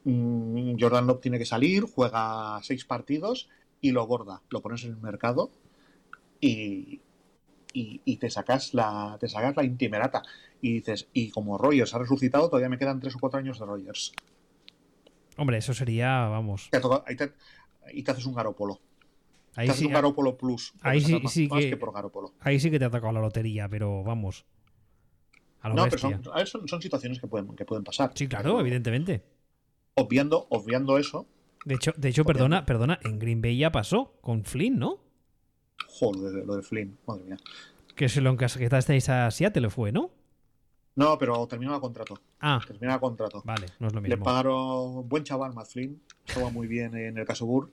mm, 0.04 0.74
Jordan 0.78 1.06
Love 1.06 1.20
tiene 1.20 1.38
que 1.38 1.46
salir, 1.46 1.84
juega 1.84 2.60
seis 2.62 2.84
partidos 2.84 3.48
y 3.82 3.90
lo 3.90 4.06
borda, 4.06 4.40
lo 4.48 4.62
pones 4.62 4.84
en 4.84 4.92
el 4.92 4.96
mercado 4.96 5.50
y, 6.40 7.00
y, 7.74 8.16
te 8.16 8.30
sacas 8.30 8.74
la 8.74 9.18
te 9.20 9.28
sacas 9.28 9.56
la 9.56 9.64
intimerata 9.64 10.22
y 10.60 10.74
dices 10.74 11.08
y 11.12 11.30
como 11.30 11.58
Rogers 11.58 11.92
ha 11.94 11.98
resucitado 11.98 12.48
todavía 12.48 12.68
me 12.68 12.78
quedan 12.78 13.00
tres 13.00 13.16
o 13.16 13.18
cuatro 13.18 13.40
años 13.40 13.58
de 13.58 13.66
Rogers 13.66 14.12
hombre 15.36 15.58
eso 15.58 15.74
sería 15.74 16.28
vamos. 16.28 16.70
Ahí 17.06 17.16
te, 17.16 18.10
haces 18.10 18.26
un 18.26 18.34
garópolo. 18.34 18.80
Ahí 19.56 19.66
te 19.66 19.72
haces 19.72 19.86
un 19.86 19.92
garópolo 19.92 20.36
plus 20.38 20.72
ahí 20.82 21.00
sí, 21.00 21.20
sí 21.26 21.48
que, 21.48 21.76
por 21.76 21.92
garópolo. 21.92 22.32
ahí 22.40 22.60
sí 22.60 22.70
que 22.70 22.78
te 22.78 22.84
ha 22.84 22.90
tocado 22.90 23.12
la 23.12 23.20
lotería 23.20 23.68
pero 23.68 24.04
vamos. 24.04 24.46
No 25.64 25.84
pero 25.88 25.98
son, 26.46 26.68
son, 26.68 26.82
situaciones 26.82 27.20
que 27.20 27.26
pueden 27.26 27.54
que 27.56 27.64
pueden 27.64 27.84
pasar. 27.84 28.12
Sí 28.14 28.28
claro 28.28 28.60
evidentemente. 28.60 29.24
Obviando 29.94 30.46
obviando 30.50 30.98
eso 30.98 31.26
de 31.64 31.74
hecho, 31.74 31.92
de 31.96 32.08
hecho 32.08 32.24
perdona, 32.24 32.66
perdona, 32.66 32.98
en 33.02 33.18
Green 33.18 33.40
Bay 33.40 33.56
ya 33.56 33.70
pasó 33.70 34.14
con 34.20 34.44
Flynn, 34.44 34.78
¿no? 34.78 34.98
Joder, 35.86 36.44
lo 36.44 36.56
de 36.56 36.62
Flynn, 36.62 36.98
madre 37.06 37.24
mía. 37.24 37.36
Que 37.94 38.08
se 38.08 38.20
lo 38.20 38.36
estáis 38.40 39.08
a 39.08 39.30
Seattle 39.30 39.70
fue, 39.70 39.92
¿no? 39.92 40.10
No, 40.94 41.18
pero 41.18 41.46
terminó 41.46 41.74
el 41.74 41.80
contrato. 41.80 42.20
Ah. 42.40 42.60
Terminó 42.66 42.92
el 42.92 43.00
contrato. 43.00 43.42
Vale, 43.44 43.66
no 43.78 43.86
es 43.86 43.94
lo 43.94 44.00
mismo. 44.00 44.16
Le 44.16 44.22
pagaron 44.22 45.08
buen 45.08 45.24
chaval, 45.24 45.54
Matt 45.54 45.68
Flynn. 45.68 46.00
Estaba 46.26 46.50
muy 46.50 46.66
bien 46.66 46.94
en 46.96 47.16
el 47.16 47.26
caso 47.26 47.46
Burr. 47.46 47.70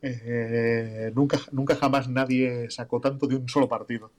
Eh, 0.00 1.12
nunca, 1.14 1.38
nunca 1.52 1.76
jamás 1.76 2.08
nadie 2.08 2.70
sacó 2.70 3.00
tanto 3.00 3.26
de 3.26 3.36
un 3.36 3.48
solo 3.48 3.68
partido. 3.68 4.10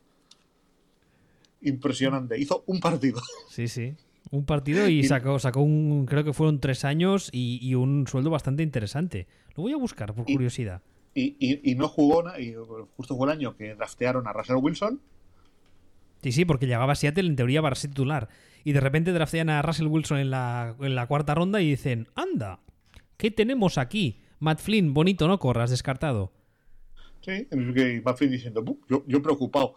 Impresionante. 1.62 2.40
Hizo 2.40 2.64
un 2.68 2.80
partido. 2.80 3.22
Sí, 3.50 3.68
sí. 3.68 3.96
Un 4.34 4.46
partido 4.46 4.90
y 4.90 5.04
sacó, 5.04 5.38
sacó 5.38 5.62
un, 5.62 6.08
creo 6.08 6.24
que 6.24 6.34
fueron 6.34 6.60
tres 6.60 6.86
años 6.86 7.30
y, 7.32 7.76
un 7.76 8.08
sueldo 8.08 8.32
bastante 8.32 8.64
interesante. 8.64 9.28
Lo 9.56 9.62
voy 9.62 9.74
a 9.74 9.78
buscar 9.78 10.12
por 10.16 10.26
curiosidad. 10.26 10.82
Y, 11.14 11.76
no 11.78 11.88
jugó, 11.88 12.24
y 12.40 12.56
justo 12.98 13.16
fue 13.16 13.28
el 13.28 13.38
año 13.38 13.56
que 13.56 13.76
draftearon 13.76 14.26
a 14.28 14.34
Russell 14.34 14.56
Wilson. 14.56 15.00
Sí, 16.24 16.32
sí, 16.32 16.46
porque 16.46 16.66
llegaba 16.66 16.94
a 16.94 16.96
Seattle 16.96 17.28
en 17.28 17.36
teoría 17.36 17.62
para 17.62 17.76
ser 17.76 17.92
titular. 17.92 18.28
Y 18.64 18.72
de 18.72 18.80
repente 18.80 19.12
draftean 19.12 19.52
a 19.52 19.62
Russell 19.62 19.86
Wilson 19.86 20.18
en 20.18 20.32
la, 20.32 20.76
en 20.80 20.96
la 20.96 21.06
cuarta 21.06 21.36
ronda 21.36 21.62
y 21.62 21.70
dicen, 21.70 22.08
anda, 22.16 22.60
¿qué 23.18 23.30
tenemos 23.30 23.78
aquí? 23.78 24.20
Matt 24.40 24.62
Flynn, 24.62 24.96
bonito, 24.96 25.28
¿no? 25.28 25.38
Corras, 25.38 25.70
descartado. 25.70 26.32
Sí, 27.22 27.48
Matt 28.04 28.18
Flynn 28.18 28.32
diciendo, 28.32 28.66
yo, 28.90 29.04
yo 29.06 29.22
preocupado. 29.22 29.76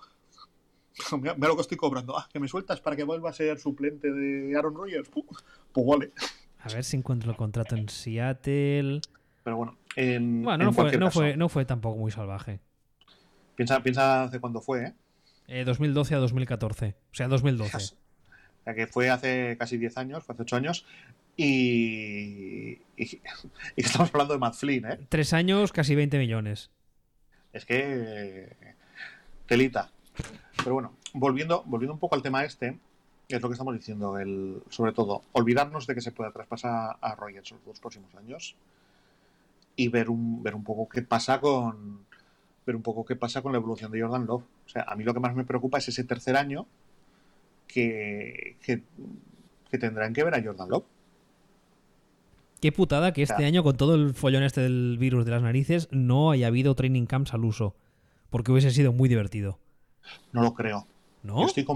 mira, 1.20 1.34
lo 1.36 1.56
que 1.56 1.62
estoy 1.62 1.76
cobrando. 1.76 2.18
Ah, 2.18 2.28
que 2.32 2.40
me 2.40 2.48
sueltas 2.48 2.80
para 2.80 2.96
que 2.96 3.04
vuelva 3.04 3.30
a 3.30 3.32
ser 3.32 3.58
suplente 3.58 4.12
de 4.12 4.56
Aaron 4.56 4.74
Rodgers. 4.74 5.08
pues 5.10 5.86
vale. 5.86 6.12
A 6.60 6.68
ver 6.68 6.84
si 6.84 6.96
encuentro 6.96 7.30
el 7.30 7.36
contrato 7.36 7.76
en 7.76 7.88
Seattle. 7.88 9.00
Pero 9.44 9.56
bueno, 9.56 9.78
en, 9.94 10.42
bueno 10.42 10.64
no, 10.64 10.72
fue, 10.72 10.96
no, 10.98 11.10
fue, 11.10 11.36
no, 11.36 11.48
fue, 11.48 11.64
tampoco 11.64 11.96
muy 11.98 12.10
salvaje. 12.10 12.60
Piensa, 13.54 13.80
piensa 13.82 14.24
hace 14.24 14.40
cuándo 14.40 14.60
fue, 14.60 14.94
¿eh? 15.48 15.64
2012 15.64 16.12
eh, 16.12 16.16
a 16.16 16.20
2014. 16.20 16.96
O 17.12 17.14
sea, 17.14 17.28
2012. 17.28 17.76
O 17.76 17.80
sea, 18.64 18.74
que 18.74 18.88
fue 18.88 19.10
hace 19.10 19.56
casi 19.56 19.78
10 19.78 19.96
años, 19.98 20.24
fue 20.24 20.34
hace 20.34 20.42
8 20.42 20.56
años. 20.56 20.86
Y, 21.36 22.80
y, 22.96 23.20
estamos 23.76 24.10
hablando 24.12 24.34
de 24.34 24.40
Matt 24.40 24.54
Flynn, 24.54 24.86
¿eh? 24.86 24.98
Tres 25.08 25.32
años, 25.32 25.72
casi 25.72 25.94
20 25.94 26.18
millones. 26.18 26.70
Es 27.52 27.64
que. 27.64 28.56
Telita. 29.46 29.92
Pero 30.56 30.74
bueno, 30.74 30.92
volviendo, 31.12 31.62
volviendo 31.66 31.94
un 31.94 32.00
poco 32.00 32.14
al 32.14 32.22
tema 32.22 32.44
este, 32.44 32.78
es 33.28 33.42
lo 33.42 33.48
que 33.48 33.54
estamos 33.54 33.74
diciendo, 33.74 34.18
el, 34.18 34.62
sobre 34.70 34.92
todo, 34.92 35.22
olvidarnos 35.32 35.86
de 35.86 35.94
que 35.94 36.00
se 36.00 36.12
pueda 36.12 36.30
traspasar 36.30 36.96
a 37.00 37.14
Rogers 37.14 37.50
los 37.52 37.64
dos 37.64 37.80
próximos 37.80 38.14
años 38.14 38.56
y 39.74 39.88
ver 39.88 40.10
un, 40.10 40.42
ver 40.42 40.54
un 40.54 40.64
poco 40.64 40.88
qué 40.88 41.02
pasa 41.02 41.40
con 41.40 42.06
ver 42.66 42.74
un 42.74 42.82
poco 42.82 43.04
qué 43.04 43.14
pasa 43.14 43.42
con 43.42 43.52
la 43.52 43.58
evolución 43.58 43.92
de 43.92 44.02
Jordan 44.02 44.26
Love. 44.26 44.42
O 44.42 44.68
sea, 44.68 44.82
a 44.82 44.96
mí 44.96 45.04
lo 45.04 45.14
que 45.14 45.20
más 45.20 45.34
me 45.36 45.44
preocupa 45.44 45.78
es 45.78 45.88
ese 45.88 46.02
tercer 46.02 46.36
año 46.36 46.66
que, 47.68 48.56
que, 48.62 48.82
tendrán 49.78 50.12
que 50.12 50.24
ver 50.24 50.34
a 50.34 50.42
Jordan 50.42 50.68
Love. 50.68 50.84
Qué 52.60 52.72
putada 52.72 53.12
que 53.12 53.22
este 53.22 53.44
año, 53.44 53.62
con 53.62 53.76
todo 53.76 53.94
el 53.94 54.14
follón 54.14 54.42
este 54.42 54.62
del 54.62 54.96
virus 54.98 55.24
de 55.24 55.30
las 55.30 55.42
narices, 55.42 55.88
no 55.92 56.30
haya 56.30 56.48
habido 56.48 56.74
training 56.74 57.06
camps 57.06 57.34
al 57.34 57.44
uso. 57.44 57.76
Porque 58.30 58.50
hubiese 58.50 58.70
sido 58.72 58.92
muy 58.92 59.08
divertido. 59.08 59.60
No 60.32 60.42
lo 60.42 60.54
creo. 60.54 60.86
¿No? 61.22 61.44
estoy, 61.44 61.66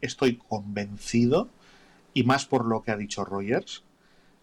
estoy 0.00 0.36
convencido, 0.36 1.48
y 2.14 2.22
más 2.22 2.46
por 2.46 2.64
lo 2.64 2.82
que 2.82 2.92
ha 2.92 2.96
dicho 2.96 3.24
Rogers, 3.24 3.82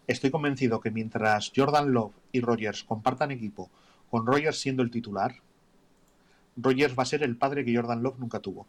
estoy 0.06 0.30
convencido 0.30 0.80
que 0.80 0.90
mientras 0.90 1.52
Jordan 1.54 1.92
Love 1.92 2.12
y 2.32 2.40
Rogers 2.40 2.84
compartan 2.84 3.30
equipo, 3.30 3.70
con 4.10 4.26
Rogers 4.26 4.60
siendo 4.60 4.82
el 4.82 4.90
titular, 4.90 5.36
Rogers 6.56 6.98
va 6.98 7.04
a 7.04 7.06
ser 7.06 7.22
el 7.22 7.36
padre 7.36 7.64
que 7.64 7.74
Jordan 7.74 8.02
Love 8.02 8.18
nunca 8.18 8.40
tuvo. 8.40 8.66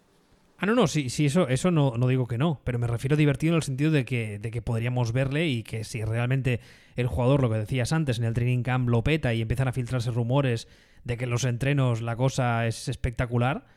Ah, 0.61 0.65
no, 0.65 0.75
no, 0.75 0.87
sí, 0.87 1.09
sí 1.09 1.25
eso, 1.25 1.47
eso 1.47 1.71
no, 1.71 1.93
no 1.97 2.07
digo 2.07 2.27
que 2.27 2.37
no, 2.37 2.59
pero 2.65 2.79
me 2.79 2.87
refiero 2.87 3.15
divertido 3.15 3.53
en 3.53 3.57
el 3.57 3.63
sentido 3.63 3.91
de 3.91 4.03
que, 4.03 4.39
de 4.39 4.51
que 4.51 4.61
podríamos 4.61 5.13
verle 5.13 5.47
y 5.47 5.63
que 5.63 5.85
si 5.85 6.03
realmente 6.03 6.59
el 6.97 7.07
jugador, 7.07 7.41
lo 7.41 7.49
que 7.49 7.57
decías 7.57 7.93
antes, 7.93 8.19
en 8.19 8.25
el 8.25 8.33
training 8.33 8.61
camp 8.61 8.89
lo 8.89 9.01
peta 9.01 9.33
y 9.33 9.41
empiezan 9.41 9.69
a 9.69 9.71
filtrarse 9.71 10.11
rumores 10.11 10.67
de 11.05 11.15
que 11.15 11.23
en 11.23 11.29
los 11.29 11.45
entrenos 11.45 12.01
la 12.01 12.17
cosa 12.17 12.67
es 12.67 12.89
espectacular, 12.89 13.67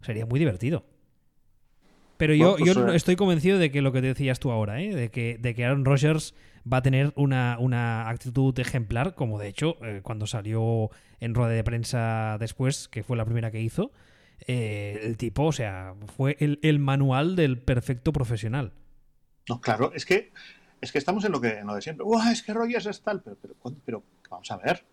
sería 0.00 0.26
muy 0.26 0.38
divertido. 0.38 0.84
Pero 2.18 2.34
yo, 2.34 2.56
pues, 2.58 2.74
yo 2.74 2.88
eh, 2.88 2.96
estoy 2.96 3.16
convencido 3.16 3.58
de 3.58 3.70
que 3.70 3.80
lo 3.80 3.92
que 3.92 4.00
decías 4.00 4.40
tú 4.40 4.50
ahora, 4.50 4.82
¿eh? 4.82 4.94
de, 4.94 5.10
que, 5.10 5.38
de 5.38 5.54
que 5.54 5.64
Aaron 5.64 5.84
Rodgers 5.84 6.34
va 6.70 6.78
a 6.78 6.82
tener 6.82 7.12
una, 7.14 7.56
una 7.60 8.08
actitud 8.08 8.58
ejemplar, 8.58 9.14
como 9.14 9.38
de 9.38 9.48
hecho 9.48 9.78
eh, 9.82 10.00
cuando 10.02 10.26
salió 10.26 10.90
en 11.20 11.34
rueda 11.34 11.52
de 11.52 11.64
prensa 11.64 12.36
después, 12.38 12.88
que 12.88 13.04
fue 13.04 13.16
la 13.16 13.24
primera 13.24 13.50
que 13.50 13.60
hizo, 13.60 13.92
el 14.46 15.16
tipo, 15.16 15.46
o 15.46 15.52
sea, 15.52 15.94
fue 16.16 16.36
el, 16.38 16.78
manual 16.78 17.34
del 17.34 17.58
perfecto 17.58 18.12
profesional. 18.12 18.72
No, 19.48 19.60
claro, 19.60 19.92
es 19.94 20.04
que 20.06 20.32
es 20.80 20.92
que 20.92 20.98
estamos 20.98 21.24
en 21.24 21.32
lo 21.32 21.40
que 21.40 21.62
no 21.64 21.74
de 21.74 21.82
siempre. 21.82 22.06
es 22.30 22.42
que 22.42 22.54
Rogers 22.54 22.86
es 22.86 23.00
tal, 23.02 23.20
pero, 23.20 23.36
pero, 23.40 23.56
pero, 23.84 24.02
vamos 24.30 24.50
a 24.52 24.58
ver. 24.58 24.84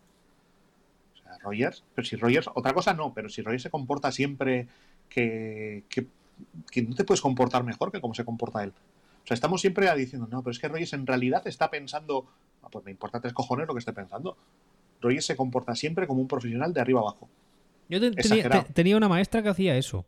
Rogers, 1.46 1.84
pero 1.94 2.06
si 2.06 2.16
Rogers, 2.16 2.50
otra 2.54 2.74
cosa 2.74 2.94
no, 2.94 3.14
pero 3.14 3.30
si 3.30 3.42
Rogers 3.42 3.64
se 3.64 3.70
comporta 3.70 4.12
siempre 4.12 4.68
que, 5.08 5.84
que, 5.88 6.08
que 6.72 6.82
no 6.82 6.96
te 6.96 7.04
puedes 7.04 7.22
comportar 7.22 7.64
mejor 7.64 7.92
que 7.92 8.02
como 8.02 8.14
se 8.14 8.26
comporta 8.26 8.64
él. 8.64 8.74
O 9.24 9.28
sea, 9.28 9.36
estamos 9.36 9.62
siempre 9.62 9.94
diciendo, 9.96 10.28
no, 10.30 10.44
pero 10.44 10.52
es 10.52 10.60
que 10.60 10.68
Rogers 10.68 10.94
en 10.94 11.08
realidad 11.08 11.48
está 11.48 11.72
pensando, 11.72 12.28
ah, 12.62 12.68
pues 12.72 12.86
me 12.86 12.92
importa 12.92 13.20
tres 13.20 13.34
cojones 13.34 13.68
lo 13.68 13.74
que 13.74 13.80
esté 13.80 13.94
pensando. 13.94 14.38
Rogers 15.02 15.26
se 15.26 15.36
comporta 15.36 15.76
siempre 15.76 16.08
como 16.08 16.22
un 16.22 16.28
profesional 16.28 16.74
de 16.74 16.82
arriba 16.82 17.00
abajo. 17.00 17.30
Yo 17.90 18.00
tenía 18.74 18.98
una 18.98 19.10
maestra 19.10 19.44
que 19.44 19.50
hacía 19.50 19.78
eso. 19.78 20.06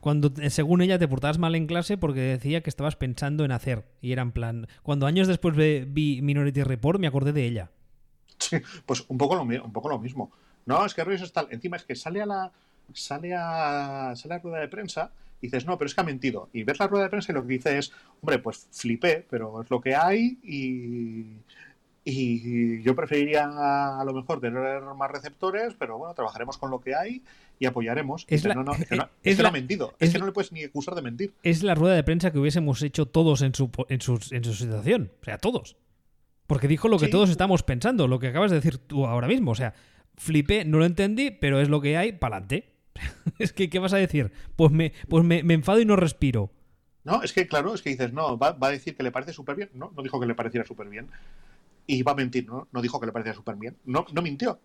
Cuando, 0.00 0.32
eh, 0.40 0.50
según 0.50 0.82
ella, 0.82 0.98
te 0.98 1.06
portabas 1.06 1.38
mal 1.38 1.54
en 1.54 1.66
clase 1.66 1.96
porque 1.96 2.20
decía 2.20 2.62
que 2.62 2.70
estabas 2.70 2.96
pensando 2.96 3.44
en 3.44 3.52
hacer. 3.52 3.86
Y 4.00 4.12
era 4.12 4.22
en 4.22 4.32
plan. 4.32 4.66
Cuando 4.82 5.06
años 5.06 5.28
después 5.28 5.54
vi 5.56 6.20
Minority 6.22 6.64
Report, 6.64 6.98
me 6.98 7.06
acordé 7.06 7.32
de 7.32 7.46
ella. 7.46 7.70
Pues 8.86 9.04
un 9.08 9.18
poco 9.18 9.34
lo, 9.34 9.42
un 9.42 9.72
poco 9.72 9.88
lo 9.88 9.98
mismo. 9.98 10.30
No, 10.66 10.84
es 10.84 10.94
que 10.94 11.04
Rogers 11.04 11.22
está. 11.22 11.46
Encima 11.50 11.76
es 11.76 11.84
que 11.84 11.94
sale 11.94 12.22
a 12.22 12.26
la. 12.26 12.52
Sale 12.92 13.34
a. 13.34 14.14
Sale 14.16 14.34
a 14.34 14.36
la 14.38 14.42
rueda 14.42 14.60
de 14.60 14.68
prensa 14.68 15.10
dices, 15.42 15.66
no, 15.66 15.76
pero 15.76 15.86
es 15.86 15.94
que 15.94 16.00
ha 16.00 16.04
mentido. 16.04 16.48
Y 16.52 16.62
ves 16.62 16.78
la 16.78 16.86
rueda 16.86 17.04
de 17.04 17.10
prensa 17.10 17.32
y 17.32 17.34
lo 17.34 17.42
que 17.42 17.54
dice 17.54 17.76
es, 17.76 17.92
hombre, 18.22 18.38
pues 18.38 18.68
flipé, 18.70 19.26
pero 19.28 19.62
es 19.62 19.70
lo 19.70 19.80
que 19.80 19.94
hay 19.94 20.38
y, 20.42 21.36
y 22.04 22.82
yo 22.82 22.94
preferiría 22.94 23.44
a, 24.00 24.04
lo 24.04 24.12
mejor 24.12 24.40
tener 24.40 24.82
más 24.96 25.10
receptores, 25.10 25.74
pero 25.78 25.98
bueno, 25.98 26.14
trabajaremos 26.14 26.56
con 26.58 26.70
lo 26.70 26.80
que 26.80 26.94
hay 26.94 27.22
y 27.58 27.66
apoyaremos. 27.66 28.24
Es 28.28 28.44
no, 28.44 28.62
no, 28.62 28.72
es 28.72 28.86
que 28.86 28.96
no, 29.42 29.48
ha 29.48 29.52
mentido. 29.52 29.94
Es, 29.98 30.12
que 30.12 30.18
no 30.18 30.26
le 30.26 30.32
puedes 30.32 30.52
ni 30.52 30.62
acusar 30.62 30.94
de 30.94 31.02
mentir. 31.02 31.34
Es 31.42 31.62
la 31.62 31.74
rueda 31.74 31.96
de 31.96 32.04
prensa 32.04 32.30
que 32.30 32.38
hubiésemos 32.38 32.80
hecho 32.82 33.06
todos 33.06 33.42
en 33.42 33.54
su, 33.54 33.70
en 33.88 34.00
su, 34.00 34.20
en 34.30 34.44
su 34.44 34.54
situación. 34.54 35.12
O 35.20 35.24
sea, 35.24 35.38
todos. 35.38 35.76
Porque 36.52 36.68
dijo 36.68 36.86
lo 36.88 36.98
que 36.98 37.08
todos 37.08 37.30
estamos 37.30 37.62
pensando, 37.62 38.06
lo 38.06 38.18
que 38.18 38.26
acabas 38.26 38.50
de 38.50 38.58
decir 38.58 38.76
tú 38.76 39.06
ahora 39.06 39.26
mismo. 39.26 39.52
O 39.52 39.54
sea, 39.54 39.72
flipé, 40.18 40.66
no 40.66 40.76
lo 40.76 40.84
entendí, 40.84 41.30
pero 41.30 41.58
es 41.62 41.70
lo 41.70 41.80
que 41.80 41.96
hay, 41.96 42.12
para 42.12 42.36
adelante. 42.36 42.74
es 43.38 43.54
que, 43.54 43.70
¿qué 43.70 43.78
vas 43.78 43.94
a 43.94 43.96
decir? 43.96 44.30
Pues 44.54 44.70
me, 44.70 44.92
pues 45.08 45.24
me, 45.24 45.38
enfado 45.38 45.80
y 45.80 45.86
no 45.86 45.96
respiro. 45.96 46.50
No, 47.04 47.22
es 47.22 47.32
que 47.32 47.46
claro, 47.46 47.72
es 47.74 47.80
que 47.80 47.88
dices, 47.88 48.12
no, 48.12 48.36
va, 48.36 48.54
a 48.60 48.70
decir 48.70 48.94
que 48.94 49.02
le 49.02 49.10
parece 49.10 49.32
súper 49.32 49.56
bien. 49.56 49.70
No, 49.72 49.94
no 49.96 50.02
dijo 50.02 50.20
que 50.20 50.26
le 50.26 50.34
pareciera 50.34 50.66
súper 50.66 50.90
bien. 50.90 51.08
Y 51.86 52.02
va 52.02 52.12
a 52.12 52.16
mentir, 52.16 52.46
¿no? 52.46 52.68
No 52.70 52.82
dijo 52.82 53.00
que 53.00 53.06
le 53.06 53.12
pareciera 53.12 53.34
súper 53.34 53.56
bien. 53.56 53.78
No, 53.86 54.04
no 54.12 54.20
mintió. 54.20 54.60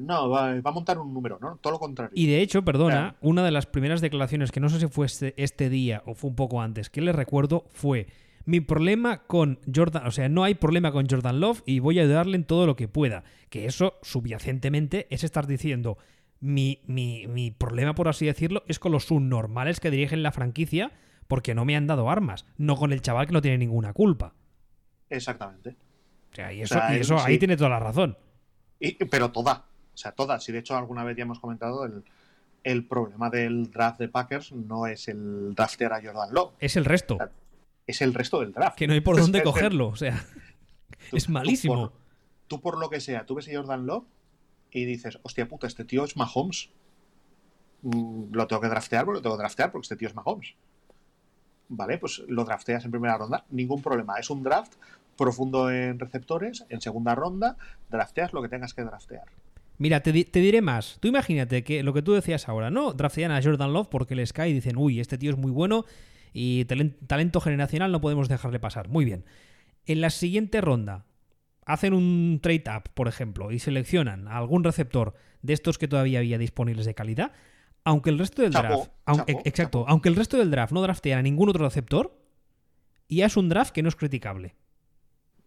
No, 0.00 0.30
va, 0.30 0.52
a 0.52 0.70
montar 0.70 0.96
un 0.96 1.12
número, 1.12 1.38
¿no? 1.40 1.58
Todo 1.60 1.72
lo 1.72 1.80
contrario. 1.80 2.12
Y 2.14 2.28
de 2.28 2.40
hecho, 2.40 2.64
perdona, 2.64 3.16
una 3.20 3.44
de 3.44 3.50
las 3.50 3.66
primeras 3.66 4.00
declaraciones 4.00 4.52
que 4.52 4.60
no 4.60 4.68
sé 4.68 4.78
si 4.78 4.86
fue 4.86 5.06
este, 5.06 5.34
este, 5.42 5.68
día 5.68 6.04
o 6.06 6.14
fue 6.14 6.30
un 6.30 6.36
poco 6.36 6.62
antes, 6.62 6.88
que 6.88 7.00
le 7.00 7.10
recuerdo 7.10 7.64
fue 7.72 8.06
mi 8.44 8.60
problema 8.60 9.24
con 9.24 9.58
Jordan, 9.72 10.06
o 10.06 10.10
sea, 10.10 10.28
no 10.28 10.44
hay 10.44 10.54
problema 10.54 10.92
con 10.92 11.08
Jordan 11.08 11.40
Love 11.40 11.62
y 11.66 11.78
voy 11.78 11.98
a 11.98 12.02
ayudarle 12.02 12.36
en 12.36 12.44
todo 12.44 12.66
lo 12.66 12.76
que 12.76 12.88
pueda. 12.88 13.24
Que 13.50 13.66
eso, 13.66 13.98
subyacentemente, 14.02 15.06
es 15.10 15.24
estar 15.24 15.46
diciendo, 15.46 15.98
mi, 16.40 16.80
mi, 16.86 17.26
mi 17.28 17.50
problema, 17.50 17.94
por 17.94 18.08
así 18.08 18.26
decirlo, 18.26 18.64
es 18.66 18.78
con 18.78 18.92
los 18.92 19.04
subnormales 19.04 19.80
que 19.80 19.90
dirigen 19.90 20.22
la 20.22 20.32
franquicia 20.32 20.92
porque 21.28 21.54
no 21.54 21.64
me 21.64 21.76
han 21.76 21.86
dado 21.86 22.10
armas, 22.10 22.44
no 22.58 22.76
con 22.76 22.92
el 22.92 23.00
chaval 23.00 23.26
que 23.26 23.32
no 23.32 23.42
tiene 23.42 23.58
ninguna 23.58 23.92
culpa. 23.92 24.34
Exactamente. 25.08 25.76
O 26.32 26.34
sea, 26.34 26.52
y 26.52 26.62
eso, 26.62 26.80
eso 26.90 27.18
ahí 27.18 27.38
tiene 27.38 27.56
toda 27.56 27.70
la 27.70 27.80
razón. 27.80 28.16
pero 29.10 29.30
toda. 29.30 29.64
O 29.94 29.96
sea, 29.96 30.12
toda. 30.12 30.40
Si 30.40 30.50
de 30.52 30.58
hecho 30.58 30.76
alguna 30.76 31.04
vez 31.04 31.16
ya 31.16 31.22
hemos 31.22 31.38
comentado, 31.38 31.84
el, 31.84 32.02
el 32.64 32.86
problema 32.86 33.30
del 33.30 33.70
draft 33.70 33.98
de 33.98 34.08
Packers 34.08 34.52
no 34.52 34.86
es 34.86 35.08
el 35.08 35.54
draftear 35.54 35.92
a 35.92 36.02
Jordan 36.02 36.32
Love. 36.32 36.54
Es 36.58 36.76
el 36.76 36.84
resto. 36.84 37.18
Es 37.92 38.02
el 38.02 38.12
resto 38.12 38.40
del 38.40 38.52
draft. 38.52 38.76
Que 38.76 38.86
no 38.86 38.92
hay 38.92 39.00
por 39.00 39.18
dónde 39.18 39.42
cogerlo. 39.44 39.88
O 39.88 39.96
sea, 39.96 40.24
es 41.12 41.28
malísimo. 41.28 41.92
Tú 42.48 42.60
por, 42.60 42.78
lo 42.78 42.90
que 42.90 43.00
sea, 43.00 43.24
tú 43.24 43.34
ves 43.36 43.48
a 43.48 43.52
Jordan 43.54 43.86
Love 43.86 44.04
y 44.70 44.84
dices, 44.84 45.18
hostia 45.22 45.48
puta, 45.48 45.66
este 45.66 45.84
tío 45.84 46.04
es 46.04 46.16
Mahomes. 46.16 46.70
Mm, 47.82 48.32
lo 48.32 48.46
tengo 48.46 48.60
que 48.60 48.68
draftear 48.68 49.06
lo 49.06 49.22
tengo 49.22 49.36
que 49.36 49.40
draftear 49.40 49.72
porque 49.72 49.84
este 49.84 49.96
tío 49.96 50.08
es 50.08 50.14
Mahomes. 50.14 50.54
Vale, 51.68 51.98
pues 51.98 52.22
lo 52.28 52.44
drafteas 52.44 52.84
en 52.84 52.90
primera 52.90 53.16
ronda, 53.16 53.46
ningún 53.50 53.80
problema. 53.80 54.18
Es 54.18 54.28
un 54.28 54.42
draft 54.42 54.74
profundo 55.16 55.70
en 55.70 55.98
receptores, 55.98 56.66
en 56.68 56.80
segunda 56.80 57.14
ronda, 57.14 57.56
drafteas 57.90 58.32
lo 58.32 58.42
que 58.42 58.48
tengas 58.48 58.74
que 58.74 58.82
draftear. 58.82 59.24
Mira, 59.78 60.00
te, 60.00 60.12
diré 60.12 60.62
más. 60.62 60.98
Tú 61.00 61.08
imagínate 61.08 61.64
que 61.64 61.82
lo 61.82 61.92
que 61.92 62.02
tú 62.02 62.12
decías 62.12 62.48
ahora, 62.48 62.70
¿no? 62.70 62.92
Draftean 62.92 63.32
a 63.32 63.42
Jordan 63.42 63.72
Love 63.72 63.88
porque 63.88 64.14
les 64.14 64.32
cae 64.32 64.50
y 64.50 64.52
dicen, 64.52 64.76
uy, 64.76 65.00
este 65.00 65.18
tío 65.18 65.30
es 65.32 65.38
muy 65.38 65.50
bueno 65.50 65.84
y 66.32 66.64
talento 66.64 67.40
generacional 67.40 67.92
no 67.92 68.00
podemos 68.00 68.28
dejarle 68.28 68.60
pasar. 68.60 68.88
Muy 68.88 69.04
bien. 69.04 69.24
En 69.86 70.00
la 70.00 70.10
siguiente 70.10 70.60
ronda, 70.60 71.06
hacen 71.66 71.94
un 71.94 72.40
trade 72.42 72.64
up, 72.76 72.90
por 72.94 73.08
ejemplo, 73.08 73.52
y 73.52 73.58
seleccionan 73.58 74.28
a 74.28 74.38
algún 74.38 74.64
receptor 74.64 75.14
de 75.42 75.52
estos 75.52 75.78
que 75.78 75.88
todavía 75.88 76.20
había 76.20 76.38
disponibles 76.38 76.86
de 76.86 76.94
calidad, 76.94 77.32
aunque 77.84 78.10
el 78.10 78.18
resto 78.18 78.42
del 78.42 78.52
draft, 78.52 78.90
exacto, 79.44 79.84
aunque 79.88 80.08
el 80.08 80.16
resto 80.16 80.38
del 80.38 80.50
draft 80.50 80.72
no 80.72 80.82
draftea 80.82 81.18
a 81.18 81.22
ningún 81.22 81.48
otro 81.48 81.64
receptor, 81.64 82.16
ya 83.08 83.26
es 83.26 83.36
un 83.36 83.48
draft 83.48 83.72
que 83.72 83.82
no 83.82 83.88
es 83.88 83.96
criticable. 83.96 84.54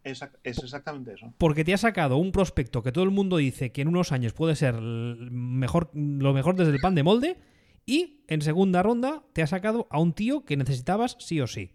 Es, 0.03 0.21
exactamente 0.43 1.13
eso. 1.13 1.33
Porque 1.37 1.63
te 1.63 1.73
ha 1.73 1.77
sacado 1.77 2.17
un 2.17 2.31
prospecto 2.31 2.83
que 2.83 2.91
todo 2.91 3.03
el 3.03 3.09
mundo 3.09 3.37
dice 3.37 3.71
que 3.71 3.81
en 3.81 3.87
unos 3.87 4.11
años 4.11 4.33
puede 4.33 4.55
ser 4.55 4.79
mejor, 4.79 5.89
lo 5.93 6.31
mejor 6.33 6.55
desde 6.55 6.73
el 6.73 6.79
pan 6.79 6.93
de 6.93 7.01
molde, 7.01 7.37
y 7.85 8.21
en 8.27 8.41
segunda 8.41 8.83
ronda 8.83 9.23
te 9.33 9.43
ha 9.43 9.47
sacado 9.47 9.87
a 9.89 9.99
un 9.99 10.13
tío 10.13 10.45
que 10.45 10.57
necesitabas 10.57 11.17
sí 11.19 11.41
o 11.41 11.47
sí. 11.47 11.71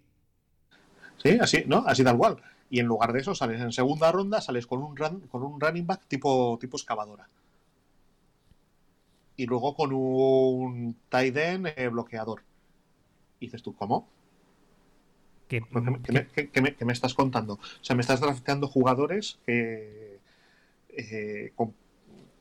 Sí, 1.19 1.39
así, 1.41 1.65
¿no? 1.67 1.85
Así 1.87 2.03
tal 2.05 2.17
cual 2.17 2.37
y 2.71 2.79
en 2.79 2.87
lugar 2.87 3.13
de 3.13 3.21
eso 3.21 3.35
sales 3.35 3.61
en 3.61 3.73
segunda 3.73 4.13
ronda, 4.13 4.41
sales 4.41 4.67
con 4.67 4.81
un, 4.83 4.95
con 4.95 5.43
un 5.43 5.61
running 5.61 5.87
back 5.87 6.07
tipo, 6.07 6.57
tipo 6.61 6.77
excavadora. 6.77 7.29
Y 9.37 9.47
luego 9.47 9.75
con 9.75 9.93
un 9.93 10.97
tight 11.09 11.37
end 11.37 11.67
eh, 11.77 11.89
bloqueador. 11.89 12.43
Y 13.41 13.47
dices 13.47 13.63
tú, 13.63 13.75
¿cómo? 13.75 14.07
¿Qué, 16.05 16.13
me, 16.13 16.27
qué- 16.29 16.49
qué 16.51 16.61
me- 16.63 16.75
qué 16.77 16.85
me 16.85 16.93
estás 16.93 17.15
contando? 17.15 17.55
O 17.55 17.61
sea, 17.85 17.97
me 17.97 18.03
estás 18.03 18.21
drafteando 18.21 18.69
jugadores 18.69 19.39
que, 19.47 20.21
eh, 20.91 21.53
con- 21.57 21.75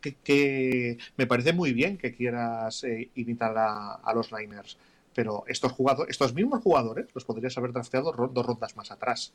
que, 0.01 0.15
que 0.15 0.97
me 1.17 1.27
parece 1.27 1.53
muy 1.53 1.73
bien 1.73 1.97
que 1.97 2.13
quieras 2.13 2.83
eh, 2.83 3.09
imitar 3.15 3.57
a, 3.57 3.93
a 3.95 4.13
los 4.13 4.31
Niners, 4.31 4.77
pero 5.13 5.43
estos 5.47 5.71
jugadores, 5.71 6.11
estos 6.11 6.33
mismos 6.33 6.61
jugadores 6.63 7.07
los 7.13 7.25
podrías 7.25 7.57
haber 7.57 7.73
drafteado 7.73 8.11
dos 8.31 8.45
rondas 8.45 8.75
más 8.77 8.91
atrás. 8.91 9.33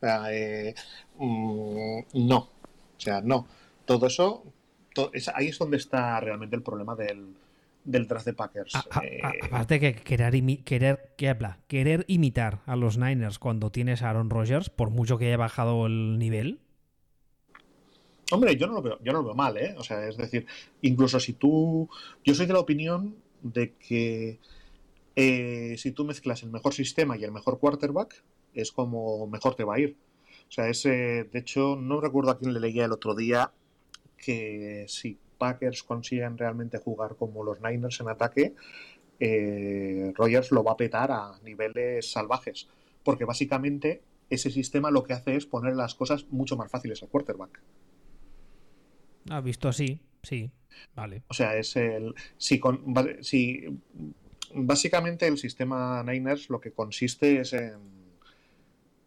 O 0.00 0.04
sea, 0.06 0.24
eh, 0.32 0.74
mm, 1.18 1.98
no. 2.28 2.38
O 2.38 2.50
sea, 2.98 3.20
no. 3.20 3.46
Todo 3.84 4.06
eso, 4.06 4.44
es- 5.12 5.28
ahí 5.28 5.48
es 5.48 5.58
donde 5.58 5.76
está 5.76 6.18
realmente 6.20 6.56
el 6.56 6.62
problema 6.62 6.94
del, 6.96 7.34
del 7.84 8.06
draft 8.06 8.26
de 8.26 8.32
Packers. 8.34 8.74
A- 8.76 8.84
a- 8.90 9.04
Eh, 9.04 9.20
aparte 9.42 9.78
que 9.80 9.94
querer, 9.94 10.34
imi- 10.34 10.62
querer, 10.64 11.14
¿qué 11.16 11.28
habla? 11.28 11.58
querer 11.68 12.04
imitar 12.08 12.60
a 12.66 12.76
los 12.76 12.98
Niners 12.98 13.38
cuando 13.38 13.70
tienes 13.70 14.02
a 14.02 14.10
Aaron 14.10 14.30
Rodgers, 14.30 14.70
por 14.70 14.90
mucho 14.90 15.18
que 15.18 15.26
haya 15.26 15.36
bajado 15.36 15.86
el 15.86 16.18
nivel, 16.18 16.60
Hombre, 18.32 18.56
yo 18.56 18.66
no 18.66 18.72
lo 18.72 18.80
veo, 18.80 18.98
yo 19.02 19.12
no 19.12 19.18
lo 19.18 19.26
veo 19.26 19.34
mal, 19.34 19.58
¿eh? 19.58 19.74
O 19.76 19.84
sea, 19.84 20.08
es 20.08 20.16
decir, 20.16 20.46
incluso 20.80 21.20
si 21.20 21.34
tú. 21.34 21.86
Yo 22.24 22.34
soy 22.34 22.46
de 22.46 22.54
la 22.54 22.60
opinión 22.60 23.14
de 23.42 23.74
que 23.74 24.38
eh, 25.16 25.74
si 25.76 25.92
tú 25.92 26.06
mezclas 26.06 26.42
el 26.42 26.50
mejor 26.50 26.72
sistema 26.72 27.18
y 27.18 27.24
el 27.24 27.30
mejor 27.30 27.58
quarterback, 27.58 28.24
es 28.54 28.72
como 28.72 29.26
mejor 29.26 29.54
te 29.54 29.64
va 29.64 29.74
a 29.74 29.80
ir. 29.80 29.98
O 30.48 30.50
sea, 30.50 30.70
ese, 30.70 31.24
de 31.24 31.38
hecho, 31.38 31.76
no 31.76 32.00
recuerdo 32.00 32.30
a 32.30 32.38
quién 32.38 32.54
le 32.54 32.60
leía 32.60 32.86
el 32.86 32.92
otro 32.92 33.14
día 33.14 33.52
que 34.16 34.86
si 34.88 35.18
Packers 35.36 35.82
consiguen 35.82 36.38
realmente 36.38 36.78
jugar 36.78 37.16
como 37.16 37.44
los 37.44 37.60
Niners 37.60 38.00
en 38.00 38.08
ataque, 38.08 38.54
eh, 39.20 40.12
Rogers 40.14 40.52
lo 40.52 40.64
va 40.64 40.72
a 40.72 40.76
petar 40.78 41.12
a 41.12 41.38
niveles 41.44 42.10
salvajes. 42.10 42.66
Porque 43.04 43.26
básicamente 43.26 44.00
ese 44.30 44.50
sistema 44.50 44.90
lo 44.90 45.04
que 45.04 45.12
hace 45.12 45.36
es 45.36 45.44
poner 45.44 45.76
las 45.76 45.94
cosas 45.94 46.24
mucho 46.30 46.56
más 46.56 46.70
fáciles 46.70 47.02
al 47.02 47.10
quarterback. 47.10 47.60
Ha 49.30 49.40
visto 49.40 49.68
así, 49.68 50.00
sí, 50.22 50.50
vale. 50.94 51.22
O 51.28 51.34
sea, 51.34 51.56
es 51.56 51.76
el. 51.76 52.14
Si, 52.36 52.58
con, 52.58 52.94
si 53.20 53.66
básicamente 54.54 55.26
el 55.26 55.38
sistema 55.38 56.02
Niners 56.02 56.50
lo 56.50 56.60
que 56.60 56.72
consiste 56.72 57.40
es 57.40 57.52
en, 57.52 57.78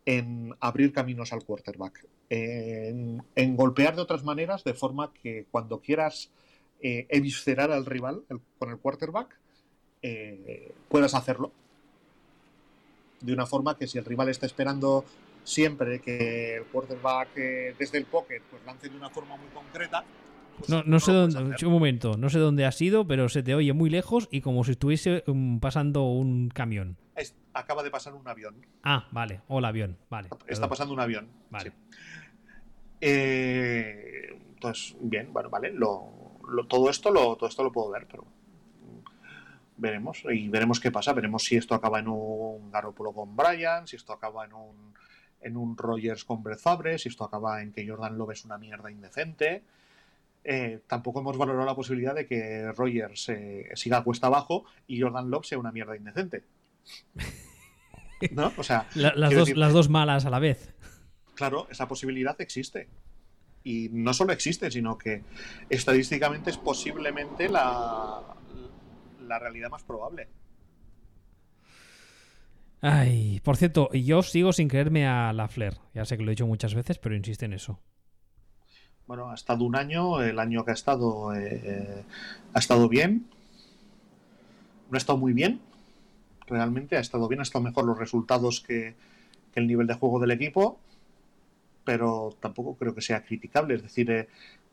en 0.06 0.56
abrir 0.60 0.94
caminos 0.94 1.34
al 1.34 1.44
quarterback, 1.44 2.06
en, 2.30 3.56
golpear 3.56 3.96
de 3.96 4.02
otras 4.02 4.24
maneras 4.24 4.64
de 4.64 4.74
forma 4.74 5.14
que 5.14 5.46
cuando 5.52 5.80
quieras 5.80 6.32
eh, 6.82 7.06
eviscerar 7.10 7.72
al 7.72 7.86
rival 7.86 8.24
con 8.58 8.70
el 8.70 8.78
quarterback, 8.78 9.38
eh, 10.02 10.72
puedas 10.90 11.14
hacerlo. 11.14 11.52
De 13.22 13.34
una 13.34 13.46
forma 13.46 13.78
que 13.78 13.88
si 13.88 13.98
el 13.98 14.06
rival 14.06 14.30
está 14.30 14.46
esperando 14.46 15.06
siempre 15.46 16.02
que 16.02 16.58
el 16.58 16.64
quarterback 16.66 17.30
eh, 17.38 17.76
desde 17.80 17.98
el 18.00 18.06
pocket 18.06 18.42
pues 18.50 18.62
lance 18.66 18.90
de 18.90 18.98
una 18.98 19.10
forma 19.10 19.38
muy 19.38 19.48
concreta. 19.54 20.04
pues 20.58 20.70
No, 20.70 20.84
no 20.84 21.00
sé 21.00 21.14
dónde, 21.14 21.56
un 21.66 21.72
momento, 21.72 22.18
no 22.18 22.30
sé 22.30 22.40
dónde 22.40 22.66
has 22.66 22.82
ido, 22.82 23.08
pero 23.08 23.30
se 23.30 23.44
te 23.44 23.56
oye 23.56 23.72
muy 23.72 23.90
lejos 23.90 24.28
y 24.32 24.42
como 24.42 24.64
si 24.64 24.72
estuviese 24.72 25.24
um, 25.28 25.60
pasando 25.62 26.04
un 26.04 26.50
camión. 26.50 26.98
Es- 27.16 27.36
acaba 27.54 27.84
de 27.84 27.92
pasar 27.92 28.14
un 28.16 28.28
avión. 28.28 28.56
Ah, 28.84 29.08
vale, 29.12 29.42
o 29.48 29.60
el 29.60 29.66
avión, 29.66 29.98
vale. 30.10 30.28
Está 30.30 30.46
perdón. 30.46 30.70
pasando 30.70 30.94
un 30.94 31.00
avión. 31.00 31.28
Vale. 31.52 31.70
sí. 31.72 31.76
Eh, 33.02 34.30
entonces, 34.56 34.96
bien, 35.00 35.32
bueno, 35.32 35.50
vale. 35.50 35.72
Lo, 35.72 36.40
lo- 36.50 36.66
todo, 36.68 36.90
esto 36.90 37.12
lo, 37.12 37.36
todo 37.36 37.48
esto 37.50 37.64
lo 37.64 37.72
puedo 37.72 37.92
ver, 37.92 38.08
pero 38.10 38.26
veremos. 39.78 40.24
Y 40.32 40.50
veremos 40.50 40.80
qué 40.80 40.92
pasa. 40.92 41.14
Veremos 41.14 41.44
si 41.44 41.56
esto 41.56 41.76
acaba 41.76 42.00
en 42.00 42.08
un 42.08 42.72
Garoppolo 42.72 43.12
con 43.14 43.36
Brian, 43.36 43.88
si 43.88 43.96
esto 43.96 44.14
acaba 44.14 44.46
en 44.46 44.54
un, 44.54 44.94
en 45.42 45.58
un 45.58 45.78
Rogers 45.78 46.24
con 46.26 46.42
Brett 46.44 46.60
Favre, 46.60 46.98
si 46.98 47.10
esto 47.10 47.24
acaba 47.24 47.62
en 47.62 47.72
que 47.72 47.88
Jordan 47.88 48.18
Love 48.18 48.32
es 48.32 48.46
una 48.46 48.58
mierda 48.58 48.90
indecente. 48.92 49.64
Eh, 50.44 50.80
tampoco 50.88 51.22
hemos 51.22 51.38
valorado 51.38 51.66
la 51.66 51.76
posibilidad 51.76 52.14
de 52.14 52.28
que 52.28 52.72
Rogers 52.72 53.30
eh, 53.30 53.70
siga 53.76 54.04
cuesta 54.04 54.28
abajo 54.28 54.66
y 54.88 55.02
Jordan 55.02 55.30
Love 55.32 55.46
sea 55.46 55.58
una 55.58 55.72
mierda 55.72 55.96
indecente. 55.98 56.44
¿No? 58.32 58.52
O 58.58 58.64
sea, 58.64 58.88
La- 58.96 59.14
las, 59.16 59.34
dos, 59.34 59.48
decir- 59.50 59.58
las 59.58 59.74
dos 59.74 59.90
malas 59.90 60.26
a 60.26 60.30
la 60.30 60.40
vez. 60.40 60.74
Claro, 61.36 61.68
esa 61.70 61.88
posibilidad 61.88 62.40
existe. 62.42 62.88
Y 63.64 63.90
no 63.92 64.14
solo 64.14 64.32
existe, 64.34 64.70
sino 64.70 64.98
que 64.98 65.24
estadísticamente 65.70 66.52
es 66.52 66.58
posiblemente 66.58 67.50
la, 67.50 68.22
la 69.28 69.40
realidad 69.40 69.70
más 69.72 69.84
probable. 69.84 70.28
Ay, 72.82 73.42
por 73.44 73.58
cierto, 73.58 73.92
yo 73.94 74.22
sigo 74.22 74.54
sin 74.54 74.68
creerme 74.68 75.08
a 75.08 75.34
la 75.34 75.48
Flair. 75.48 75.78
Ya 75.94 76.06
sé 76.06 76.18
que 76.18 76.24
lo 76.24 76.30
he 76.30 76.36
dicho 76.36 76.48
muchas 76.48 76.76
veces, 76.76 76.98
pero 77.00 77.16
insiste 77.16 77.46
en 77.46 77.54
eso. 77.54 77.80
Bueno, 79.08 79.30
ha 79.30 79.36
estado 79.36 79.64
un 79.64 79.76
año, 79.76 80.22
el 80.22 80.40
año 80.40 80.66
que 80.66 80.72
ha 80.72 80.74
estado 80.74 81.36
eh, 81.36 82.04
ha 82.54 82.60
estado 82.60 82.90
bien. 82.90 83.28
No 84.90 84.96
ha 84.96 84.98
estado 84.98 85.18
muy 85.18 85.34
bien, 85.34 85.62
realmente 86.48 86.96
ha 86.96 87.00
estado 87.00 87.28
bien, 87.28 87.40
ha 87.40 87.44
estado 87.44 87.64
mejor 87.64 87.86
los 87.86 87.98
resultados 87.98 88.62
que, 88.62 88.96
que 89.52 89.60
el 89.60 89.68
nivel 89.68 89.88
de 89.88 89.96
juego 89.96 90.20
del 90.20 90.32
equipo, 90.32 90.80
pero 91.84 92.36
tampoco 92.40 92.76
creo 92.76 92.94
que 92.94 93.02
sea 93.02 93.24
criticable. 93.24 93.76
Es 93.76 93.84
decir, 93.84 94.10
eh, 94.12 94.28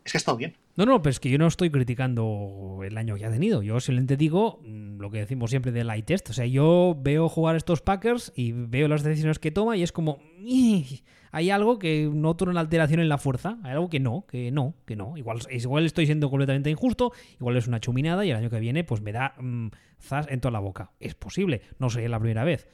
es 0.04 0.12
que 0.12 0.18
ha 0.18 0.20
estado 0.20 0.36
bien. 0.36 0.54
No, 0.74 0.86
no, 0.86 1.02
pero 1.02 1.10
es 1.10 1.20
que 1.20 1.28
yo 1.28 1.36
no 1.36 1.46
estoy 1.46 1.70
criticando 1.70 2.80
el 2.82 2.96
año 2.96 3.16
que 3.16 3.26
ha 3.26 3.30
tenido. 3.30 3.62
Yo 3.62 3.78
simplemente 3.78 4.16
digo 4.16 4.60
mm, 4.64 4.98
lo 5.00 5.10
que 5.10 5.18
decimos 5.18 5.50
siempre 5.50 5.70
del 5.70 5.86
light 5.86 6.06
test. 6.06 6.30
O 6.30 6.32
sea, 6.32 6.46
yo 6.46 6.96
veo 6.98 7.28
jugar 7.28 7.56
estos 7.56 7.82
Packers 7.82 8.32
y 8.34 8.52
veo 8.52 8.88
las 8.88 9.02
decisiones 9.02 9.38
que 9.38 9.50
toma 9.50 9.76
y 9.76 9.82
es 9.82 9.92
como. 9.92 10.18
"Ih, 10.38 11.02
Hay 11.34 11.48
algo 11.50 11.78
que 11.78 12.10
noto 12.12 12.44
una 12.44 12.60
alteración 12.60 13.00
en 13.00 13.08
la 13.08 13.16
fuerza. 13.18 13.58
Hay 13.64 13.72
algo 13.72 13.88
que 13.88 14.00
no, 14.00 14.26
que 14.26 14.50
no, 14.50 14.74
que 14.86 14.96
no. 14.96 15.16
Igual, 15.16 15.38
igual 15.50 15.86
estoy 15.86 16.04
siendo 16.06 16.28
completamente 16.30 16.68
injusto. 16.70 17.12
Igual 17.40 17.56
es 17.56 17.66
una 17.66 17.80
chuminada 17.80 18.24
y 18.26 18.30
el 18.30 18.36
año 18.36 18.50
que 18.50 18.60
viene, 18.60 18.84
pues 18.84 19.00
me 19.00 19.12
da 19.12 19.34
mm, 19.38 19.68
zas 19.98 20.26
en 20.28 20.40
toda 20.40 20.52
la 20.52 20.58
boca. 20.60 20.92
Es 21.00 21.14
posible. 21.14 21.62
No 21.78 21.88
sería 21.90 22.08
la 22.10 22.18
primera 22.20 22.44
vez. 22.44 22.68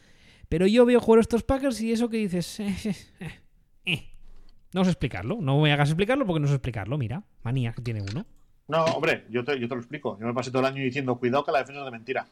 Pero 0.49 0.67
yo 0.67 0.87
veo 0.87 0.99
jugar 1.01 1.21
estos 1.21 1.43
Packers 1.45 1.81
y 1.81 1.93
eso 1.93 2.09
que 2.09 2.17
dices. 2.17 2.59
eh, 2.61 2.75
eh, 2.85 2.95
eh, 3.21 3.31
eh. 3.87 4.05
No 4.75 4.85
sé 4.85 4.91
explicarlo. 4.91 5.39
No 5.41 5.61
me 5.61 5.73
hagas 5.73 5.89
explicarlo 5.89 6.27
porque 6.27 6.41
no 6.41 6.47
sé 6.49 6.55
explicarlo. 6.55 6.99
Mira, 6.99 7.23
manía 7.43 7.73
que 7.73 7.83
tiene 7.83 8.03
uno. 8.03 8.27
No, 8.69 8.85
hombre, 8.85 9.25
yo 9.31 9.45
te, 9.45 9.59
yo 9.59 9.67
te 9.69 9.75
lo 9.75 9.81
explico. 9.81 10.19
Yo 10.21 10.27
me 10.27 10.35
pasé 10.35 10.51
todo 10.51 10.61
el 10.61 10.67
año 10.67 10.83
diciendo, 10.83 11.17
cuidado 11.19 11.45
que 11.45 11.53
la 11.53 11.61
defensa 11.61 11.81
es 11.81 11.85
de 11.87 11.91
mentira. 11.91 12.27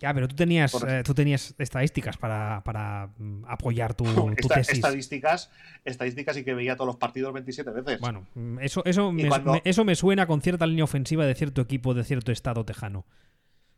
Ya, 0.00 0.14
pero 0.14 0.28
tú 0.28 0.36
tenías, 0.36 0.72
eh, 0.86 1.02
tú 1.04 1.12
tenías 1.12 1.54
estadísticas 1.58 2.16
para, 2.16 2.62
para 2.62 3.08
mm, 3.18 3.44
apoyar 3.48 3.94
tu, 3.94 4.04
tu 4.04 4.30
Esta- 4.36 4.54
tesis. 4.56 4.74
estadísticas, 4.74 5.50
estadísticas 5.84 6.36
y 6.36 6.44
que 6.44 6.54
veía 6.54 6.76
todos 6.76 6.86
los 6.86 6.96
partidos 6.96 7.32
27 7.32 7.70
veces. 7.72 8.00
Bueno, 8.00 8.24
mm, 8.34 8.60
eso, 8.60 8.84
eso, 8.84 9.10
me, 9.10 9.26
cuando- 9.28 9.54
me- 9.54 9.62
eso 9.64 9.84
me 9.84 9.96
suena 9.96 10.26
con 10.28 10.40
cierta 10.40 10.66
línea 10.66 10.84
ofensiva 10.84 11.26
de 11.26 11.34
cierto 11.34 11.62
equipo 11.62 11.94
de 11.94 12.04
cierto 12.04 12.30
estado 12.30 12.64
tejano. 12.64 13.06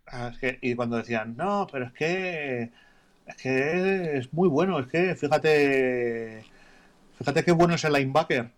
Ah, 0.06 0.30
es 0.32 0.38
que- 0.38 0.58
y 0.60 0.74
cuando 0.74 0.96
decían, 0.98 1.36
no, 1.38 1.66
pero 1.72 1.86
es 1.86 1.92
que 1.92 2.70
es 3.26 3.36
que 3.36 4.18
es 4.18 4.32
muy 4.34 4.48
bueno, 4.48 4.78
es 4.80 4.88
que 4.88 5.14
fíjate 5.14 6.42
fíjate 7.20 7.44
qué 7.44 7.52
bueno 7.52 7.74
es 7.74 7.84
el 7.84 7.92
linebacker, 7.92 8.50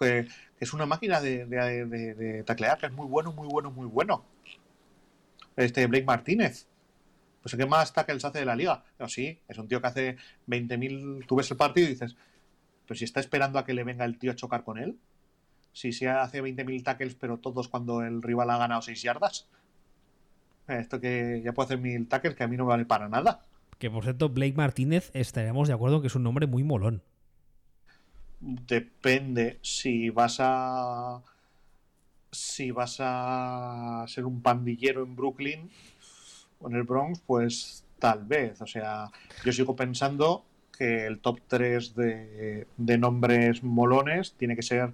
que, 0.00 0.26
es 0.58 0.72
una 0.72 0.86
máquina 0.86 1.20
de, 1.20 1.44
de, 1.44 2.14
de- 2.14 2.42
taclear, 2.44 2.78
que 2.78 2.86
es 2.86 2.92
muy 2.92 3.06
bueno, 3.06 3.32
muy 3.32 3.48
bueno, 3.48 3.70
muy 3.70 3.86
bueno. 3.86 4.24
Este 5.56 5.86
Blake 5.86 6.04
Martínez. 6.06 6.66
Pues 7.42 7.54
¿qué 7.54 7.66
más 7.66 7.92
tackles 7.92 8.24
hace 8.24 8.38
de 8.38 8.46
la 8.46 8.56
liga? 8.56 8.82
No, 8.98 9.06
sí, 9.08 9.38
es 9.46 9.58
un 9.58 9.68
tío 9.68 9.80
que 9.80 9.86
hace 9.86 10.16
20.000, 10.46 11.26
tú 11.26 11.36
ves 11.36 11.50
el 11.50 11.58
partido 11.58 11.86
y 11.86 11.90
dices, 11.90 12.16
pero 12.86 12.96
si 12.96 13.04
está 13.04 13.20
esperando 13.20 13.58
a 13.58 13.66
que 13.66 13.74
le 13.74 13.84
venga 13.84 14.06
el 14.06 14.18
tío 14.18 14.32
a 14.32 14.34
chocar 14.34 14.64
con 14.64 14.78
él, 14.78 14.96
si 15.72 15.92
se 15.92 16.08
hace 16.08 16.40
20.000 16.40 16.82
tackles, 16.82 17.16
pero 17.16 17.38
todos 17.38 17.68
cuando 17.68 18.00
el 18.02 18.22
rival 18.22 18.48
ha 18.50 18.56
ganado 18.58 18.80
6 18.80 19.02
yardas. 19.02 19.46
Esto 20.68 21.00
que 21.00 21.42
ya 21.44 21.52
puedo 21.52 21.66
hacer 21.66 21.78
mil 21.78 22.08
tackles 22.08 22.34
que 22.36 22.44
a 22.44 22.48
mí 22.48 22.56
no 22.56 22.64
me 22.64 22.70
vale 22.70 22.86
para 22.86 23.08
nada. 23.08 23.42
Que 23.78 23.90
por 23.90 24.04
cierto, 24.04 24.30
Blake 24.30 24.54
Martínez 24.56 25.10
estaríamos 25.12 25.68
de 25.68 25.74
acuerdo 25.74 26.00
que 26.00 26.06
es 26.06 26.14
un 26.14 26.22
nombre 26.22 26.46
muy 26.46 26.64
molón. 26.64 27.02
Depende 28.44 29.58
si 29.62 30.10
vas 30.10 30.36
a. 30.40 31.22
Si 32.30 32.70
vas 32.72 32.96
a 32.98 34.04
ser 34.08 34.24
un 34.24 34.42
pandillero 34.42 35.04
en 35.04 35.14
Brooklyn 35.14 35.70
o 36.60 36.68
en 36.68 36.74
el 36.74 36.82
Bronx, 36.82 37.20
pues 37.20 37.84
tal 37.98 38.24
vez. 38.24 38.60
O 38.60 38.66
sea, 38.66 39.08
yo 39.44 39.52
sigo 39.52 39.76
pensando 39.76 40.44
que 40.76 41.06
el 41.06 41.20
top 41.20 41.40
3 41.46 41.94
de, 41.94 42.66
de 42.76 42.98
nombres 42.98 43.62
molones 43.62 44.34
tiene 44.34 44.56
que 44.56 44.62
ser 44.62 44.92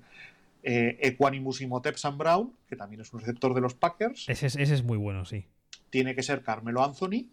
eh, 0.63 0.99
Equanimus 1.01 1.63
y 1.63 1.67
Motep 1.67 1.97
Sam 1.97 2.19
Brown, 2.19 2.53
que 2.69 2.77
también 2.77 3.01
es 3.01 3.13
un 3.13 3.21
receptor 3.21 3.55
de 3.55 3.63
los 3.63 3.75
Packers. 3.75 4.29
Ese 4.29 4.47
es, 4.47 4.57
ese 4.57 4.75
es 4.75 4.83
muy 4.83 4.99
bueno, 4.99 5.25
sí. 5.25 5.47
Tiene 5.89 6.15
que 6.15 6.23
ser 6.23 6.43
Carmelo 6.43 6.85
Anthony 6.85 7.31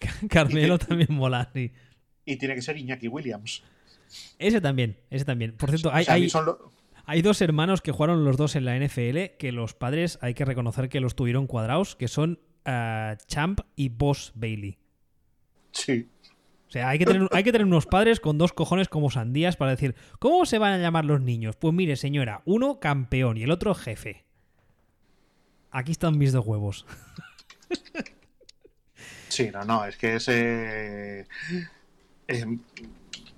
Carmelo 0.28 0.78
también 0.78 1.08
mola, 1.10 1.50
sí. 1.54 1.72
y 2.24 2.36
tiene 2.36 2.54
que 2.54 2.62
ser 2.62 2.76
Iñaki 2.76 3.08
Williams. 3.08 3.62
Ese 4.38 4.60
también, 4.60 4.98
ese 5.10 5.24
también. 5.24 5.56
Por 5.56 5.70
cierto, 5.70 5.90
hay, 5.92 6.02
O 6.04 6.28
sea, 6.28 6.44
hay, 7.06 7.22
dos 7.22 7.40
hermanos 7.40 7.82
que 7.82 7.92
jugaron 7.92 8.24
los 8.24 8.36
dos 8.36 8.56
en 8.56 8.64
la 8.64 8.78
NFL 8.78 9.36
que 9.38 9.52
los 9.52 9.74
padres 9.74 10.18
hay 10.22 10.34
que 10.34 10.44
reconocer 10.44 10.88
que 10.88 11.00
los 11.00 11.14
tuvieron 11.14 11.46
cuadrados, 11.46 11.96
que 11.96 12.08
son 12.08 12.40
eh, 12.64 13.16
Champ 13.26 13.60
y 13.76 13.88
Boss 13.88 14.32
Bailey. 14.34 14.78
Sí. 15.72 16.08
O 16.68 16.70
sea, 16.70 16.88
hay 16.88 16.98
que, 16.98 17.06
tener, 17.06 17.28
hay 17.30 17.44
que 17.44 17.52
tener 17.52 17.66
unos 17.66 17.86
padres 17.86 18.18
con 18.18 18.36
dos 18.36 18.52
cojones 18.52 18.88
como 18.88 19.10
sandías 19.10 19.56
para 19.56 19.70
decir, 19.70 19.94
¿cómo 20.18 20.44
se 20.44 20.58
van 20.58 20.72
a 20.72 20.78
llamar 20.78 21.04
los 21.04 21.20
niños? 21.20 21.56
Pues 21.56 21.72
mire, 21.72 21.94
señora, 21.94 22.42
uno 22.46 22.80
campeón 22.80 23.36
y 23.36 23.44
el 23.44 23.50
otro 23.50 23.74
jefe. 23.74 24.24
Aquí 25.70 25.92
están 25.92 26.18
mis 26.18 26.32
dos 26.32 26.44
huevos. 26.44 26.86
Sí, 29.34 29.50
no, 29.52 29.64
no, 29.64 29.84
es 29.84 29.96
que 29.96 30.14
ese. 30.14 31.26
Eh, 32.28 32.58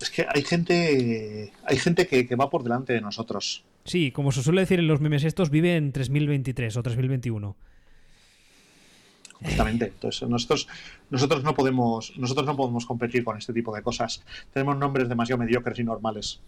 es 0.01 0.11
que 0.11 0.27
hay 0.29 0.43
gente. 0.43 1.53
Hay 1.65 1.77
gente 1.79 2.07
que, 2.07 2.27
que 2.27 2.37
va 2.37 2.51
por 2.51 2.63
delante 2.63 2.93
de 2.93 3.01
nosotros. 3.01 3.65
Sí, 3.85 4.11
como 4.13 4.33
se 4.33 4.43
suele 4.43 4.63
decir 4.63 4.79
en 4.81 4.89
los 4.89 5.01
memes 5.01 5.25
estos, 5.25 5.51
vive 5.51 5.77
en 5.77 5.93
3023 5.93 6.77
o 6.77 6.83
3021. 6.83 7.57
Justamente. 9.43 9.87
Entonces, 9.87 10.29
nosotros, 10.29 10.67
nosotros 11.11 11.45
no 11.45 11.55
podemos, 11.55 12.13
nosotros 12.17 12.47
no 12.47 12.57
podemos 12.57 12.87
competir 12.87 13.23
con 13.23 13.37
este 13.37 13.53
tipo 13.53 13.75
de 13.75 13.83
cosas. 13.83 14.25
Tenemos 14.53 14.77
nombres 14.77 15.09
demasiado 15.09 15.39
mediocres 15.39 15.79
y 15.79 15.85
normales. 15.85 16.41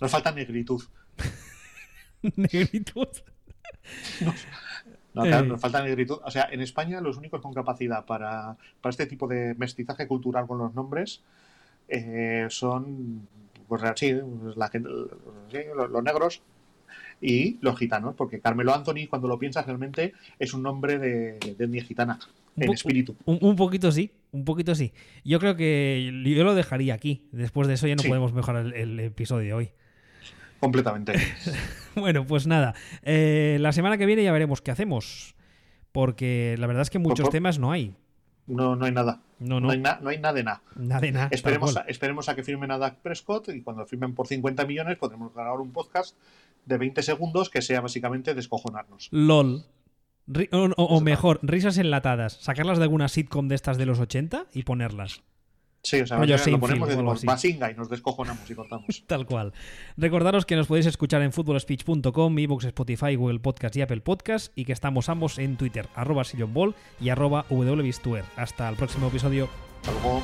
Nos 0.00 0.10
falta 0.10 0.32
negritud. 0.32 0.82
Negritud. 2.36 3.08
No, 5.14 5.22
claro, 5.22 5.44
Eh. 5.44 5.48
nos 5.48 5.60
falta 5.60 5.82
negritud. 5.82 6.18
O 6.24 6.30
sea, 6.30 6.48
en 6.50 6.60
España 6.60 7.00
los 7.00 7.16
únicos 7.16 7.40
con 7.40 7.52
capacidad 7.52 8.04
para, 8.06 8.56
para 8.80 8.90
este 8.90 9.06
tipo 9.06 9.26
de 9.28 9.54
mestizaje 9.56 10.06
cultural 10.06 10.46
con 10.46 10.58
los 10.58 10.74
nombres 10.74 11.22
eh, 11.88 12.46
son 12.50 13.26
pues 13.68 13.80
sí, 13.96 14.12
la 14.56 14.68
gente, 14.68 14.88
sí, 15.50 15.58
los, 15.74 15.90
los 15.90 16.02
negros 16.02 16.42
y 17.22 17.58
los 17.62 17.78
gitanos, 17.78 18.14
porque 18.16 18.40
Carmelo 18.40 18.74
Anthony, 18.74 19.06
cuando 19.08 19.28
lo 19.28 19.38
piensas, 19.38 19.64
realmente 19.64 20.12
es 20.38 20.52
un 20.52 20.62
nombre 20.62 20.98
de, 20.98 21.38
de 21.38 21.64
etnia 21.64 21.82
gitana, 21.84 22.18
Un 22.56 22.64
en 22.64 22.72
espíritu. 22.72 23.16
Un, 23.24 23.38
un 23.40 23.56
poquito 23.56 23.90
sí, 23.92 24.10
un 24.32 24.44
poquito 24.44 24.74
sí. 24.74 24.92
Yo 25.24 25.38
creo 25.40 25.56
que 25.56 26.10
yo 26.24 26.44
lo 26.44 26.54
dejaría 26.54 26.92
aquí. 26.94 27.22
Después 27.32 27.66
de 27.68 27.74
eso 27.74 27.86
ya 27.86 27.94
no 27.96 28.02
Sí. 28.02 28.08
podemos 28.08 28.32
mejorar 28.34 28.66
el, 28.66 28.74
el 28.74 29.00
episodio 29.00 29.46
de 29.46 29.54
hoy. 29.54 29.70
Completamente. 30.60 31.14
Bueno, 31.94 32.26
pues 32.26 32.46
nada. 32.46 32.74
eh, 33.02 33.58
la 33.60 33.70
semana 33.72 33.98
que 33.98 34.06
viene 34.06 34.22
ya 34.22 34.32
veremos 34.32 34.62
qué 34.62 34.70
hacemos. 34.70 35.34
Porque 35.92 36.56
la 36.58 36.66
verdad 36.66 36.80
es 36.82 36.88
que 36.90 36.98
muchos 36.98 37.28
temas 37.28 37.58
no 37.58 37.70
hay. 37.70 37.94
No, 38.46 38.76
no 38.76 38.84
hay 38.86 38.92
nada. 38.92 39.20
No, 39.38 39.60
No, 39.60 39.66
no. 39.66 39.70
hay, 39.72 39.78
na- 39.78 39.98
no 40.02 40.10
hay 40.10 40.18
nada 40.18 40.34
de 40.34 40.44
nada. 40.44 40.62
Nada 40.76 41.00
de 41.00 41.12
nada. 41.12 41.28
Esperemos 41.30 41.76
a, 41.76 41.80
esperemos 41.82 42.28
a 42.28 42.34
que 42.36 42.42
firmen 42.42 42.70
a 42.70 42.78
Dak 42.78 42.96
Prescott 42.96 43.48
y 43.48 43.62
cuando 43.62 43.84
firmen 43.86 44.14
por 44.14 44.26
50 44.26 44.64
millones 44.66 44.98
podremos 44.98 45.32
grabar 45.34 45.60
un 45.60 45.72
podcast 45.72 46.16
de 46.66 46.78
20 46.78 47.02
segundos 47.02 47.50
que 47.50 47.62
sea 47.62 47.80
básicamente 47.80 48.34
descojonarnos. 48.34 49.08
LOL. 49.10 49.64
O- 50.52 50.68
o 50.76 51.00
mejor, 51.00 51.40
risas 51.42 51.78
enlatadas. 51.78 52.34
Sacarlas 52.40 52.78
de 52.78 52.84
alguna 52.84 53.08
sitcom 53.08 53.48
de 53.48 53.56
estas 53.56 53.78
de 53.78 53.86
los 53.86 53.98
80 53.98 54.46
y 54.52 54.62
ponerlas. 54.62 55.22
Sí, 55.82 56.00
o 56.00 56.06
sea, 56.06 56.16
Rollo 56.18 56.36
lo 56.46 56.60
ponemos 56.60 56.88
así. 57.16 57.26
Basinga 57.26 57.70
y 57.70 57.74
nos 57.74 57.88
descojonamos 57.88 58.48
y 58.48 58.54
cortamos. 58.54 59.04
Tal 59.06 59.26
cual. 59.26 59.52
Recordaros 59.96 60.46
que 60.46 60.54
nos 60.54 60.68
podéis 60.68 60.86
escuchar 60.86 61.22
en 61.22 61.32
footballspeech.com, 61.32 62.38
iVoox, 62.38 62.64
Spotify, 62.66 63.16
Google 63.16 63.40
Podcast 63.40 63.76
y 63.76 63.82
Apple 63.82 64.00
Podcast 64.00 64.56
y 64.56 64.64
que 64.64 64.72
estamos 64.72 65.08
ambos 65.08 65.38
en 65.38 65.56
Twitter, 65.56 65.88
arroba 65.94 66.24
sillonball 66.24 66.74
y 67.00 67.08
arroba 67.08 67.46
wbistuer. 67.50 68.24
Hasta 68.36 68.68
el 68.68 68.76
próximo 68.76 69.08
episodio. 69.08 69.48
Hasta 69.80 69.92
luego. 69.92 70.22